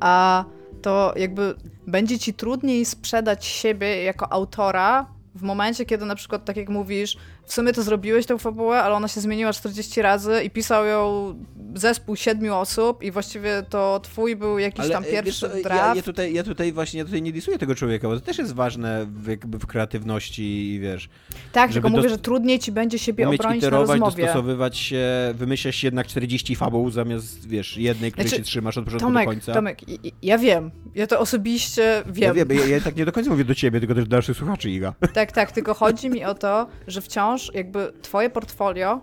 A 0.00 0.44
to 0.82 1.14
jakby 1.16 1.54
będzie 1.86 2.18
ci 2.18 2.34
trudniej 2.34 2.84
sprzedać 2.84 3.46
siebie 3.46 4.02
jako 4.02 4.32
autora 4.32 5.06
w 5.34 5.42
momencie, 5.42 5.84
kiedy 5.84 6.04
na 6.04 6.14
przykład, 6.14 6.44
tak 6.44 6.56
jak 6.56 6.68
mówisz, 6.68 7.16
w 7.46 7.52
sumie 7.52 7.72
to 7.72 7.82
zrobiłeś 7.82 8.26
tę 8.26 8.38
fabułę, 8.38 8.82
ale 8.82 8.94
ona 8.94 9.08
się 9.08 9.20
zmieniła 9.20 9.52
40 9.52 10.02
razy 10.02 10.42
i 10.44 10.50
pisał 10.50 10.86
ją 10.86 11.34
zespół 11.74 12.16
siedmiu 12.16 12.54
osób 12.54 13.02
i 13.02 13.10
właściwie 13.10 13.62
to 13.68 14.00
twój 14.02 14.36
był 14.36 14.58
jakiś 14.58 14.90
tam 14.90 15.04
e, 15.04 15.06
wiesz 15.06 15.24
pierwszy 15.24 15.50
ja, 15.54 15.62
draft. 15.62 15.96
ja, 15.96 16.02
tutaj, 16.02 16.32
ja 16.32 16.42
tutaj 16.42 16.72
właśnie 16.72 16.98
ja 16.98 17.04
tutaj 17.04 17.22
nie 17.22 17.32
disuję 17.32 17.58
tego 17.58 17.74
człowieka, 17.74 18.08
bo 18.08 18.14
to 18.14 18.20
też 18.20 18.38
jest 18.38 18.54
ważne 18.54 19.06
w, 19.06 19.28
jakby 19.28 19.58
w 19.58 19.66
kreatywności 19.66 20.74
i 20.74 20.80
wiesz, 20.80 21.08
tak, 21.52 21.72
tylko 21.72 21.88
mówię, 21.88 22.08
że 22.08 22.18
trudniej 22.18 22.58
ci 22.58 22.72
będzie 22.72 22.98
siebie 22.98 23.28
obronić 23.28 23.62
na 23.62 23.68
iterować, 23.68 23.88
rozmowie. 23.88 24.24
dostosowywać 24.24 24.78
się, 24.78 25.06
wymyślać 25.34 25.84
jednak 25.84 26.06
40 26.06 26.56
fabuł 26.56 26.90
zamiast, 26.90 27.48
wiesz, 27.48 27.76
jednej, 27.76 28.12
której 28.12 28.28
Znaczy, 28.28 28.42
się 28.42 28.46
trzymasz 28.46 28.78
od 28.78 28.84
początku 28.84 29.06
Tomek, 29.06 29.24
do 29.24 29.30
końca. 29.30 29.52
Tomek, 29.52 29.78
ja 30.22 30.38
wiem. 30.38 30.70
Ja 30.94 31.06
to 31.06 31.20
osobiście 31.20 32.02
wiem. 32.06 32.36
Ja 32.36 32.44
wiem, 32.44 32.58
ja, 32.58 32.66
ja 32.66 32.80
tak 32.80 32.96
nie 32.96 33.04
do 33.04 33.12
końca 33.12 33.30
mówię 33.30 33.44
do 33.44 33.54
ciebie, 33.54 33.80
tylko 33.80 33.94
też 33.94 34.08
do 34.08 34.16
naszych 34.16 34.36
słuchaczy, 34.36 34.70
Iga. 34.70 34.94
Tak, 35.14 35.32
tak, 35.32 35.52
tylko 35.52 35.74
chodzi 35.74 36.10
mi 36.10 36.24
o 36.24 36.34
to, 36.34 36.66
że 36.86 37.00
wciąż 37.00 37.35
jakby 37.54 37.92
twoje 38.02 38.30
portfolio 38.30 39.00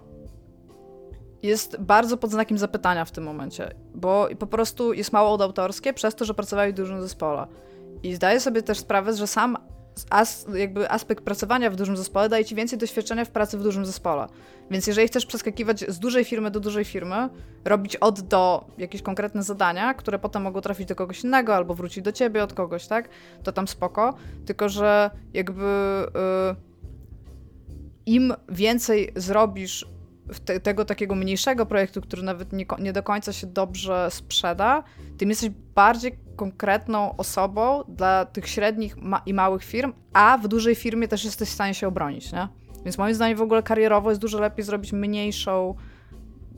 jest 1.44 1.78
bardzo 1.80 2.18
pod 2.18 2.32
znakiem 2.32 2.58
zapytania 2.58 3.06
w 3.06 3.12
tym 3.12 3.24
momencie, 3.24 3.74
bo 3.96 4.28
po 4.40 4.48
prostu 4.48 4.94
jest 4.94 5.14
mało 5.14 5.34
odautorskie 5.34 5.94
przez 5.94 6.16
to, 6.16 6.26
że 6.26 6.34
pracowali 6.34 6.74
w 6.74 6.76
dużym 6.76 7.02
zespole. 7.02 7.48
I 8.04 8.16
zdaję 8.16 8.40
sobie 8.40 8.64
też 8.64 8.80
sprawę, 8.80 9.14
że 9.14 9.28
sam 9.28 9.58
as, 10.10 10.46
jakby 10.54 10.92
aspekt 10.92 11.24
pracowania 11.24 11.70
w 11.70 11.76
dużym 11.76 11.98
zespole 11.98 12.30
daje 12.30 12.46
ci 12.46 12.56
więcej 12.56 12.80
doświadczenia 12.80 13.26
w 13.26 13.30
pracy 13.30 13.58
w 13.58 13.64
dużym 13.64 13.86
zespole. 13.86 14.28
Więc 14.72 14.88
jeżeli 14.88 15.08
chcesz 15.08 15.26
przeskakiwać 15.26 15.80
z 15.88 16.00
dużej 16.00 16.26
firmy 16.26 16.52
do 16.52 16.60
dużej 16.60 16.86
firmy, 16.86 17.30
robić 17.66 17.96
od 17.96 18.22
do 18.22 18.66
jakieś 18.78 19.02
konkretne 19.02 19.44
zadania, 19.44 19.94
które 19.94 20.20
potem 20.20 20.42
mogą 20.42 20.62
trafić 20.62 20.88
do 20.88 20.96
kogoś 20.96 21.24
innego 21.24 21.56
albo 21.56 21.74
wrócić 21.74 22.04
do 22.04 22.12
ciebie 22.12 22.44
od 22.44 22.54
kogoś, 22.54 22.88
tak? 22.88 23.10
To 23.44 23.52
tam 23.52 23.68
spoko. 23.68 24.14
Tylko, 24.46 24.70
że 24.70 25.12
jakby 25.34 25.66
y, 26.52 26.73
im 28.06 28.34
więcej 28.50 29.12
zrobisz 29.16 29.86
te, 30.46 30.60
tego 30.60 30.86
takiego 30.86 31.16
mniejszego 31.16 31.66
projektu, 31.66 32.02
który 32.02 32.24
nawet 32.24 32.54
nie, 32.54 32.66
nie 32.80 32.94
do 32.94 33.04
końca 33.04 33.34
się 33.34 33.48
dobrze 33.48 34.08
sprzeda, 34.12 34.84
tym 35.18 35.30
jesteś 35.30 35.50
bardziej 35.76 36.20
konkretną 36.36 37.18
osobą 37.18 37.84
dla 37.88 38.26
tych 38.26 38.48
średnich 38.48 38.98
ma- 38.98 39.22
i 39.26 39.34
małych 39.34 39.64
firm, 39.64 39.94
a 40.14 40.38
w 40.38 40.48
dużej 40.48 40.76
firmie 40.76 41.08
też 41.08 41.26
jesteś 41.26 41.50
w 41.50 41.54
stanie 41.54 41.74
się 41.74 41.88
obronić, 41.88 42.32
nie? 42.32 42.48
Więc 42.86 42.98
moim 42.98 43.16
zdaniem 43.16 43.38
w 43.38 43.42
ogóle 43.42 43.64
karierowo 43.64 44.10
jest 44.10 44.22
dużo 44.22 44.40
lepiej 44.40 44.66
zrobić 44.66 44.94
mniejszą, 44.94 45.76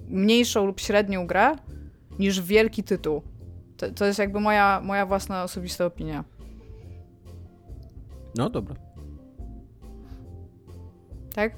mniejszą 0.07 0.65
lub 0.65 0.79
średnią 0.79 1.27
grę 1.27 1.55
niż 2.19 2.41
wielki 2.41 2.83
tytuł. 2.83 3.21
To, 3.77 3.91
to 3.91 4.05
jest 4.05 4.19
jakby 4.19 4.39
moja, 4.39 4.81
moja 4.83 5.05
własna 5.05 5.43
osobista 5.43 5.85
opinia. 5.85 6.23
No 8.35 8.49
dobra. 8.49 8.84
Tak? 11.35 11.51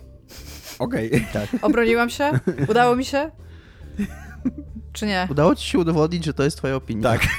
Okej. 0.80 1.12
Tak. 1.34 1.48
Obroniłam 1.62 2.10
się? 2.10 2.32
Udało 2.68 2.96
mi 2.96 3.06
się? 3.06 3.32
Czy 4.94 5.06
nie? 5.06 5.28
Udało 5.32 5.56
ci 5.56 5.66
się 5.70 5.80
udowodnić, 5.80 6.26
że 6.26 6.34
to 6.34 6.44
jest 6.44 6.58
twoja 6.58 6.76
opinia. 6.76 7.04
Tak. 7.04 7.22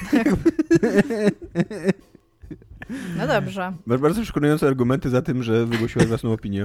No 3.16 3.26
dobrze. 3.26 3.72
Masz 3.86 4.00
bardzo 4.00 4.22
przekonujące 4.22 4.66
argumenty 4.66 5.10
za 5.10 5.22
tym, 5.22 5.42
że 5.42 5.66
wygłosiłaś 5.66 6.06
własną 6.08 6.32
opinię. 6.32 6.64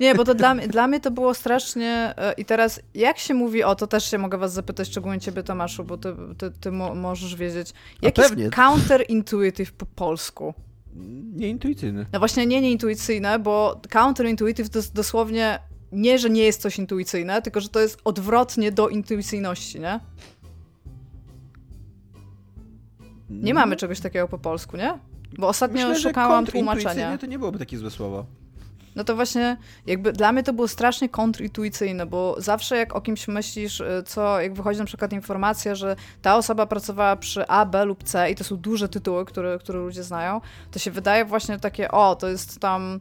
Nie, 0.00 0.14
bo 0.14 0.24
to 0.24 0.34
dla, 0.34 0.54
mnie- 0.54 0.68
dla 0.68 0.86
mnie 0.86 1.00
to 1.00 1.10
było 1.10 1.34
strasznie. 1.34 2.14
e, 2.16 2.32
I 2.32 2.44
teraz, 2.44 2.80
jak 2.94 3.18
się 3.18 3.34
mówi 3.34 3.62
o 3.64 3.74
to, 3.74 3.86
też 3.86 4.10
się 4.10 4.18
mogę 4.18 4.38
was 4.38 4.52
zapytać, 4.52 4.88
szczególnie 4.88 5.20
ciebie, 5.20 5.42
Tomaszu, 5.42 5.84
bo 5.84 5.96
ty, 5.98 6.14
ty, 6.38 6.50
ty 6.50 6.72
mo, 6.72 6.94
możesz 6.94 7.36
wiedzieć. 7.36 7.72
Jak 8.02 8.18
jest 8.18 8.30
pewnie. 8.30 8.50
counterintuitive 8.50 9.72
po 9.72 9.86
polsku? 9.86 10.54
Nieintuicyjny. 11.34 12.06
No 12.12 12.18
właśnie 12.18 12.46
nie 12.46 12.60
nieintuicyjne, 12.60 13.38
bo 13.38 13.80
counterintuitive 13.90 14.68
to 14.70 14.78
jest 14.78 14.94
dosłownie 14.94 15.58
nie, 15.92 16.18
że 16.18 16.30
nie 16.30 16.42
jest 16.42 16.60
coś 16.60 16.78
intuicyjne, 16.78 17.42
tylko 17.42 17.60
że 17.60 17.68
to 17.68 17.80
jest 17.80 17.98
odwrotnie 18.04 18.72
do 18.72 18.88
intuicyjności, 18.88 19.80
nie? 19.80 20.00
Nie 23.30 23.54
mamy 23.54 23.76
czegoś 23.76 24.00
takiego 24.00 24.28
po 24.28 24.38
polsku, 24.38 24.76
nie? 24.76 24.98
Bo 25.38 25.48
ostatnio 25.48 25.76
Myślę, 25.88 25.94
że 25.94 26.08
szukałam 26.08 26.44
kontrintuicyjnie 26.44 26.82
tłumaczenia. 26.82 27.18
to 27.18 27.26
nie 27.26 27.38
byłoby 27.38 27.58
takie 27.58 27.78
złe 27.78 27.90
słowo. 27.90 28.26
No 28.94 29.04
to 29.04 29.16
właśnie, 29.16 29.56
jakby 29.86 30.12
dla 30.12 30.32
mnie 30.32 30.42
to 30.42 30.52
było 30.52 30.68
strasznie 30.68 31.08
kontrintuicyjne, 31.08 32.06
bo 32.06 32.36
zawsze 32.38 32.76
jak 32.76 32.96
o 32.96 33.00
kimś 33.00 33.28
myślisz, 33.28 33.80
y, 33.80 34.02
co, 34.06 34.40
jak 34.40 34.54
wychodzi 34.54 34.78
na 34.78 34.84
przykład 34.84 35.12
informacja, 35.12 35.74
że 35.74 35.96
ta 36.22 36.36
osoba 36.36 36.66
pracowała 36.66 37.16
przy 37.16 37.46
A, 37.46 37.66
B 37.66 37.84
lub 37.84 38.04
C 38.04 38.30
i 38.30 38.34
to 38.34 38.44
są 38.44 38.56
duże 38.56 38.88
tytuły, 38.88 39.24
które, 39.24 39.58
które 39.58 39.78
ludzie 39.78 40.02
znają, 40.02 40.40
to 40.70 40.78
się 40.78 40.90
wydaje 40.90 41.24
właśnie 41.24 41.58
takie, 41.58 41.90
o, 41.90 42.16
to 42.16 42.28
jest 42.28 42.60
tam 42.60 43.00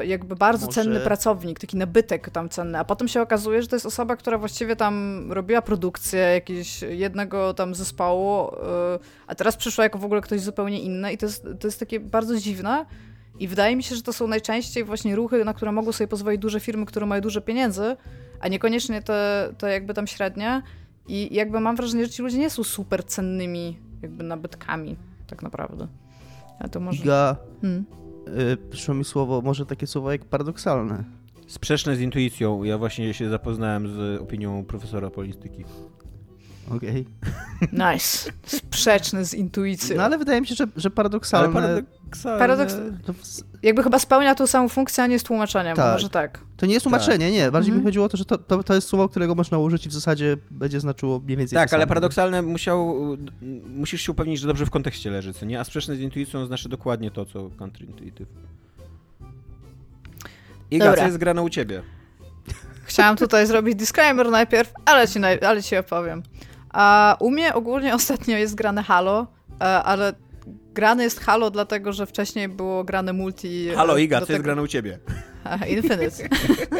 y, 0.00 0.06
jakby 0.06 0.36
bardzo 0.36 0.66
Może- 0.66 0.82
cenny 0.82 1.00
pracownik, 1.00 1.60
taki 1.60 1.76
nabytek 1.76 2.30
tam 2.30 2.48
cenny, 2.48 2.78
a 2.78 2.84
potem 2.84 3.08
się 3.08 3.22
okazuje, 3.22 3.62
że 3.62 3.68
to 3.68 3.76
jest 3.76 3.86
osoba, 3.86 4.16
która 4.16 4.38
właściwie 4.38 4.76
tam 4.76 5.26
robiła 5.32 5.62
produkcję 5.62 6.20
jakiegoś 6.20 6.82
jednego 6.82 7.54
tam 7.54 7.74
zespołu, 7.74 8.48
y, 8.48 8.54
a 9.26 9.34
teraz 9.34 9.56
przyszła 9.56 9.84
jako 9.84 9.98
w 9.98 10.04
ogóle 10.04 10.20
ktoś 10.20 10.40
zupełnie 10.40 10.80
inny 10.80 11.12
i 11.12 11.18
to 11.18 11.26
jest, 11.26 11.42
to 11.60 11.68
jest 11.68 11.80
takie 11.80 12.00
bardzo 12.00 12.36
dziwne, 12.36 12.86
i 13.38 13.48
wydaje 13.48 13.76
mi 13.76 13.82
się, 13.82 13.96
że 13.96 14.02
to 14.02 14.12
są 14.12 14.26
najczęściej 14.26 14.84
właśnie 14.84 15.16
ruchy, 15.16 15.44
na 15.44 15.54
które 15.54 15.72
mogą 15.72 15.92
sobie 15.92 16.08
pozwolić 16.08 16.40
duże 16.40 16.60
firmy, 16.60 16.86
które 16.86 17.06
mają 17.06 17.22
dużo 17.22 17.40
pieniędzy, 17.40 17.96
a 18.40 18.48
niekoniecznie 18.48 19.02
te, 19.02 19.48
te 19.58 19.72
jakby 19.72 19.94
tam 19.94 20.06
średnie. 20.06 20.62
I 21.08 21.34
jakby 21.34 21.60
mam 21.60 21.76
wrażenie, 21.76 22.04
że 22.04 22.10
ci 22.10 22.22
ludzie 22.22 22.38
nie 22.38 22.50
są 22.50 22.64
super 22.64 23.04
cennymi 23.04 23.78
jakby 24.02 24.24
nabytkami, 24.24 24.96
tak 25.26 25.42
naprawdę. 25.42 25.88
A 26.58 26.68
to 26.68 26.80
może... 26.80 27.02
Iga, 27.02 27.36
Hmm. 27.60 27.84
y, 28.52 28.56
przyszło 28.70 28.94
mi 28.94 29.04
słowo, 29.04 29.40
może 29.40 29.66
takie 29.66 29.86
słowo 29.86 30.12
jak 30.12 30.24
paradoksalne. 30.24 31.04
Sprzeczne 31.46 31.96
z 31.96 32.00
intuicją. 32.00 32.64
Ja 32.64 32.78
właśnie 32.78 33.14
się 33.14 33.30
zapoznałem 33.30 33.88
z 33.88 34.20
opinią 34.20 34.64
profesora 34.64 35.10
polityki. 35.10 35.64
Okej. 36.76 37.06
Nice. 37.72 38.32
Sprzeczny 38.46 39.24
z 39.24 39.34
intuicją. 39.34 39.96
No 39.96 40.02
ale 40.02 40.18
wydaje 40.18 40.40
mi 40.40 40.46
się, 40.46 40.54
że, 40.54 40.66
że 40.76 40.90
paradoksalne... 40.90 41.60
Ale 41.60 41.82
paradoksalnie... 41.82 42.40
Paradoks- 42.40 43.42
Jakby 43.62 43.82
chyba 43.82 43.98
spełnia 43.98 44.34
tą 44.34 44.46
samą 44.46 44.68
funkcję, 44.68 45.04
a 45.04 45.06
nie 45.06 45.12
jest 45.12 45.26
tłumaczeniem. 45.26 45.76
Tak. 45.76 45.92
Może 45.92 46.10
tak. 46.10 46.40
to 46.56 46.66
nie 46.66 46.72
jest 46.74 46.84
tłumaczenie, 46.84 47.30
nie. 47.30 47.50
Bardziej 47.50 47.70
Mhm. 47.70 47.78
mi 47.78 47.84
chodziło 47.84 48.04
o 48.04 48.08
to, 48.08 48.16
że 48.16 48.24
to, 48.24 48.38
to, 48.38 48.62
to 48.62 48.74
jest 48.74 48.88
słowo, 48.88 49.08
którego 49.08 49.34
można 49.34 49.58
użyć 49.58 49.86
i 49.86 49.88
w 49.88 49.92
zasadzie 49.92 50.36
będzie 50.50 50.80
znaczyło 50.80 51.18
mniej 51.18 51.36
więcej 51.36 51.56
Tak, 51.56 51.72
ale 51.74 51.86
paradoksalne 51.86 52.42
musiał, 52.42 52.96
musisz 53.66 54.02
się 54.02 54.12
upewnić, 54.12 54.40
że 54.40 54.46
dobrze 54.46 54.66
w 54.66 54.70
kontekście 54.70 55.10
leży, 55.10 55.32
co 55.34 55.46
nie? 55.46 55.60
A 55.60 55.64
sprzeczne 55.64 55.96
z 55.96 56.00
intuicją 56.00 56.46
znaczy 56.46 56.68
dokładnie 56.68 57.10
to, 57.10 57.26
co 57.26 57.50
counterintuitive. 57.58 58.28
Iga, 60.70 60.84
Dobra. 60.84 61.00
co 61.00 61.06
jest 61.06 61.18
grane 61.18 61.42
u 61.42 61.48
ciebie? 61.50 61.82
Chciałam 62.84 63.16
tutaj 63.16 63.46
zrobić 63.46 63.74
disclaimer 63.74 64.30
najpierw, 64.30 64.72
ale 64.84 65.08
ci, 65.08 65.20
naj... 65.20 65.38
ale 65.44 65.62
ci 65.62 65.76
opowiem. 65.76 66.22
A 66.72 67.16
u 67.20 67.30
mnie 67.30 67.54
ogólnie 67.54 67.94
ostatnio 68.00 68.36
jest 68.36 68.54
grane 68.54 68.82
Halo, 68.82 69.26
e, 69.60 69.64
ale 69.64 70.12
grane 70.74 71.02
jest 71.02 71.20
Halo 71.20 71.50
dlatego, 71.50 71.92
że 71.92 72.06
wcześniej 72.06 72.48
było 72.48 72.84
grane 72.84 73.12
multi. 73.12 73.68
e, 73.68 73.74
Halo 73.74 73.96
Iga, 73.98 74.16
co 74.16 74.20
jest 74.20 74.28
tego- 74.32 74.42
grane 74.42 74.62
u 74.62 74.66
ciebie? 74.66 74.98
Infinite. 75.68 76.28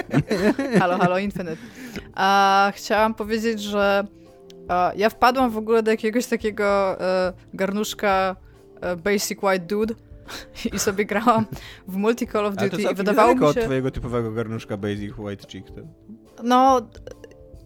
halo, 0.81 0.99
halo, 0.99 1.19
Infinite. 1.19 1.57
A, 2.15 2.73
chciałam 2.75 3.15
powiedzieć, 3.15 3.61
że 3.61 4.05
a, 4.69 4.93
ja 4.97 5.11
wpadłam 5.11 5.51
w 5.51 5.57
ogóle 5.59 5.83
do 5.83 5.91
jakiegoś 5.91 6.27
takiego 6.27 7.01
e, 7.01 7.33
garnuszka 7.55 8.37
e, 8.81 8.97
Basic 8.97 9.43
White 9.43 9.67
Dude 9.67 9.95
i 10.75 10.79
sobie 10.79 11.05
grałam 11.05 11.47
w 11.89 11.97
multi 11.97 12.27
Call 12.27 12.47
of 12.47 12.57
Duty 12.57 12.83
i 12.83 12.95
wydawało 12.95 13.35
mi 13.35 13.45
od 13.45 13.55
się... 13.55 13.63
twojego 13.63 13.91
typowego 13.91 14.33
garnuszka 14.33 14.77
Basic 14.77 15.19
White 15.19 15.49
Chick. 15.49 15.69
To... 15.69 15.81
No, 16.43 16.89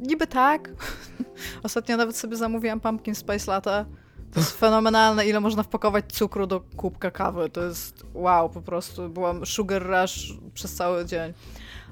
niby 0.01 0.27
tak. 0.27 0.71
Ostatnio 1.63 1.97
nawet 1.97 2.17
sobie 2.17 2.37
zamówiłam 2.37 2.81
pumpkin 2.81 3.15
spice 3.15 3.51
latte. 3.51 3.85
To 4.33 4.41
jest 4.41 4.57
fenomenalne, 4.57 5.27
ile 5.27 5.41
można 5.41 5.63
wpakować 5.63 6.05
cukru 6.13 6.47
do 6.47 6.61
kubka 6.61 7.11
kawy. 7.11 7.51
To 7.51 7.63
jest 7.65 8.07
wow, 8.15 8.49
po 8.49 8.63
prostu. 8.63 9.09
Byłam 9.09 9.47
sugar 9.47 9.87
rush 9.87 10.33
przez 10.55 10.75
cały 10.75 11.05
dzień. 11.05 11.33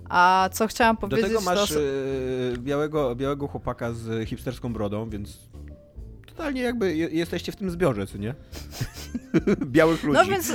A 0.09 0.49
co 0.53 0.67
chciałam 0.67 0.97
Do 0.97 1.01
powiedzieć, 1.01 1.27
tego 1.27 1.41
masz 1.41 1.69
to... 1.69 1.81
e, 1.81 2.59
białego, 2.59 3.15
białego 3.15 3.49
chłopaka 3.49 3.93
z 3.93 4.29
hipsterską 4.29 4.73
brodą, 4.73 5.11
więc 5.11 5.39
totalnie 6.37 6.63
jakby 6.63 6.97
je, 6.97 7.09
jesteście 7.09 7.53
w 7.53 7.57
tym 7.57 7.71
zbiorze, 7.71 8.07
co 8.07 8.19
nie? 8.19 8.35
Białych 9.65 10.03
ludzi. 10.03 10.19
No 10.19 10.25
więc 10.25 10.47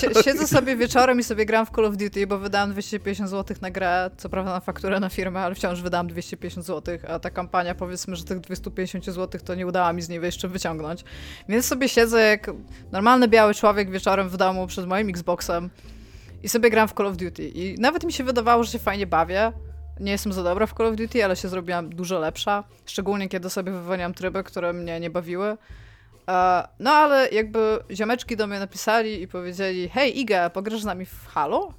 si- 0.00 0.24
siedzę 0.24 0.46
sobie 0.46 0.76
wieczorem 0.76 1.20
i 1.20 1.22
sobie 1.24 1.46
gram 1.46 1.66
w 1.66 1.70
Call 1.70 1.84
of 1.84 1.96
Duty, 1.96 2.26
bo 2.26 2.38
wydałam 2.38 2.70
250 2.72 3.30
zł 3.30 3.56
na 3.60 3.70
grę, 3.70 4.10
co 4.16 4.28
prawda 4.28 4.52
na 4.52 4.60
fakturę 4.60 5.00
na 5.00 5.08
firmę, 5.08 5.40
ale 5.40 5.54
wciąż 5.54 5.82
wydałam 5.82 6.06
250 6.08 6.66
zł, 6.66 6.98
a 7.08 7.18
ta 7.18 7.30
kampania 7.30 7.74
powiedzmy, 7.74 8.16
że 8.16 8.24
tych 8.24 8.40
250 8.40 9.04
zł 9.04 9.40
to 9.44 9.54
nie 9.54 9.66
udało 9.66 9.92
mi 9.92 10.02
z 10.02 10.08
niej 10.08 10.22
jeszcze 10.22 10.48
wyciągnąć. 10.48 11.04
Więc 11.48 11.66
sobie 11.66 11.88
siedzę 11.88 12.20
jak 12.22 12.50
normalny 12.92 13.28
biały 13.28 13.54
człowiek 13.54 13.90
wieczorem 13.90 14.28
w 14.28 14.36
domu 14.36 14.66
przed 14.66 14.86
moim 14.86 15.08
Xboxem 15.08 15.70
i 16.42 16.48
sobie 16.48 16.70
gram 16.70 16.88
w 16.88 16.92
Call 16.92 17.06
of 17.06 17.16
Duty. 17.16 17.48
I 17.48 17.74
nawet 17.78 18.04
mi 18.04 18.12
się 18.12 18.24
wydawało, 18.24 18.64
że 18.64 18.72
się 18.72 18.78
fajnie 18.78 19.06
bawię. 19.06 19.52
Nie 20.00 20.12
jestem 20.12 20.32
za 20.32 20.42
dobra 20.42 20.66
w 20.66 20.74
Call 20.74 20.86
of 20.86 20.96
Duty, 20.96 21.24
ale 21.24 21.36
się 21.36 21.48
zrobiłam 21.48 21.90
dużo 21.90 22.18
lepsza. 22.18 22.64
Szczególnie 22.86 23.28
kiedy 23.28 23.50
sobie 23.50 23.72
wywaliłam 23.72 24.14
tryby, 24.14 24.44
które 24.44 24.72
mnie 24.72 25.00
nie 25.00 25.10
bawiły. 25.10 25.56
E, 26.28 26.68
No 26.78 26.90
ale 26.90 27.28
jakby 27.28 27.78
ziomeczki 27.90 28.36
do 28.36 28.46
mnie 28.46 28.58
napisali 28.58 29.22
i 29.22 29.28
powiedzieli 29.28 29.88
hej 29.88 30.20
Iga, 30.20 30.50
pograsz 30.50 30.80
z 30.80 30.84
nami 30.84 31.06
w 31.06 31.26
Halo? 31.26 31.72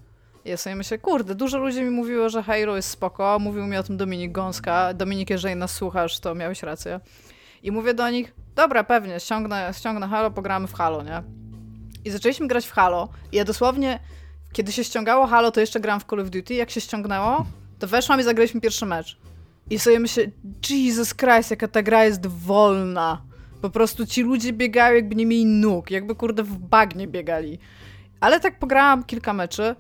I 0.46 0.50
Ja 0.50 0.58
sobie 0.58 0.76
myślę, 0.76 0.98
kurde, 0.98 1.36
dużo 1.36 1.58
ludzi 1.58 1.82
mi 1.82 1.90
mówiło, 1.90 2.30
że 2.30 2.44
Halo 2.44 2.76
jest 2.76 2.90
spoko, 2.90 3.40
mówił 3.40 3.66
mi 3.68 3.78
o 3.78 3.84
tym 3.84 3.98
Dominik 3.98 4.32
Gąska. 4.32 4.94
Dominik, 4.94 5.30
jeżeli 5.30 5.56
nas 5.56 5.74
słuchasz, 5.74 6.20
to 6.20 6.36
miałeś 6.36 6.64
rację. 6.64 7.00
I 7.64 7.72
mówię 7.72 7.94
do 7.94 8.10
nich, 8.10 8.34
dobra, 8.56 8.84
pewnie, 8.84 9.20
ściągnę, 9.20 9.72
ściągnę 9.74 10.08
Halo, 10.08 10.32
pogramy 10.32 10.68
w 10.68 10.74
Halo, 10.74 11.04
nie? 11.04 11.24
I 12.06 12.10
zaczęliśmy 12.12 12.48
grać 12.48 12.68
w 12.68 12.72
Halo 12.72 13.10
i 13.32 13.36
ja 13.38 13.46
dosłownie, 13.46 14.00
kiedy 14.54 14.72
się 14.72 14.84
ściągało 14.84 15.28
Halo, 15.28 15.52
to 15.52 15.60
jeszcze 15.60 15.80
gram 15.80 16.00
w 16.00 16.06
Call 16.06 16.20
of 16.20 16.30
Duty, 16.30 16.54
jak 16.54 16.70
się 16.70 16.82
ściągnęło, 16.82 17.46
to 17.82 17.88
weszłam 17.88 18.20
i 18.20 18.24
zagraliśmy 18.24 18.62
pierwszy 18.62 18.86
mecz. 18.86 19.18
I 19.70 19.80
sobie 19.80 20.00
myślę, 20.00 20.24
Jesus 20.70 21.16
Christ, 21.16 21.52
jaka 21.52 21.68
ta 21.68 21.84
gra 21.84 22.06
jest 22.06 22.28
wolna. 22.28 23.22
Po 23.62 23.70
prostu 23.70 24.06
ci 24.06 24.22
ludzie 24.24 24.54
biegają 24.54 24.96
jakby 24.96 25.16
nie 25.16 25.26
mieli 25.26 25.46
nóg, 25.46 25.92
jakby 25.92 26.16
kurde 26.16 26.44
w 26.44 26.58
bagnie 26.58 27.08
biegali. 27.08 27.60
Ale 28.20 28.40
tak 28.40 28.60
pograłam 28.60 29.04
kilka 29.04 29.34
meczy 29.34 29.76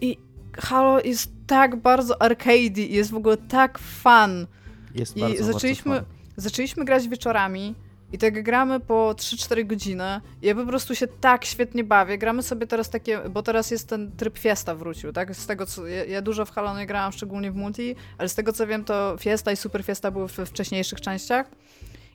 i 0.00 0.18
Halo 0.58 1.00
jest 1.00 1.32
tak 1.46 1.76
bardzo 1.76 2.22
arcade 2.22 2.80
i 2.80 2.94
jest 2.94 3.10
w 3.10 3.14
ogóle 3.14 3.36
tak 3.36 3.78
fun. 3.78 4.46
Jest 4.94 5.16
I 5.16 5.20
bardzo, 5.20 5.44
zaczęliśmy, 5.44 5.90
bardzo 5.90 6.06
zaczęliśmy 6.36 6.84
grać 6.84 7.08
wieczorami 7.08 7.74
i 8.12 8.18
tak 8.18 8.42
gramy 8.42 8.80
po 8.80 9.14
3-4 9.16 9.66
godziny. 9.66 10.20
Ja 10.42 10.54
po 10.54 10.66
prostu 10.66 10.94
się 10.94 11.06
tak 11.06 11.44
świetnie 11.44 11.84
bawię. 11.84 12.18
Gramy 12.18 12.42
sobie 12.42 12.66
teraz 12.66 12.90
takie, 12.90 13.18
bo 13.30 13.42
teraz 13.42 13.70
jest 13.70 13.88
ten 13.88 14.12
tryb 14.12 14.38
Fiesta 14.38 14.74
wrócił, 14.74 15.12
tak? 15.12 15.34
Z 15.34 15.46
tego 15.46 15.66
co, 15.66 15.86
ja, 15.86 16.04
ja 16.04 16.22
dużo 16.22 16.44
w 16.44 16.50
Halo 16.50 16.78
nie 16.78 16.86
grałam, 16.86 17.12
szczególnie 17.12 17.52
w 17.52 17.54
multi, 17.54 17.96
ale 18.18 18.28
z 18.28 18.34
tego 18.34 18.52
co 18.52 18.66
wiem, 18.66 18.84
to 18.84 19.16
Fiesta 19.20 19.52
i 19.52 19.56
Super 19.56 19.84
Fiesta 19.84 20.10
były 20.10 20.28
w 20.28 20.32
wcześniejszych 20.32 21.00
częściach. 21.00 21.50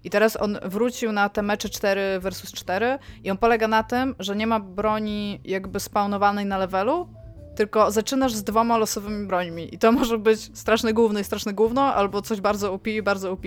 I 0.04 0.10
teraz 0.10 0.42
on 0.42 0.60
wrócił 0.66 1.12
na 1.12 1.30
te 1.30 1.42
mecze 1.42 1.70
4 1.70 2.20
versus 2.20 2.52
4 2.52 3.00
i 3.24 3.32
on 3.32 3.38
polega 3.38 3.68
na 3.68 3.84
tym, 3.84 4.16
że 4.20 4.36
nie 4.36 4.48
ma 4.48 4.60
broni 4.60 5.42
jakby 5.46 5.80
spawnowanej 5.80 6.46
na 6.46 6.58
levelu, 6.58 7.08
tylko 7.56 7.92
zaczynasz 7.92 8.34
z 8.34 8.44
dwoma 8.44 8.78
losowymi 8.78 9.28
brońmi. 9.28 9.76
I 9.76 9.78
to 9.78 9.92
może 9.92 10.18
być 10.18 10.58
straszne 10.58 10.94
gówno 10.94 11.20
i 11.20 11.24
straszne 11.24 11.54
gówno, 11.54 11.82
albo 11.82 12.22
coś 12.22 12.42
bardzo 12.42 12.74
OP 12.74 12.88
i 12.88 13.02
bardzo 13.02 13.32
OP. 13.32 13.42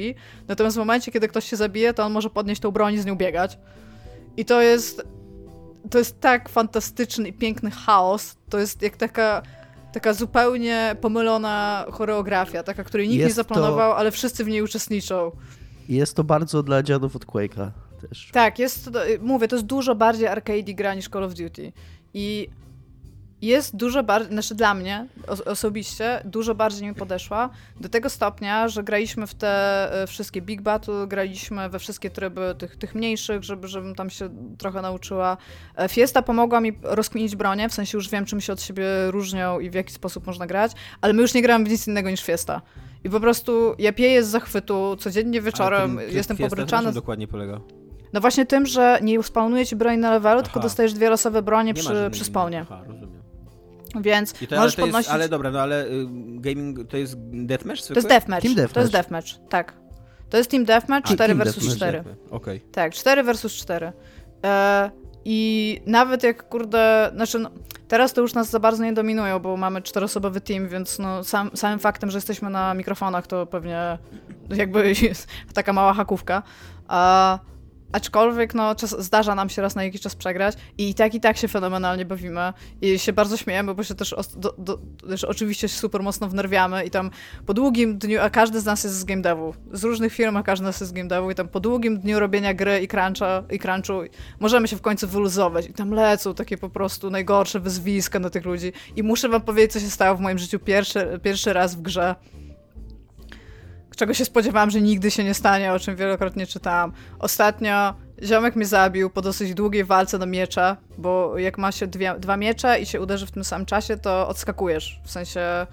Natomiast 0.49 0.77
w 0.77 0.79
momencie, 0.79 1.13
kiedy 1.13 1.29
ktoś 1.29 1.45
się 1.45 1.57
zabije, 1.57 1.95
to 1.95 2.05
on 2.05 2.13
może 2.13 2.31
podnieść 2.31 2.61
tą 2.61 2.71
broń 2.71 2.95
i 2.95 2.99
z 2.99 3.07
nią 3.07 3.17
biegać. 3.17 3.59
I 4.37 4.45
to 4.45 4.63
jest... 4.63 5.03
To 5.91 5.99
jest 5.99 6.21
tak 6.21 6.49
fantastyczny 6.49 7.29
i 7.29 7.33
piękny 7.33 7.71
chaos. 7.71 8.37
To 8.49 8.59
jest 8.59 8.83
jak 8.83 8.97
taka... 8.97 9.43
Taka 9.93 10.13
zupełnie 10.15 10.97
pomylona 11.01 11.87
choreografia, 11.93 12.63
taka, 12.63 12.85
której 12.85 13.09
nikt 13.09 13.19
nie 13.19 13.25
Jest 13.25 13.37
to- 13.37 13.43
zaplanował, 13.43 13.93
ale 13.93 14.11
wszyscy 14.11 14.45
w 14.45 14.49
niej 14.49 14.63
uczestniczą. 14.63 15.31
Jest 15.89 16.17
to 16.17 16.25
bardzo 16.25 16.63
dla 16.63 16.83
dziadów 16.83 17.17
od 17.17 17.27
Quake'a 17.27 17.71
też. 18.09 18.31
Tak, 18.33 18.59
jest, 18.59 18.85
to- 18.93 18.99
mówię, 19.21 19.49
to 19.49 19.57
jest 19.57 19.67
dużo 19.67 19.95
bardziej 19.95 20.27
arcade 20.27 20.75
gra 20.75 20.95
niż 20.95 21.09
Call 21.09 21.25
of 21.25 21.35
Duty. 21.35 21.73
I 22.15 22.49
jest 23.43 23.77
dużo 23.77 24.03
bardziej, 24.03 24.33
znaczy 24.33 24.55
dla 24.55 24.75
mnie 24.75 25.07
os 25.27 25.41
osobiście, 25.41 26.21
dużo 26.25 26.55
bardziej 26.55 26.89
mi 26.89 26.95
podeszła 26.95 27.51
do 27.81 27.89
tego 27.89 28.11
stopnia, 28.11 28.69
że 28.69 28.83
graliśmy 28.83 29.27
w 29.27 29.35
te 29.35 29.93
e, 30.03 30.07
wszystkie 30.07 30.43
Big 30.43 30.63
Battle, 30.63 31.07
graliśmy 31.07 31.69
we 31.69 31.79
wszystkie 31.79 32.11
tryby 32.11 32.55
tych, 32.59 32.77
tych 32.77 32.95
mniejszych, 32.95 33.45
żeby, 33.45 33.69
żebym 33.69 33.95
tam 33.95 34.11
się 34.11 34.29
trochę 34.59 34.83
nauczyła. 34.83 35.37
E, 35.77 35.89
Fiesta 35.89 36.23
pomogła 36.23 36.61
mi 36.61 36.79
rozkminić 36.83 37.37
bronię, 37.37 37.69
w 37.69 37.75
sensie 37.75 37.99
już 37.99 38.09
wiem, 38.09 38.25
czym 38.25 38.41
się 38.41 38.53
od 38.53 38.63
siebie 38.63 38.87
różnią 39.11 39.61
i 39.61 39.71
w 39.71 39.75
jaki 39.75 39.93
sposób 39.93 40.27
można 40.27 40.47
grać, 40.47 40.73
ale 41.01 41.13
my 41.13 41.23
już 41.23 41.35
nie 41.35 41.43
gramy 41.43 41.65
w 41.65 41.69
nic 41.69 41.87
innego 41.89 42.11
niż 42.11 42.23
Fiesta. 42.23 42.63
I 43.05 43.11
po 43.11 43.21
prostu 43.21 43.75
ja 43.79 43.93
pieję 43.93 44.25
z 44.25 44.29
zachwytu, 44.29 44.97
codziennie 44.97 45.41
wieczorem 45.41 45.99
Ale 45.99 46.07
ten 46.07 46.17
jestem 46.17 46.37
pobryczana. 46.37 46.83
na 46.83 46.89
czym 46.89 46.95
dokładnie 46.95 47.29
polega? 47.29 47.61
No 48.13 48.21
właśnie 48.21 48.47
tym, 48.47 48.67
że 48.67 48.99
nie 49.03 49.23
spawnuje 49.23 49.67
ci 49.67 49.77
broń 49.77 49.99
na 49.99 50.11
levelu, 50.11 50.43
tylko 50.43 50.61
dostajesz 50.61 50.93
dwie 50.93 51.11
losowe 51.11 51.43
bronie 51.43 51.73
Nie 51.73 51.75
przy, 51.75 52.09
przy 52.11 52.25
spawnie. 52.25 52.61
Aha, 52.61 52.83
rozumiem. 52.87 53.16
Więc 54.03 54.43
I 54.43 54.47
to, 54.47 54.57
ale, 54.57 54.65
możesz 54.65 54.75
to 54.77 54.83
jest, 54.83 54.93
podnosić... 54.93 55.11
ale 55.11 55.29
dobra, 55.29 55.51
no 55.51 55.61
ale 55.61 55.87
y, 55.87 56.07
gaming 56.17 56.89
to 56.89 56.97
jest 56.97 57.15
deathmatch 57.19 57.83
To 57.87 57.95
jest 57.95 58.09
deathmatch. 58.09 58.43
Team 58.43 58.55
To 58.55 58.61
jest 58.61 58.73
deathmatch. 58.75 58.93
deathmatch, 58.93 59.49
tak. 59.49 59.75
To 60.31 60.37
jest 60.37 60.51
team 60.51 60.65
deathmatch 60.65 61.11
A, 61.11 61.15
4 61.15 61.29
team 61.29 61.39
versus 61.39 61.65
deathmatch, 61.79 62.01
4. 62.05 62.17
Okej. 62.31 62.61
Tak, 62.61 62.95
4 62.95 63.23
versus 63.23 63.53
4. 63.53 63.93
E, 64.45 64.91
I 65.25 65.81
nawet 65.87 66.23
jak 66.23 66.49
kurde, 66.49 67.11
znaczy 67.15 67.39
no, 67.39 67.51
teraz 67.89 68.13
to 68.13 68.21
już 68.21 68.35
nas 68.35 68.51
za 68.51 68.61
bardzo 68.61 68.85
nie 68.85 68.93
dominują, 68.93 69.39
bo 69.39 69.57
mamy 69.57 69.83
czteroosobowy 69.83 70.41
team, 70.41 70.69
więc 70.69 70.99
no, 70.99 71.25
sam, 71.25 71.51
samym 71.55 71.79
faktem, 71.79 72.11
że 72.11 72.19
jesteśmy 72.19 72.51
na 72.51 72.75
mikrofonach, 72.75 73.27
to 73.27 73.47
pewnie 73.47 73.99
jakby 74.51 74.89
jest 75.03 75.29
taka 75.55 75.73
mała 75.73 75.95
hakówka. 75.95 76.43
A, 76.89 77.39
aczkolwiek 77.97 78.55
no, 78.55 78.75
czas, 78.75 78.97
zdarza 78.99 79.35
nam 79.35 79.49
się 79.49 79.63
raz 79.63 79.75
na 79.75 79.85
jakiś 79.85 80.01
czas 80.01 80.15
przegrać 80.15 80.57
i, 80.79 80.95
tak 80.95 81.15
i 81.15 81.21
tak 81.21 81.37
się 81.37 81.49
fenomenalnie 81.49 82.05
bawimy 82.05 82.53
i 82.83 82.99
się 82.99 83.13
bardzo 83.13 83.37
śmiejemy, 83.37 83.75
bo 83.75 83.83
się 83.83 83.95
też, 83.95 84.13
os- 84.13 84.37
do, 84.37 84.55
do, 84.59 84.79
też 85.09 85.25
oczywiście 85.25 85.69
super 85.69 86.03
mocno 86.03 86.29
wnerwiamy 86.29 86.85
i 86.85 86.91
tam 86.91 87.11
po 87.47 87.55
długim 87.55 87.99
dniu, 87.99 88.21
a 88.21 88.31
każdy 88.31 88.61
z 88.61 88.65
nas 88.65 88.85
jest 88.85 88.97
z 88.97 89.05
game 89.05 89.23
devu, 89.23 89.55
z 89.73 89.85
różnych 89.85 90.13
firm, 90.13 90.37
a 90.37 90.43
każdy 90.43 90.65
z 90.65 90.67
nas 90.67 90.81
jest 90.81 90.91
z 90.91 90.93
game 90.93 91.09
devu 91.09 91.31
i 91.31 91.35
tam 91.35 91.49
po 91.49 91.61
długim 91.61 92.01
dniu 92.01 92.21
robienia 92.21 92.55
gry 92.55 92.81
i 92.81 92.89
cruncha, 92.89 93.43
i 93.51 93.59
crunchu 93.59 93.93
możemy 94.41 94.69
się 94.69 94.77
w 94.77 94.81
końcu 94.81 95.09
wyluzować 95.09 95.67
i 95.67 95.73
tam 95.73 95.91
lecą 95.91 96.35
takie 96.35 96.59
po 96.59 96.71
prostu 96.71 97.11
najgorsze 97.11 97.61
wyzwiska 97.61 98.19
na 98.19 98.31
tych 98.31 98.45
ludzi. 98.45 98.73
I 98.97 99.03
muszę 99.03 99.29
wam 99.29 99.41
powiedzieć, 99.41 99.73
co 99.73 99.81
się 99.81 99.91
stało 99.91 100.17
w 100.17 100.21
moim 100.21 100.39
życiu 100.39 100.59
pierwszy, 100.59 101.21
pierwszy 101.23 101.53
raz 101.53 101.75
w 101.75 101.83
grze 101.83 102.15
czego 103.97 104.15
się 104.15 104.25
spodziewałam, 104.25 104.71
że 104.71 104.81
nigdy 104.81 105.11
się 105.11 105.25
nie 105.25 105.35
stanie, 105.35 105.73
o 105.73 105.79
czym 105.79 105.97
wielokrotnie 105.97 106.47
czytałam. 106.47 106.93
Ostatnio 107.19 107.95
ziomek 108.23 108.57
mnie 108.57 108.67
zabił 108.67 109.11
po 109.11 109.23
dosyć 109.23 109.55
długiej 109.55 109.85
walce 109.85 110.19
na 110.19 110.27
miecze, 110.27 110.77
bo 110.99 111.39
jak 111.39 111.59
ma 111.59 111.73
się 111.73 111.87
dwie, 111.87 112.15
dwa 112.19 112.37
miecze 112.37 112.81
i 112.81 112.87
się 112.87 113.01
uderzy 113.01 113.27
w 113.27 113.31
tym 113.31 113.45
samym 113.45 113.67
czasie, 113.67 113.97
to 113.97 114.29
odskakujesz. 114.29 115.01
W 115.05 115.11
sensie 115.11 115.67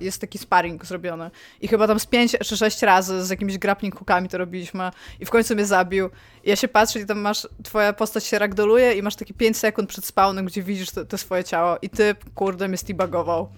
jest 0.00 0.20
taki 0.20 0.38
sparring 0.38 0.86
zrobiony. 0.86 1.30
I 1.60 1.68
chyba 1.68 1.86
tam 1.86 2.00
z 2.00 2.06
pięć 2.06 2.36
czy 2.44 2.56
sześć 2.56 2.82
razy 2.82 3.24
z 3.24 3.30
jakimiś 3.30 3.58
grappling 3.58 3.98
hookami 3.98 4.28
to 4.28 4.38
robiliśmy 4.38 4.90
i 5.20 5.24
w 5.24 5.30
końcu 5.30 5.54
mnie 5.54 5.66
zabił. 5.66 6.10
I 6.44 6.50
ja 6.50 6.56
się 6.56 6.68
patrzę 6.68 7.00
i 7.00 7.06
tam 7.06 7.18
masz, 7.18 7.48
twoja 7.64 7.92
postać 7.92 8.24
się 8.24 8.38
ragdoluje 8.38 8.92
i 8.92 9.02
masz 9.02 9.16
takie 9.16 9.34
5 9.34 9.56
sekund 9.56 9.88
przed 9.88 10.04
spawnem, 10.04 10.46
gdzie 10.46 10.62
widzisz 10.62 10.90
to, 10.90 11.04
to 11.04 11.18
swoje 11.18 11.44
ciało 11.44 11.78
i 11.82 11.90
ty, 11.90 12.14
kurde, 12.34 12.68
mnie 12.68 12.76
steabagował. 12.76 13.48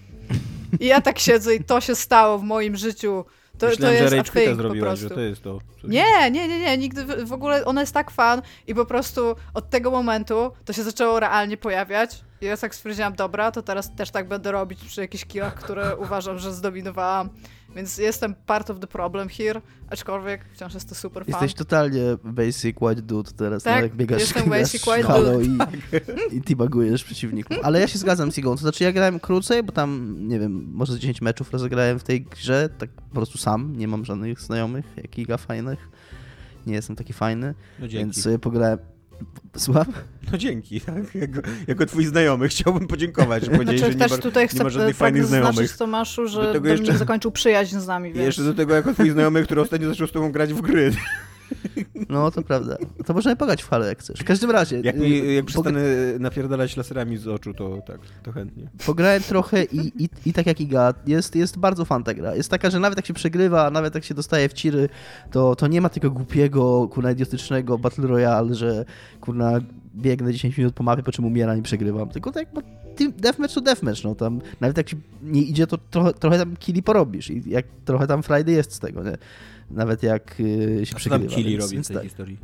I 0.79 0.85
ja 0.85 1.01
tak 1.01 1.19
siedzę 1.19 1.55
i 1.55 1.63
to 1.63 1.81
się 1.81 1.95
stało 1.95 2.37
w 2.37 2.43
moim 2.43 2.75
życiu. 2.75 3.25
To, 3.57 3.65
Myślałem, 3.67 3.97
to 3.97 4.01
jest 4.03 4.11
że 4.11 4.17
Rage 4.17 4.31
Quita 4.31 4.55
zrobiłaś, 4.55 4.99
że 4.99 5.09
to 5.09 5.19
jest 5.19 5.43
to. 5.43 5.59
Nie, 5.83 6.31
nie, 6.31 6.47
nie, 6.47 6.59
nie, 6.59 6.77
nigdy 6.77 7.25
w- 7.25 7.33
ogóle 7.33 7.65
ona 7.65 7.81
jest 7.81 7.93
tak 7.93 8.11
fan 8.11 8.41
i 8.67 8.75
po 8.75 8.85
prostu 8.85 9.35
od 9.53 9.69
tego 9.69 9.91
momentu 9.91 10.51
to 10.65 10.73
się 10.73 10.83
zaczęło 10.83 11.19
realnie 11.19 11.57
pojawiać. 11.57 12.21
I 12.41 12.45
ja 12.45 12.57
tak 12.57 12.75
stwierdziłam, 12.75 13.15
dobra, 13.15 13.51
to 13.51 13.61
teraz 13.61 13.95
też 13.95 14.11
tak 14.11 14.27
będę 14.27 14.51
robić 14.51 14.79
przy 14.83 15.01
jakichś 15.01 15.25
killach, 15.25 15.55
które 15.55 15.95
uważam, 15.97 16.39
że 16.39 16.53
zdominowałam, 16.53 17.29
więc 17.75 17.97
jestem 17.97 18.35
part 18.45 18.69
of 18.69 18.79
the 18.79 18.87
problem 18.87 19.29
here, 19.29 19.61
aczkolwiek 19.89 20.45
wciąż 20.53 20.73
jest 20.73 20.89
to 20.89 20.95
super 20.95 21.25
fan. 21.25 21.31
Jesteś 21.33 21.53
totalnie 21.53 22.01
basic 22.23 22.75
white 22.81 23.01
dude 23.01 23.31
teraz, 23.31 23.63
Tak, 23.63 23.75
no, 23.75 23.81
jak 23.81 23.95
biegasz, 23.95 24.19
jestem 24.21 24.49
basic 24.49 24.87
white 24.87 25.03
halo 25.03 25.31
dude. 25.31 25.45
i, 26.31 26.37
i 26.37 26.41
teabagujesz 26.41 27.03
przeciwników. 27.03 27.57
Ale 27.63 27.79
ja 27.79 27.87
się 27.87 27.97
zgadzam 27.99 28.31
z 28.31 28.37
Igą, 28.37 28.51
to 28.55 28.61
znaczy 28.61 28.83
ja 28.83 28.91
grałem 28.91 29.19
krócej, 29.19 29.63
bo 29.63 29.71
tam, 29.71 30.15
nie 30.27 30.39
wiem, 30.39 30.67
może 30.71 30.93
z 30.93 30.97
10 30.99 31.21
meczów 31.21 31.51
rozegrałem 31.51 31.99
w 31.99 32.03
tej 32.03 32.21
grze, 32.21 32.69
tak 32.77 32.89
po 32.89 33.15
prostu 33.15 33.37
sam, 33.37 33.73
nie 33.77 33.87
mam 33.87 34.05
żadnych 34.05 34.41
znajomych, 34.41 34.85
jak 34.97 35.17
Iga 35.17 35.37
fajnych, 35.37 35.89
nie 36.67 36.73
jestem 36.73 36.95
taki 36.95 37.13
fajny, 37.13 37.53
No 37.79 37.87
dzięki. 37.87 37.97
więc 38.05 38.21
sobie 38.23 38.39
pograłem... 38.39 38.77
Słucham? 39.57 39.85
No 40.31 40.37
dzięki, 40.37 40.81
tak? 40.81 41.15
Jako, 41.15 41.41
jako 41.67 41.85
twój 41.85 42.05
znajomy 42.05 42.47
chciałbym 42.47 42.87
podziękować, 42.87 43.43
że 43.45 43.51
powiedziałeś, 43.51 43.79
Znaczy, 43.79 43.91
że 43.93 43.97
nie 43.99 44.03
też 44.03 44.11
ma, 44.11 44.17
tutaj 44.17 44.43
nie 44.43 44.47
chcę 44.47 44.63
ma 44.63 44.69
żadnych 44.69 44.95
tak 44.95 44.99
fajnych 44.99 45.21
zaznaczyć 45.23 45.53
znajomych. 45.55 45.77
Tomaszu, 45.77 46.21
Do 46.21 46.27
że 46.27 46.39
tego 46.41 46.53
Dominik 46.53 46.79
jeszcze- 46.79 46.97
zakończył 46.97 47.31
przyjaźń 47.31 47.79
z 47.79 47.87
nami, 47.87 48.13
więc... 48.13 48.25
jeszcze 48.25 48.43
do 48.43 48.53
tego 48.53 48.73
jako 48.75 48.93
twój 48.93 49.09
znajomy, 49.09 49.43
który 49.43 49.61
ostatnio 49.61 49.89
zaczął 49.89 50.07
z 50.07 50.11
tobą 50.11 50.31
grać 50.31 50.53
w 50.53 50.61
gry. 50.61 50.91
No, 52.09 52.31
to 52.31 52.41
prawda. 52.41 52.77
To 53.05 53.13
możemy 53.13 53.35
pograć 53.35 53.63
w 53.63 53.69
Halo, 53.69 53.85
jak 53.85 53.99
chcesz. 53.99 54.19
W 54.19 54.23
każdym 54.23 54.51
razie... 54.51 54.81
Jak, 54.83 54.95
y, 54.95 54.99
mi, 54.99 55.35
jak 55.35 55.45
pogra- 55.45 55.47
przestanę 55.47 55.81
napierdalać 56.19 56.77
laserami 56.77 57.17
z 57.17 57.27
oczu, 57.27 57.53
to 57.53 57.77
tak, 57.87 57.99
to 58.23 58.31
chętnie. 58.31 58.69
Pograłem 58.85 59.23
trochę 59.23 59.63
i, 59.63 60.03
i, 60.03 60.09
i 60.25 60.33
tak 60.33 60.45
jak 60.45 60.61
Iga, 60.61 60.93
jest, 61.07 61.35
jest 61.35 61.57
bardzo 61.57 61.85
fan 61.85 62.03
ta 62.03 62.13
gra. 62.13 62.35
Jest 62.35 62.49
taka, 62.49 62.69
że 62.69 62.79
nawet 62.79 62.97
jak 62.97 63.05
się 63.05 63.13
przegrywa, 63.13 63.69
nawet 63.71 63.95
jak 63.95 64.03
się 64.03 64.13
dostaje 64.13 64.49
w 64.49 64.53
ciry, 64.53 64.89
to, 65.31 65.55
to 65.55 65.67
nie 65.67 65.81
ma 65.81 65.89
tego 65.89 66.11
głupiego, 66.11 66.87
kurna 66.87 67.11
idiotycznego 67.11 67.77
Battle 67.77 68.07
Royale, 68.07 68.55
że 68.55 68.85
kurna 69.21 69.59
biegnę 69.95 70.33
10 70.33 70.57
minut 70.57 70.73
po 70.73 70.83
mapie, 70.83 71.03
po 71.03 71.11
czym 71.11 71.25
umieram 71.25 71.57
i 71.57 71.61
przegrywam. 71.61 72.09
Tylko 72.09 72.31
tak, 72.31 72.47
bo 72.53 72.61
deathmatch 73.17 73.53
to 73.53 73.61
deathmatch, 73.61 74.03
no 74.03 74.15
tam 74.15 74.41
nawet 74.61 74.77
jak 74.77 74.87
ci 74.87 74.95
nie 75.23 75.41
idzie, 75.41 75.67
to 75.67 75.77
trochę, 75.77 76.13
trochę 76.13 76.37
tam 76.37 76.55
killi 76.57 76.83
porobisz 76.83 77.29
i 77.29 77.43
jak 77.49 77.65
trochę 77.85 78.07
tam 78.07 78.23
Friday 78.23 78.55
jest 78.55 78.73
z 78.73 78.79
tego, 78.79 79.03
nie? 79.03 79.17
Nawet 79.71 80.03
jak 80.03 80.39
y, 80.39 80.85
się 80.85 80.95
A 80.95 80.97
przegrywa. 80.97 81.25
tam 81.25 81.35
Kili 81.35 81.49
więc- 81.51 81.63
robi 81.63 81.71
w 81.71 81.73
więc 81.73 81.87
tej 81.87 81.95
tak. 81.97 82.03
historii? 82.03 82.37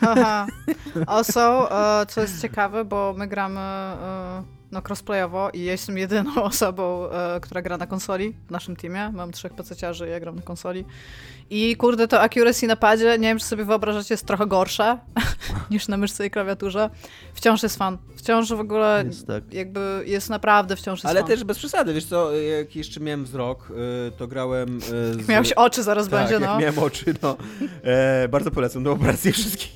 Aha. 0.00 0.46
Also, 1.06 1.68
e, 2.02 2.06
co 2.06 2.20
jest 2.20 2.42
ciekawe, 2.42 2.84
bo 2.84 3.14
my 3.18 3.28
gramy 3.28 3.60
e, 3.60 4.42
no, 4.74 4.82
crossplayowo 4.82 5.50
i 5.50 5.64
ja 5.64 5.72
jestem 5.72 5.98
jedyną 5.98 6.42
osobą, 6.52 7.10
e, 7.10 7.40
która 7.40 7.62
gra 7.62 7.76
na 7.76 7.86
konsoli 7.86 8.34
w 8.48 8.50
naszym 8.50 8.76
teamie. 8.76 9.10
Mam 9.12 9.32
trzech 9.32 9.52
pececiarzy, 9.52 10.08
ja 10.08 10.20
gram 10.20 10.36
na 10.36 10.42
konsoli. 10.42 10.84
I 11.50 11.76
kurde, 11.76 12.08
to 12.08 12.20
accuracy 12.20 12.66
na 12.66 12.76
padzie, 12.76 13.18
nie 13.18 13.28
wiem, 13.28 13.38
czy 13.38 13.44
sobie 13.44 13.64
wyobrażacie, 13.64 14.14
jest 14.14 14.26
trochę 14.26 14.46
gorsze 14.46 14.98
niż 15.70 15.88
na 15.88 15.96
myszce 15.96 16.26
i 16.26 16.30
klawiaturze. 16.30 16.90
Wciąż 17.34 17.62
jest 17.62 17.76
fan. 17.76 17.98
Wciąż 18.16 18.48
w 18.48 18.60
ogóle 18.60 19.04
Jest 19.06 19.26
tak. 19.26 19.54
jakby 19.54 20.02
jest 20.06 20.30
naprawdę 20.30 20.76
wciąż 20.76 20.98
jest 20.98 21.06
Ale 21.06 21.20
fan. 21.20 21.28
też 21.28 21.44
bez 21.44 21.58
przesady, 21.58 21.94
wiesz 21.94 22.04
co, 22.04 22.32
jak 22.36 22.76
jeszcze 22.76 23.00
miałem 23.00 23.24
wzrok, 23.24 23.70
y, 23.70 24.12
to 24.16 24.26
grałem 24.26 24.78
y, 24.78 24.80
z... 24.80 25.28
Miałeś 25.28 25.52
oczy 25.52 25.82
zaraz 25.82 26.08
tak, 26.08 26.20
będzie, 26.20 26.34
jak 26.34 26.42
no. 26.42 26.58
miałem 26.58 26.78
oczy, 26.78 27.14
no. 27.22 27.36
E, 27.82 28.28
bardzo 28.28 28.50
polecam 28.50 28.82
do 28.82 28.92
operacji 28.92 29.32
wszystkim. 29.32 29.70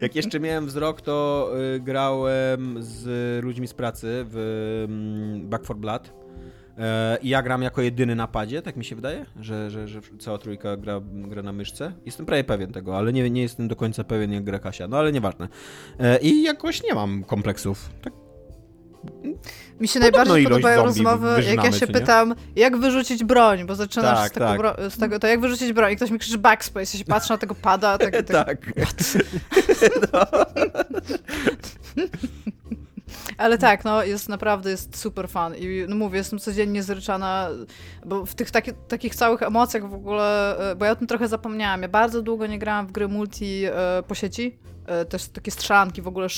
jak 0.00 0.16
jeszcze 0.16 0.40
miałem 0.40 0.66
wzrok, 0.66 1.00
to 1.00 1.50
y, 1.76 1.80
grałem 1.80 2.76
z 2.82 3.44
ludźmi 3.44 3.68
z 3.68 3.74
pracy 3.78 4.24
w 4.28 4.36
mm, 4.88 5.48
Back 5.48 5.64
4 5.64 5.80
Blood. 5.80 6.12
E, 6.78 7.18
I 7.22 7.28
ja 7.28 7.42
gram 7.42 7.62
jako 7.62 7.82
jedyny 7.82 8.14
na 8.16 8.26
padzie, 8.26 8.62
tak 8.62 8.76
mi 8.76 8.84
się 8.84 8.96
wydaje, 8.96 9.26
że, 9.40 9.70
że, 9.70 9.88
że 9.88 10.00
cała 10.18 10.38
trójka 10.38 10.76
gra, 10.76 11.00
gra 11.12 11.42
na 11.42 11.52
myszce. 11.52 11.92
Jestem 12.06 12.26
prawie 12.26 12.44
pewien 12.44 12.72
tego, 12.72 12.98
ale 12.98 13.12
nie, 13.12 13.30
nie 13.30 13.42
jestem 13.42 13.68
do 13.68 13.76
końca 13.76 14.04
pewien 14.04 14.32
jak 14.32 14.44
gra 14.44 14.58
Kasia, 14.58 14.88
no 14.88 14.96
ale 14.98 15.12
nieważne. 15.12 15.48
E, 16.00 16.18
I 16.18 16.42
jakoś 16.42 16.82
nie 16.82 16.94
mam 16.94 17.24
kompleksów. 17.24 17.90
Tak 18.02 18.12
Mi 19.80 19.88
się 19.88 20.00
Podobno 20.00 20.18
najbardziej 20.18 20.44
podobają 20.44 20.84
rozmowy, 20.84 21.42
jak 21.44 21.64
ja 21.64 21.72
się 21.72 21.86
pytam, 21.86 22.34
jak 22.56 22.76
wyrzucić 22.76 23.24
broń, 23.24 23.66
bo 23.66 23.74
zaczynasz 23.74 24.18
Tak, 24.18 24.30
z, 24.30 24.34
tego, 24.34 24.46
tak. 24.46 24.60
bro- 24.60 24.90
z 24.90 24.98
tego, 24.98 25.18
to 25.18 25.26
jak 25.26 25.40
wyrzucić 25.40 25.72
broń 25.72 25.92
i 25.92 25.96
ktoś 25.96 26.10
mi 26.10 26.18
krzyczy 26.18 26.38
backspace, 26.38 26.98
ja 26.98 26.98
się 26.98 27.04
patrzę 27.04 27.34
na 27.34 27.38
tego 27.38 27.54
pada, 27.54 27.98
tak, 27.98 28.22
tak. 28.22 28.72
tak. 30.12 30.48
Ale 33.38 33.58
tak, 33.58 33.84
no 33.84 34.04
jest 34.04 34.28
naprawdę, 34.28 34.70
jest 34.70 34.96
super 34.96 35.28
fan 35.28 35.54
i 35.56 35.84
no 35.88 35.96
mówię, 35.96 36.18
jestem 36.18 36.38
codziennie 36.38 36.82
zryczana, 36.82 37.48
bo 38.06 38.26
w 38.26 38.34
tych 38.34 38.50
taki, 38.50 38.72
takich 38.88 39.14
całych 39.14 39.42
emocjach 39.42 39.90
w 39.90 39.94
ogóle, 39.94 40.58
e, 40.70 40.76
bo 40.76 40.84
ja 40.84 40.90
o 40.90 40.96
tym 40.96 41.06
trochę 41.06 41.28
zapomniałam, 41.28 41.82
ja 41.82 41.88
bardzo 41.88 42.22
długo 42.22 42.46
nie 42.46 42.58
grałam 42.58 42.86
w 42.86 42.92
gry 42.92 43.08
multi 43.08 43.64
e, 43.64 43.72
po 44.08 44.14
sieci, 44.14 44.58
e, 44.86 45.04
też 45.04 45.28
takie 45.28 45.50
strzelanki 45.50 46.02
w 46.02 46.08
ogóle, 46.08 46.28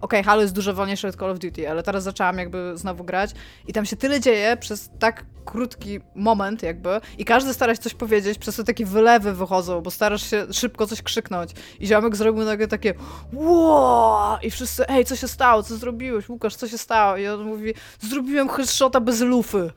okej, 0.00 0.24
Halo 0.24 0.42
jest 0.42 0.54
dużo 0.54 0.74
wolniejsze 0.74 1.08
od 1.08 1.16
Call 1.16 1.30
of 1.30 1.38
Duty, 1.38 1.70
ale 1.70 1.82
teraz 1.82 2.04
zaczęłam 2.04 2.38
jakby 2.38 2.72
znowu 2.74 3.04
grać 3.04 3.30
i 3.66 3.72
tam 3.72 3.86
się 3.86 3.96
tyle 3.96 4.20
dzieje 4.20 4.56
przez 4.56 4.90
tak 4.98 5.24
krótki 5.44 6.00
moment 6.14 6.62
jakby 6.62 7.00
i 7.18 7.24
każdy 7.24 7.54
stara 7.54 7.74
się 7.74 7.80
coś 7.80 7.94
powiedzieć, 7.94 8.38
przez 8.38 8.56
to 8.56 8.64
takie 8.64 8.86
wylewy 8.86 9.34
wychodzą, 9.34 9.80
bo 9.80 9.90
starasz 9.90 10.30
się 10.30 10.46
szybko 10.52 10.86
coś 10.86 11.02
krzyknąć 11.02 11.50
i 11.80 11.86
ziomek 11.86 12.16
zrobił 12.16 12.44
nagle 12.44 12.68
takie 12.68 12.94
wow 13.32 14.38
i 14.42 14.50
wszyscy, 14.50 14.88
ej, 14.88 15.04
co 15.04 15.16
się 15.16 15.28
stało, 15.28 15.62
co 15.62 15.76
zrobiłeś, 15.76 16.28
Łukasz, 16.28 16.56
co 16.56 16.68
się 16.68 16.78
stało 16.78 17.16
i 17.16 17.28
on 17.28 17.44
mówi, 17.44 17.74
zrobiłem 18.00 18.48
headshota 18.48 19.00
bez 19.00 19.20
lufy 19.20 19.70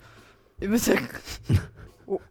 i 0.62 0.68
my 0.68 0.80
tak 0.80 1.22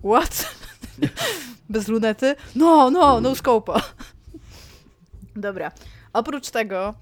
what? 0.04 0.54
bez 1.70 1.88
lunety? 1.88 2.36
No, 2.54 2.90
no, 2.90 3.20
no 3.20 3.32
scope'a. 3.32 3.80
Dobra. 5.36 5.72
Oprócz 6.12 6.50
tego 6.50 6.94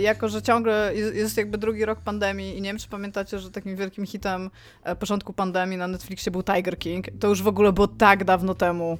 jako, 0.00 0.28
że 0.28 0.42
ciągle 0.42 0.92
jest, 1.14 1.36
jakby 1.36 1.58
drugi 1.58 1.84
rok 1.84 2.00
pandemii 2.00 2.58
i 2.58 2.62
nie 2.62 2.70
wiem, 2.70 2.78
czy 2.78 2.88
pamiętacie, 2.88 3.38
że 3.38 3.50
takim 3.50 3.76
wielkim 3.76 4.06
hitem 4.06 4.50
e, 4.82 4.96
początku 4.96 5.32
pandemii 5.32 5.78
na 5.78 5.88
Netflixie 5.88 6.32
był 6.32 6.42
Tiger 6.42 6.78
King. 6.78 7.06
To 7.20 7.28
już 7.28 7.42
w 7.42 7.48
ogóle 7.48 7.72
było 7.72 7.88
tak 7.88 8.24
dawno 8.24 8.54
temu. 8.54 8.98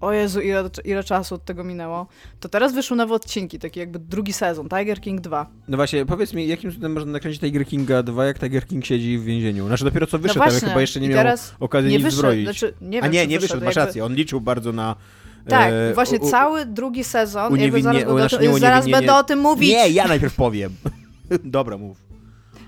O 0.00 0.12
Jezu, 0.12 0.40
ile, 0.40 0.70
ile 0.84 1.04
czasu 1.04 1.34
od 1.34 1.44
tego 1.44 1.64
minęło. 1.64 2.06
To 2.40 2.48
teraz 2.48 2.74
wyszły 2.74 2.96
nowe 2.96 3.14
odcinki, 3.14 3.58
taki 3.58 3.80
jakby 3.80 3.98
drugi 3.98 4.32
sezon, 4.32 4.68
Tiger 4.68 5.00
King 5.00 5.20
2. 5.20 5.46
No 5.68 5.76
właśnie, 5.76 6.06
powiedz 6.06 6.32
mi, 6.32 6.48
jakim 6.48 6.72
cudem 6.72 6.92
można 6.92 7.12
nakręcić 7.12 7.40
Tiger 7.40 7.66
Kinga 7.66 8.02
2, 8.02 8.24
jak 8.24 8.38
Tiger 8.38 8.66
King 8.66 8.86
siedzi 8.86 9.18
w 9.18 9.24
więzieniu? 9.24 9.66
Znaczy 9.66 9.84
dopiero 9.84 10.06
co 10.06 10.18
wyszedł, 10.18 10.38
no 10.38 10.44
ale 10.44 10.60
chyba 10.60 10.80
jeszcze 10.80 11.00
nie 11.00 11.08
miał 11.08 11.26
okazji 11.60 11.90
nie 11.90 11.96
nic 11.96 12.04
wyszedł, 12.04 12.18
zbroić. 12.18 12.44
Znaczy, 12.44 12.74
nie 12.80 12.90
wiem, 12.90 13.04
A 13.04 13.06
nie, 13.06 13.26
nie 13.26 13.38
wyszedł, 13.38 13.40
wyszedł, 13.40 13.64
masz 13.64 13.76
jakby... 13.76 13.86
rację, 13.86 14.04
on 14.04 14.14
liczył 14.14 14.40
bardzo 14.40 14.72
na 14.72 14.96
tak, 15.48 15.72
e, 15.72 15.94
właśnie 15.94 16.18
u, 16.18 16.30
cały 16.30 16.66
drugi 16.66 17.04
sezon, 17.04 17.52
uniewinnie, 17.52 17.82
zaraz, 17.82 18.04
będę, 18.04 18.28
znaczy, 18.28 18.58
zaraz 18.58 18.88
będę 18.88 19.14
o 19.14 19.24
tym 19.24 19.38
mówić. 19.38 19.70
Nie, 19.70 19.88
ja 19.88 20.08
najpierw 20.08 20.34
powiem. 20.34 20.76
Dobra, 21.44 21.78
mów. 21.78 21.96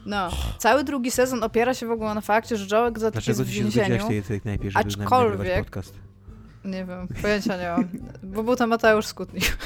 No, 0.07 0.29
cały 0.59 0.85
drugi 0.85 1.11
sezon 1.11 1.43
opiera 1.43 1.75
się 1.75 1.87
w 1.87 1.91
ogóle 1.91 2.15
na 2.15 2.21
fakcie, 2.21 2.57
że 2.57 2.77
Joe 2.77 2.87
Exotic 2.87 3.13
Dlaczego 3.13 3.39
jest 3.39 3.51
w 3.51 3.55
więzieniu. 3.55 4.09
Tej, 4.09 4.23
tej 4.23 4.41
najpierw, 4.45 4.75
żeby 4.75 4.89
aczkolwiek, 4.89 5.65
podcast? 5.65 5.95
Nie 6.65 6.85
wiem, 6.85 7.09
pojęcia 7.23 7.57
nie 7.57 7.69
mam. 7.69 7.89
Bo 8.23 8.43
był 8.43 8.57
tam 8.57 8.71
Mateusz 8.71 9.07
Skutnik. 9.07 9.45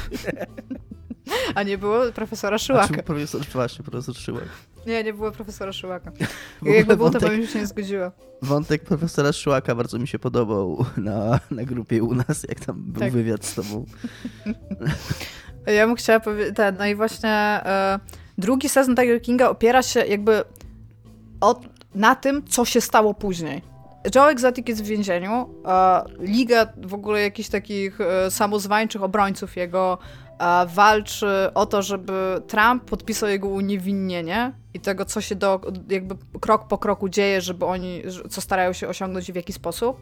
A 1.55 1.63
nie 1.63 1.79
było 1.79 2.13
profesora 2.15 2.59
Szyłaka. 2.59 3.03
Profesor, 3.03 3.41
właśnie, 3.53 3.85
profesor 3.85 4.17
Szyłak. 4.17 4.45
Nie, 4.87 5.05
nie 5.05 5.13
było 5.13 5.33
profesora 5.33 5.73
Szyłaka. 5.73 6.13
Jakby 6.63 6.97
był, 6.97 7.11
to 7.11 7.21
bym 7.21 7.47
się 7.47 7.59
nie 7.59 7.67
zgodziła. 7.67 8.13
Wątek 8.43 8.85
profesora 8.85 9.33
Szyłaka 9.33 9.75
bardzo 9.75 9.99
mi 9.99 10.09
się 10.09 10.19
podobał 10.19 10.87
na, 10.97 11.41
na 11.51 11.65
grupie 11.65 12.03
u 12.03 12.15
nas, 12.15 12.47
jak 12.49 12.61
tam 12.61 12.83
był 12.83 13.01
tak. 13.01 13.13
wywiad 13.13 13.45
z 13.45 13.55
tobą. 13.55 13.85
Ja 15.67 15.87
bym 15.87 15.97
chciała 15.97 16.21
powiedzieć, 16.21 16.57
no 16.79 16.87
i 16.87 16.95
właśnie 16.95 17.31
e, 17.31 17.99
drugi 18.39 18.69
sezon 18.69 18.97
Tiger 18.97 19.23
Kinga 19.23 19.49
opiera 19.49 19.83
się 19.83 20.01
jakby 20.01 20.45
od, 21.41 21.61
na 21.95 22.15
tym, 22.15 22.43
co 22.49 22.65
się 22.65 22.81
stało 22.81 23.15
później. 23.15 23.63
Joe 24.15 24.31
Exotic 24.31 24.69
jest 24.69 24.83
w 24.83 24.87
więzieniu, 24.87 25.49
a 25.65 26.05
liga 26.19 26.67
w 26.77 26.95
ogóle 26.95 27.21
jakichś 27.21 27.49
takich 27.49 28.01
e, 28.01 28.31
samozwańczych 28.31 29.03
obrońców 29.03 29.57
jego 29.57 29.99
walczy 30.67 31.27
o 31.55 31.67
to, 31.67 31.83
żeby 31.83 32.43
Trump 32.47 32.85
podpisał 32.85 33.29
jego 33.29 33.49
uniewinnienie 33.49 34.53
i 34.75 34.81
tego, 34.81 35.05
co 35.05 35.21
się 35.21 35.35
do, 35.35 35.61
jakby 35.89 36.17
krok 36.41 36.69
po 36.69 36.79
kroku 36.79 37.09
dzieje, 37.09 37.41
żeby 37.41 37.67
oni, 37.67 38.03
co 38.31 38.41
starają 38.41 38.73
się 38.73 38.89
osiągnąć 38.89 39.29
i 39.29 39.33
w 39.33 39.37
jaki 39.37 39.53
sposób. 39.53 40.01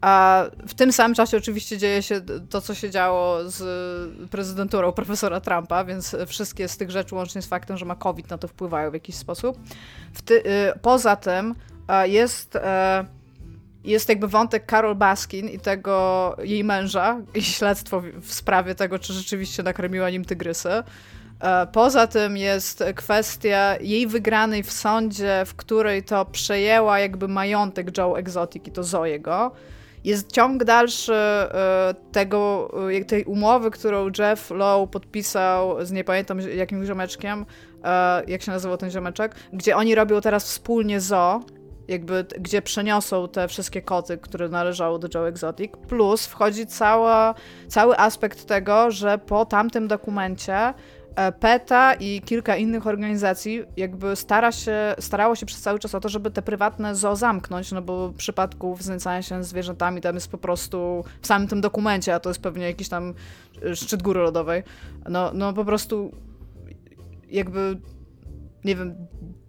A 0.00 0.44
w 0.68 0.74
tym 0.74 0.92
samym 0.92 1.14
czasie 1.14 1.36
oczywiście 1.36 1.78
dzieje 1.78 2.02
się 2.02 2.20
to, 2.50 2.60
co 2.60 2.74
się 2.74 2.90
działo 2.90 3.50
z 3.50 4.30
prezydenturą 4.30 4.92
profesora 4.92 5.40
Trumpa, 5.40 5.84
więc 5.84 6.16
wszystkie 6.26 6.68
z 6.68 6.76
tych 6.76 6.90
rzeczy, 6.90 7.14
łącznie 7.14 7.42
z 7.42 7.46
faktem, 7.46 7.76
że 7.76 7.84
ma 7.84 7.96
COVID, 7.96 8.30
na 8.30 8.38
to 8.38 8.48
wpływają 8.48 8.90
w 8.90 8.94
jakiś 8.94 9.14
sposób. 9.14 9.58
Ty, 10.24 10.34
y, 10.34 10.78
poza 10.82 11.16
tym 11.16 11.54
jest 12.04 12.56
e, 12.56 13.04
jest 13.86 14.08
jakby 14.08 14.28
wątek 14.28 14.70
Carol 14.70 14.94
Baskin 14.94 15.48
i 15.48 15.58
tego 15.58 16.36
jej 16.42 16.64
męża 16.64 17.20
i 17.34 17.42
śledztwo 17.42 18.02
w 18.20 18.34
sprawie 18.34 18.74
tego, 18.74 18.98
czy 18.98 19.12
rzeczywiście 19.12 19.62
nakarmiła 19.62 20.10
nim 20.10 20.24
tygrysy. 20.24 20.70
E, 21.40 21.66
poza 21.66 22.06
tym 22.06 22.36
jest 22.36 22.84
kwestia 22.96 23.76
jej 23.80 24.06
wygranej 24.06 24.62
w 24.62 24.72
sądzie, 24.72 25.42
w 25.46 25.54
której 25.54 26.02
to 26.02 26.24
przejęła 26.24 26.98
jakby 26.98 27.28
majątek 27.28 27.98
Joe 27.98 28.18
Exotic 28.18 28.66
i 28.66 28.70
to 28.70 28.84
Zoego. 28.84 29.52
Jest 30.04 30.32
ciąg 30.32 30.64
dalszy 30.64 31.14
e, 31.14 31.94
tego, 32.12 32.70
e, 32.90 33.04
tej 33.04 33.24
umowy, 33.24 33.70
którą 33.70 34.10
Jeff 34.18 34.50
Lowe 34.50 34.86
podpisał 34.86 35.84
z 35.86 35.92
nie 35.92 36.04
pamiętam 36.04 36.40
jakim 36.40 36.86
ziomeczkiem, 36.86 37.46
jak 38.26 38.42
się 38.42 38.52
nazywał 38.52 38.76
ten 38.76 38.90
ziomeczek, 38.90 39.34
gdzie 39.52 39.76
oni 39.76 39.94
robią 39.94 40.20
teraz 40.20 40.44
wspólnie 40.44 41.00
zoo 41.00 41.40
jakby 41.88 42.26
gdzie 42.40 42.62
przeniosą 42.62 43.28
te 43.28 43.48
wszystkie 43.48 43.82
koty, 43.82 44.18
które 44.18 44.48
należały 44.48 44.98
do 44.98 45.08
Joe 45.14 45.28
Exotic, 45.28 45.72
plus 45.88 46.26
wchodzi 46.26 46.66
cała, 46.66 47.34
cały 47.68 47.98
aspekt 47.98 48.44
tego, 48.44 48.90
że 48.90 49.18
po 49.18 49.44
tamtym 49.44 49.88
dokumencie 49.88 50.74
e, 51.16 51.32
PETA 51.32 51.94
i 51.94 52.20
kilka 52.20 52.56
innych 52.56 52.86
organizacji 52.86 53.62
jakby 53.76 54.16
stara 54.16 54.52
się, 54.52 54.94
starało 54.98 55.34
się 55.34 55.46
przez 55.46 55.60
cały 55.60 55.78
czas 55.78 55.94
o 55.94 56.00
to, 56.00 56.08
żeby 56.08 56.30
te 56.30 56.42
prywatne 56.42 56.94
zoo 56.94 57.16
zamknąć, 57.16 57.72
no 57.72 57.82
bo 57.82 58.12
przypadków 58.16 58.82
znęcania 58.82 59.22
się 59.22 59.44
z 59.44 59.48
zwierzętami 59.48 60.00
tam 60.00 60.14
jest 60.14 60.30
po 60.30 60.38
prostu 60.38 61.04
w 61.20 61.26
samym 61.26 61.48
tym 61.48 61.60
dokumencie, 61.60 62.14
a 62.14 62.20
to 62.20 62.30
jest 62.30 62.40
pewnie 62.40 62.66
jakiś 62.66 62.88
tam 62.88 63.14
e, 63.62 63.76
szczyt 63.76 64.02
góry 64.02 64.20
lodowej, 64.20 64.62
no, 65.08 65.30
no 65.34 65.52
po 65.52 65.64
prostu 65.64 66.12
jakby 67.30 67.80
nie 68.64 68.76
wiem, 68.76 68.94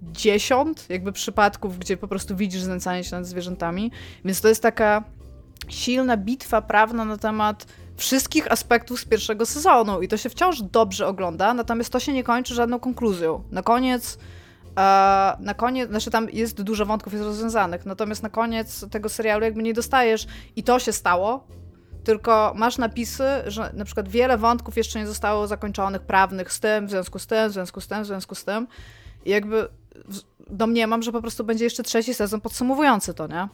dziesiąt 0.02 0.90
jakby 0.90 1.12
przypadków, 1.12 1.80
gdzie 1.80 1.98
po 1.98 2.08
prostu 2.08 2.36
widzisz 2.36 2.62
znęcanie 2.62 3.04
się 3.04 3.16
nad 3.16 3.26
zwierzętami. 3.26 3.92
Więc 4.26 4.42
to 4.42 4.48
jest 4.48 4.62
taka 4.62 5.04
silna 5.70 6.18
bitwa 6.18 6.62
prawna 6.62 7.06
na 7.06 7.18
temat 7.18 7.66
wszystkich 7.96 8.52
aspektów 8.52 9.00
z 9.00 9.06
pierwszego 9.06 9.46
sezonu 9.46 10.02
i 10.02 10.08
to 10.08 10.18
się 10.18 10.30
wciąż 10.30 10.62
dobrze 10.62 11.08
ogląda, 11.08 11.54
natomiast 11.54 11.90
to 11.90 12.00
się 12.00 12.14
nie 12.14 12.24
kończy 12.24 12.56
żadną 12.56 12.80
konkluzją. 12.80 13.44
Na 13.52 13.64
koniec 13.64 14.18
na 15.40 15.54
koniec, 15.56 15.90
znaczy 15.90 16.12
tam 16.12 16.30
jest 16.30 16.62
dużo 16.62 16.86
wątków 16.86 17.14
jest 17.14 17.26
rozwiązanych, 17.26 17.86
natomiast 17.86 18.24
na 18.24 18.30
koniec 18.30 18.90
tego 18.90 19.10
serialu 19.10 19.44
jakby 19.44 19.64
nie 19.64 19.74
dostajesz 19.74 20.28
i 20.56 20.64
to 20.64 20.80
się 20.80 20.92
stało, 20.92 21.48
tylko 22.04 22.54
masz 22.56 22.78
napisy, 22.78 23.24
że 23.48 23.72
na 23.74 23.86
przykład 23.86 24.10
wiele 24.10 24.38
wątków 24.38 24.78
jeszcze 24.78 25.00
nie 25.00 25.08
zostało 25.08 25.48
zakończonych, 25.48 26.02
prawnych 26.02 26.54
z 26.54 26.60
tym, 26.60 26.88
w 26.88 26.90
związku 26.90 27.20
z 27.20 27.28
tym, 27.28 27.50
w 27.50 27.54
związku 27.54 27.82
z 27.82 27.88
tym, 27.88 28.04
w 28.04 28.06
związku 28.06 28.36
z 28.36 28.44
tym. 28.44 28.68
I 29.26 29.30
jakby 29.30 29.68
domniemam, 30.50 31.04
że 31.04 31.12
po 31.12 31.22
prostu 31.22 31.44
będzie 31.44 31.64
jeszcze 31.64 31.84
trzeci 31.84 32.14
sezon 32.14 32.42
podsumowujący 32.42 33.14
to, 33.14 33.28
nie? 33.28 33.48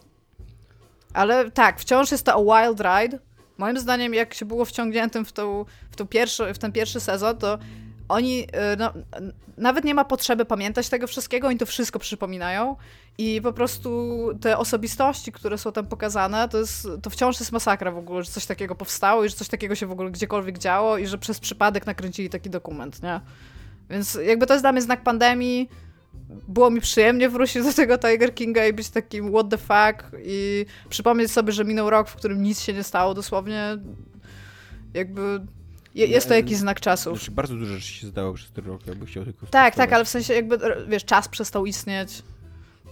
Ale 1.13 1.51
tak, 1.51 1.79
wciąż 1.79 2.11
jest 2.11 2.25
to 2.25 2.33
a 2.33 2.65
wild 2.65 2.79
ride. 2.79 3.19
Moim 3.57 3.79
zdaniem, 3.79 4.13
jak 4.13 4.33
się 4.33 4.45
było 4.45 4.65
wciągniętym 4.65 5.25
w, 5.25 5.31
tą, 5.31 5.65
w, 5.91 5.95
tą 5.95 6.07
pierwszy, 6.07 6.53
w 6.53 6.57
ten 6.57 6.71
pierwszy 6.71 6.99
sezon, 6.99 7.37
to 7.37 7.57
oni, 8.09 8.43
y, 8.43 8.47
no, 8.77 8.93
nawet 9.57 9.83
nie 9.83 9.93
ma 9.93 10.05
potrzeby 10.05 10.45
pamiętać 10.45 10.89
tego 10.89 11.07
wszystkiego, 11.07 11.47
oni 11.47 11.57
to 11.57 11.65
wszystko 11.65 11.99
przypominają 11.99 12.75
i 13.17 13.41
po 13.41 13.53
prostu 13.53 14.19
te 14.41 14.57
osobistości, 14.57 15.31
które 15.31 15.57
są 15.57 15.71
tam 15.71 15.85
pokazane, 15.85 16.49
to, 16.49 16.57
jest, 16.57 16.87
to 17.01 17.09
wciąż 17.09 17.39
jest 17.39 17.51
masakra 17.51 17.91
w 17.91 17.97
ogóle, 17.97 18.23
że 18.23 18.31
coś 18.31 18.45
takiego 18.45 18.75
powstało 18.75 19.23
i 19.23 19.29
że 19.29 19.35
coś 19.35 19.47
takiego 19.47 19.75
się 19.75 19.87
w 19.87 19.91
ogóle 19.91 20.11
gdziekolwiek 20.11 20.57
działo 20.57 20.97
i 20.97 21.07
że 21.07 21.17
przez 21.17 21.39
przypadek 21.39 21.85
nakręcili 21.85 22.29
taki 22.29 22.49
dokument, 22.49 23.03
nie? 23.03 23.21
Więc 23.89 24.17
jakby 24.25 24.47
to 24.47 24.53
jest 24.53 24.63
dla 24.63 24.71
mnie 24.71 24.81
znak 24.81 25.03
pandemii. 25.03 25.69
Było 26.47 26.69
mi 26.69 26.81
przyjemnie 26.81 27.29
wrócić 27.29 27.63
do 27.63 27.73
tego 27.73 27.97
Tiger 27.97 28.35
Kinga 28.35 28.65
i 28.65 28.73
być 28.73 28.89
takim 28.89 29.31
what 29.31 29.49
the 29.49 29.57
fuck 29.57 30.11
i 30.25 30.65
przypomnieć 30.89 31.31
sobie, 31.31 31.53
że 31.53 31.65
minął 31.65 31.89
rok, 31.89 32.09
w 32.09 32.15
którym 32.15 32.43
nic 32.43 32.61
się 32.61 32.73
nie 32.73 32.83
stało 32.83 33.13
dosłownie. 33.13 33.77
Jakby 34.93 35.39
jest 35.95 36.27
to 36.27 36.33
jakiś 36.33 36.57
znak 36.57 36.81
czasów. 36.81 37.17
Znaczy, 37.17 37.31
bardzo 37.31 37.55
dużo 37.55 37.73
rzeczy 37.73 37.93
się 37.93 38.07
zdało 38.07 38.33
przez 38.33 38.51
ten 38.51 38.65
rok, 38.65 38.87
jakby 38.87 39.05
chciał 39.05 39.23
tylko 39.23 39.47
Tak, 39.47 39.75
tak, 39.75 39.93
ale 39.93 40.05
w 40.05 40.09
sensie 40.09 40.33
jakby, 40.33 40.57
wiesz, 40.87 41.05
czas 41.05 41.27
przestał 41.27 41.65
istnieć 41.65 42.23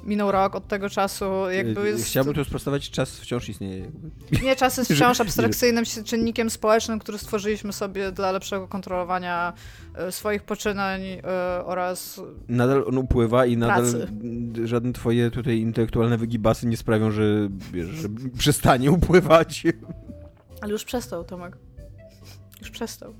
minął 0.03 0.31
rok 0.31 0.55
od 0.55 0.67
tego 0.67 0.89
czasu, 0.89 1.25
jakby 1.49 1.87
jest... 1.87 2.05
Chciałbym 2.05 2.33
tu 2.33 2.45
sprostować, 2.45 2.89
czas 2.89 3.19
wciąż 3.19 3.49
istnieje. 3.49 3.77
Jakby. 3.79 4.11
Nie, 4.45 4.55
czas 4.55 4.77
jest 4.77 4.93
wciąż 4.93 5.21
abstrakcyjnym 5.21 5.85
czynnikiem 6.05 6.49
społecznym, 6.49 6.99
który 6.99 7.17
stworzyliśmy 7.17 7.73
sobie 7.73 8.11
dla 8.11 8.31
lepszego 8.31 8.67
kontrolowania 8.67 9.53
e, 9.95 10.11
swoich 10.11 10.43
poczynań 10.43 11.01
oraz 11.65 12.21
Nadal 12.47 12.83
on 12.87 12.97
upływa 12.97 13.45
i 13.45 13.57
nadal 13.57 13.81
pracy. 13.81 14.07
żadne 14.63 14.93
twoje 14.93 15.31
tutaj 15.31 15.59
intelektualne 15.59 16.17
wygibasy 16.17 16.67
nie 16.67 16.77
sprawią, 16.77 17.11
że, 17.11 17.49
wiesz, 17.73 17.87
że 17.87 18.07
przestanie 18.37 18.91
upływać. 18.91 19.63
Ale 20.61 20.71
już 20.71 20.83
przestał, 20.83 21.23
Tomek. 21.23 21.57
Już 22.61 22.71
przestał. 22.71 23.13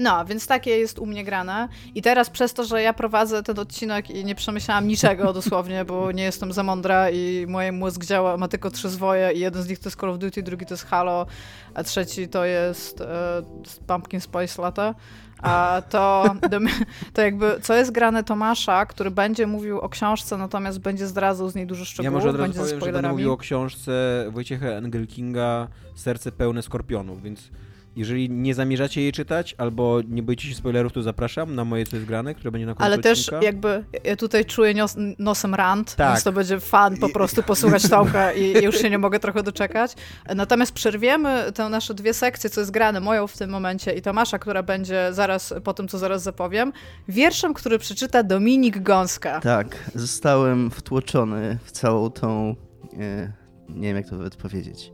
No, 0.00 0.24
więc 0.24 0.46
takie 0.46 0.70
jest 0.70 0.98
u 0.98 1.06
mnie 1.06 1.24
grane. 1.24 1.68
I 1.94 2.02
teraz 2.02 2.30
przez 2.30 2.54
to, 2.54 2.64
że 2.64 2.82
ja 2.82 2.92
prowadzę 2.92 3.42
ten 3.42 3.58
odcinek 3.58 4.10
i 4.10 4.24
nie 4.24 4.34
przemyślałam 4.34 4.88
niczego 4.88 5.32
dosłownie, 5.40 5.84
bo 5.84 6.12
nie 6.12 6.22
jestem 6.22 6.52
za 6.52 6.62
mądra 6.62 7.10
i 7.10 7.46
mój 7.48 7.72
mózg 7.72 8.04
działa, 8.04 8.36
ma 8.36 8.48
tylko 8.48 8.70
trzy 8.70 8.88
zwoje 8.88 9.32
i 9.32 9.40
jeden 9.40 9.62
z 9.62 9.68
nich 9.68 9.78
to 9.78 9.88
jest 9.88 10.00
Call 10.00 10.10
of 10.10 10.18
Duty, 10.18 10.42
drugi 10.42 10.66
to 10.66 10.74
jest 10.74 10.86
Halo, 10.86 11.26
a 11.74 11.82
trzeci 11.82 12.28
to 12.28 12.44
jest 12.44 13.00
e, 13.00 13.42
Pumpkin 13.86 14.20
Spice 14.20 14.62
Latte. 14.62 14.94
A 15.42 15.82
to, 15.90 16.24
to 17.14 17.22
jakby, 17.22 17.60
co 17.62 17.74
jest 17.74 17.90
grane 17.90 18.24
Tomasza, 18.24 18.86
który 18.86 19.10
będzie 19.10 19.46
mówił 19.46 19.80
o 19.80 19.88
książce, 19.88 20.36
natomiast 20.36 20.80
będzie 20.80 21.06
zdradzał 21.06 21.50
z 21.50 21.54
niej 21.54 21.66
dużo 21.66 21.84
szczegółów, 21.84 22.04
ja 22.04 22.10
może 22.10 22.30
od 22.30 22.36
będzie 22.36 22.58
powiem, 22.58 22.80
że 22.80 22.92
będę 22.92 23.08
mówił 23.08 23.32
o 23.32 23.36
książce 23.36 24.26
Wojciecha 24.30 24.66
Engelkinga 24.66 25.68
Serce 25.94 26.32
pełne 26.32 26.62
skorpionów, 26.62 27.22
więc 27.22 27.50
Jeżeli 27.96 28.30
nie 28.30 28.54
zamierzacie 28.54 29.02
jej 29.02 29.12
czytać, 29.12 29.54
albo 29.58 30.00
nie 30.08 30.22
boicie 30.22 30.48
się 30.48 30.54
spoilerów, 30.54 30.92
to 30.92 31.02
zapraszam 31.02 31.54
na 31.54 31.64
moje 31.64 31.86
co 31.86 31.96
jest 31.96 32.08
grane, 32.08 32.34
które 32.34 32.50
będzie 32.50 32.66
na 32.66 32.74
końcu 32.74 32.84
Ale 32.84 32.98
też 32.98 33.18
odcinka. 33.18 33.44
jakby 33.44 33.84
ja 34.04 34.16
tutaj 34.16 34.44
czuję 34.44 34.74
nios, 34.74 34.94
nosem 35.18 35.54
rant, 35.54 35.94
Tak. 35.94 36.08
więc 36.12 36.24
to 36.24 36.32
będzie 36.32 36.60
fan 36.60 36.96
po 36.96 37.08
prostu 37.08 37.42
posłuchać 37.42 37.88
Tomka 37.88 38.32
i 38.32 38.64
już 38.64 38.78
się 38.78 38.90
nie 38.90 38.98
mogę 38.98 39.20
trochę 39.20 39.42
doczekać. 39.42 39.94
Natomiast 40.36 40.72
przerwiemy 40.72 41.52
te 41.54 41.68
nasze 41.68 41.94
dwie 41.94 42.14
sekcje, 42.14 42.50
co 42.50 42.60
jest 42.60 42.70
grane, 42.70 43.00
moją 43.00 43.26
w 43.26 43.36
tym 43.38 43.50
momencie 43.50 43.92
i 43.92 44.02
Tomasza, 44.02 44.38
która 44.38 44.62
będzie 44.62 45.08
zaraz 45.12 45.54
po 45.64 45.74
tym, 45.74 45.88
co 45.88 45.98
zaraz 45.98 46.22
zapowiem, 46.22 46.72
wierszem, 47.08 47.54
który 47.54 47.78
przeczyta 47.78 48.22
Dominik 48.22 48.78
Gąska. 48.82 49.40
Tak, 49.40 49.90
zostałem 49.94 50.70
wtłoczony 50.70 51.58
w 51.64 51.70
całą 51.72 52.10
tą, 52.10 52.54
e, 53.00 53.32
nie 53.68 53.88
wiem 53.88 53.96
jak 53.96 54.08
to 54.08 54.16
nawet 54.16 54.36
powiedzieć, 54.36 54.92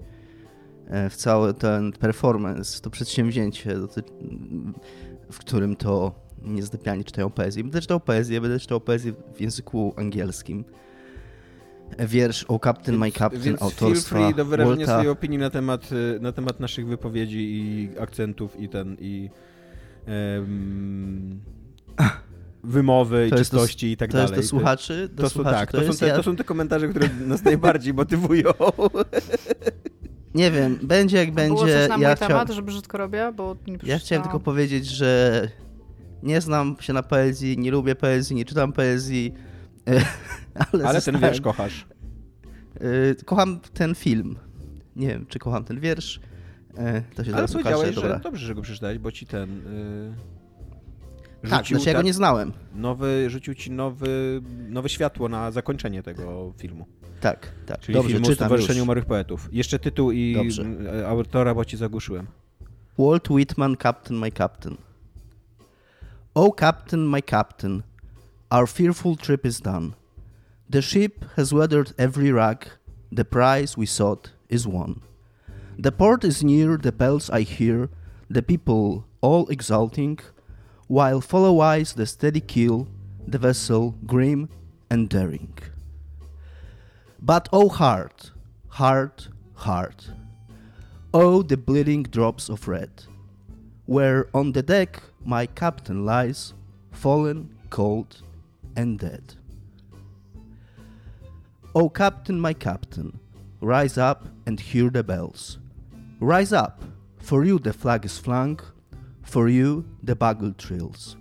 w 1.10 1.16
cały 1.16 1.54
ten 1.54 1.92
performance, 1.92 2.80
to 2.80 2.90
przedsięwzięcie, 2.90 3.74
w 5.32 5.38
którym 5.38 5.76
to 5.76 6.14
niezdypianie 6.42 7.04
czytają 7.04 7.30
poezję. 7.30 7.62
Będę 7.62 7.80
czytał 7.80 8.00
poezję, 8.00 8.40
będę 8.40 8.58
czytał 8.60 8.80
poezję 8.80 9.12
w 9.34 9.40
języku 9.40 9.94
angielskim. 9.96 10.64
E, 11.96 12.06
Wiersz 12.06 12.44
o 12.48 12.58
Captain 12.58 12.98
My 12.98 13.12
Captain 13.12 13.42
Więc 13.42 13.58
feel 13.58 13.68
autorstwa 13.70 14.16
free 14.16 14.34
do 14.34 14.44
wyrażenia 14.44 14.76
Walta. 14.76 14.92
swojej 14.92 15.08
opinii 15.10 15.38
na 15.38 15.50
temat, 15.50 15.92
y, 15.92 16.18
na 16.20 16.32
temat 16.32 16.60
naszych 16.60 16.86
wypowiedzi 16.86 17.38
i 17.38 17.90
akcentów 18.00 18.60
i 18.60 18.68
ten 18.68 18.96
i 19.00 19.30
em, 20.06 21.40
wymowy 22.64 23.26
i 23.26 23.30
To 23.30 23.36
jest 23.38 23.50
czystości 23.50 23.86
i 23.92 23.96
tak 23.96 24.10
To 24.10 24.18
jest 24.18 24.30
dalej. 24.30 24.42
do 24.44 24.48
słuchaczy? 24.48 25.08
Do 25.14 25.22
to, 25.22 25.28
są, 25.28 25.34
słuchaczy 25.34 25.56
tak, 25.56 25.72
to, 25.72 25.82
jest, 25.82 25.98
są 25.98 26.06
te, 26.06 26.06
ja, 26.08 26.16
to 26.16 26.22
są 26.22 26.36
te 26.36 26.44
komentarze, 26.44 26.88
które 26.88 27.08
nas 27.26 27.44
najbardziej 27.44 27.94
motywują. 28.00 28.52
Nie 30.36 30.50
wiem, 30.50 30.78
będzie 30.82 31.16
jak 31.16 31.30
Było 31.34 31.56
będzie. 31.56 31.78
coś 31.80 31.88
na 31.88 31.96
mój 31.96 32.02
ja, 32.04 32.16
temat, 32.16 32.50
że 32.50 32.62
brzydko 32.62 32.98
robię, 32.98 33.32
bo 33.36 33.56
nie 33.66 33.78
ja 33.82 33.98
chciałem 33.98 34.22
tylko 34.22 34.40
powiedzieć, 34.40 34.86
że 34.86 35.48
nie 36.22 36.40
znam 36.40 36.76
się 36.80 36.92
na 36.92 37.02
poezji, 37.02 37.58
nie 37.58 37.70
lubię 37.70 37.94
poezji, 37.94 38.36
nie 38.36 38.44
czytam 38.44 38.72
poezji, 38.72 39.34
ale, 40.72 40.88
Ale 40.88 41.02
ten 41.02 41.18
wiersz 41.20 41.40
kochasz. 41.40 41.86
Y, 43.20 43.24
Kocham 43.24 43.60
ten 43.74 43.94
film. 43.94 44.36
Nie 44.96 45.08
wiem, 45.08 45.26
czy 45.26 45.38
kocham 45.38 45.64
ten 45.64 45.80
wiersz. 45.80 46.16
Y, 46.16 47.14
To 47.14 47.24
się 47.24 47.34
Ale 47.36 47.48
powiedziałeś, 47.48 47.94
dobra. 47.94 48.14
że 48.14 48.20
dobrze, 48.20 48.46
że 48.46 48.54
go 48.54 48.62
przeczytałeś, 48.62 48.98
bo 48.98 49.12
ci 49.12 49.26
ten... 49.26 49.50
Y, 49.50 50.14
Tak, 51.42 51.48
znaczy 51.48 51.74
ja 51.74 51.78
go 51.92 51.98
tak- 51.98 52.04
nie 52.06 52.12
znałem. 52.14 52.52
nowy, 52.74 53.30
rzucił 53.30 53.54
ci 53.54 53.70
nowy, 53.70 54.42
nowe 54.68 54.88
światło 54.88 55.28
na 55.28 55.50
zakończenie 55.50 56.02
tego 56.02 56.52
filmu. 56.58 56.86
Tak, 57.20 57.52
tak. 57.66 57.80
Czyli 57.80 57.94
Dobrze, 57.94 58.10
film 58.10 58.22
o 58.24 58.26
czytam 58.26 58.46
Stowarzyszeniu 58.46 58.78
już. 58.78 58.82
Umarłych 58.84 59.04
Poetów. 59.06 59.48
Jeszcze 59.52 59.78
tytuł 59.78 60.10
i 60.12 60.34
Dobrze. 60.34 60.64
e, 61.00 61.08
autora, 61.08 61.54
bo 61.54 61.64
ci 61.64 61.76
zagłuszyłem. 61.76 62.26
Walt 62.98 63.30
Whitman, 63.30 63.76
Captain, 63.76 64.20
my 64.20 64.32
Captain. 64.32 64.76
Oh, 66.34 66.50
Captain, 66.60 67.08
my 67.08 67.22
Captain, 67.22 67.82
our 68.50 68.68
fearful 68.68 69.16
trip 69.16 69.46
is 69.46 69.60
done. 69.60 69.90
The 70.70 70.82
ship 70.82 71.24
has 71.36 71.52
weathered 71.52 71.94
every 71.96 72.32
rack, 72.32 72.78
the 73.16 73.24
prize 73.24 73.76
we 73.78 73.86
sought 73.86 74.32
is 74.50 74.66
won. 74.66 75.00
The 75.82 75.92
port 75.92 76.24
is 76.24 76.42
near, 76.42 76.78
the 76.78 76.92
bells 76.92 77.30
I 77.30 77.42
hear, 77.42 77.88
the 78.34 78.42
people 78.42 79.04
all 79.20 79.46
exulting, 79.48 80.18
while 80.88 81.20
follow 81.20 81.60
eyes 81.60 81.94
the 81.94 82.06
steady 82.06 82.40
keel, 82.40 82.86
the 83.30 83.38
vessel 83.38 83.94
grim 84.06 84.48
and 84.90 85.08
daring. 85.08 85.52
But 87.26 87.48
oh, 87.52 87.68
heart, 87.68 88.30
heart, 88.68 89.30
heart. 89.54 90.10
Oh, 91.12 91.42
the 91.42 91.56
bleeding 91.56 92.04
drops 92.04 92.48
of 92.48 92.68
red, 92.68 93.02
where 93.84 94.28
on 94.32 94.52
the 94.52 94.62
deck 94.62 95.02
my 95.24 95.46
captain 95.46 96.04
lies, 96.06 96.54
fallen, 96.92 97.52
cold, 97.68 98.22
and 98.76 98.96
dead. 99.00 99.34
O 101.74 101.88
captain, 101.88 102.38
my 102.40 102.52
captain, 102.52 103.18
rise 103.60 103.98
up 103.98 104.28
and 104.46 104.60
hear 104.60 104.88
the 104.88 105.02
bells. 105.02 105.58
Rise 106.20 106.52
up, 106.52 106.84
for 107.18 107.44
you 107.44 107.58
the 107.58 107.72
flag 107.72 108.04
is 108.04 108.18
flung, 108.18 108.60
for 109.22 109.48
you 109.48 109.84
the 110.00 110.14
bugle 110.14 110.52
trills. 110.52 111.16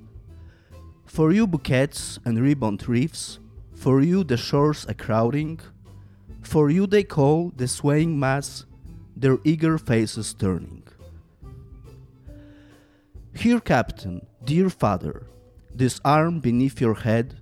For 1.07 1.31
you 1.31 1.47
bouquets 1.47 2.19
and 2.23 2.39
ribboned 2.39 2.87
reefs, 2.87 3.39
for 3.73 4.01
you 4.01 4.23
the 4.23 4.37
shores 4.37 4.85
a 4.87 4.93
crowding, 4.93 5.59
for 6.45 6.69
you 6.69 6.87
they 6.87 7.03
call 7.03 7.51
the 7.55 7.67
swaying 7.67 8.19
mass 8.19 8.65
their 9.15 9.37
eager 9.43 9.77
faces 9.77 10.33
turning. 10.33 10.83
Here, 13.35 13.59
Captain, 13.59 14.25
dear 14.43 14.69
father, 14.69 15.27
this 15.73 15.99
arm 16.05 16.39
beneath 16.39 16.79
your 16.79 16.95
head, 16.95 17.37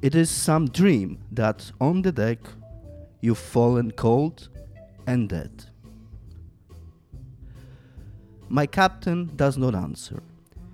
it 0.00 0.14
is 0.14 0.30
some 0.30 0.68
dream 0.68 1.18
that 1.32 1.72
on 1.80 2.02
the 2.02 2.12
deck 2.12 2.38
you've 3.20 3.38
fallen 3.38 3.90
cold 3.90 4.48
and 5.06 5.28
dead. 5.28 5.64
My 8.48 8.66
captain 8.66 9.32
does 9.34 9.56
not 9.56 9.74
answer. 9.74 10.22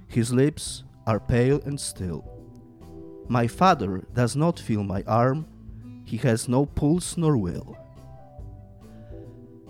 His 0.08 0.32
lips 0.32 0.82
are 1.06 1.20
pale 1.20 1.60
and 1.64 1.80
still. 1.80 2.24
My 3.28 3.46
father 3.46 4.04
does 4.12 4.34
not 4.34 4.58
feel 4.58 4.82
my 4.82 5.04
arm. 5.06 5.46
He 6.10 6.16
has 6.16 6.48
no 6.48 6.66
pulse 6.66 7.16
nor 7.16 7.36
will. 7.36 7.76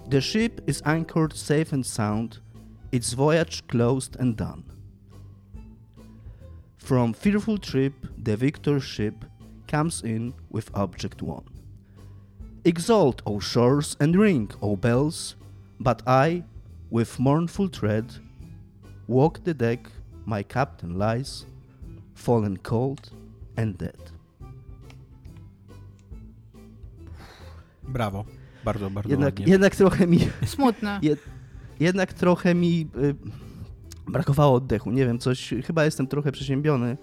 The 0.09 0.23
ship 0.23 0.62
is 0.67 0.81
anchored 0.87 1.35
safe 1.35 1.71
and 1.75 1.85
sound, 1.85 2.39
its 2.91 3.12
voyage 3.12 3.67
closed 3.69 4.17
and 4.19 4.39
done. 4.39 4.65
From 6.79 7.12
fearful 7.12 7.59
trip, 7.59 7.93
the 8.17 8.39
victor 8.39 8.81
ship 8.81 9.27
comes 9.69 10.01
in 10.01 10.33
with 10.49 10.71
object 10.73 11.21
won. 11.21 11.45
Exalt, 12.65 13.21
O 13.27 13.39
shores, 13.39 13.99
and 14.01 14.17
ring, 14.17 14.51
O 14.62 14.77
bells, 14.77 15.37
but 15.79 16.01
I, 16.07 16.43
with 16.89 17.21
mournful 17.21 17.69
tread, 17.69 18.07
walk 19.09 19.45
the 19.45 19.53
deck, 19.53 19.91
my 20.25 20.43
captain 20.43 20.97
lies, 20.99 21.45
fallen 22.15 22.57
cold 22.57 23.11
and 23.59 23.77
dead. 23.77 24.01
Brawo. 27.91 28.25
Bardzo, 28.65 28.91
bardzo 28.91 29.11
Jednak, 29.11 29.35
ładnie. 29.35 29.53
jednak 29.53 29.77
trochę 29.77 30.07
mi 30.07 30.19
Smutne. 30.47 30.99
Je- 31.03 31.17
jednak 31.81 32.12
trochę 32.12 32.55
mi 32.55 32.89
y, 33.03 33.15
brakowało 34.11 34.55
oddechu. 34.55 34.91
Nie 34.91 35.07
wiem, 35.07 35.19
coś. 35.19 35.55
Chyba 35.67 35.85
jestem 35.85 36.07
trochę 36.07 36.33
przeziębiony. 36.33 36.97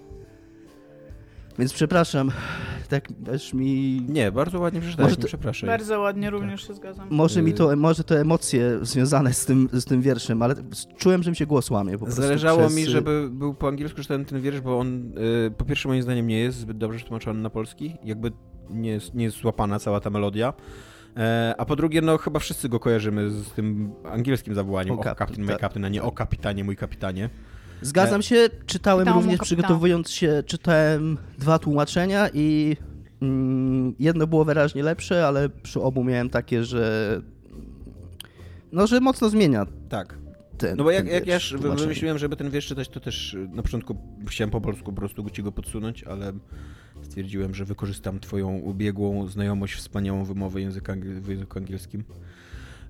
Więc 1.58 1.72
przepraszam. 1.72 2.30
Tak 2.88 3.08
też 3.24 3.54
mi. 3.54 4.00
Nie, 4.08 4.32
bardzo 4.32 4.60
ładnie 4.60 4.80
przeczytałeś, 4.80 5.16
to- 5.16 5.26
przepraszaj. 5.26 5.66
Bardzo 5.68 6.00
ładnie 6.00 6.30
również 6.30 6.66
się 6.66 6.74
zgadzam. 6.74 7.08
Może 7.10 7.42
mi 7.42 7.50
Y- 7.50 7.54
to, 7.54 7.76
może 7.76 8.04
to 8.04 8.20
emocje 8.20 8.78
związane 8.82 9.32
z 9.32 9.44
tym, 9.46 9.68
z 9.72 9.84
tym 9.84 10.02
wierszem, 10.02 10.42
ale 10.42 10.54
czułem, 10.98 11.22
że 11.22 11.30
mi 11.30 11.36
się 11.36 11.46
głos 11.46 11.70
łamie 11.70 11.92
po 11.98 12.04
prostu. 12.04 12.22
Zależało 12.22 12.58
przez, 12.58 12.76
mi, 12.76 12.82
y, 12.82 12.90
żeby 12.90 13.28
był 13.32 13.54
po 13.54 13.68
angielsku 13.68 14.02
czytany 14.02 14.24
ten 14.24 14.40
wiersz, 14.40 14.60
bo 14.60 14.78
on 14.78 15.12
y, 15.46 15.50
po 15.50 15.64
pierwsze 15.64 15.88
moim 15.88 16.02
zdaniem 16.02 16.26
nie 16.26 16.38
jest 16.40 16.58
zbyt 16.58 16.78
dobrze 16.78 16.98
przetłumaczony 16.98 17.40
na 17.42 17.50
polski, 17.50 17.96
jakby 18.04 18.32
nie 18.70 18.90
jest, 18.90 19.14
nie 19.14 19.24
jest 19.24 19.36
złapana 19.36 19.78
cała 19.78 20.00
ta 20.00 20.10
melodia. 20.10 20.52
E, 21.16 21.54
a 21.58 21.64
po 21.64 21.76
drugie, 21.76 22.00
no 22.00 22.18
chyba 22.18 22.38
wszyscy 22.38 22.68
go 22.68 22.80
kojarzymy 22.80 23.30
z 23.30 23.52
tym 23.52 23.92
angielskim 24.04 24.54
zawołaniem 24.54 24.98
O 24.98 25.04
Captain, 25.04 25.40
my 25.40 25.52
tak. 25.52 25.60
Captain, 25.60 25.84
a 25.84 25.88
nie 25.88 26.02
o 26.02 26.12
kapitanie, 26.12 26.64
mój 26.64 26.76
kapitanie. 26.76 27.30
Zgadzam 27.82 28.22
się, 28.22 28.48
czytałem 28.66 29.08
również 29.08 29.40
przygotowując 29.40 30.10
się, 30.10 30.42
czytałem 30.46 31.18
dwa 31.38 31.58
tłumaczenia 31.58 32.28
i 32.34 32.76
mm, 33.22 33.94
jedno 33.98 34.26
było 34.26 34.44
wyraźnie 34.44 34.82
lepsze, 34.82 35.26
ale 35.26 35.48
przy 35.48 35.80
obu 35.80 36.04
miałem 36.04 36.30
takie, 36.30 36.64
że 36.64 37.20
no, 38.72 38.86
że 38.86 39.00
mocno 39.00 39.30
zmienia 39.30 39.66
Tak. 39.88 40.18
ten 40.58 40.76
No 40.76 40.84
bo 40.84 40.90
jak, 40.90 41.06
jak 41.08 41.26
ja 41.26 41.38
wymyśliłem, 41.58 42.18
żeby 42.18 42.36
ten 42.36 42.50
wiersz 42.50 42.66
czytać, 42.66 42.88
to 42.88 43.00
też 43.00 43.34
y, 43.34 43.48
na 43.48 43.62
początku 43.62 43.96
chciałem 44.26 44.50
po 44.50 44.60
polsku 44.60 44.92
po 44.92 44.92
prostu 44.92 45.30
ci 45.30 45.42
go 45.42 45.52
podsunąć, 45.52 46.04
ale 46.04 46.32
stwierdziłem, 47.02 47.54
że 47.54 47.64
wykorzystam 47.64 48.20
twoją 48.20 48.58
ubiegłą 48.58 49.28
znajomość, 49.28 49.74
wspaniałą 49.74 50.24
wymowę 50.24 50.60
języka, 50.60 50.94
w 51.20 51.28
języku 51.28 51.58
angielskim. 51.58 52.04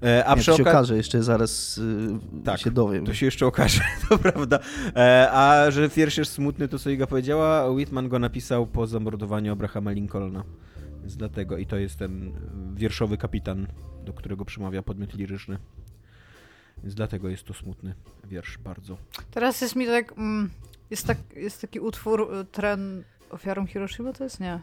E, 0.03 0.25
a 0.25 0.35
Nie, 0.35 0.41
przy 0.41 0.51
to 0.51 0.57
się 0.57 0.63
okaże, 0.63 0.97
jeszcze 0.97 1.23
zaraz 1.23 1.79
y, 1.79 2.43
Tak, 2.45 2.61
się 2.61 2.71
dowiem. 2.71 3.07
To 3.07 3.15
się 3.15 3.27
jeszcze 3.27 3.47
okaże, 3.47 3.81
to 4.09 4.19
prawda. 4.19 4.59
E, 4.97 5.29
a 5.33 5.71
że 5.71 5.89
wiersz 5.89 6.19
jest 6.19 6.33
smutny, 6.33 6.69
to 6.69 6.79
co 6.79 6.91
Iga 6.91 7.07
powiedziała, 7.07 7.71
Whitman 7.71 8.09
go 8.09 8.19
napisał 8.19 8.67
po 8.67 8.87
zamordowaniu 8.87 9.53
Abrahama 9.53 9.91
Lincolna. 9.91 10.45
Więc 11.01 11.17
dlatego 11.17 11.59
i 11.59 11.67
to 11.67 11.77
jest 11.77 11.99
ten 11.99 12.33
wierszowy 12.75 13.17
kapitan, 13.17 13.67
do 14.05 14.13
którego 14.13 14.45
przemawia 14.45 14.83
podmiot 14.83 15.15
liryczny. 15.15 15.59
Więc 16.83 16.95
dlatego 16.95 17.29
jest 17.29 17.45
to 17.45 17.55
smutny 17.55 17.95
wiersz 18.25 18.59
bardzo. 18.59 18.97
Teraz 19.31 19.61
jest 19.61 19.77
mi 19.77 19.87
tak, 19.87 20.13
mm, 20.13 20.51
jest, 20.91 21.07
tak 21.07 21.19
jest 21.37 21.61
taki 21.61 21.81
utwór, 21.81 22.35
y, 22.35 22.45
tren 22.45 23.05
ofiarą 23.31 23.67
Hiroshima, 23.67 24.13
to 24.13 24.25
jest 24.25 24.41
nie. 24.41 24.61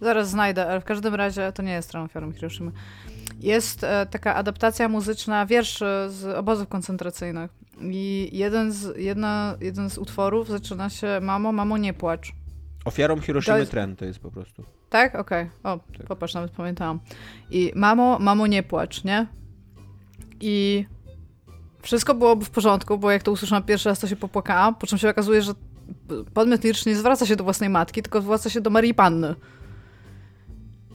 Zaraz 0.00 0.30
znajdę, 0.30 0.66
ale 0.70 0.80
w 0.80 0.84
każdym 0.84 1.14
razie 1.14 1.52
to 1.52 1.62
nie 1.62 1.72
jest 1.72 1.94
ofiarą 1.94 2.32
Hiroshima. 2.32 2.70
jest 3.40 3.84
e, 3.84 4.06
taka 4.06 4.34
adaptacja 4.34 4.88
muzyczna 4.88 5.46
wierszy 5.46 5.84
z 6.08 6.24
obozów 6.36 6.68
koncentracyjnych. 6.68 7.50
I 7.80 8.30
jeden 8.32 8.72
z, 8.72 8.96
jedna, 8.96 9.56
jeden 9.60 9.90
z 9.90 9.98
utworów 9.98 10.48
zaczyna 10.48 10.90
się 10.90 11.18
Mamo, 11.22 11.52
mamo, 11.52 11.78
nie 11.78 11.94
płacz. 11.94 12.32
Ofiarą 12.84 13.20
Hiroshimy 13.20 13.58
jest- 13.58 13.70
Tren 13.70 13.96
to 13.96 14.04
jest 14.04 14.18
po 14.18 14.30
prostu. 14.30 14.64
Tak? 14.90 15.14
Okej. 15.14 15.50
O, 15.64 15.78
Tak. 15.98 16.06
popatrz, 16.06 16.34
nawet 16.34 16.50
pamiętałam. 16.50 17.00
I 17.50 17.72
mamo, 17.74 18.18
mamo, 18.18 18.46
nie 18.46 18.62
płacz, 18.62 19.04
nie? 19.04 19.26
I 20.40 20.86
wszystko 21.82 22.14
byłoby 22.14 22.44
w 22.44 22.50
porządku, 22.50 22.98
bo 22.98 23.10
jak 23.10 23.22
to 23.22 23.32
usłyszałam 23.32 23.62
pierwszy 23.62 23.88
raz, 23.88 23.98
to 24.00 24.06
się 24.08 24.16
popłakałam, 24.16 24.74
po 24.74 24.86
czym 24.86 24.98
się 24.98 25.08
okazuje, 25.10 25.42
że 25.42 25.52
podmiot 26.34 26.64
liryczny 26.64 26.92
nie 26.92 26.98
zwraca 26.98 27.26
się 27.26 27.36
do 27.36 27.44
własnej 27.44 27.70
matki, 27.70 28.02
tylko 28.02 28.20
zwraca 28.20 28.50
się 28.50 28.60
do 28.60 28.70
Marii 28.70 28.94
Panny. 28.94 29.34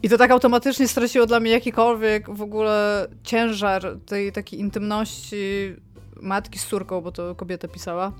I 0.03 0.09
to 0.09 0.17
tak 0.17 0.31
automatycznie 0.31 0.87
straciło 0.87 1.25
dla 1.25 1.39
mnie 1.39 1.51
jakikolwiek 1.51 2.35
w 2.35 2.41
ogóle 2.41 3.07
ciężar 3.23 3.97
tej 4.05 4.31
takiej 4.31 4.59
intymności 4.59 5.75
matki 6.21 6.59
z 6.59 6.65
córką, 6.65 7.01
bo 7.01 7.11
to 7.11 7.35
kobieta 7.35 7.67
pisała. 7.67 8.11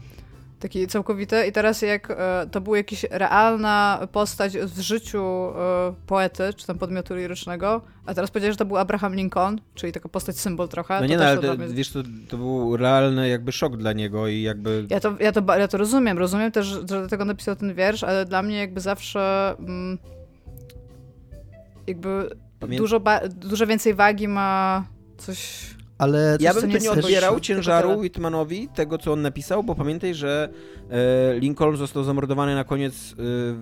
Taki 0.60 0.88
całkowite. 0.88 1.48
I 1.48 1.52
teraz 1.52 1.82
jak 1.82 2.12
e, 2.12 2.48
to 2.52 2.62
była 2.62 2.78
jakaś 2.78 3.06
realna 3.12 4.08
postać 4.12 4.58
w 4.58 4.80
życiu 4.80 5.24
e, 5.24 5.94
poety, 6.08 6.44
czy 6.56 6.68
tam 6.68 6.78
podmiotu 6.78 7.16
lirycznego, 7.16 7.82
a 8.06 8.14
teraz 8.14 8.32
powiedziałeś, 8.32 8.54
że 8.54 8.58
to 8.58 8.66
był 8.66 8.78
Abraham 8.78 9.16
Lincoln, 9.16 9.60
czyli 9.76 9.94
taka 9.94 10.10
postać 10.10 10.40
symbol 10.40 10.68
trochę. 10.68 11.00
No 11.02 11.06
nie, 11.06 11.18
no, 11.18 11.24
ale 11.26 11.38
to 11.38 11.56
mnie- 11.56 11.68
wiesz, 11.68 11.92
to, 11.92 12.00
to 12.30 12.38
był 12.38 12.78
realny 12.78 13.30
jakby 13.30 13.52
szok 13.52 13.78
dla 13.78 13.94
niego 13.94 14.28
i 14.28 14.42
jakby... 14.42 14.86
ja 14.90 15.00
to, 15.00 15.16
ja, 15.20 15.32
to, 15.32 15.58
ja 15.58 15.68
to 15.68 15.78
rozumiem. 15.78 16.18
Rozumiem 16.18 16.52
też, 16.52 16.66
że 16.66 16.84
dlatego 16.84 17.26
napisał 17.26 17.56
ten 17.56 17.74
wiersz, 17.74 18.04
ale 18.04 18.26
dla 18.26 18.42
mnie 18.42 18.58
jakby 18.58 18.82
zawsze 18.82 19.56
mm, 19.60 19.98
jakby 21.88 22.30
Pamię- 22.60 22.78
dużo, 22.78 23.02
dużo 23.30 23.68
więcej 23.68 23.94
wagi 23.94 24.28
ma 24.28 24.84
coś... 25.18 25.77
Ale 25.98 26.38
Ja 26.40 26.54
bym 26.54 26.70
nie 26.70 26.78
tu 26.78 26.84
nie 26.84 26.92
odbierał 26.92 27.34
tylko 27.34 27.46
ciężaru. 27.46 27.98
Whitmanowi 28.00 28.68
tego, 28.68 28.98
co 28.98 29.14
on 29.14 29.22
napisał, 29.22 29.64
bo 29.64 29.76
pamiętaj, 29.76 30.16
że 30.16 30.50
e, 30.90 31.40
Lincoln 31.40 31.78
został 31.78 32.04
zamordowany 32.04 32.56
na 32.56 32.64
koniec 32.64 33.14
e, 33.14 33.16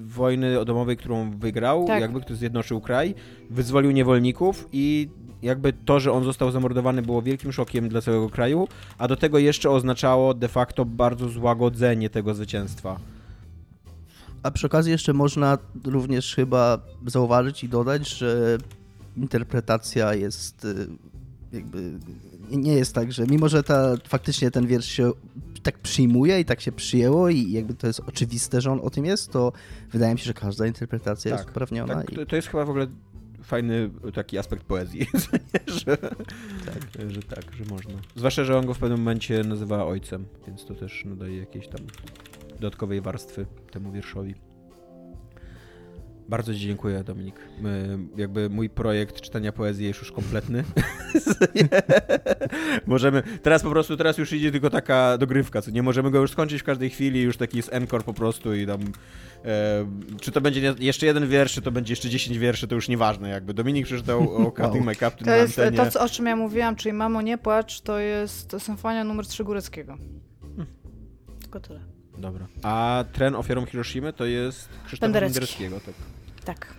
wojny 0.05 0.65
domowej, 0.65 0.97
którą 0.97 1.37
wygrał, 1.37 1.87
Tak. 1.87 2.01
jakby 2.01 2.21
który 2.21 2.35
zjednoczył 2.35 2.81
kraj, 2.81 3.15
wyzwolił 3.49 3.91
niewolników 3.91 4.69
i 4.71 5.09
jakby 5.41 5.73
to, 5.73 5.99
że 5.99 6.11
on 6.11 6.23
został 6.23 6.51
zamordowany 6.51 7.01
było 7.01 7.21
wielkim 7.21 7.51
szokiem 7.51 7.89
dla 7.89 8.01
całego 8.01 8.29
kraju, 8.29 8.67
a 8.97 9.07
do 9.07 9.15
tego 9.15 9.39
jeszcze 9.39 9.69
oznaczało 9.69 10.33
de 10.33 10.47
facto 10.47 10.85
bardzo 10.85 11.29
złagodzenie 11.29 12.09
tego 12.09 12.33
zwycięstwa. 12.33 12.99
A 14.43 14.51
przy 14.51 14.67
okazji 14.67 14.91
jeszcze 14.91 15.13
można 15.13 15.57
również 15.85 16.35
chyba 16.35 16.79
zauważyć 17.05 17.63
i 17.63 17.69
dodać, 17.69 18.09
że 18.09 18.57
interpretacja 19.17 20.13
jest 20.13 20.65
y, 20.65 20.87
jakby 21.55 21.99
nie- 22.51 22.73
jest 22.73 22.93
tak, 22.95 23.11
że 23.13 23.25
mimo, 23.27 23.49
że 23.49 23.63
ta, 23.63 23.93
faktycznie 24.07 24.51
ten 24.51 24.67
wiersz 24.67 24.85
się 24.85 25.11
tak 25.63 25.79
przyjmuje 25.79 26.39
i 26.39 26.45
tak 26.45 26.61
się 26.61 26.71
przyjęło 26.71 27.29
i 27.29 27.51
jakby 27.51 27.73
to 27.73 27.87
jest 27.87 27.99
oczywiste, 28.07 28.61
że 28.61 28.71
on 28.71 28.79
o 28.83 28.89
tym 28.89 29.05
jest, 29.05 29.31
to 29.31 29.51
wydaje 29.91 30.13
mi 30.13 30.19
się, 30.19 30.25
że 30.25 30.33
każda 30.33 30.67
interpretacja 30.67 31.31
jest 31.31 31.43
Tak, 31.43 31.51
uprawniona. 31.51 31.95
Tak, 31.95 32.11
i... 32.13 32.25
to, 32.25 32.35
jest 32.35 32.47
chyba 32.47 32.65
w 32.65 32.69
ogóle 32.69 32.87
fajny 33.43 33.89
taki 34.13 34.37
aspekt 34.37 34.63
poezji? 34.63 35.07
Że, 35.85 35.97
tak. 35.97 37.09
że 37.09 37.21
tak, 37.23 37.43
że 37.55 37.65
można. 37.69 37.93
Zwłaszcza, 38.15 38.43
że 38.43 38.57
on 38.57 38.65
go 38.65 38.73
w 38.73 38.79
pewnym 38.79 38.99
momencie 38.99 39.43
nazywa 39.43 39.85
ojcem, 39.85 40.25
więc 40.47 40.65
to 40.65 40.75
też 40.75 41.05
nadaje 41.05 41.37
jakiejś 41.37 41.67
tam 41.67 41.79
dodatkowej 42.49 43.01
warstwy 43.01 43.45
temu 43.71 43.91
wierszowi. 43.91 44.35
Bardzo 46.29 46.53
Ci 46.53 46.59
dziękuję, 46.59 47.03
Dominik. 47.03 47.35
My, 47.61 47.97
jakby 48.17 48.49
mój 48.49 48.69
projekt 48.69 49.21
czytania 49.21 49.51
poezji 49.51 49.85
jest 49.85 49.99
już 49.99 50.11
kompletny. 50.11 50.63
możemy, 52.87 53.23
teraz 53.41 53.63
po 53.63 53.69
prostu, 53.69 53.97
teraz 53.97 54.17
już 54.17 54.33
idzie 54.33 54.51
tylko 54.51 54.69
taka 54.69 55.17
dogrywka, 55.17 55.61
co 55.61 55.71
nie 55.71 55.83
możemy 55.83 56.11
go 56.11 56.19
już 56.21 56.31
skończyć 56.31 56.61
w 56.61 56.63
każdej 56.63 56.89
chwili, 56.89 57.21
już 57.21 57.37
taki 57.37 57.57
jest 57.57 57.73
encore 57.73 58.03
po 58.03 58.13
prostu 58.13 58.55
i 58.55 58.67
tam 58.67 58.81
e, 59.45 59.85
czy 60.21 60.31
to 60.31 60.41
będzie 60.41 60.61
nie- 60.61 60.85
jeszcze 60.85 61.05
jeden 61.05 61.27
wiersz, 61.27 61.53
czy 61.53 61.61
to 61.61 61.71
będzie 61.71 61.91
jeszcze 61.91 62.09
10 62.09 62.37
wierszy, 62.37 62.67
to 62.67 62.75
już 62.75 62.89
nieważne 62.89 63.29
jakby. 63.29 63.53
Dominik 63.53 63.85
przeczytał 63.85 64.47
o 64.47 64.51
Cutting 64.61 64.85
My 64.85 64.95
Captain 64.95 65.25
To 65.25 65.31
na 65.31 65.37
jest 65.37 65.59
antenie. 65.59 65.77
to, 65.77 65.91
co, 65.91 66.03
o 66.03 66.09
czym 66.09 66.25
ja 66.25 66.35
mówiłam, 66.35 66.75
czyli 66.75 66.93
Mamo, 66.93 67.21
nie 67.21 67.37
płacz, 67.37 67.81
to 67.81 67.99
jest 67.99 68.55
symfonia 68.59 69.03
numer 69.03 69.27
3 69.27 69.43
Góreckiego. 69.43 69.97
Tylko 71.41 71.59
tyle. 71.59 71.94
Dobra. 72.17 72.47
A 72.63 73.03
tren 73.13 73.35
ofiarą 73.35 73.65
Hiroshimy 73.65 74.13
to 74.13 74.25
jest 74.25 74.69
Penderecki. 74.99 75.33
Pendereckiego, 75.33 75.79
tak. 75.79 75.95
Tak. 76.45 76.75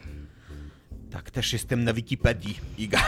Tak, 1.11 1.31
też 1.31 1.53
jestem 1.53 1.85
na 1.85 1.93
Wikipedii, 1.93 2.61
Iga. 2.79 2.99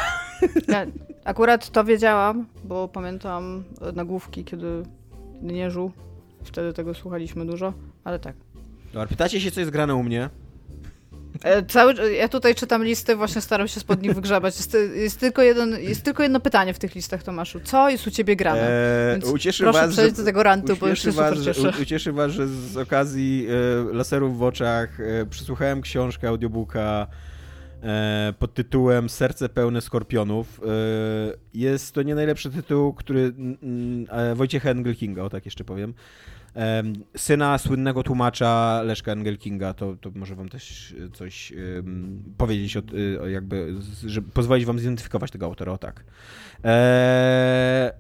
Ja 0.69 0.87
akurat 1.25 1.71
to 1.71 1.85
wiedziałam, 1.85 2.47
bo 2.65 2.89
pamiętam 2.89 3.65
nagłówki, 3.95 4.45
kiedy 4.45 4.83
kiedy 5.43 5.55
nie 5.55 5.71
żył. 5.71 5.93
Wtedy 6.45 6.73
tego 6.73 6.95
słuchaliśmy 6.95 7.47
dużo, 7.47 7.73
ale 8.05 8.19
tak. 8.19 8.37
Dobra, 8.93 9.07
pytacie 9.07 9.41
się, 9.41 9.51
co 9.51 9.61
jest 9.61 9.73
grane 9.73 9.95
u 9.95 10.03
mnie? 10.03 10.31
E, 11.43 11.63
Cały, 11.63 12.13
ja 12.13 12.29
tutaj 12.29 12.55
czytam 12.55 12.85
listy, 12.85 13.17
właśnie 13.17 13.41
staram 13.41 13.69
się 13.69 13.81
spod 13.81 14.03
nich 14.03 14.15
wygrzebać. 14.15 14.57
Jest, 14.57 14.77
jest, 14.95 15.21
tylko 15.21 15.43
jeden, 15.43 15.77
jest 15.81 16.03
tylko 16.05 16.23
jedno 16.23 16.41
pytanie 16.41 16.75
w 16.75 16.79
tych 16.79 16.95
listach, 16.95 17.23
Tomaszu. 17.23 17.61
Co 17.65 17.91
jest 17.91 18.07
u 18.07 18.11
ciebie 18.11 18.37
grane? 18.37 18.69
Eee, 18.69 19.21
Więc 19.21 19.33
ucieszy 19.33 19.63
proszę 19.63 19.81
was, 19.81 19.93
przejść 19.93 20.17
że, 20.17 20.23
do 20.23 20.27
tego 20.27 20.43
rantu, 20.43 20.77
bo 20.77 20.89
już 20.89 21.03
się 21.03 21.13
super 21.13 21.35
was, 21.35 21.39
że, 21.45 21.55
cieszę. 21.55 21.73
u, 21.79 21.83
ucieszy 21.83 22.13
was, 22.13 22.33
że 22.33 22.49
z 22.49 22.77
okazji 22.77 23.47
e, 23.91 23.95
laserów 23.95 24.39
w 24.39 24.43
oczach 24.43 25.01
e, 25.01 25.27
przysłuchałem 25.27 25.83
książkę, 25.83 26.29
audiobooka 26.29 27.07
e, 27.83 28.35
pod 28.39 28.55
tytułem 28.55 29.09
Serce 29.09 29.49
pełne 29.49 29.81
skorpionów. 29.81 30.61
E, 30.65 30.69
jest 31.55 31.95
to 31.95 32.03
nie 32.03 32.15
najlepszy 32.15 32.51
tytuł, 32.51 32.93
który 32.93 33.33
e, 34.09 34.35
Wojciecha 34.35 34.71
Engelkinga, 34.71 35.23
o 35.23 35.31
tak 35.31 35.45
jeszcze 35.45 35.65
powiem. 35.65 35.95
Syna 37.17 37.59
słynnego 37.59 38.03
tłumacza 38.03 38.83
Leszka 38.85 39.13
Engelkinga, 39.13 39.75
to, 39.75 39.97
to 39.97 40.11
może 40.15 40.35
wam 40.35 40.49
też 40.49 40.95
e, 41.07 41.11
coś 41.11 41.53
em, 41.53 42.23
powiedzieć, 42.37 42.77
o, 42.77 42.83
e, 43.25 43.31
jakby, 43.31 43.75
pozwolić 44.35 44.67
wam 44.67 44.79
zidentyfikować 44.79 45.31
tego 45.31 45.47
autora, 45.47 45.73
o 45.73 45.79
tak. 45.79 46.05
Eee, 46.65 47.91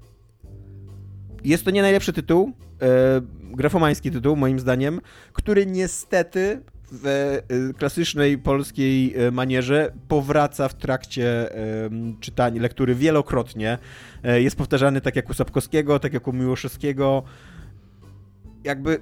jest 1.44 1.64
to 1.64 1.70
nie 1.70 1.82
najlepszy 1.82 2.12
tytuł, 2.12 2.52
e, 2.82 3.20
grafomański 3.56 4.10
tytuł 4.10 4.36
moim 4.36 4.58
zdaniem, 4.58 5.00
który 5.32 5.66
niestety 5.66 6.62
w 6.92 7.06
e, 7.06 7.74
klasycznej 7.74 8.38
polskiej 8.38 9.14
e, 9.16 9.30
manierze 9.30 9.92
powraca 10.08 10.68
w 10.68 10.74
trakcie 10.74 11.48
czytania, 12.20 12.62
lektury 12.62 12.94
wielokrotnie. 12.94 13.78
E, 14.24 14.42
jest 14.42 14.56
powtarzany 14.56 15.00
tak 15.00 15.16
jak 15.16 15.30
u 15.30 15.34
Sapkowskiego, 15.34 15.98
tak 15.98 16.12
jak 16.12 16.28
u 16.28 16.32
Miłoszewskiego. 16.32 17.22
Jakby 18.68 19.00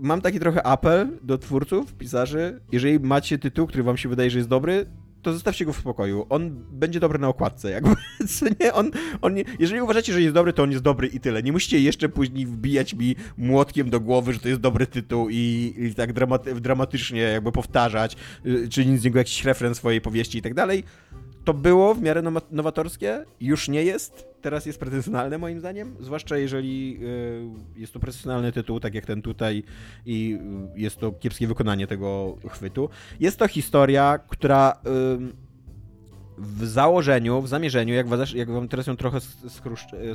mam 0.00 0.20
taki 0.20 0.40
trochę 0.40 0.66
apel 0.66 1.18
do 1.22 1.38
twórców, 1.38 1.94
pisarzy. 1.94 2.60
Jeżeli 2.72 3.00
macie 3.00 3.38
tytuł, 3.38 3.66
który 3.66 3.82
wam 3.82 3.96
się 3.96 4.08
wydaje, 4.08 4.30
że 4.30 4.38
jest 4.38 4.48
dobry, 4.48 4.86
to 5.22 5.32
zostawcie 5.32 5.64
go 5.64 5.72
w 5.72 5.76
spokoju. 5.76 6.26
On 6.28 6.64
będzie 6.70 7.00
dobry 7.00 7.18
na 7.18 7.28
okładce, 7.28 7.70
jakby, 7.70 7.94
co 8.38 8.46
nie? 8.60 8.72
On, 8.72 8.90
on 9.22 9.34
nie, 9.34 9.44
jeżeli 9.58 9.80
uważacie, 9.80 10.12
że 10.12 10.22
jest 10.22 10.34
dobry, 10.34 10.52
to 10.52 10.62
on 10.62 10.70
jest 10.70 10.82
dobry 10.82 11.06
i 11.06 11.20
tyle. 11.20 11.42
Nie 11.42 11.52
musicie 11.52 11.80
jeszcze 11.80 12.08
później 12.08 12.46
wbijać 12.46 12.94
mi 12.94 13.16
młotkiem 13.36 13.90
do 13.90 14.00
głowy, 14.00 14.32
że 14.32 14.38
to 14.38 14.48
jest 14.48 14.60
dobry 14.60 14.86
tytuł 14.86 15.28
i, 15.30 15.74
i 15.78 15.94
tak 15.94 16.12
dramaty, 16.12 16.54
dramatycznie 16.54 17.20
jakby 17.20 17.52
powtarzać, 17.52 18.16
y, 18.46 18.68
czynić 18.68 19.00
z 19.00 19.04
niego 19.04 19.18
jakiś 19.18 19.44
referenc 19.44 19.76
swojej 19.76 20.00
powieści 20.00 20.38
i 20.38 20.42
tak 20.42 20.54
dalej. 20.54 20.84
To 21.46 21.54
było 21.54 21.94
w 21.94 22.02
miarę 22.02 22.22
nowa- 22.22 22.46
nowatorskie, 22.50 23.24
już 23.40 23.68
nie 23.68 23.84
jest. 23.84 24.26
Teraz 24.42 24.66
jest 24.66 24.78
pretensjonalne 24.78 25.38
moim 25.38 25.60
zdaniem, 25.60 25.96
zwłaszcza 26.00 26.36
jeżeli 26.36 26.98
y, 27.76 27.80
jest 27.80 27.92
to 27.92 28.00
pretensjonalny 28.00 28.52
tytuł, 28.52 28.80
tak 28.80 28.94
jak 28.94 29.06
ten 29.06 29.22
tutaj 29.22 29.62
i 30.06 30.38
y, 30.76 30.80
jest 30.80 30.96
to 30.96 31.12
kiepskie 31.12 31.46
wykonanie 31.46 31.86
tego 31.86 32.36
chwytu. 32.48 32.88
Jest 33.20 33.38
to 33.38 33.48
historia, 33.48 34.18
która 34.28 34.80
w 36.38 36.66
założeniu, 36.66 37.42
w 37.42 37.48
zamierzeniu, 37.48 37.94
jak, 37.94 38.08
was, 38.08 38.32
jak 38.34 38.50
wam 38.50 38.68
teraz 38.68 38.86
ją 38.86 38.96
trochę 38.96 39.18
skruszczę- 39.48 40.14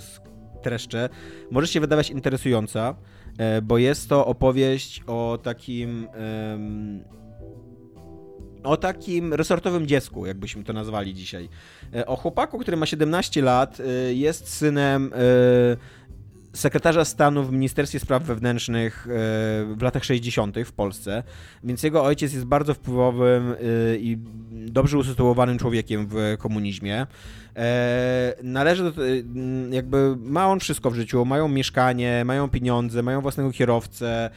streszczę, 0.59 1.09
może 1.51 1.67
się 1.67 1.79
wydawać 1.79 2.09
interesująca, 2.09 2.95
e, 3.37 3.61
bo 3.61 3.77
jest 3.77 4.09
to 4.09 4.25
opowieść 4.25 5.03
o 5.07 5.39
takim 5.43 6.07
o 8.63 8.77
takim 8.77 9.33
resortowym 9.33 9.87
dziecku, 9.87 10.25
jakbyśmy 10.25 10.63
to 10.63 10.73
nazwali 10.73 11.13
dzisiaj. 11.13 11.49
E, 11.95 12.05
O 12.05 12.15
chłopaku, 12.15 12.59
który 12.59 12.77
ma 12.77 12.85
17 12.85 13.41
lat, 13.41 13.79
e, 13.79 14.13
jest 14.13 14.53
synem 14.53 15.11
e, 15.13 15.17
sekretarza 16.53 17.05
stanu 17.05 17.43
w 17.43 17.51
Ministerstwie 17.51 17.99
Spraw 17.99 18.23
Wewnętrznych 18.23 19.07
e, 19.07 19.09
w 19.75 19.81
latach 19.81 20.03
60. 20.03 20.55
w 20.65 20.71
Polsce, 20.71 21.23
więc 21.63 21.83
jego 21.83 22.03
ojciec 22.03 22.33
jest 22.33 22.45
bardzo 22.45 22.73
wpływowym 22.73 23.51
e, 23.51 23.55
i 23.97 24.17
dobrze 24.51 24.97
usytuowanym 24.97 25.57
człowiekiem 25.57 26.07
w 26.09 26.15
komunizmie. 26.39 27.07
E, 27.55 28.33
Należy 28.43 28.83
do, 28.83 28.91
jakby 29.71 30.15
ma 30.19 30.47
on 30.47 30.59
wszystko 30.59 30.91
w 30.91 30.95
życiu, 30.95 31.25
mają 31.25 31.47
mieszkanie, 31.47 32.23
mają 32.25 32.49
pieniądze, 32.49 33.03
mają 33.03 33.21
własnego 33.21 33.51
kierowcę, 33.51 34.29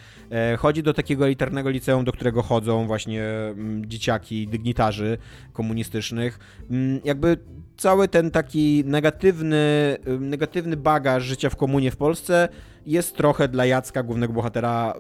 chodzi 0.59 0.83
do 0.83 0.95
takiego 0.95 1.25
elitarnego 1.25 1.71
liceum, 1.71 2.05
do 2.05 2.13
którego 2.13 2.43
chodzą 2.43 2.87
właśnie 2.87 3.23
dzieciaki, 3.81 4.49
dygnitarzy 4.49 5.19
komunistycznych. 5.53 6.39
Jakby 7.05 7.39
cały 7.77 8.09
ten 8.09 8.31
taki 8.31 8.83
negatywny, 8.87 9.97
negatywny 10.21 10.77
bagaż 10.77 11.23
życia 11.23 11.51
w 11.51 11.57
komunie 11.57 11.91
w 11.91 11.97
Polsce 11.97 12.49
jest 12.87 13.17
trochę 13.17 13.49
dla 13.49 13.67
Jacka, 13.67 14.03
głównego 14.03 14.33
bohatera, 14.33 14.95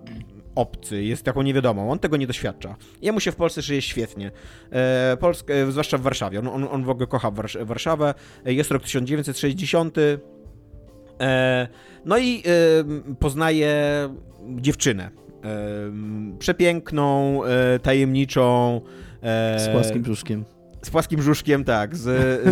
obcy, 0.54 1.02
jest 1.02 1.22
taką 1.24 1.42
niewiadomą. 1.42 1.90
On 1.90 1.98
tego 1.98 2.16
nie 2.16 2.26
doświadcza. 2.26 2.76
Jemu 3.02 3.20
się 3.20 3.32
w 3.32 3.36
Polsce 3.36 3.62
żyje 3.62 3.82
świetnie. 3.82 4.30
E, 4.70 5.16
Polskę, 5.20 5.54
e, 5.54 5.70
zwłaszcza 5.72 5.98
w 5.98 6.02
Warszawie. 6.02 6.38
On, 6.38 6.48
on, 6.48 6.68
on 6.70 6.84
w 6.84 6.90
ogóle 6.90 7.06
kocha 7.06 7.30
Wars 7.30 7.56
Warszawę. 7.60 8.14
Jest 8.44 8.70
rok 8.70 8.82
1960. 8.82 9.96
E, 11.20 11.68
no 12.04 12.18
i 12.18 12.42
poznaje 13.18 13.74
dziewczynę. 14.56 15.10
Przepiękną, 16.38 17.40
tajemniczą. 17.82 18.80
Z 19.56 19.68
płaskim 19.72 20.02
brzuszkiem. 20.02 20.44
Z 20.84 20.90
płaskim 20.90 21.20
brzuszkiem, 21.20 21.64
tak. 21.64 21.96
Z, 21.96 22.02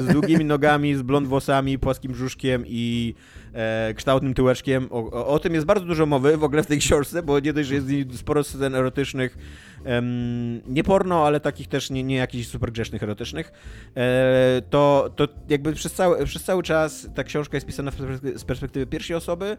z 0.05 0.07
długimi 0.13 0.45
nogami, 0.45 0.95
z 0.95 1.03
blond 1.03 1.29
włosami, 1.29 1.79
płaskim 1.79 2.13
brzuszkiem 2.13 2.65
i 2.67 3.15
e, 3.55 3.95
kształtnym 3.95 4.35
tyłeczkiem. 4.35 4.89
O, 4.91 5.11
o, 5.11 5.27
o, 5.27 5.39
tym 5.39 5.55
jest 5.55 5.67
bardzo 5.67 5.87
dużo 5.87 6.07
mowy 6.07 6.37
w 6.37 6.45
ogóle 6.45 6.63
w 6.63 6.67
tej 6.67 6.79
książce, 6.79 7.23
bo 7.23 7.41
nie 7.41 7.53
dość, 7.53 7.69
że 7.69 7.75
jest 7.75 8.19
sporo 8.19 8.45
scen 8.45 8.75
erotycznych, 8.75 9.39
em, 9.85 10.63
nie 10.67 10.85
porno, 10.85 11.27
ale 11.27 11.41
takich 11.41 11.69
też 11.69 11.91
nie, 11.91 12.03
nie 12.03 12.17
jakichś 12.17 12.49
super 12.49 12.73
grzesznych 12.73 13.03
erotycznych, 13.03 13.53
e, 13.97 14.63
to, 14.71 15.11
to 15.17 15.29
jakby 15.49 15.73
przez 15.73 15.93
cały, 15.93 16.25
przez 16.25 16.45
cały 16.45 16.63
czas 16.63 17.09
ta 17.15 17.25
książka 17.25 17.57
jest 17.57 17.67
pisana 17.67 17.91
z 18.37 18.45
perspektywy 18.45 18.87
pierwszej 18.87 19.17
osoby, 19.17 19.57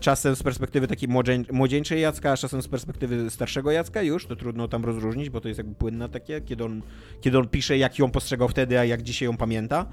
czasem 0.00 0.36
z 0.36 0.42
perspektywy 0.42 0.88
takiej 0.88 1.08
młodzieńczej 1.52 2.00
Jacka, 2.00 2.32
a 2.32 2.36
czasem 2.36 2.62
z 2.62 2.68
perspektywy 2.68 3.30
starszego 3.30 3.70
Jacka 3.70 4.02
już, 4.02 4.26
to 4.26 4.36
trudno 4.36 4.68
tam 4.68 4.84
rozróżnić, 4.84 5.30
bo 5.30 5.40
to 5.40 5.48
jest 5.48 5.58
jakby 5.58 5.74
płynne 5.74 6.08
takie, 6.08 6.40
kiedy 6.40 6.64
on, 6.64 6.82
kiedy 7.20 7.38
on 7.38 7.48
pisze, 7.48 7.78
jak 7.78 7.98
ją 7.98 8.10
postrzegał 8.10 8.48
wtedy, 8.48 8.78
a 8.78 8.84
jak 8.84 9.02
dzisiaj 9.02 9.26
ją 9.26 9.36
pamięta. 9.36 9.86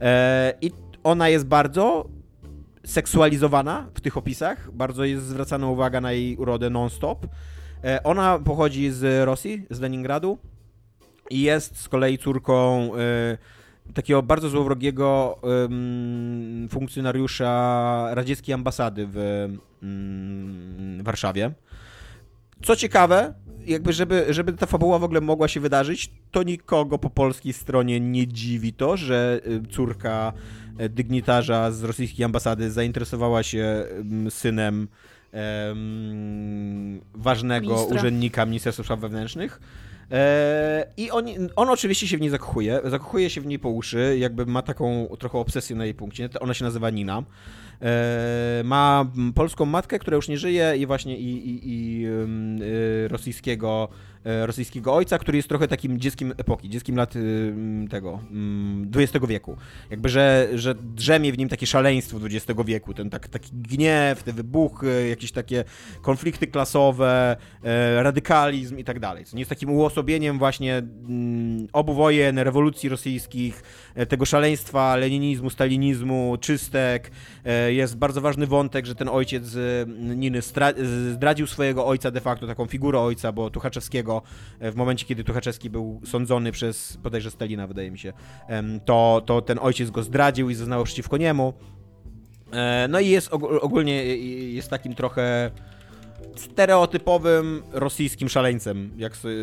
E, 0.00 0.54
I 0.60 0.70
ona 1.06 1.28
jest 1.28 1.46
bardzo 1.46 2.08
seksualizowana 2.84 3.86
w 3.94 4.00
tych 4.00 4.16
opisach, 4.16 4.70
bardzo 4.72 5.04
jest 5.04 5.24
zwracana 5.24 5.66
uwaga 5.66 6.00
na 6.00 6.12
jej 6.12 6.36
urodę 6.36 6.70
non-stop. 6.70 7.26
E, 7.84 8.02
ona 8.02 8.38
pochodzi 8.38 8.90
z 8.90 9.26
Rosji, 9.26 9.66
z 9.70 9.80
Leningradu 9.80 10.38
i 11.30 11.40
jest 11.40 11.80
z 11.80 11.88
kolei 11.88 12.18
córką 12.18 12.90
e, 12.94 13.38
takiego 13.94 14.22
bardzo 14.22 14.48
złowrogiego 14.48 15.38
funkcjonariusza 16.70 18.08
radzieckiej 18.14 18.54
ambasady 18.54 19.06
w 19.10 19.48
um, 19.82 21.02
Warszawie. 21.02 21.50
Co 22.62 22.76
ciekawe, 22.76 23.34
jakby 23.66 23.92
żeby, 23.92 24.26
żeby 24.28 24.52
ta 24.52 24.66
fabuła 24.66 24.98
w 24.98 25.04
ogóle 25.04 25.20
mogła 25.20 25.48
się 25.48 25.60
wydarzyć, 25.60 26.10
to 26.30 26.42
nikogo 26.42 26.98
po 26.98 27.10
polskiej 27.10 27.52
stronie 27.52 28.00
nie 28.00 28.26
dziwi 28.26 28.72
to, 28.72 28.96
że 28.96 29.40
y, 29.46 29.62
córka 29.70 30.32
e, 30.78 30.88
dygnitarza 30.88 31.70
z 31.70 31.82
rosyjskiej 31.82 32.24
ambasady 32.24 32.70
zainteresowała 32.70 33.42
się 33.42 33.84
synem 34.30 34.88
um, 35.32 37.00
ważnego 37.14 37.74
Ministra. 37.74 37.96
urzędnika 37.96 38.46
Ministerstwa 38.46 38.84
Spraw 38.84 39.00
Wewnętrznych 39.00 39.60
E, 40.10 40.86
I 40.96 41.10
on, 41.10 41.24
on 41.56 41.68
oczywiście 41.68 42.08
się 42.08 42.18
w 42.18 42.20
niej 42.20 42.30
zakochuje, 42.30 42.80
zakochuje 42.84 43.30
się 43.30 43.40
w 43.40 43.46
niej 43.46 43.58
po 43.58 43.68
uszy, 43.68 44.16
jakby 44.18 44.46
ma 44.46 44.62
taką 44.62 45.16
trochę 45.18 45.38
obsesję 45.38 45.76
na 45.76 45.84
jej 45.84 45.94
punkcie. 45.94 46.28
Ona 46.40 46.54
się 46.54 46.64
nazywa 46.64 46.90
Nina. 46.90 47.22
E, 47.82 48.62
ma 48.64 49.06
polską 49.34 49.64
matkę, 49.64 49.98
która 49.98 50.16
już 50.16 50.28
nie 50.28 50.38
żyje 50.38 50.74
i 50.78 50.86
właśnie 50.86 51.18
i, 51.18 51.48
i, 51.48 51.60
i 51.64 52.06
y, 52.06 53.08
rosyjskiego 53.08 53.88
rosyjskiego 54.46 54.94
ojca, 54.94 55.18
który 55.18 55.38
jest 55.38 55.48
trochę 55.48 55.68
takim 55.68 56.00
dzieckiem 56.00 56.32
epoki, 56.36 56.68
dzieckiem 56.68 56.96
lat 56.96 57.16
y, 57.16 57.54
tego 57.90 58.20
XX 58.94 59.26
wieku. 59.26 59.56
Jakby, 59.90 60.08
że, 60.08 60.48
że 60.54 60.74
drzemie 60.74 61.32
w 61.32 61.38
nim 61.38 61.48
takie 61.48 61.66
szaleństwo 61.66 62.18
XX 62.24 62.60
wieku, 62.64 62.94
ten 62.94 63.10
tak, 63.10 63.28
taki 63.28 63.50
gniew, 63.52 64.22
te 64.22 64.32
wybuchy, 64.32 65.08
jakieś 65.08 65.32
takie 65.32 65.64
konflikty 66.02 66.46
klasowe, 66.46 67.36
e, 67.62 68.02
radykalizm 68.02 68.78
i 68.78 68.84
tak 68.84 69.00
dalej. 69.00 69.24
Co 69.24 69.36
nie 69.36 69.40
jest 69.40 69.48
takim 69.48 69.70
uosobieniem 69.70 70.38
właśnie 70.38 70.82
obu 71.72 71.94
wojen, 71.94 72.38
rewolucji 72.38 72.88
rosyjskich, 72.88 73.62
e, 73.94 74.06
tego 74.06 74.24
szaleństwa, 74.24 74.96
leninizmu, 74.96 75.50
stalinizmu, 75.50 76.36
czystek. 76.40 77.10
Jest 77.68 77.96
bardzo 77.96 78.20
ważny 78.20 78.46
wątek, 78.46 78.86
że 78.86 78.94
ten 78.94 79.08
ojciec 79.08 79.56
Niny 79.98 80.40
zdradził 81.12 81.46
swojego 81.46 81.86
ojca 81.86 82.10
de 82.10 82.20
facto, 82.20 82.46
taką 82.46 82.66
figurę 82.66 83.00
ojca, 83.00 83.32
bo 83.32 83.50
Tuchaczewskiego 83.50 84.15
E, 84.58 84.72
w 84.72 84.76
momencie, 84.76 85.06
kiedy 85.06 85.24
Tuchaczewski 85.24 85.70
był 85.70 86.00
sądzony 86.04 86.52
przez, 86.52 86.96
bodajże 86.96 87.30
Stalina, 87.30 87.66
wydaje 87.66 87.90
mi 87.90 87.98
się, 87.98 88.12
to, 88.84 89.22
to 89.26 89.42
ten 89.42 89.58
ojciec 89.62 89.90
go 89.90 90.02
zdradził 90.02 90.50
i 90.50 90.54
zeznał 90.54 90.84
przeciwko 90.84 91.16
niemu. 91.16 91.54
E, 92.52 92.88
no 92.88 93.00
i 93.00 93.08
jest 93.08 93.32
ogólnie 93.60 94.16
jest 94.52 94.70
takim 94.70 94.94
trochę 94.94 95.50
stereotypowym 96.36 97.62
rosyjskim 97.72 98.28
szaleńcem. 98.28 98.90
Jak 98.96 99.16
sobie... 99.16 99.34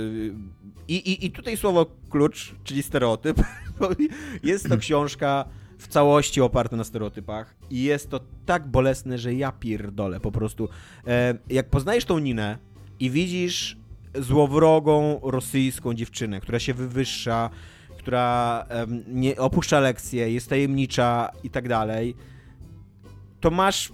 I, 0.87 0.95
i, 0.95 1.25
I 1.25 1.31
tutaj 1.31 1.57
słowo 1.57 1.85
klucz, 2.09 2.55
czyli 2.63 2.83
stereotyp, 2.83 3.37
jest 4.43 4.69
to 4.69 4.77
książka 4.77 5.45
w 5.77 5.87
całości 5.87 6.41
oparta 6.41 6.75
na 6.75 6.83
stereotypach 6.83 7.55
i 7.69 7.83
jest 7.83 8.09
to 8.09 8.19
tak 8.45 8.67
bolesne, 8.67 9.17
że 9.17 9.33
ja 9.33 9.51
pierdolę 9.51 10.19
po 10.19 10.31
prostu. 10.31 10.69
E, 11.07 11.37
jak 11.49 11.69
poznajesz 11.69 12.05
tą 12.05 12.19
Ninę 12.19 12.57
i 12.99 13.09
widzisz 13.09 13.77
złowrogą 14.15 15.19
rosyjską 15.23 15.94
dziewczynę, 15.94 16.41
która 16.41 16.60
się 16.60 16.73
wywyższa, 16.73 17.49
która 17.98 18.65
um, 18.69 19.03
nie 19.07 19.38
opuszcza 19.38 19.80
lekcje, 19.80 20.34
jest 20.34 20.49
tajemnicza 20.49 21.30
i 21.44 21.49
tak 21.49 21.68
dalej, 21.68 22.15
to 23.40 23.52
masz 23.52 23.94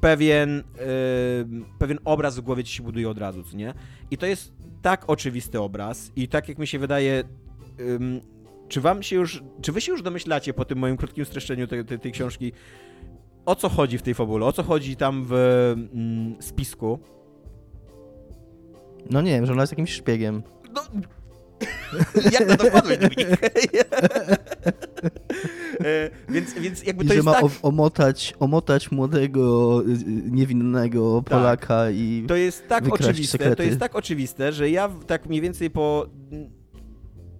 pewien, 0.00 0.56
yy, 0.56 1.64
pewien 1.78 1.98
obraz 2.04 2.36
w 2.36 2.40
głowie 2.40 2.64
ci 2.64 2.74
się 2.76 2.82
buduje 2.82 3.10
od 3.10 3.18
razu, 3.18 3.42
co 3.42 3.56
nie? 3.56 3.74
I 4.10 4.18
to 4.18 4.26
jest 4.26 4.52
tak 4.82 5.10
oczywisty 5.10 5.60
obraz 5.60 6.12
i 6.16 6.28
tak 6.28 6.48
jak 6.48 6.58
mi 6.58 6.66
się 6.66 6.78
wydaje, 6.78 7.24
yy, 7.78 8.20
czy 8.68 8.80
wam 8.80 9.02
się 9.02 9.16
już, 9.16 9.42
czy 9.62 9.72
wy 9.72 9.80
się 9.80 9.92
już 9.92 10.02
domyślacie 10.02 10.54
po 10.54 10.64
tym 10.64 10.78
moim 10.78 10.96
krótkim 10.96 11.24
streszczeniu 11.24 11.66
tej, 11.66 11.84
tej, 11.84 11.98
tej 11.98 12.12
książki, 12.12 12.52
o 13.46 13.54
co 13.54 13.68
chodzi 13.68 13.98
w 13.98 14.02
tej 14.02 14.14
fabule, 14.14 14.46
o 14.46 14.52
co 14.52 14.62
chodzi 14.62 14.96
tam 14.96 15.24
w 15.28 15.32
mm, 15.32 16.36
spisku, 16.42 16.98
no 19.10 19.22
nie 19.22 19.30
wiem, 19.30 19.46
że 19.46 19.52
ona 19.52 19.62
jest 19.62 19.72
jakimś 19.72 19.92
szpiegiem. 19.92 20.42
No, 20.74 20.82
jak 22.32 22.48
na 22.48 22.56
to 22.56 22.64
wpadłeś, 22.64 22.98
e, 25.80 26.10
więc, 26.28 26.54
więc 26.54 26.84
jakby 26.84 27.04
to 27.04 27.14
I 27.14 27.16
że 27.16 27.22
ma 27.22 27.32
tak... 27.32 27.44
omotać, 27.62 28.34
omotać 28.40 28.90
młodego, 28.90 29.82
y, 29.82 29.84
niewinnego 30.30 31.22
tak. 31.24 31.38
Polaka 31.38 31.66
tak. 31.66 31.94
i 31.94 32.24
To 32.28 32.36
jest 32.36 32.68
tak 32.68 32.92
oczywiste, 32.92 33.32
sekrety. 33.32 33.56
to 33.56 33.62
jest 33.62 33.78
tak 33.78 33.96
oczywiste, 33.96 34.52
że 34.52 34.70
ja 34.70 34.90
tak 35.06 35.26
mniej 35.26 35.40
więcej 35.40 35.70
po 35.70 36.06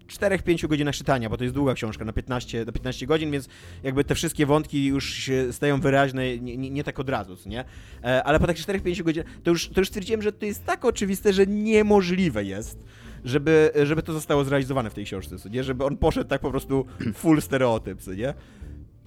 4-5 0.06 0.66
godzinach 0.66 0.94
czytania, 0.94 1.30
bo 1.30 1.36
to 1.36 1.44
jest 1.44 1.54
długa 1.54 1.74
książka, 1.74 2.04
na 2.04 2.12
15, 2.12 2.64
na 2.64 2.72
15 2.72 3.06
godzin, 3.06 3.30
więc 3.30 3.48
jakby 3.82 4.04
te 4.04 4.14
wszystkie 4.14 4.46
wątki 4.46 4.86
już 4.86 5.14
się 5.14 5.52
stają 5.52 5.80
wyraźne, 5.80 6.38
nie, 6.38 6.56
nie, 6.56 6.70
nie 6.70 6.84
tak 6.84 7.00
od 7.00 7.08
razu, 7.08 7.36
nie? 7.46 7.64
E, 8.04 8.24
ale 8.24 8.40
po 8.40 8.46
takich 8.46 8.66
4-5 8.66 9.02
godzinach, 9.02 9.26
to 9.42 9.50
już, 9.50 9.68
to 9.68 9.80
już 9.80 9.88
stwierdziłem, 9.88 10.22
że 10.22 10.32
to 10.32 10.46
jest 10.46 10.64
tak 10.64 10.84
oczywiste, 10.84 11.32
że 11.32 11.46
niemożliwe 11.46 12.44
jest, 12.44 12.78
żeby, 13.24 13.70
żeby 13.82 14.02
to 14.02 14.12
zostało 14.12 14.44
zrealizowane 14.44 14.90
w 14.90 14.94
tej 14.94 15.04
książce, 15.04 15.36
nie? 15.50 15.64
Żeby 15.64 15.84
on 15.84 15.96
poszedł 15.96 16.30
tak 16.30 16.40
po 16.40 16.50
prostu 16.50 16.86
full 17.14 17.42
stereotyp, 17.42 18.00
nie? 18.16 18.34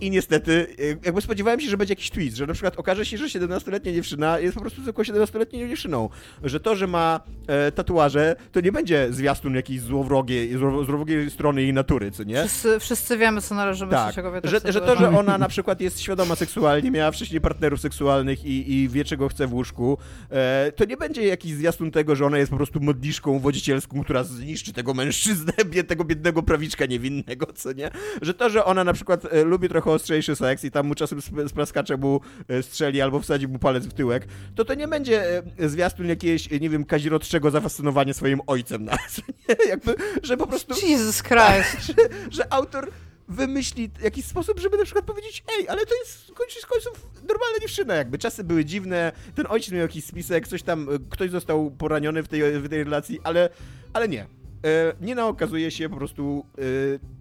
I 0.01 0.11
niestety, 0.11 0.67
jakby 1.05 1.21
spodziewałem 1.21 1.59
się, 1.59 1.69
że 1.69 1.77
będzie 1.77 1.91
jakiś 1.91 2.09
twist, 2.09 2.37
że 2.37 2.47
na 2.47 2.53
przykład 2.53 2.79
okaże 2.79 3.05
się, 3.05 3.17
że 3.17 3.25
17-letnia 3.25 3.93
dziewczyna 3.93 4.39
jest 4.39 4.55
po 4.55 4.61
prostu 4.61 4.81
zwykłą 4.81 5.03
17-letnią 5.03 5.69
dziewczyną. 5.69 6.09
Że 6.43 6.59
to, 6.59 6.75
że 6.75 6.87
ma 6.87 7.19
e, 7.47 7.71
tatuaże, 7.71 8.35
to 8.51 8.61
nie 8.61 8.71
będzie 8.71 9.07
zwiastun 9.13 9.55
jakiejś 9.55 9.81
złowrogiej, 9.81 10.57
złowrogiej 10.57 11.31
strony 11.31 11.61
jej 11.61 11.73
natury, 11.73 12.11
co 12.11 12.23
nie? 12.23 12.39
Wszyscy, 12.39 12.79
wszyscy 12.79 13.17
wiemy, 13.17 13.41
co 13.41 13.55
należy 13.55 13.85
myśleć 13.85 14.15
tak, 14.15 14.25
że, 14.43 14.59
że 14.65 14.81
to, 14.81 14.95
że 14.95 15.09
ona 15.09 15.37
na 15.37 15.47
przykład 15.47 15.81
jest 15.81 16.01
świadoma 16.01 16.35
seksualnie, 16.35 16.91
miała 16.91 17.11
wcześniej 17.11 17.41
partnerów 17.41 17.81
seksualnych 17.81 18.45
i, 18.45 18.73
i 18.73 18.89
wie, 18.89 19.05
czego 19.05 19.29
chce 19.29 19.47
w 19.47 19.53
łóżku, 19.53 19.97
e, 20.31 20.71
to 20.75 20.85
nie 20.85 20.97
będzie 20.97 21.27
jakiś 21.27 21.53
zwiastun 21.53 21.91
tego, 21.91 22.15
że 22.15 22.25
ona 22.25 22.37
jest 22.37 22.51
po 22.51 22.57
prostu 22.57 22.79
modliszką 22.79 23.39
wodzicielską, 23.39 24.03
która 24.03 24.23
zniszczy 24.23 24.73
tego 24.73 24.93
mężczyznę, 24.93 25.53
tego 25.87 26.03
biednego 26.03 26.43
prawiczka 26.43 26.85
niewinnego, 26.85 27.45
co 27.55 27.73
nie? 27.73 27.91
Że 28.21 28.33
to, 28.33 28.49
że 28.49 28.65
ona 28.65 28.83
na 28.83 28.93
przykład 28.93 29.25
e, 29.25 29.43
lubi 29.43 29.69
trochę 29.69 29.88
ostrzejszy 29.93 30.35
seks 30.35 30.63
i 30.63 30.71
tam 30.71 30.87
mu 30.87 30.95
czasem 30.95 31.19
spraskacze 31.47 31.97
mu 31.97 32.21
e, 32.47 32.63
strzeli 32.63 33.01
albo 33.01 33.19
wsadzi 33.19 33.47
mu 33.47 33.59
palec 33.59 33.85
w 33.85 33.93
tyłek, 33.93 34.27
to 34.55 34.65
to 34.65 34.73
nie 34.73 34.87
będzie 34.87 35.43
e, 35.57 35.69
zwiastun 35.69 36.07
jakiegoś, 36.07 36.51
nie 36.51 36.69
wiem, 36.69 36.85
kazirodczego 36.85 37.51
zafascynowania 37.51 38.13
swoim 38.13 38.41
ojcem 38.47 38.85
nas. 38.85 39.21
Jakby, 39.69 39.95
że 40.23 40.37
po 40.37 40.47
prostu... 40.47 40.87
Jesus 40.87 41.23
Christ. 41.23 41.81
że, 41.87 41.93
że 42.29 42.53
autor 42.53 42.91
wymyśli 43.27 43.89
jakiś 44.03 44.25
sposób, 44.25 44.59
żeby 44.59 44.77
na 44.77 44.83
przykład 44.83 45.05
powiedzieć, 45.05 45.43
ej, 45.57 45.69
ale 45.69 45.85
to 45.85 45.95
jest 45.95 46.27
z 46.61 46.65
końców 46.65 47.07
normalna 47.15 47.59
dziewczyna, 47.61 47.95
jakby 47.95 48.17
czasy 48.17 48.43
były 48.43 48.65
dziwne, 48.65 49.11
ten 49.35 49.45
ojciec 49.49 49.71
miał 49.71 49.81
jakiś 49.81 50.05
spisek, 50.05 50.47
coś 50.47 50.63
tam, 50.63 50.89
e, 50.89 50.99
ktoś 51.09 51.29
został 51.29 51.71
poraniony 51.71 52.23
w 52.23 52.27
tej, 52.27 52.59
w 52.59 52.69
tej 52.69 52.83
relacji, 52.83 53.19
ale, 53.23 53.49
ale 53.93 54.07
nie. 54.07 54.38
E, 54.65 54.93
Nina 55.01 55.27
okazuje 55.27 55.71
się 55.71 55.89
po 55.89 55.95
prostu 55.95 56.45
e, 56.57 56.61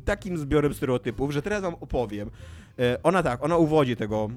takim 0.05 0.39
zbiorem 0.39 0.74
stereotypów, 0.74 1.32
że 1.32 1.43
teraz 1.43 1.62
wam 1.62 1.74
opowiem. 1.74 2.31
E, 2.78 3.02
ona 3.02 3.23
tak, 3.23 3.44
ona 3.44 3.56
uwodzi 3.56 3.97
tego, 3.97 4.28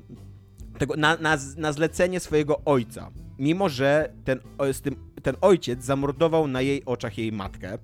tego 0.78 0.96
na, 0.96 1.18
na, 1.18 1.38
na 1.58 1.72
zlecenie 1.72 2.20
swojego 2.20 2.62
ojca. 2.66 3.12
Mimo, 3.40 3.70
że 3.70 4.14
ten, 4.24 4.40
tym, 4.84 4.96
ten 5.24 5.36
ojciec 5.42 5.84
zamordował 5.84 6.48
na 6.48 6.62
jej 6.62 6.86
oczach 6.86 7.18
jej 7.18 7.32
matkę, 7.32 7.78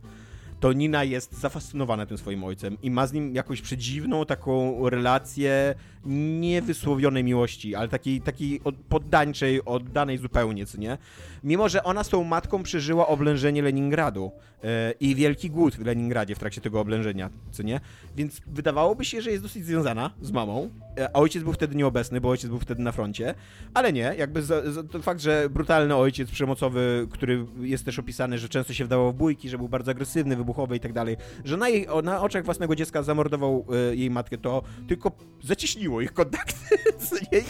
to 0.60 0.74
Nina 0.74 1.04
jest 1.04 1.40
zafascynowana 1.40 2.06
tym 2.06 2.18
swoim 2.18 2.44
ojcem 2.44 2.78
i 2.82 2.92
ma 2.92 3.08
z 3.08 3.14
nim 3.14 3.36
jakąś 3.36 3.62
przedziwną 3.62 4.26
taką 4.26 4.90
relację 4.90 5.76
niewysłowionej 6.08 7.24
miłości, 7.24 7.76
ale 7.76 7.88
takiej, 7.88 8.22
takiej 8.22 8.62
od- 8.64 8.76
poddańczej, 8.76 9.66
oddanej 9.66 10.18
zupełnie, 10.18 10.66
co 10.66 10.78
nie? 10.78 10.98
Mimo, 11.44 11.70
że 11.70 11.84
ona 11.84 12.04
tą 12.04 12.24
matką 12.24 12.64
przeżyła 12.64 13.08
oblężenie 13.08 13.62
Leningradu 13.62 14.32
e, 14.64 14.94
i 15.00 15.16
wielki 15.16 15.50
głód 15.50 15.76
w 15.76 15.86
Leningradzie 15.86 16.36
w 16.36 16.40
trakcie 16.40 16.62
tego 16.62 16.80
oblężenia, 16.80 17.30
co 17.52 17.64
nie? 17.64 17.80
Więc 18.16 18.42
wydawałoby 18.48 19.06
się, 19.06 19.22
że 19.22 19.32
jest 19.32 19.44
dosyć 19.44 19.66
związana 19.66 20.12
z 20.22 20.32
mamą, 20.32 20.70
e, 20.98 21.10
a 21.16 21.20
ojciec 21.20 21.44
był 21.44 21.54
wtedy 21.54 21.76
nieobecny, 21.76 22.22
bo 22.22 22.30
ojciec 22.30 22.50
był 22.50 22.60
wtedy 22.60 22.82
na 22.82 22.92
froncie, 22.92 23.34
ale 23.74 23.94
nie, 23.94 24.16
jakby 24.18 24.42
za, 24.42 24.72
za, 24.72 24.84
to 24.84 25.02
fakt, 25.02 25.22
że 25.22 25.50
brutalny 25.50 25.96
ojciec 25.96 26.32
przemocowy, 26.32 27.08
który 27.12 27.46
jest 27.62 27.86
też 27.86 28.00
opisany, 28.00 28.38
że 28.38 28.50
często 28.50 28.74
się 28.74 28.86
wdawał 28.86 29.12
w 29.12 29.16
bójki, 29.16 29.50
że 29.50 29.58
był 29.58 29.70
bardzo 29.70 29.92
agresywny, 29.92 30.36
wybuchowy 30.36 30.76
i 30.76 30.80
tak 30.80 30.94
dalej, 30.94 31.18
że 31.46 31.58
na, 31.58 31.70
jej, 31.70 31.88
na 32.04 32.22
oczach 32.22 32.46
własnego 32.46 32.76
dziecka 32.76 33.04
zamordował 33.04 33.66
e, 33.92 33.96
jej 33.96 34.10
matkę, 34.10 34.38
to 34.38 34.62
tylko 34.88 35.12
zacieśniło 35.44 35.97
ich 36.02 36.14
kontakty, 36.14 36.78
co 37.10 37.16
nie? 37.32 37.42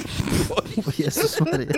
O 0.88 0.92
Jezus 1.00 1.42
Maria. 1.42 1.74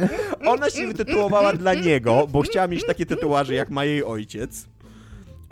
Ona 0.52 0.70
się 0.70 0.86
wytytułowała 0.86 1.52
dla 1.52 1.74
niego, 1.74 2.26
bo 2.30 2.42
chciała 2.42 2.66
mieć 2.66 2.86
takie 2.86 3.06
tatuaże, 3.06 3.54
jak 3.54 3.70
ma 3.70 3.84
jej 3.84 4.04
ojciec. 4.04 4.66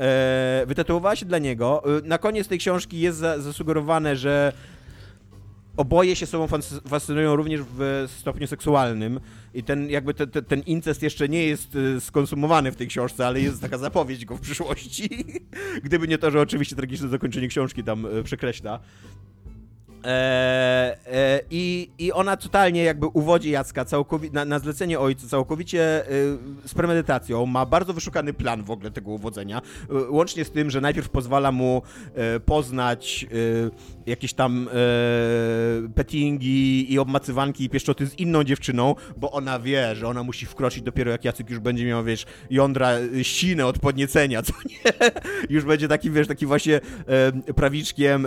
E, 0.01 0.65
wytatuowała 0.67 1.17
się 1.17 1.27
dla 1.27 1.39
niego. 1.39 1.83
E, 1.99 2.09
Na 2.09 2.19
koniec 2.19 2.49
tej 2.49 2.59
książki 2.59 3.01
jest 3.01 3.19
za, 3.19 3.39
zasugerowane, 3.41 4.17
że 4.17 4.53
oboje 5.77 6.17
się 6.17 6.27
sobą 6.27 6.47
fas- 6.47 6.89
fascynują 6.89 7.37
również 7.37 7.61
w 7.79 8.07
stopniu 8.21 8.47
seksualnym 8.47 9.21
i 9.55 9.63
ten 9.63 9.91
jakby 9.91 10.15
te, 10.15 10.27
te, 10.27 10.43
ten 10.43 10.61
incest 10.61 11.03
jeszcze 11.03 11.29
nie 11.29 11.47
jest 11.47 11.77
e, 11.97 12.01
skonsumowany 12.01 12.73
w 12.73 12.77
tej 12.77 12.87
książce, 12.89 13.27
ale 13.27 13.41
jest 13.41 13.61
taka 13.63 13.79
zapowiedź 13.79 14.25
go 14.25 14.37
w 14.37 14.41
przyszłości. 14.41 15.25
Gdyby 15.85 16.09
nie 16.09 16.19
to, 16.19 16.31
że 16.31 16.41
oczywiście 16.41 16.77
tragiczne 16.77 17.09
zakończenie 17.09 17.49
książki 17.49 17.85
tam 17.85 18.07
e, 18.07 18.23
przekreśla. 18.23 18.81
E, 20.05 20.97
e, 21.07 21.41
i, 21.51 21.91
I 21.99 22.13
ona 22.13 22.37
totalnie 22.37 22.83
jakby 22.83 23.07
uwodzi 23.07 23.51
Jacka 23.51 23.85
na, 24.33 24.45
na 24.45 24.59
zlecenie 24.59 25.01
ojca 25.01 25.29
całkowicie 25.29 26.07
e, 26.07 26.11
z 26.65 26.75
premedytacją. 26.75 27.47
Ma 27.47 27.67
bardzo 27.67 27.93
wyszukany 27.93 28.33
plan 28.33 28.63
w 28.63 28.71
ogóle 28.71 28.91
tego 28.91 29.11
uwodzenia. 29.11 29.63
E, 29.91 30.11
łącznie 30.11 30.45
z 30.45 30.51
tym, 30.51 30.71
że 30.71 30.81
najpierw 30.81 31.09
pozwala 31.09 31.53
mu 31.53 31.83
e, 32.15 32.41
poznać 32.41 33.27
jakieś 34.07 34.33
tam 34.33 34.69
pettingi 35.95 36.93
i 36.93 36.99
obmacywanki 36.99 37.65
i 37.65 37.71
pieszczoty 37.71 38.07
z 38.07 38.19
inną 38.19 38.45
dziewczyną, 38.45 38.95
bo 39.17 39.33
ona 39.33 39.59
wie, 39.59 39.95
że 39.95 40.09
ona 40.09 40.23
musi 40.23 40.47
wkroczyć 40.47 40.83
dopiero 40.83 41.11
jak 41.11 41.25
Jacek 41.25 41.51
już 41.51 41.59
będzie 41.59 41.87
miał, 41.87 42.05
wiesz, 42.05 42.27
jądra 42.51 42.93
sine 43.23 43.67
od 43.67 43.79
podniecenia, 43.79 44.43
co 44.49 44.53
nie? 44.67 44.93
już 45.51 45.65
będzie 45.65 45.89
taki, 45.89 46.11
wiesz, 46.11 46.27
taki 46.27 46.47
właśnie 46.47 46.81
prawiczkiem 47.57 48.27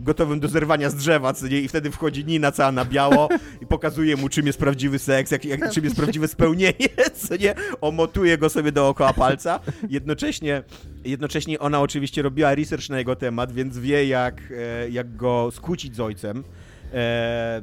gotowym 0.00 0.40
do 0.40 0.48
zerwania 0.48 0.90
z 0.90 0.97
drzewa, 0.98 1.32
co 1.32 1.48
nie? 1.48 1.60
I 1.60 1.68
wtedy 1.68 1.90
wchodzi 1.90 2.24
Nina 2.24 2.52
cała 2.52 2.72
na 2.72 2.84
biało 2.84 3.28
i 3.62 3.66
pokazuje 3.66 4.16
mu, 4.16 4.28
czym 4.28 4.46
jest 4.46 4.58
prawdziwy 4.58 4.98
seks, 4.98 5.30
jak, 5.30 5.44
jak, 5.44 5.70
czym 5.70 5.84
jest 5.84 5.96
prawdziwe 5.96 6.28
spełnienie, 6.28 6.88
co 7.26 7.36
nie? 7.36 7.54
Omotuje 7.80 8.38
go 8.38 8.48
sobie 8.48 8.72
dookoła 8.72 9.12
palca. 9.12 9.60
Jednocześnie, 9.90 10.62
jednocześnie 11.04 11.58
ona 11.58 11.80
oczywiście 11.80 12.22
robiła 12.22 12.54
research 12.54 12.88
na 12.88 12.98
jego 12.98 13.16
temat, 13.16 13.52
więc 13.52 13.78
wie, 13.78 14.06
jak, 14.06 14.40
e, 14.56 14.90
jak 14.90 15.16
go 15.16 15.50
skłócić 15.52 15.96
z 15.96 16.00
ojcem. 16.00 16.44
E, 16.92 17.62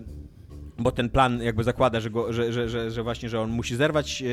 bo 0.79 0.91
ten 0.91 1.09
plan 1.09 1.41
jakby 1.41 1.63
zakłada, 1.63 1.99
że, 1.99 2.09
go, 2.09 2.33
że, 2.33 2.53
że, 2.53 2.69
że, 2.69 2.91
że 2.91 3.03
właśnie, 3.03 3.29
że 3.29 3.41
on 3.41 3.49
musi 3.49 3.75
zerwać, 3.75 4.23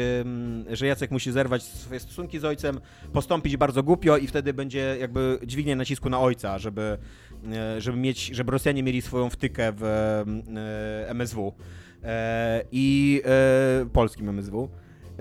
że 0.71 0.87
Jacek 0.87 1.11
musi 1.11 1.33
zerwać 1.33 1.63
swoje 1.63 2.01
stosunki 2.01 2.39
z 2.39 2.45
ojcem, 2.45 2.81
postąpić 3.13 3.57
bardzo 3.57 3.83
głupio 3.83 4.17
i 4.17 4.27
wtedy 4.27 4.55
będzie 4.55 4.97
jakby 5.01 5.39
dźwignię 5.47 5.77
nacisku 5.77 6.11
na 6.11 6.21
ojca, 6.21 6.59
żeby, 6.59 6.99
żeby 7.79 7.99
mieć, 7.99 8.27
żeby 8.27 8.53
Rosjanie 8.53 8.83
mieli 8.83 9.03
swoją 9.03 9.31
wtykę 9.31 9.73
w 9.77 9.83
e, 9.85 11.09
MSW 11.09 11.55
e, 12.05 12.65
i 12.73 13.23
e, 13.25 13.87
polskim 13.93 14.29
MSW. 14.29 14.69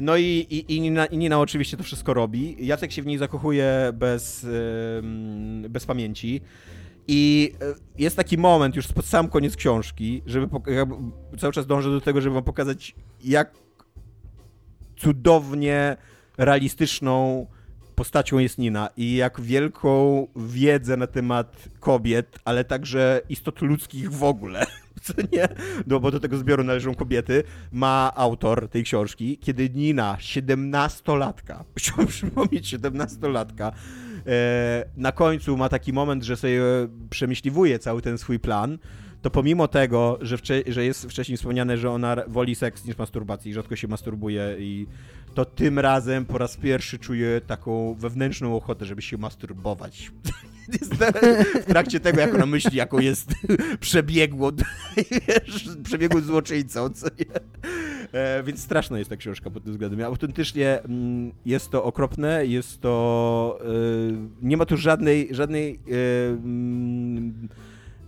No 0.01 0.17
i, 0.17 0.23
i, 0.49 0.75
i, 0.75 0.81
Nina, 0.81 1.05
i 1.05 1.17
Nina 1.17 1.39
oczywiście 1.39 1.77
to 1.77 1.83
wszystko 1.83 2.13
robi. 2.13 2.55
Jacek 2.59 2.91
się 2.91 3.01
w 3.01 3.05
niej 3.05 3.17
zakochuje 3.17 3.91
bez, 3.93 4.47
bez 5.69 5.85
pamięci. 5.85 6.41
I 7.07 7.53
e, 7.61 7.73
jest 7.97 8.15
taki 8.15 8.37
moment 8.37 8.75
już 8.75 8.87
pod 8.87 9.05
sam 9.05 9.27
koniec 9.29 9.55
książki, 9.55 10.21
żeby 10.25 10.47
cały 11.39 11.53
czas 11.53 11.67
dążę 11.67 11.89
do 11.89 12.01
tego, 12.01 12.21
żeby 12.21 12.33
wam 12.33 12.43
pokazać, 12.43 12.95
jak 13.23 13.53
cudownie 14.97 15.97
realistyczną 16.37 17.47
postacią 18.01 18.39
jest 18.39 18.57
Nina 18.57 18.89
i 18.97 19.15
jak 19.15 19.41
wielką 19.41 20.27
wiedzę 20.35 20.97
na 20.97 21.07
temat 21.07 21.69
kobiet, 21.79 22.39
ale 22.45 22.63
także 22.63 23.21
istot 23.29 23.61
ludzkich 23.61 24.11
w 24.11 24.23
ogóle, 24.23 24.65
co 25.03 25.13
nie? 25.31 25.47
No 25.87 25.99
bo 25.99 26.11
do 26.11 26.19
tego 26.19 26.37
zbioru 26.37 26.63
należą 26.63 26.95
kobiety, 26.95 27.43
ma 27.71 28.11
autor 28.15 28.69
tej 28.69 28.83
książki, 28.83 29.37
kiedy 29.37 29.69
Nina, 29.69 30.17
17-latka, 30.19 31.63
chciałbym 31.77 32.07
przypomnieć 32.17 32.75
17-latka, 32.75 33.71
e, 34.27 34.85
na 34.97 35.11
końcu 35.11 35.57
ma 35.57 35.69
taki 35.69 35.93
moment, 35.93 36.23
że 36.23 36.37
sobie 36.37 36.61
przemyśliwuje 37.09 37.79
cały 37.79 38.01
ten 38.01 38.17
swój 38.17 38.39
plan, 38.39 38.77
to 39.21 39.29
pomimo 39.29 39.67
tego, 39.67 40.19
że, 40.21 40.37
że 40.67 40.85
jest 40.85 41.05
wcześniej 41.05 41.37
wspomniane, 41.37 41.77
że 41.77 41.91
ona 41.91 42.15
woli 42.27 42.55
seks 42.55 42.85
niż 42.85 42.97
masturbacji 42.97 43.53
rzadko 43.53 43.75
się 43.75 43.87
masturbuje 43.87 44.55
i 44.59 44.87
to 45.33 45.45
tym 45.45 45.79
razem 45.79 46.25
po 46.25 46.37
raz 46.37 46.57
pierwszy 46.57 46.99
czuje 46.99 47.41
taką 47.41 47.93
wewnętrzną 47.93 48.55
ochotę, 48.55 48.85
żeby 48.85 49.01
się 49.01 49.17
masturbować. 49.17 50.11
W 51.61 51.65
trakcie 51.65 51.99
tego, 51.99 52.21
jak 52.21 52.35
ona 52.35 52.45
myśli, 52.45 52.77
jaką 52.77 52.99
jest 52.99 53.33
przebiegłą, 53.79 54.51
wiesz, 55.27 55.69
złoczyńcą, 56.21 56.89
co 56.89 57.07
nie? 57.19 57.25
E, 58.11 58.43
więc 58.43 58.59
straszna 58.59 58.97
jest 58.97 59.09
ta 59.09 59.17
książka 59.17 59.49
pod 59.49 59.63
tym 59.63 59.71
względem. 59.71 60.01
Autentycznie 60.01 60.81
mm, 60.83 61.31
jest 61.45 61.69
to 61.69 61.83
okropne, 61.83 62.45
jest 62.45 62.81
to... 62.81 63.59
E, 63.61 63.67
nie 64.41 64.57
ma 64.57 64.65
tu 64.65 64.77
żadnej, 64.77 65.27
żadnej 65.31 65.75
e, 65.75 66.29
mm, 66.29 67.47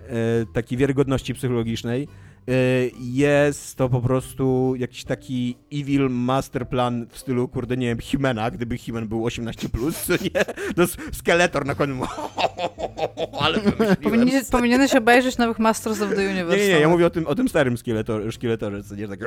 e, 0.07 0.45
takiej 0.53 0.77
wiarygodności 0.77 1.33
psychologicznej. 1.33 2.07
E, 2.47 2.53
Jest 2.99 3.75
to 3.75 3.89
po 3.89 4.01
prostu 4.01 4.73
jakiś 4.77 5.03
taki 5.03 5.57
evil 5.73 6.09
masterplan 6.09 7.05
w 7.09 7.17
stylu, 7.17 7.47
kurde, 7.47 7.77
nie 7.77 7.87
wiem, 7.87 7.99
Himena, 7.99 8.51
gdyby 8.51 8.77
Himen 8.77 9.07
był 9.07 9.23
18+, 9.25 9.69
plus, 9.69 10.09
nie? 10.35 10.45
No, 10.77 10.83
s- 10.83 10.97
skeletor 11.13 11.65
na 11.65 11.75
koniu, 11.75 11.95
ale. 13.41 13.59
Powinien, 14.03 14.45
powinieneś 14.51 14.95
obejrzeć 14.95 15.37
nowych 15.37 15.59
Masters 15.59 16.01
of 16.01 16.09
the 16.15 16.29
Universe. 16.29 16.57
nie, 16.57 16.67
nie, 16.67 16.79
ja 16.79 16.89
mówię 16.89 17.05
o 17.05 17.09
tym, 17.09 17.27
o 17.27 17.35
tym 17.35 17.49
starym 17.49 17.77
szkieletor, 17.77 18.33
szkieletorze, 18.33 18.83
co 18.83 18.95
nie, 18.95 19.07
tak 19.07 19.19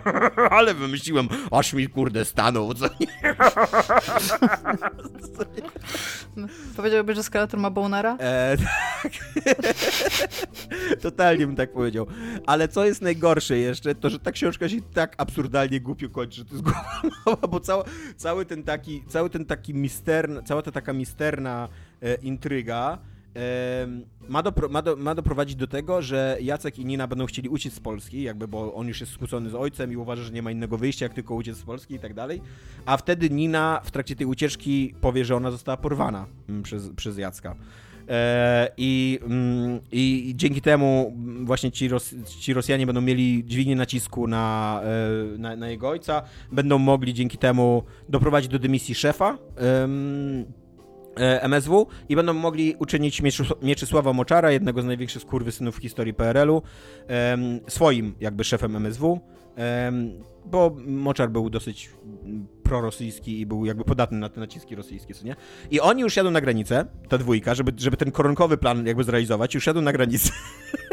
ale 0.58 0.74
wymyśliłem, 0.74 1.28
aż 1.50 1.72
mi, 1.72 1.88
kurde, 1.88 2.24
stanął, 2.24 2.74
co 2.74 2.86
nie? 3.00 3.34
Powiedziałbyś, 6.76 7.16
że 7.16 7.22
Skeletor 7.22 7.60
ma 7.60 7.70
bonera? 7.70 8.16
E, 8.20 8.56
tak. 8.56 9.12
Totalnie 11.02 11.46
bym 11.46 11.56
tak 11.56 11.72
powiedział. 11.72 12.06
Ale 12.48 12.68
co 12.68 12.84
jest 12.84 13.02
najgorsze 13.02 13.58
jeszcze, 13.58 13.94
to 13.94 14.10
że 14.10 14.18
ta 14.18 14.32
książka 14.32 14.68
się 14.68 14.76
tak 14.94 15.14
absurdalnie 15.18 15.80
głupio 15.80 16.08
kończy, 16.08 16.36
że 16.36 16.44
to 16.44 16.54
jest 16.54 16.64
głowa 17.24 17.46
bo 17.50 17.60
cała, 17.60 17.84
cały 18.16 18.46
ten 18.46 18.62
taki, 18.62 19.04
cały 19.08 19.30
ten 19.30 19.44
taki 19.44 19.74
misterna, 19.74 20.42
cała 20.42 20.62
ta 20.62 20.72
taka 20.72 20.92
misterna 20.92 21.68
e, 22.02 22.14
intryga 22.14 22.98
ma, 24.28 24.42
dopro, 24.42 24.68
ma, 24.68 24.82
do, 24.82 24.96
ma 24.96 25.14
doprowadzić 25.14 25.56
do 25.56 25.66
tego, 25.66 26.02
że 26.02 26.38
Jacek 26.40 26.78
i 26.78 26.84
Nina 26.84 27.06
będą 27.06 27.26
chcieli 27.26 27.48
uciec 27.48 27.74
z 27.74 27.80
Polski, 27.80 28.22
jakby, 28.22 28.48
bo 28.48 28.74
on 28.74 28.88
już 28.88 29.00
jest 29.00 29.12
skłócony 29.12 29.50
z 29.50 29.54
ojcem 29.54 29.92
i 29.92 29.96
uważa, 29.96 30.22
że 30.22 30.32
nie 30.32 30.42
ma 30.42 30.50
innego 30.50 30.78
wyjścia, 30.78 31.04
jak 31.04 31.14
tylko 31.14 31.34
uciec 31.34 31.56
z 31.56 31.62
Polski 31.62 31.94
i 31.94 31.98
tak 31.98 32.14
dalej. 32.14 32.42
A 32.86 32.96
wtedy 32.96 33.30
Nina 33.30 33.80
w 33.84 33.90
trakcie 33.90 34.16
tej 34.16 34.26
ucieczki 34.26 34.94
powie, 35.00 35.24
że 35.24 35.36
ona 35.36 35.50
została 35.50 35.76
porwana 35.76 36.26
mm, 36.48 36.62
przez, 36.62 36.90
przez 36.96 37.18
Jacka. 37.18 37.56
E, 38.08 38.68
I, 38.76 39.18
mm, 39.22 39.80
I 39.92 40.32
dzięki 40.36 40.60
temu 40.60 41.16
właśnie 41.44 41.70
ci, 41.72 41.88
Ros 41.88 42.14
ci 42.40 42.52
Rosjanie 42.54 42.86
będą 42.86 43.00
mieli 43.00 43.44
dźwignię 43.46 43.76
nacisku 43.76 44.26
na, 44.26 44.80
e, 45.34 45.38
na, 45.38 45.56
na 45.56 45.68
jego 45.68 45.88
ojca, 45.88 46.22
będą 46.52 46.78
mogli 46.78 47.14
dzięki 47.14 47.38
temu 47.38 47.82
doprowadzić 48.08 48.50
do 48.50 48.58
dymisji 48.58 48.94
szefa 48.94 49.38
em, 49.56 50.44
e, 51.16 51.42
MSW 51.42 51.86
i 52.08 52.16
będą 52.16 52.32
mogli 52.34 52.74
uczynić 52.78 53.22
Mieczys- 53.22 53.62
Mieczysława 53.62 54.12
Moczara, 54.12 54.50
jednego 54.50 54.82
z 54.82 54.84
największych 54.84 55.22
skurwysynów 55.22 55.76
w 55.76 55.82
historii 55.82 56.14
PRL-u, 56.14 56.62
swoim 57.68 58.14
jakby 58.20 58.44
szefem 58.44 58.76
MSW, 58.76 59.20
bo 60.46 60.76
Moczar 60.86 61.30
był 61.30 61.50
dosyć 61.50 61.90
prorosyjski 62.68 63.40
i 63.40 63.46
był 63.46 63.64
jakby 63.64 63.84
podatny 63.84 64.18
na 64.18 64.28
te 64.28 64.40
naciski 64.40 64.74
rosyjskie, 64.74 65.14
co 65.14 65.26
nie? 65.26 65.36
I 65.70 65.80
oni 65.80 66.02
już 66.02 66.16
jadą 66.16 66.30
na 66.30 66.40
granicę, 66.40 66.86
ta 67.08 67.18
dwójka, 67.18 67.54
żeby, 67.54 67.72
żeby 67.76 67.96
ten 67.96 68.10
koronkowy 68.10 68.56
plan 68.56 68.86
jakby 68.86 69.04
zrealizować, 69.04 69.54
już 69.54 69.66
jadą 69.66 69.82
na 69.82 69.92
granicę. 69.92 70.32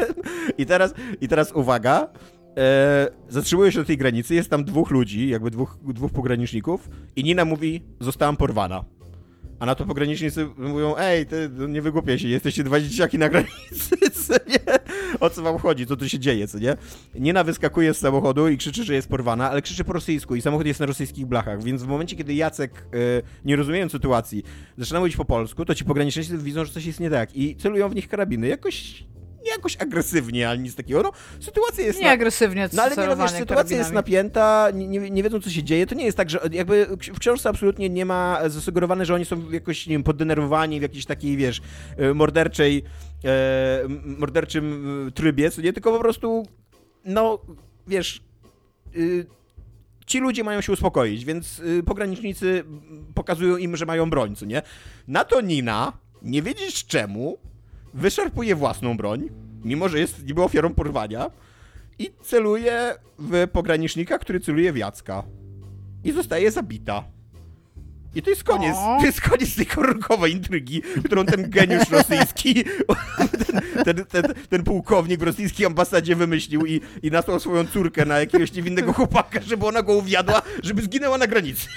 I 0.58 0.66
teraz, 0.66 0.94
I 1.20 1.28
teraz 1.28 1.52
uwaga, 1.52 2.08
e, 2.56 3.70
się 3.70 3.78
do 3.78 3.84
tej 3.84 3.96
granicy, 3.96 4.34
jest 4.34 4.50
tam 4.50 4.64
dwóch 4.64 4.90
ludzi, 4.90 5.28
jakby 5.28 5.50
dwóch, 5.50 5.78
dwóch 5.82 6.12
pograniczników 6.12 6.88
i 7.16 7.24
Nina 7.24 7.44
mówi, 7.44 7.82
zostałam 8.00 8.36
porwana. 8.36 8.95
A 9.58 9.66
na 9.66 9.74
to 9.74 9.84
pogranicznicy 9.84 10.48
mówią, 10.58 10.94
ej, 10.98 11.26
ty 11.26 11.50
nie 11.68 11.82
wygłupiaj 11.82 12.18
się, 12.18 12.28
jesteście 12.28 12.64
dwa 12.64 12.80
dzieciaki 12.80 13.18
na 13.18 13.28
granicy, 13.28 13.96
co 14.26 14.32
nie? 14.32 14.76
O 15.20 15.30
co 15.30 15.42
wam 15.42 15.58
chodzi, 15.58 15.86
co 15.86 15.96
tu 15.96 16.08
się 16.08 16.18
dzieje, 16.18 16.48
co 16.48 16.58
nie? 16.58 16.76
Nina 17.14 17.44
wyskakuje 17.44 17.94
z 17.94 17.98
samochodu 17.98 18.48
i 18.48 18.56
krzyczy, 18.56 18.84
że 18.84 18.94
jest 18.94 19.08
porwana, 19.08 19.50
ale 19.50 19.62
krzyczy 19.62 19.84
po 19.84 19.92
rosyjsku 19.92 20.36
i 20.36 20.42
samochód 20.42 20.66
jest 20.66 20.80
na 20.80 20.86
rosyjskich 20.86 21.26
blachach, 21.26 21.62
więc 21.62 21.82
w 21.82 21.86
momencie, 21.86 22.16
kiedy 22.16 22.34
Jacek, 22.34 22.86
y, 22.94 23.22
nie 23.44 23.56
rozumiejąc 23.56 23.92
sytuacji, 23.92 24.42
zaczyna 24.78 25.00
mówić 25.00 25.16
po 25.16 25.24
polsku, 25.24 25.64
to 25.64 25.74
ci 25.74 25.84
pogranicznicy 25.84 26.38
widzą, 26.38 26.64
że 26.64 26.72
coś 26.72 26.86
jest 26.86 27.00
nie 27.00 27.10
tak 27.10 27.36
i 27.36 27.56
celują 27.56 27.88
w 27.88 27.94
nich 27.94 28.08
karabiny. 28.08 28.48
Jakoś 28.48 29.04
nie 29.46 29.52
jakoś 29.52 29.76
agresywnie, 29.76 30.48
ale 30.48 30.58
nic 30.58 30.74
takiego. 30.74 31.02
No, 31.02 31.12
sytuacja 31.40 31.86
jest... 31.86 31.98
Nie 31.98 32.04
na... 32.04 32.12
agresywnie, 32.12 32.68
No 32.72 32.82
ale 32.82 32.96
nie, 32.96 33.06
no, 33.06 33.16
wiesz, 33.16 33.30
sytuacja 33.30 33.76
jest 33.78 33.92
napięta, 33.92 34.68
nie, 34.74 34.88
nie, 34.88 35.10
nie, 35.10 35.22
wiedzą, 35.22 35.40
co 35.40 35.50
się 35.50 35.62
dzieje. 35.62 35.86
To 35.86 35.94
nie 35.94 36.04
jest 36.04 36.16
tak, 36.16 36.30
że 36.30 36.40
jakby 36.52 36.86
w 37.14 37.18
książce 37.18 37.48
absolutnie 37.48 37.88
nie 37.88 38.06
ma 38.06 38.48
zasugerowane, 38.48 39.04
że 39.04 39.14
oni 39.14 39.24
są 39.24 39.50
jakoś, 39.50 39.86
nie 39.86 39.94
wiem, 39.94 40.02
poddenerwowani 40.02 40.78
w 40.78 40.82
jakiejś 40.82 41.06
takiej, 41.06 41.36
wiesz, 41.36 41.60
e, 41.96 42.14
morderczej, 42.14 42.82
e, 43.24 43.82
morderczym 44.04 45.06
e, 45.08 45.10
trybie, 45.10 45.50
co 45.50 45.62
nie? 45.62 45.72
Tylko 45.72 45.92
po 45.92 45.98
prostu, 45.98 46.46
no, 47.04 47.38
wiesz... 47.86 48.22
Y, 48.96 49.26
ci 50.06 50.18
ludzie 50.20 50.44
mają 50.44 50.60
się 50.60 50.72
uspokoić, 50.72 51.24
więc 51.24 51.58
y, 51.58 51.82
pogranicznicy 51.82 52.64
pokazują 53.14 53.56
im, 53.56 53.76
że 53.76 53.86
mają 53.86 54.10
broń, 54.10 54.36
co 54.36 54.46
nie? 54.46 54.62
Na 55.08 55.24
to 55.24 55.40
Nina, 55.40 55.92
nie 56.22 56.42
wiedzieć 56.42 56.86
czemu, 56.86 57.38
wyszarpuje 57.96 58.54
własną 58.54 58.96
broń, 58.96 59.28
mimo 59.64 59.88
że 59.88 59.98
jest 59.98 60.26
niby 60.26 60.42
ofiarą 60.42 60.74
porwania, 60.74 61.30
i 61.98 62.10
celuje 62.22 62.94
w 63.18 63.48
pogranicznika, 63.52 64.18
który 64.18 64.40
celuje 64.40 64.72
w 64.72 64.76
Jacka. 64.76 65.22
I 66.04 66.12
zostaje 66.12 66.50
zabita. 66.50 67.04
I 68.16 68.22
to 68.22 68.30
jest 68.30 68.44
koniec. 68.44 68.76
O. 68.76 68.96
To 69.00 69.06
jest 69.06 69.20
koniec 69.20 69.56
tej 69.56 69.66
koronkowej 69.66 70.32
intrygi, 70.32 70.82
którą 71.04 71.24
ten 71.24 71.50
geniusz 71.50 71.90
rosyjski, 71.90 72.64
ten, 73.84 74.04
ten, 74.04 74.24
ten, 74.48 74.64
pułkownik 74.64 75.20
w 75.20 75.22
rosyjskiej 75.22 75.66
ambasadzie 75.66 76.16
wymyślił 76.16 76.66
i, 76.66 76.80
i 77.02 77.10
nasłał 77.10 77.40
swoją 77.40 77.66
córkę 77.66 78.04
na 78.04 78.18
jakiegoś 78.18 78.52
niewinnego 78.52 78.92
chłopaka, 78.92 79.40
żeby 79.40 79.66
ona 79.66 79.82
go 79.82 79.92
uwiadła, 79.92 80.42
żeby 80.62 80.82
zginęła 80.82 81.18
na 81.18 81.26
granicy. 81.26 81.68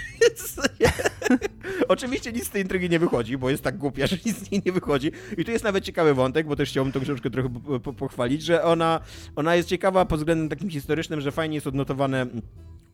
Oczywiście 1.88 2.32
nic 2.32 2.48
z 2.48 2.50
tej 2.50 2.62
intrygi 2.62 2.90
nie 2.90 3.00
wychodzi, 3.00 3.38
bo 3.38 3.50
jest 3.50 3.64
tak 3.64 3.78
głupia, 3.78 4.08
że 4.08 4.18
nic 4.26 4.38
z 4.38 4.52
niej 4.52 4.62
nie 4.66 4.72
wychodzi. 4.72 5.12
I 5.38 5.46
tu 5.46 5.52
jest 5.52 5.64
nawet 5.64 5.84
ciekawy 5.84 6.14
wątek, 6.14 6.48
bo 6.48 6.56
też 6.56 6.70
chciałbym 6.70 6.94
tą 6.94 7.02
książkę 7.02 7.30
trochę 7.30 7.50
pochwalić, 7.98 8.44
że 8.44 8.64
ona, 8.64 9.00
ona 9.36 9.56
jest 9.56 9.70
ciekawa 9.70 10.06
pod 10.06 10.20
względem 10.20 10.50
takim 10.50 10.70
historycznym, 10.70 11.22
że 11.22 11.32
fajnie 11.32 11.56
jest 11.56 11.68
odnotowane 11.68 12.28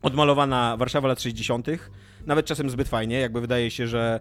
odmalowana 0.02 0.76
Warszawa 0.76 1.08
lat 1.08 1.22
60., 1.22 1.66
nawet 2.26 2.46
czasem 2.46 2.70
zbyt 2.70 2.88
fajnie, 2.88 3.20
jakby 3.20 3.40
wydaje 3.40 3.70
się, 3.70 3.86
że 3.86 4.20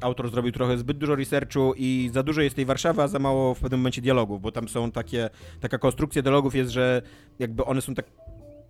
autor 0.00 0.30
zrobił 0.30 0.52
trochę 0.52 0.78
zbyt 0.78 0.98
dużo 0.98 1.14
researchu 1.14 1.74
i 1.76 2.10
za 2.12 2.22
dużo 2.22 2.40
jest 2.40 2.56
tej 2.56 2.64
Warszawy, 2.64 3.02
a 3.02 3.08
za 3.08 3.18
mało 3.18 3.54
w 3.54 3.60
pewnym 3.60 3.80
momencie 3.80 4.02
dialogów, 4.02 4.42
bo 4.42 4.52
tam 4.52 4.68
są 4.68 4.90
takie, 4.90 5.30
taka 5.60 5.78
konstrukcja 5.78 6.22
dialogów 6.22 6.54
jest, 6.54 6.70
że 6.70 7.02
jakby 7.38 7.64
one 7.64 7.80
są 7.80 7.94
tak 7.94 8.06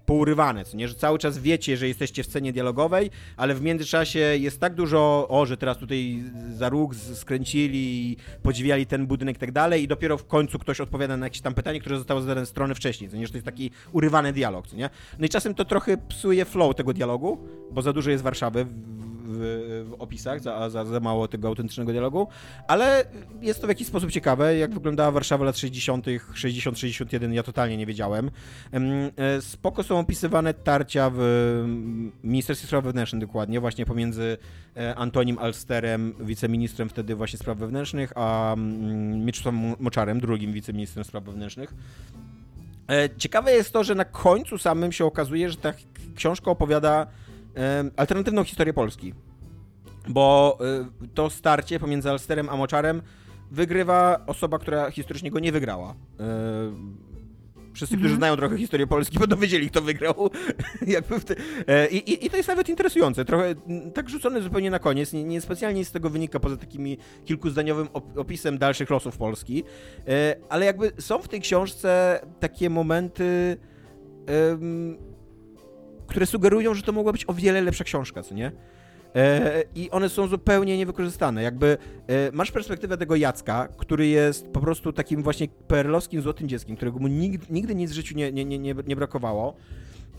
pourywane, 0.07 0.65
co 0.65 0.77
nie, 0.77 0.89
że 0.89 0.95
cały 0.95 1.19
czas 1.19 1.39
wiecie, 1.39 1.77
że 1.77 1.89
jesteście 1.89 2.23
w 2.23 2.27
scenie 2.27 2.53
dialogowej, 2.53 3.11
ale 3.37 3.55
w 3.55 3.63
międzyczasie 3.63 4.19
jest 4.19 4.61
tak 4.61 4.75
dużo, 4.75 5.27
o, 5.29 5.47
że 5.47 5.57
teraz 5.57 5.79
tutaj 5.79 6.23
za 6.55 6.69
róg 6.69 6.95
skręcili, 6.95 8.17
podziwiali 8.43 8.87
ten 8.87 9.07
budynek 9.07 9.37
i 9.37 9.41
tak 9.41 9.53
dalej 9.53 9.83
i 9.83 9.89
dopiero 9.89 10.19
w 10.19 10.27
końcu 10.27 10.59
ktoś 10.59 10.81
odpowiada 10.81 11.17
na 11.17 11.27
jakieś 11.27 11.41
tam 11.41 11.55
pytanie, 11.55 11.81
które 11.81 11.99
zostało 11.99 12.21
zadane 12.21 12.47
strony 12.47 12.75
wcześniej, 12.75 13.11
co 13.11 13.17
nie, 13.17 13.27
że 13.27 13.33
to 13.33 13.37
jest 13.37 13.47
taki 13.47 13.71
urywany 13.93 14.33
dialog, 14.33 14.67
co 14.67 14.77
nie. 14.77 14.91
No 15.19 15.27
i 15.27 15.29
czasem 15.29 15.55
to 15.55 15.65
trochę 15.65 15.97
psuje 15.97 16.45
flow 16.45 16.75
tego 16.75 16.93
dialogu, 16.93 17.39
bo 17.73 17.83
za 17.83 17.93
dużo 17.93 18.11
jest 18.11 18.23
Warszawy 18.23 18.65
w, 18.65 19.12
w 19.25 19.95
opisach, 19.99 20.41
za, 20.41 20.71
za, 20.71 20.85
za, 20.85 21.01
mało 21.01 21.29
tego 21.29 21.49
autentycznego 21.49 21.93
dialogu, 21.93 22.29
ale 22.69 23.05
jest 23.41 23.61
to 23.61 23.67
w 23.67 23.71
jakiś 23.71 23.87
sposób 23.87 24.11
ciekawe, 24.11 24.57
jak 24.57 24.75
wyglądała 24.75 25.11
Warszawa 25.11 25.45
lat 25.45 25.59
60., 25.59 26.07
60-61, 26.35 27.33
ja 27.33 27.43
totalnie 27.43 27.77
nie 27.77 27.87
wiedziałem. 27.87 28.31
E, 29.17 29.41
spoko 29.41 29.83
są 29.83 29.99
opisywane 29.99 30.55
tarcia 30.55 31.11
w 31.15 31.23
Ministerstwie 32.25 32.67
Spraw 32.67 32.85
Wewnętrznych 32.85 33.21
dokładnie, 33.21 33.61
właśnie 33.61 33.87
pomiędzy 33.87 34.39
e, 34.77 34.95
Antonim 34.95 35.39
Alsterem, 35.39 36.15
wiceministrem 36.21 36.89
wtedy 36.89 37.15
właśnie 37.15 37.39
spraw 37.39 37.59
wewnętrznych, 37.59 38.13
a 38.15 38.53
mm, 38.53 39.25
Mieczysławem 39.25 39.75
Moczarem, 39.81 40.21
drugim 40.21 40.53
wiceministrem 40.53 41.05
spraw 41.05 41.25
wewnętrznych. 41.25 41.75
E, 42.89 43.09
ciekawe 43.17 43.53
jest 43.53 43.73
to, 43.73 43.85
że 43.85 43.95
na 43.95 44.05
końcu 44.05 44.59
samym 44.59 44.93
się 44.93 45.05
okazuje, 45.05 45.51
że 45.51 45.57
ta 45.57 45.73
książka 46.15 46.51
opowiada 46.51 47.07
alternatywną 47.97 48.45
historię 48.45 48.73
Polski. 48.73 49.15
Bo 50.09 50.59
y, 51.05 51.09
to 51.09 51.31
starcie 51.31 51.81
pomiędzy 51.81 52.11
Alsterem 52.11 52.49
a 52.49 52.57
Moczarem 52.57 53.03
wygrywa 53.51 54.21
osoba, 54.27 54.59
która 54.59 54.91
historycznie 54.91 55.31
go 55.31 55.39
nie 55.39 55.53
wygrała. 55.53 55.91
Y, 55.91 57.03
wszyscy, 57.73 57.95
którzy 57.95 58.15
mhm. 58.15 58.19
znają 58.19 58.37
trochę 58.37 58.59
historię 58.59 58.87
Polski, 58.87 59.19
będą 59.27 59.37
wiedzieli, 59.37 59.71
kto 59.71 59.83
wygrał. 59.83 60.31
te... 61.27 61.35
E, 61.67 61.89
I, 61.89 62.11
i, 62.11 62.27
I, 62.27 62.31
to 62.31 62.37
jest 62.37 62.49
nawet 62.49 62.69
interesujące. 62.69 63.25
Trochę 63.25 63.55
tak 63.95 64.11
rzucone 64.11 64.43
zupełnie 64.43 64.71
na 64.71 64.79
koniec. 64.79 65.13
Nie, 65.13 65.25
nie 65.25 65.41
specjalnie 65.41 65.85
z 65.85 65.93
tego 65.93 66.11
wynika, 66.11 66.41
poza 66.41 66.57
takimi 66.57 66.99
kilkuzdaniowym 67.25 67.89
opisem 68.17 68.59
dalszych 68.59 68.91
losów 68.91 69.19
Polski. 69.19 69.65
E, 70.09 70.37
ale 70.49 70.67
jakby 70.67 70.93
są 70.99 71.19
w 71.19 71.29
tej 71.29 71.41
książce 71.41 72.21
takie 72.41 72.71
momenty 72.71 73.57
które 76.07 76.27
sugerują, 76.27 76.75
że 76.75 76.83
to 76.83 76.93
mogła 76.93 77.13
być 77.13 77.25
o 77.29 77.35
wiele 77.35 77.61
lepsza 77.61 77.85
książka, 77.85 78.23
co 78.23 78.35
nie? 78.35 78.53
E, 79.15 79.65
I 79.75 79.91
one 79.91 80.09
są 80.09 80.27
zupełnie 80.27 80.79
niewykorzystane. 80.79 81.43
Jakby 81.43 81.79
e, 82.07 82.33
masz 82.33 82.51
perspektywę 82.51 82.97
tego 82.97 83.17
Jacka, 83.17 83.69
który 83.77 84.07
jest 84.07 84.49
po 84.49 84.61
prostu 84.61 84.93
takim 84.93 85.23
właśnie 85.23 85.49
perlowskim 85.69 86.23
złotym 86.23 86.49
dzieckiem, 86.49 86.77
którego 86.77 86.99
mu 86.99 87.09
nigdy, 87.09 87.47
nigdy 87.51 87.75
nic 87.75 87.91
w 87.91 87.95
życiu 87.95 88.17
nie, 88.17 88.33
nie, 88.33 88.45
nie, 88.45 88.75
nie 88.87 88.97
brakowało 88.97 89.57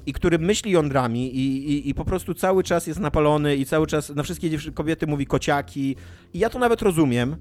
i 0.06 0.14
który 0.14 0.40
myśli 0.40 0.72
jądrami 0.72 1.36
i, 1.36 1.72
i, 1.72 1.90
i, 1.90 1.94
po 1.94 2.06
prostu 2.06 2.34
cały 2.34 2.64
czas 2.64 2.88
jest 2.88 3.00
napalony 3.00 3.56
i 3.56 3.66
cały 3.66 3.88
czas 3.88 4.10
na 4.10 4.24
wszystkie 4.24 4.50
kobiety 4.74 5.08
mówi 5.08 5.26
kociaki. 5.26 5.96
I 6.34 6.40
ja 6.40 6.50
to 6.50 6.60
nawet 6.60 6.82
rozumiem, 6.82 7.36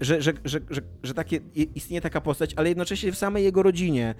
że, 0.00 0.22
że, 0.22 0.32
że, 0.44 0.60
że, 0.70 0.80
że 1.02 1.14
takie, 1.14 1.40
istnieje 1.54 2.00
taka 2.00 2.20
postać, 2.20 2.54
ale 2.56 2.68
jednocześnie 2.68 3.12
w 3.12 3.18
samej 3.18 3.44
jego 3.44 3.62
rodzinie 3.62 4.14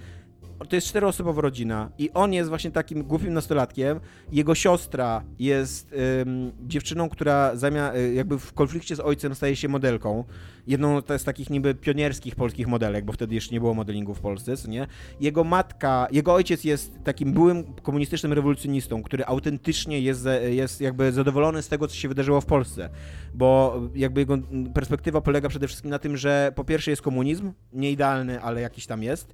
to 0.69 0.75
jest 0.75 0.87
czteroosobowa 0.87 1.41
rodzina 1.41 1.89
i 1.97 2.11
on 2.13 2.33
jest 2.33 2.49
właśnie 2.49 2.71
takim 2.71 3.03
głupim 3.03 3.33
nastolatkiem. 3.33 3.99
Jego 4.31 4.55
siostra 4.55 5.23
jest 5.39 5.95
dziewczyną, 6.67 7.09
która 7.09 7.55
zamiast, 7.55 7.97
y, 7.97 8.13
jakby 8.13 8.39
w 8.39 8.53
konflikcie 8.53 8.95
z 8.95 8.99
ojcem 8.99 9.35
staje 9.35 9.55
się 9.55 9.67
modelką. 9.67 10.23
Jedną 10.67 11.01
z 11.17 11.23
takich 11.23 11.49
niby 11.49 11.75
pionierskich 11.75 12.35
polskich 12.35 12.67
modelek, 12.67 13.05
bo 13.05 13.13
wtedy 13.13 13.35
jeszcze 13.35 13.53
nie 13.53 13.59
było 13.59 13.73
modelingu 13.73 14.13
w 14.13 14.19
Polsce, 14.19 14.57
co 14.57 14.69
nie? 14.69 14.87
Jego 15.19 15.43
matka, 15.43 16.07
jego 16.11 16.33
ojciec 16.33 16.63
jest 16.63 17.03
takim 17.03 17.33
byłym 17.33 17.63
komunistycznym 17.63 18.33
rewolucjonistą, 18.33 19.03
który 19.03 19.25
autentycznie 19.25 19.99
jest, 19.99 20.27
jest 20.49 20.81
jakby 20.81 21.11
zadowolony 21.11 21.61
z 21.61 21.67
tego, 21.67 21.87
co 21.87 21.95
się 21.95 22.07
wydarzyło 22.07 22.41
w 22.41 22.45
Polsce, 22.45 22.89
bo 23.33 23.81
jakby 23.95 24.21
jego 24.21 24.37
perspektywa 24.73 25.21
polega 25.25 25.49
przede 25.49 25.67
wszystkim 25.67 25.91
na 25.91 25.99
tym, 25.99 26.17
że 26.17 26.51
po 26.55 26.63
pierwsze 26.63 26.91
jest 26.91 27.01
komunizm, 27.01 27.51
nie 27.73 27.91
idealny, 27.91 28.41
ale 28.41 28.61
jakiś 28.61 28.85
tam 28.85 29.03
jest, 29.03 29.33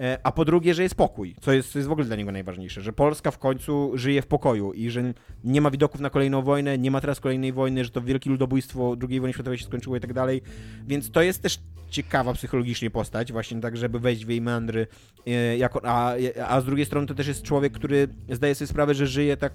E, 0.00 0.18
a 0.22 0.32
po 0.32 0.44
drugie, 0.44 0.74
że 0.74 0.82
jest 0.82 0.94
pokój, 0.94 1.34
co 1.40 1.52
jest, 1.52 1.72
co 1.72 1.78
jest 1.78 1.88
w 1.88 1.92
ogóle 1.92 2.06
dla 2.06 2.16
niego 2.16 2.32
najważniejsze, 2.32 2.80
że 2.80 2.92
Polska 2.92 3.30
w 3.30 3.38
końcu 3.38 3.90
żyje 3.94 4.22
w 4.22 4.26
pokoju 4.26 4.72
i 4.72 4.90
że 4.90 5.14
nie 5.44 5.60
ma 5.60 5.70
widoków 5.70 6.00
na 6.00 6.10
kolejną 6.10 6.42
wojnę, 6.42 6.78
nie 6.78 6.90
ma 6.90 7.00
teraz 7.00 7.20
kolejnej 7.20 7.52
wojny, 7.52 7.84
że 7.84 7.90
to 7.90 8.00
wielkie 8.00 8.30
ludobójstwo 8.30 8.96
II 9.08 9.20
wojny 9.20 9.32
światowej 9.32 9.58
się 9.58 9.64
skończyło 9.64 9.96
i 9.96 10.00
tak 10.00 10.12
dalej, 10.12 10.42
więc 10.86 11.10
to 11.10 11.22
jest 11.22 11.42
też 11.42 11.58
ciekawa 11.90 12.32
psychologicznie 12.32 12.90
postać, 12.90 13.32
właśnie 13.32 13.60
tak, 13.60 13.76
żeby 13.76 13.98
wejść 13.98 14.24
w 14.24 14.28
jej 14.28 14.40
meandry, 14.40 14.86
e, 15.26 15.56
jako, 15.56 15.80
a, 15.84 16.14
a 16.46 16.60
z 16.60 16.64
drugiej 16.64 16.86
strony 16.86 17.06
to 17.06 17.14
też 17.14 17.26
jest 17.26 17.42
człowiek, 17.42 17.72
który 17.72 18.08
zdaje 18.28 18.54
sobie 18.54 18.68
sprawę, 18.68 18.94
że 18.94 19.06
żyje 19.06 19.36
tak 19.36 19.52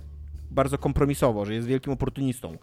bardzo 0.51 0.77
kompromisowo, 0.77 1.45
że 1.45 1.53
jest 1.53 1.67
wielkim 1.67 1.93
oportunistą, 1.93 2.57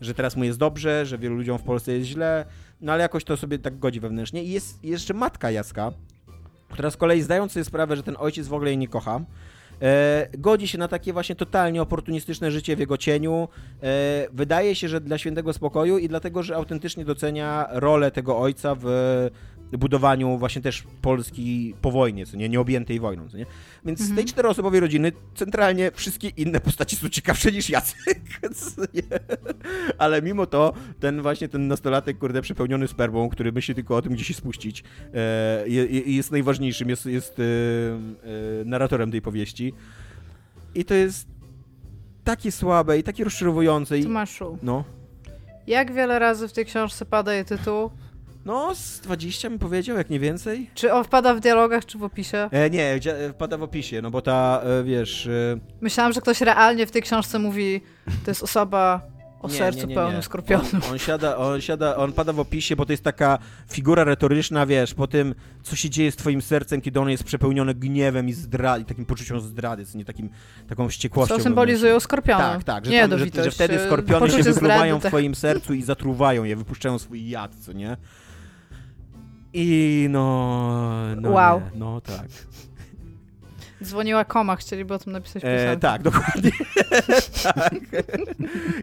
że 0.00 0.14
teraz 0.14 0.36
mu 0.36 0.44
jest 0.44 0.58
dobrze, 0.58 1.06
że 1.06 1.18
wielu 1.18 1.36
ludziom 1.36 1.58
w 1.58 1.62
Polsce 1.62 1.92
jest 1.92 2.06
źle, 2.06 2.44
no 2.80 2.92
ale 2.92 3.02
jakoś 3.02 3.24
to 3.24 3.36
sobie 3.36 3.58
tak 3.58 3.78
godzi 3.78 4.00
wewnętrznie 4.00 4.44
i 4.44 4.50
jest 4.50 4.84
jeszcze 4.84 5.14
matka 5.14 5.50
Jacka, 5.50 5.92
która 6.70 6.90
z 6.90 6.96
kolei 6.96 7.22
zdając 7.22 7.52
sobie 7.52 7.64
sprawę, 7.64 7.96
że 7.96 8.02
ten 8.02 8.16
ojciec 8.18 8.48
w 8.48 8.54
ogóle 8.54 8.70
jej 8.70 8.78
nie 8.78 8.88
kocha, 8.88 9.20
e, 9.82 10.28
godzi 10.38 10.68
się 10.68 10.78
na 10.78 10.88
takie 10.88 11.12
właśnie 11.12 11.34
totalnie 11.34 11.82
oportunistyczne 11.82 12.50
życie 12.50 12.76
w 12.76 12.78
jego 12.78 12.96
cieniu. 12.96 13.48
E, 13.82 14.26
wydaje 14.32 14.74
się, 14.74 14.88
że 14.88 15.00
dla 15.00 15.18
świętego 15.18 15.52
spokoju 15.52 15.98
i 15.98 16.08
dlatego, 16.08 16.42
że 16.42 16.56
autentycznie 16.56 17.04
docenia 17.04 17.68
rolę 17.70 18.10
tego 18.10 18.38
ojca 18.38 18.76
w 18.80 18.86
budowaniu 19.72 20.38
właśnie 20.38 20.62
też 20.62 20.84
Polski 21.02 21.74
po 21.82 21.90
wojnie, 21.90 22.26
co 22.26 22.36
nie, 22.36 22.48
nieobjętej 22.48 23.00
wojną, 23.00 23.28
co 23.28 23.36
nie? 23.36 23.46
Więc 23.84 23.98
z 23.98 24.02
tej 24.02 24.10
Mhm. 24.10 24.28
czteroosobowej 24.28 24.80
rodziny 24.80 25.12
centralnie 25.34 25.90
wszystkie 25.94 26.28
inne 26.28 26.60
postaci 26.60 26.96
są 26.96 27.08
ciekawsze 27.08 27.52
niż 27.52 27.70
Jacek? 27.70 28.20
Ale 29.98 30.22
mimo 30.22 30.46
to 30.46 30.72
ten 31.00 31.22
właśnie 31.22 31.48
ten 31.48 31.68
nastolatek, 31.68 32.18
kurde, 32.18 32.42
przepełniony 32.42 32.88
spermą, 32.88 33.28
który 33.28 33.52
myśli 33.52 33.74
tylko 33.74 33.96
o 33.96 34.02
tym, 34.02 34.12
gdzie 34.12 34.24
się 34.24 34.34
spuścić, 34.34 34.84
e, 35.14 35.68
je- 35.68 35.86
je- 35.86 36.16
jest 36.16 36.30
najważniejszym, 36.30 36.88
jest, 36.88 37.06
jest 37.06 37.38
e, 37.38 37.42
e, 37.42 38.64
narratorem 38.64 39.10
tej 39.10 39.22
powieści. 39.22 39.72
I 40.74 40.84
to 40.84 40.94
jest 40.94 41.28
takie 42.24 42.52
słabe 42.52 42.98
i 42.98 43.02
takie 43.02 43.24
rozczarowujące. 43.24 43.98
I, 43.98 44.02
Tomaszu, 44.02 44.58
no, 44.62 44.84
jak 45.66 45.92
wiele 45.92 46.18
razy 46.18 46.48
w 46.48 46.52
tej 46.52 46.64
książce 46.66 47.06
pada 47.06 47.34
jej 47.34 47.44
tytuł? 47.44 47.90
No, 48.48 48.74
z 48.74 49.00
20 49.00 49.50
bym 49.50 49.58
powiedział, 49.58 49.96
jak 49.96 50.10
nie 50.10 50.20
więcej. 50.20 50.70
Czy 50.74 50.92
on 50.92 51.04
wpada 51.04 51.34
w 51.34 51.40
dialogach, 51.40 51.86
czy 51.86 51.98
w 51.98 52.02
opisie? 52.02 52.48
E, 52.50 52.70
nie, 52.70 53.00
dzia- 53.00 53.32
wpada 53.32 53.58
w 53.58 53.62
opisie, 53.62 54.02
no 54.02 54.10
bo 54.10 54.22
ta, 54.22 54.62
e, 54.64 54.84
wiesz... 54.84 55.26
E, 55.26 55.58
Myślałam, 55.80 56.12
że 56.12 56.20
ktoś 56.20 56.40
realnie 56.40 56.86
w 56.86 56.90
tej 56.90 57.02
książce 57.02 57.38
mówi, 57.38 57.80
to 58.24 58.30
jest 58.30 58.42
osoba 58.42 59.02
o 59.40 59.48
Nie, 59.48 59.54
sercu 59.54 59.80
nie, 59.80 59.86
nie, 59.86 59.94
pełnym 59.94 60.16
nie. 60.16 60.22
skorpionów. 60.22 60.74
On, 60.74 60.92
on 60.92 60.98
siada, 60.98 61.36
on 61.36 61.60
siada, 61.60 61.96
on 61.96 62.12
pada 62.12 62.32
w 62.32 62.40
opisie, 62.40 62.76
bo 62.76 62.86
to 62.86 62.92
jest 62.92 63.04
taka 63.04 63.38
figura 63.70 64.04
retoryczna, 64.04 64.66
wiesz, 64.66 64.94
po 64.94 65.06
tym, 65.06 65.34
co 65.62 65.76
się 65.76 65.90
dzieje 65.90 66.12
z 66.12 66.16
twoim 66.16 66.42
sercem, 66.42 66.80
kiedy 66.80 67.00
ono 67.00 67.10
jest 67.10 67.24
przepełnione 67.24 67.74
gniewem 67.74 68.28
i 68.28 68.32
zdrad, 68.32 68.82
i 68.82 68.84
takim 68.84 69.04
poczuciem 69.04 69.40
zdrady, 69.40 69.86
co 69.86 69.98
nie 69.98 70.04
takim, 70.04 70.30
taką 70.68 70.88
wściekłością. 70.88 71.36
Co 71.36 71.42
symbolizują 71.42 72.00
skorpiony. 72.00 72.42
Tak, 72.42 72.64
tak, 72.64 72.84
że, 72.84 72.90
nie 72.90 73.08
tam, 73.08 73.18
że, 73.18 73.44
że 73.44 73.50
wtedy 73.50 73.74
e, 73.80 73.86
skorpiony 73.86 74.30
się 74.30 74.52
zdrady, 74.52 74.98
w 74.98 75.02
tak. 75.02 75.10
twoim 75.10 75.34
sercu 75.34 75.74
i 75.74 75.82
zatruwają 75.82 76.44
je, 76.44 76.56
wypuszczają 76.56 76.98
swój 76.98 77.28
jad, 77.28 77.54
co 77.54 77.72
nie? 77.72 77.96
I 79.52 80.06
no... 80.10 81.14
no 81.16 81.30
Wow. 81.30 81.60
Nie, 81.60 81.78
no 81.78 82.00
tak. 82.00 82.28
Dzwoniła 83.82 84.24
koma, 84.24 84.56
chcieliby 84.56 84.94
o 84.94 84.98
tym 84.98 85.12
napisać 85.12 85.44
E, 85.44 85.56
piosenkę. 85.56 85.76
tak, 85.80 86.02
dokładnie. 86.02 86.50
tak. 87.42 87.74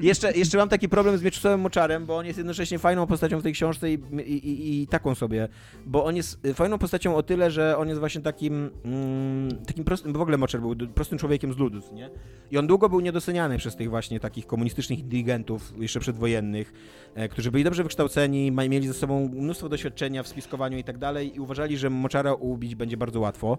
jeszcze, 0.02 0.32
jeszcze 0.32 0.58
mam 0.58 0.70
taki 0.70 0.90
problem 0.90 1.18
z 1.18 1.24
Mieczysławem 1.24 1.60
Moczarem, 1.62 2.06
bo 2.06 2.18
on 2.18 2.26
jest 2.26 2.38
jednocześnie 2.38 2.80
fajną 2.80 3.08
postacią 3.08 3.40
w 3.40 3.44
tej 3.44 3.54
książce 3.54 3.92
i, 3.92 3.94
i, 4.26 4.50
i, 4.50 4.82
i 4.82 4.88
taką 4.88 5.16
sobie, 5.16 5.48
bo 5.86 6.06
on 6.06 6.16
jest 6.16 6.46
y, 6.46 6.54
fajną 6.54 6.78
postacią 6.78 7.16
o 7.16 7.24
tyle, 7.24 7.52
że 7.52 7.78
on 7.78 7.88
jest 7.88 8.00
właśnie 8.00 8.22
takim 8.22 8.70
mm, 8.86 9.66
takim 9.66 9.84
prostym, 9.84 10.14
bo 10.14 10.20
w 10.20 10.22
ogóle 10.22 10.38
Moczar 10.38 10.62
był 10.62 10.76
prostym 10.96 11.18
człowiekiem 11.18 11.54
z 11.54 11.58
ludu, 11.58 11.82
nie? 11.94 12.10
I 12.52 12.58
on 12.58 12.68
długo 12.68 12.90
był 12.90 13.00
niedoceniany 13.00 13.58
przez 13.58 13.76
tych 13.76 13.90
właśnie 13.90 14.20
takich 14.20 14.48
komunistycznych 14.48 15.00
inteligentów, 15.00 15.74
jeszcze 15.78 16.00
przedwojennych, 16.00 16.74
e, 17.16 17.30
którzy 17.30 17.52
byli 17.52 17.64
dobrze 17.64 17.84
wykształceni, 17.84 18.52
mieli 18.52 18.88
ze 18.88 18.94
sobą 18.94 19.30
mnóstwo 19.34 19.70
doświadczenia 19.70 20.24
w 20.24 20.28
spiskowaniu 20.28 20.78
i 20.78 20.84
tak 20.84 20.98
dalej 20.98 21.36
i 21.36 21.40
uważali, 21.40 21.78
że 21.78 21.90
Moczara 21.90 22.34
ubić 22.34 22.76
będzie 22.76 22.98
bardzo 22.98 23.20
łatwo. 23.20 23.58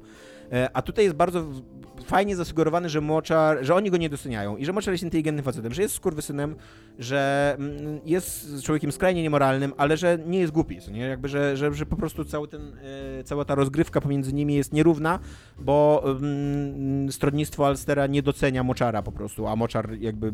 E, 0.53 0.71
A 0.73 0.83
tutaj 0.83 1.05
jest 1.05 1.17
bardzo 1.17 1.26
w- 1.33 1.63
fajnie 2.05 2.37
zasugerowany, 2.37 2.89
że 2.89 3.01
Moczar, 3.01 3.59
że 3.65 3.75
oni 3.75 3.91
go 3.91 3.97
nie 3.97 4.09
doceniają 4.09 4.57
i 4.57 4.65
że 4.65 4.73
Moczar 4.73 4.95
jest 4.95 5.05
inteligentnym 5.05 5.45
facetem, 5.45 5.75
że 5.75 5.83
jest 5.83 5.95
skurwysynem, 5.95 6.57
że 6.99 7.55
mm, 7.59 8.01
jest 8.05 8.63
człowiekiem 8.63 8.93
skrajnie 8.93 9.23
niemoralnym, 9.23 9.73
ale 9.77 9.97
że 9.97 10.19
nie 10.27 10.39
jest 10.39 10.53
głupi, 10.53 10.79
nie? 10.93 11.01
Jakby, 11.01 11.29
że, 11.29 11.57
że, 11.57 11.75
że 11.75 11.87
po 11.87 11.97
prostu 11.97 12.25
cały 12.25 12.49
ten, 12.49 12.73
e, 13.21 13.25
cała 13.25 13.45
ta 13.45 13.55
rozgrywka 13.55 14.01
pomiędzy 14.01 14.33
nimi 14.33 14.55
jest 14.55 14.73
nierówna, 14.73 15.19
bo 15.59 16.05
mm, 16.07 17.13
stronnictwo 17.13 17.67
Alstera 17.67 18.07
nie 18.07 18.23
docenia 18.23 18.63
Moczara 18.63 19.03
po 19.03 19.13
prostu, 19.13 19.47
a 19.47 19.57
Moczar 19.57 19.91
jakby 20.01 20.33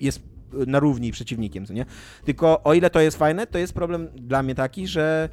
jest 0.00 0.22
na 0.66 0.78
równi 0.80 1.12
przeciwnikiem, 1.12 1.66
co 1.66 1.72
nie? 1.72 1.86
Tylko 2.24 2.62
o 2.62 2.74
ile 2.74 2.90
to 2.90 3.00
jest 3.00 3.16
fajne, 3.16 3.46
to 3.46 3.58
jest 3.58 3.72
problem 3.72 4.08
dla 4.14 4.42
mnie 4.42 4.54
taki, 4.54 4.86
że 4.86 5.28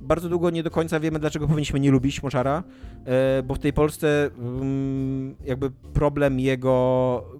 bardzo 0.00 0.28
długo 0.28 0.50
nie 0.50 0.62
do 0.62 0.70
końca 0.70 1.00
wiemy, 1.00 1.18
dlaczego 1.18 1.46
powinniśmy 1.46 1.80
nie 1.80 1.90
lubić 1.90 2.22
Moczara, 2.22 2.62
e, 3.04 3.42
bo 3.42 3.54
w 3.54 3.58
tej 3.58 3.72
Polsce 3.72 4.30
mm, 4.38 5.34
jakby 5.44 5.70
problem 5.70 6.40
jego, 6.40 6.72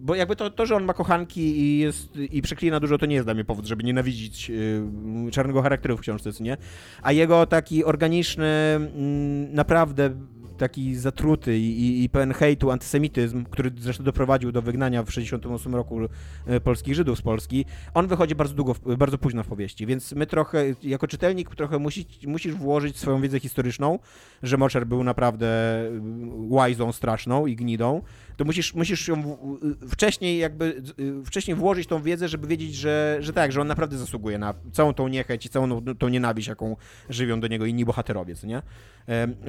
bo 0.00 0.14
jakby 0.14 0.36
to, 0.36 0.50
to, 0.50 0.66
że 0.66 0.76
on 0.76 0.84
ma 0.84 0.94
kochanki 0.94 1.40
i 1.40 1.78
jest 1.78 2.16
i 2.16 2.42
przeklina 2.42 2.80
dużo, 2.80 2.98
to 2.98 3.06
nie 3.06 3.14
jest 3.14 3.26
dla 3.26 3.34
mnie 3.34 3.44
powód, 3.44 3.66
żeby 3.66 3.84
nienawidzić 3.84 4.50
y, 4.50 5.30
czarnego 5.30 5.62
charakteru 5.62 5.96
w 5.96 6.00
książce, 6.00 6.30
nie? 6.40 6.56
A 7.02 7.12
jego 7.12 7.46
taki 7.46 7.84
organiczny, 7.84 8.46
mm, 8.46 9.54
naprawdę 9.54 10.10
taki 10.58 10.96
zatruty 10.96 11.58
i, 11.58 12.04
i, 12.04 12.08
pełen 12.08 12.32
hejtu 12.32 12.70
antysemityzm, 12.70 13.44
który 13.44 13.70
zresztą 13.78 14.04
doprowadził 14.04 14.52
do 14.52 14.62
wygnania 14.62 15.02
w 15.02 15.10
68 15.10 15.74
roku 15.74 16.00
e, 16.46 16.60
polskich 16.60 16.94
Żydów 16.94 17.18
z 17.18 17.22
Polski, 17.22 17.64
on 17.94 18.06
wychodzi 18.06 18.34
bardzo 18.34 18.54
długo, 18.54 18.74
bardzo 18.98 19.18
późno 19.18 19.42
w 19.42 19.46
powieści, 19.46 19.86
więc 19.86 20.12
my 20.12 20.26
trochę, 20.26 20.64
jako 20.82 21.06
czytelnik, 21.08 21.54
trochę 21.54 21.78
musi, 21.78 22.06
musisz 22.26 22.54
włożyć 22.54 22.98
swoją 22.98 23.20
wiedzę 23.20 23.40
historyczną, 23.40 23.98
że 24.42 24.56
Moczer 24.56 24.86
był 24.86 25.04
naprawdę 25.04 25.46
y, 25.46 26.00
łajzą 26.48 26.92
straszną 26.92 27.46
i 27.46 27.56
gnidą, 27.56 28.02
to 28.38 28.44
musisz, 28.44 28.74
musisz 28.74 29.08
ją 29.08 29.22
w- 29.22 29.90
wcześniej 29.90 30.38
jakby, 30.38 30.82
y, 31.00 31.24
wcześniej 31.24 31.56
włożyć 31.56 31.86
tą 31.88 32.02
wiedzę, 32.02 32.28
żeby 32.28 32.46
wiedzieć, 32.46 32.74
że, 32.74 33.16
że 33.20 33.32
tak, 33.32 33.52
że 33.52 33.60
on 33.60 33.66
naprawdę 33.66 33.98
zasługuje 33.98 34.38
na 34.38 34.54
całą 34.72 34.94
tą 34.94 35.08
niechęć 35.08 35.46
i 35.46 35.48
całą 35.48 35.82
tą- 35.94 36.08
nienawiść, 36.08 36.48
jaką 36.48 36.76
żywią 37.10 37.40
do 37.40 37.46
niego 37.48 37.66
inni 37.66 37.84
bohaterowie, 37.84 38.34
co 38.36 38.46
nie? 38.46 38.62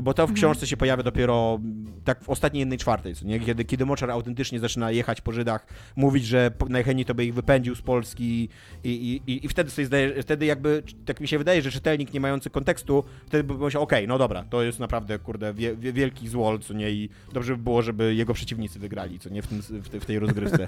Bo 0.04 0.14
to 0.14 0.22
w 0.28 0.30
Mhm. 0.30 0.36
książce 0.36 0.68
się 0.68 0.78
pojawia 0.78 1.04
dopiero 1.04 1.60
tak 2.04 2.24
w 2.24 2.30
ostatniej 2.30 2.60
jednej 2.60 2.78
czwartej, 2.78 3.16
co 3.16 3.26
nie? 3.26 3.40
Kiedy, 3.40 3.66
kiedy 3.66 3.86
Moczar 3.86 4.12
autentycznie 4.12 4.60
zaczyna 4.60 4.92
jechać 4.92 5.22
po 5.22 5.32
Żydach, 5.32 5.68
mówić, 5.96 6.26
że 6.26 6.52
najchętniej 6.70 7.06
to 7.06 7.14
by 7.16 7.26
ich 7.26 7.34
wypędził 7.34 7.76
z 7.76 7.82
Polski 7.82 8.50
i, 8.84 9.22
i, 9.28 9.46
i, 9.46 9.48
wtedy 9.48 9.72
sobie 9.72 9.86
zdaje, 9.86 10.24
wtedy 10.24 10.46
jakby, 10.46 10.84
tak 11.06 11.20
mi 11.22 11.28
się 11.28 11.38
wydaje, 11.38 11.62
że 11.62 11.72
czytelnik 11.72 12.14
nie 12.14 12.20
mający 12.20 12.50
kontekstu, 12.50 13.04
wtedy 13.28 13.44
by 13.44 13.54
pomyślał, 13.54 13.84
okej, 13.84 14.08
no 14.08 14.18
dobra, 14.18 14.44
to 14.44 14.64
jest 14.64 14.80
naprawdę, 14.80 15.20
kurde, 15.20 15.54
wie, 15.54 15.76
wie, 15.76 15.94
wielki 15.94 16.28
złol, 16.28 16.60
co 16.60 16.74
nie? 16.74 16.92
I 16.92 17.10
dobrze 17.34 17.58
by 17.58 17.64
było, 17.64 17.82
żeby 17.82 18.16
jego 18.16 18.34
przeciwnicy 18.34 18.79
wygrali, 18.80 19.20
co 19.20 19.30
nie? 19.30 19.42
W, 19.42 19.48
tym, 19.48 19.62
w, 19.62 19.90
tej- 19.90 20.00
w 20.00 20.06
tej 20.06 20.20
rozgrywce. 20.20 20.68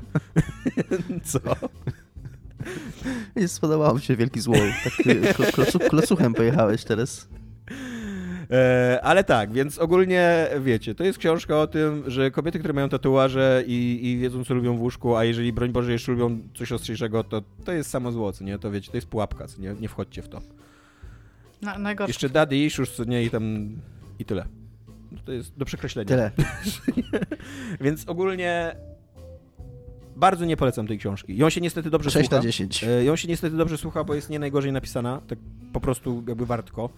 co? 1.23 1.39
Nie 3.35 3.47
spodobał 3.47 3.95
mi 3.95 4.01
się 4.01 4.15
wielki 4.15 4.39
zło. 4.39 4.55
Tak 4.83 5.07
y, 5.07 5.21
klo- 5.21 5.51
klocu, 5.51 5.79
klocuchem 5.79 6.33
pojechałeś 6.33 6.83
teraz. 6.83 7.27
E, 8.51 8.99
ale 9.03 9.23
tak, 9.23 9.51
więc 9.51 9.77
ogólnie 9.79 10.47
wiecie, 10.61 10.95
to 10.95 11.03
jest 11.03 11.19
książka 11.19 11.57
o 11.59 11.67
tym, 11.67 12.03
że 12.07 12.31
kobiety, 12.31 12.59
które 12.59 12.73
mają 12.73 12.89
tatuaże 12.89 13.63
i, 13.67 13.99
i 14.03 14.17
wiedzą, 14.17 14.43
co 14.45 14.53
lubią 14.53 14.77
w 14.77 14.81
łóżku, 14.81 15.15
a 15.15 15.23
jeżeli, 15.23 15.53
broń 15.53 15.71
Boże, 15.71 15.91
jeszcze 15.91 16.11
lubią 16.11 16.39
coś 16.53 16.71
ostrzejszego, 16.71 17.23
to 17.23 17.41
to 17.65 17.71
jest 17.71 17.89
samo 17.89 18.11
zło, 18.11 18.31
co 18.33 18.43
nie? 18.43 18.59
To 18.59 18.71
wiecie, 18.71 18.91
to 18.91 18.97
jest 18.97 19.07
pułapka, 19.07 19.47
co 19.47 19.61
nie? 19.61 19.73
Nie 19.81 19.87
wchodźcie 19.87 20.21
w 20.21 20.29
to. 20.29 20.41
Na, 21.61 21.77
najgorsze. 21.79 22.09
Jeszcze 22.09 22.29
daddy 22.29 22.57
issues, 22.57 22.91
co 22.95 23.03
nie? 23.03 23.23
I 23.23 23.29
tam... 23.29 23.69
i 24.19 24.25
tyle. 24.25 24.45
To 25.25 25.31
jest 25.31 25.57
do 25.57 25.65
przekreślenia. 25.65 26.07
Tyle. 26.07 26.31
Więc 27.81 28.09
ogólnie 28.09 28.75
bardzo 30.15 30.45
nie 30.45 30.57
polecam 30.57 30.87
tej 30.87 30.97
książki. 30.97 31.37
Ją 31.37 31.49
się 31.49 31.61
niestety 31.61 31.89
dobrze 31.89 32.11
6 32.11 32.29
słucha. 32.29 32.35
na 32.35 32.43
10. 32.43 32.83
E, 32.83 33.03
Ją 33.03 33.15
się 33.15 33.27
niestety 33.27 33.57
dobrze 33.57 33.77
słucha, 33.77 34.03
bo 34.03 34.15
jest 34.15 34.29
nie 34.29 34.39
najgorzej 34.39 34.71
napisana, 34.71 35.21
tak 35.27 35.39
po 35.73 35.79
prostu 35.79 36.23
jakby 36.27 36.45
wartko. 36.45 36.89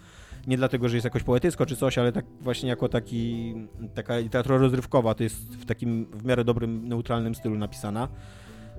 Nie 0.48 0.58
dlatego, 0.58 0.90
że 0.90 0.96
jest 0.96 1.04
jakoś 1.06 1.24
poetycko 1.24 1.66
czy 1.66 1.76
coś, 1.76 1.98
ale 1.98 2.12
tak 2.12 2.26
właśnie 2.42 2.70
jako 2.70 2.90
taki, 2.90 3.54
taka 3.96 4.18
literatura 4.18 4.58
rozrywkowa, 4.58 5.14
to 5.16 5.24
jest 5.24 5.56
w 5.56 5.66
takim 5.66 6.06
w 6.06 6.26
miarę 6.26 6.44
dobrym, 6.44 6.88
neutralnym 6.88 7.36
stylu 7.36 7.58
napisana. 7.58 8.08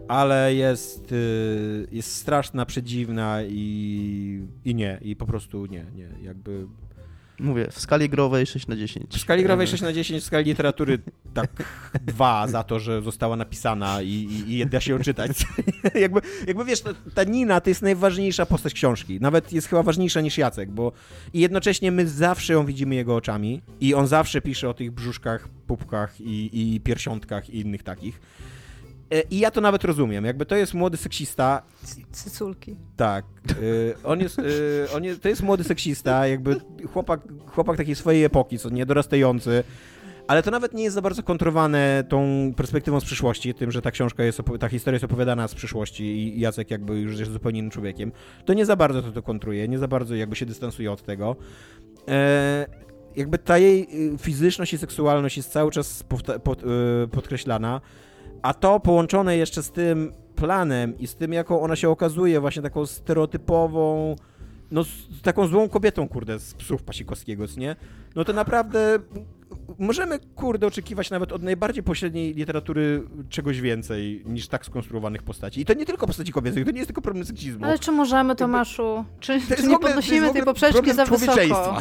Ale 0.09 0.55
jest, 0.55 1.13
y, 1.13 1.87
jest 1.93 2.17
straszna, 2.17 2.67
przedziwna 2.67 3.39
i, 3.43 4.47
i 4.65 4.75
nie, 4.75 4.99
i 5.03 5.17
po 5.17 5.27
prostu 5.27 5.67
nie, 5.67 5.87
nie, 5.95 6.09
jakby... 6.23 6.67
Mówię, 7.41 7.67
w 7.71 7.81
skali 7.81 8.09
growej 8.09 8.47
6 8.47 8.67
na 8.67 8.77
10. 8.77 9.07
W 9.17 9.21
skali 9.21 9.43
growej 9.43 9.67
6 9.73 9.83
na 9.83 9.93
10, 9.93 10.23
w 10.23 10.27
skali 10.27 10.45
literatury 10.45 10.99
tak 11.35 11.51
2 12.07 12.49
za 12.49 12.63
to, 12.63 12.81
że 12.81 13.03
została 13.03 13.37
napisana 13.37 14.03
i, 14.03 14.09
i, 14.09 14.59
i 14.59 14.67
da 14.67 14.81
się 14.81 14.93
ją 14.93 14.99
czytać. 14.99 15.31
jakby, 15.95 16.21
jakby 16.47 16.65
wiesz, 16.65 16.81
to- 16.81 16.95
ta 17.15 17.25
Nina 17.25 17.61
to 17.61 17.71
jest 17.71 17.83
najważniejsza 17.83 18.47
postać 18.47 18.75
książki. 18.75 19.19
Nawet 19.21 19.53
jest 19.53 19.69
chyba 19.69 19.83
ważniejsza 19.83 20.21
niż 20.21 20.39
Jacek, 20.39 20.71
bo 20.71 20.93
i 21.33 21.41
jednocześnie 21.41 21.93
my 21.93 22.09
zawsze 22.09 22.53
ją 22.53 22.67
widzimy 22.67 22.95
jego 22.95 23.17
oczami 23.17 23.63
i 23.81 23.95
on 23.95 24.07
zawsze 24.07 24.41
pisze 24.41 24.69
o 24.69 24.75
tych 24.75 24.91
brzuszkach, 24.91 25.49
pupkach 25.67 26.21
i, 26.21 26.51
i 26.75 26.81
piersiątkach 26.81 27.51
i 27.51 27.61
innych 27.61 27.83
takich. 27.83 28.21
E, 29.15 29.23
I 29.31 29.39
ja 29.39 29.51
to 29.51 29.61
nawet 29.61 29.85
rozumiem. 29.85 30.25
Jakby 30.25 30.47
to 30.47 30.57
jest 30.57 30.75
młody 30.75 30.97
seksista 30.97 31.63
Cyculki. 32.13 32.77
tak. 32.97 33.25
Y, 33.63 33.95
on 34.05 34.21
jest, 34.21 34.39
y, 34.39 34.87
on 34.97 35.05
jest, 35.05 35.23
to 35.23 35.29
jest 35.29 35.43
młody 35.43 35.65
seksista, 35.65 36.27
jakby 36.27 36.57
chłopak, 36.93 37.21
chłopak 37.47 37.77
takiej 37.77 37.95
swojej 37.95 38.25
epoki, 38.25 38.59
co 38.59 38.71
nie 38.71 38.87
dorastający. 38.87 39.65
Ale 40.27 40.43
to 40.43 40.51
nawet 40.51 40.75
nie 40.75 40.85
jest 40.85 40.95
za 40.95 41.03
bardzo 41.03 41.23
kontrowane 41.23 42.05
tą 42.09 42.53
perspektywą 42.57 43.01
z 43.01 43.05
przyszłości, 43.05 43.55
tym, 43.55 43.71
że 43.73 43.83
ta 43.83 43.91
książka 43.91 44.25
jest, 44.25 44.43
ta 44.61 44.69
historia 44.69 44.95
jest 44.95 45.05
opowiadana 45.05 45.49
z 45.49 45.55
przyszłości 45.55 46.05
i 46.05 46.41
Jacek 46.41 46.71
jakby 46.71 47.01
już 47.01 47.19
jest 47.19 47.33
zupełnie 47.33 47.59
innym 47.59 47.71
człowiekiem. 47.71 48.13
To 48.45 48.55
nie 48.55 48.67
za 48.67 48.77
bardzo 48.77 49.03
to, 49.03 49.13
to 49.13 49.23
kontruje, 49.23 49.69
nie 49.69 49.79
za 49.79 49.89
bardzo 49.89 50.15
jakby 50.15 50.37
się 50.37 50.47
dystansuje 50.47 50.93
od 50.93 51.03
tego. 51.03 51.37
E, 52.09 52.67
jakby 53.17 53.39
ta 53.39 53.59
jej 53.59 53.89
y, 54.15 54.19
fizyczność 54.19 54.73
i 54.73 54.79
seksualność 54.79 55.37
jest 55.37 55.53
cały 55.53 55.71
czas 55.71 56.03
pod, 56.03 56.63
podkreślana, 57.11 57.81
a 58.45 58.55
to 58.55 58.81
połączone 58.81 59.37
jeszcze 59.37 59.63
z 59.63 59.71
tym 59.71 60.13
planem 60.37 60.99
i 60.99 61.07
z 61.07 61.15
tym, 61.15 61.33
jaką 61.33 61.61
ona 61.61 61.77
się 61.77 61.91
okazuje, 61.91 62.41
właśnie 62.41 62.63
taką 62.63 62.87
stereotypową 62.87 64.17
no, 64.71 64.85
z 64.85 65.23
taką 65.23 65.47
złą 65.47 65.69
kobietą, 65.69 66.09
kurde, 66.09 66.39
z 66.39 66.55
psów 66.55 66.83
Pasikowskiego, 66.83 67.45
nie? 67.57 67.77
No 68.17 68.25
to 68.25 68.33
naprawdę 68.33 68.99
możemy, 69.79 70.19
kurde, 70.35 70.67
oczekiwać 70.67 71.11
nawet 71.11 71.33
od 71.33 71.43
najbardziej 71.43 71.83
pośredniej 71.83 72.35
literatury 72.35 73.03
czegoś 73.29 73.61
więcej 73.61 74.23
niż 74.27 74.49
tak 74.49 74.67
skonstruowanych 74.67 75.23
postaci. 75.23 75.61
I 75.61 75.65
to 75.65 75.75
nie 75.75 75.87
tylko 75.87 76.07
postaci 76.07 76.33
kobiecych, 76.33 76.65
to 76.65 76.71
nie 76.71 76.79
jest 76.79 76.89
tylko 76.89 77.03
problem 77.03 77.25
seksizmu. 77.25 77.65
Ale 77.65 77.79
czy 77.79 77.93
możemy, 77.93 78.37
Tomaszu? 78.37 79.05
Czy, 79.21 79.41
To 79.41 79.57
czy 79.57 79.63
nie 79.63 79.77
ogóle- 79.77 79.89
podnosimy 79.89 80.33
tej 80.33 80.43
poprzeczki 80.43 80.93
za 80.93 81.05
wysoko? 81.05 81.81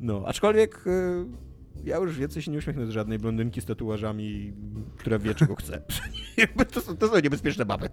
No, 0.00 0.22
aczkolwiek 0.26 0.86
y, 0.86 1.45
ja 1.86 1.96
już 1.96 2.18
więcej 2.18 2.42
się 2.42 2.50
nie 2.50 2.58
uśmiechnę 2.58 2.86
z 2.86 2.90
żadnej 2.90 3.18
blondynki 3.18 3.60
z 3.60 3.64
tatuażami, 3.64 4.52
która 4.98 5.18
wie, 5.18 5.34
czego 5.34 5.54
chce. 5.54 5.82
To, 6.74 6.80
są, 6.80 6.96
to 6.96 7.08
są 7.08 7.18
niebezpieczne 7.20 7.64
baby. 7.64 7.88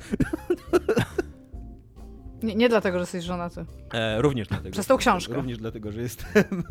Nie, 2.44 2.56
nie 2.56 2.70
dlatego, 2.70 2.98
że 2.98 3.02
jesteś 3.02 3.24
żonaty. 3.24 3.66
E, 3.94 4.22
również 4.22 4.48
dlatego. 4.48 4.72
Przez 4.72 4.86
tą 4.86 4.98
książkę. 4.98 5.34
Również 5.34 5.58
dlatego, 5.58 5.92
że 5.92 6.02
jestem... 6.02 6.44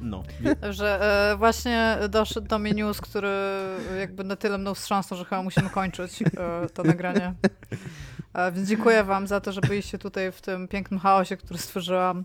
No. 0.00 0.22
Że 0.70 1.00
e, 1.32 1.36
właśnie 1.36 1.98
doszedł 2.08 2.48
do 2.48 2.58
mnie 2.58 2.72
news, 2.72 3.00
który 3.00 3.28
jakby 3.98 4.24
na 4.24 4.36
tyle 4.36 4.58
mną 4.58 4.74
wstrząsnął, 4.74 5.18
że 5.18 5.24
chyba 5.24 5.42
musimy 5.42 5.70
kończyć 5.70 6.22
e, 6.22 6.26
to 6.74 6.82
nagranie. 6.82 7.34
E, 8.34 8.52
więc 8.52 8.68
dziękuję 8.68 9.04
wam 9.04 9.26
za 9.26 9.40
to, 9.40 9.52
że 9.52 9.60
byliście 9.60 9.98
tutaj 9.98 10.32
w 10.32 10.40
tym 10.40 10.68
pięknym 10.68 11.00
chaosie, 11.00 11.36
który 11.36 11.58
stworzyłam. 11.58 12.24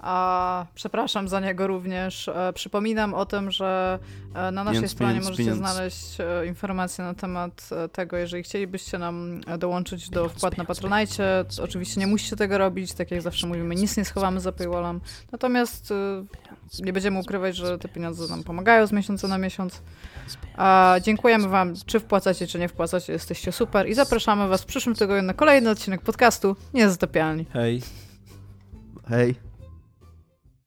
A 0.00 0.66
przepraszam 0.74 1.28
za 1.28 1.40
niego 1.40 1.66
również. 1.66 2.28
E, 2.28 2.52
przypominam 2.52 3.14
o 3.14 3.26
tym, 3.26 3.50
że 3.50 3.98
e, 4.34 4.50
na 4.50 4.50
naszej 4.50 4.74
Pieniądz, 4.74 4.92
stronie 4.92 5.12
pieniądz, 5.12 5.28
możecie 5.28 5.50
pieniądz. 5.50 5.58
znaleźć 5.58 6.20
e, 6.20 6.46
informacje 6.46 7.04
na 7.04 7.14
temat 7.14 7.68
tego, 7.92 8.16
jeżeli 8.16 8.42
chcielibyście 8.42 8.98
nam 8.98 9.40
dołączyć 9.58 10.10
do 10.10 10.28
wpłat 10.28 10.58
na 10.58 10.64
Patronite. 10.64 11.44
to 11.56 11.62
Oczywiście 11.62 12.00
nie 12.00 12.06
musicie 12.06 12.36
tego 12.36 12.58
robić, 12.58 12.92
tak 12.92 13.10
jak 13.10 13.22
zawsze 13.22 13.46
mówimy, 13.46 13.74
nic 13.74 13.96
nie 13.96 14.04
schowamy 14.04 14.40
za 14.40 14.52
paywallem. 14.52 15.00
Natomiast 15.32 15.92
nie 16.80 16.92
będziemy 16.92 17.18
ukrywać, 17.18 17.56
że 17.56 17.78
te 17.78 17.88
pieniądze 17.88 18.28
nam 18.28 18.44
pomagają 18.44 18.86
z 18.86 18.92
miesiąca 18.92 19.28
na 19.28 19.38
miesiąc. 19.38 19.82
A 20.56 20.96
dziękujemy 21.02 21.48
Wam, 21.48 21.74
czy 21.86 22.00
wpłacacie, 22.00 22.46
czy 22.46 22.58
nie 22.58 22.68
wpłacacie, 22.68 23.12
jesteście 23.12 23.52
super 23.52 23.88
i 23.88 23.94
zapraszamy 23.94 24.48
Was 24.48 24.62
w 24.62 24.66
przyszłym 24.66 24.94
tygodniu 24.94 25.22
na 25.22 25.34
kolejny 25.34 25.70
odcinek 25.70 26.02
podcastu 26.02 26.56
Niezatopialni. 26.74 27.46
Hej. 27.52 27.82
Hej. 29.08 29.47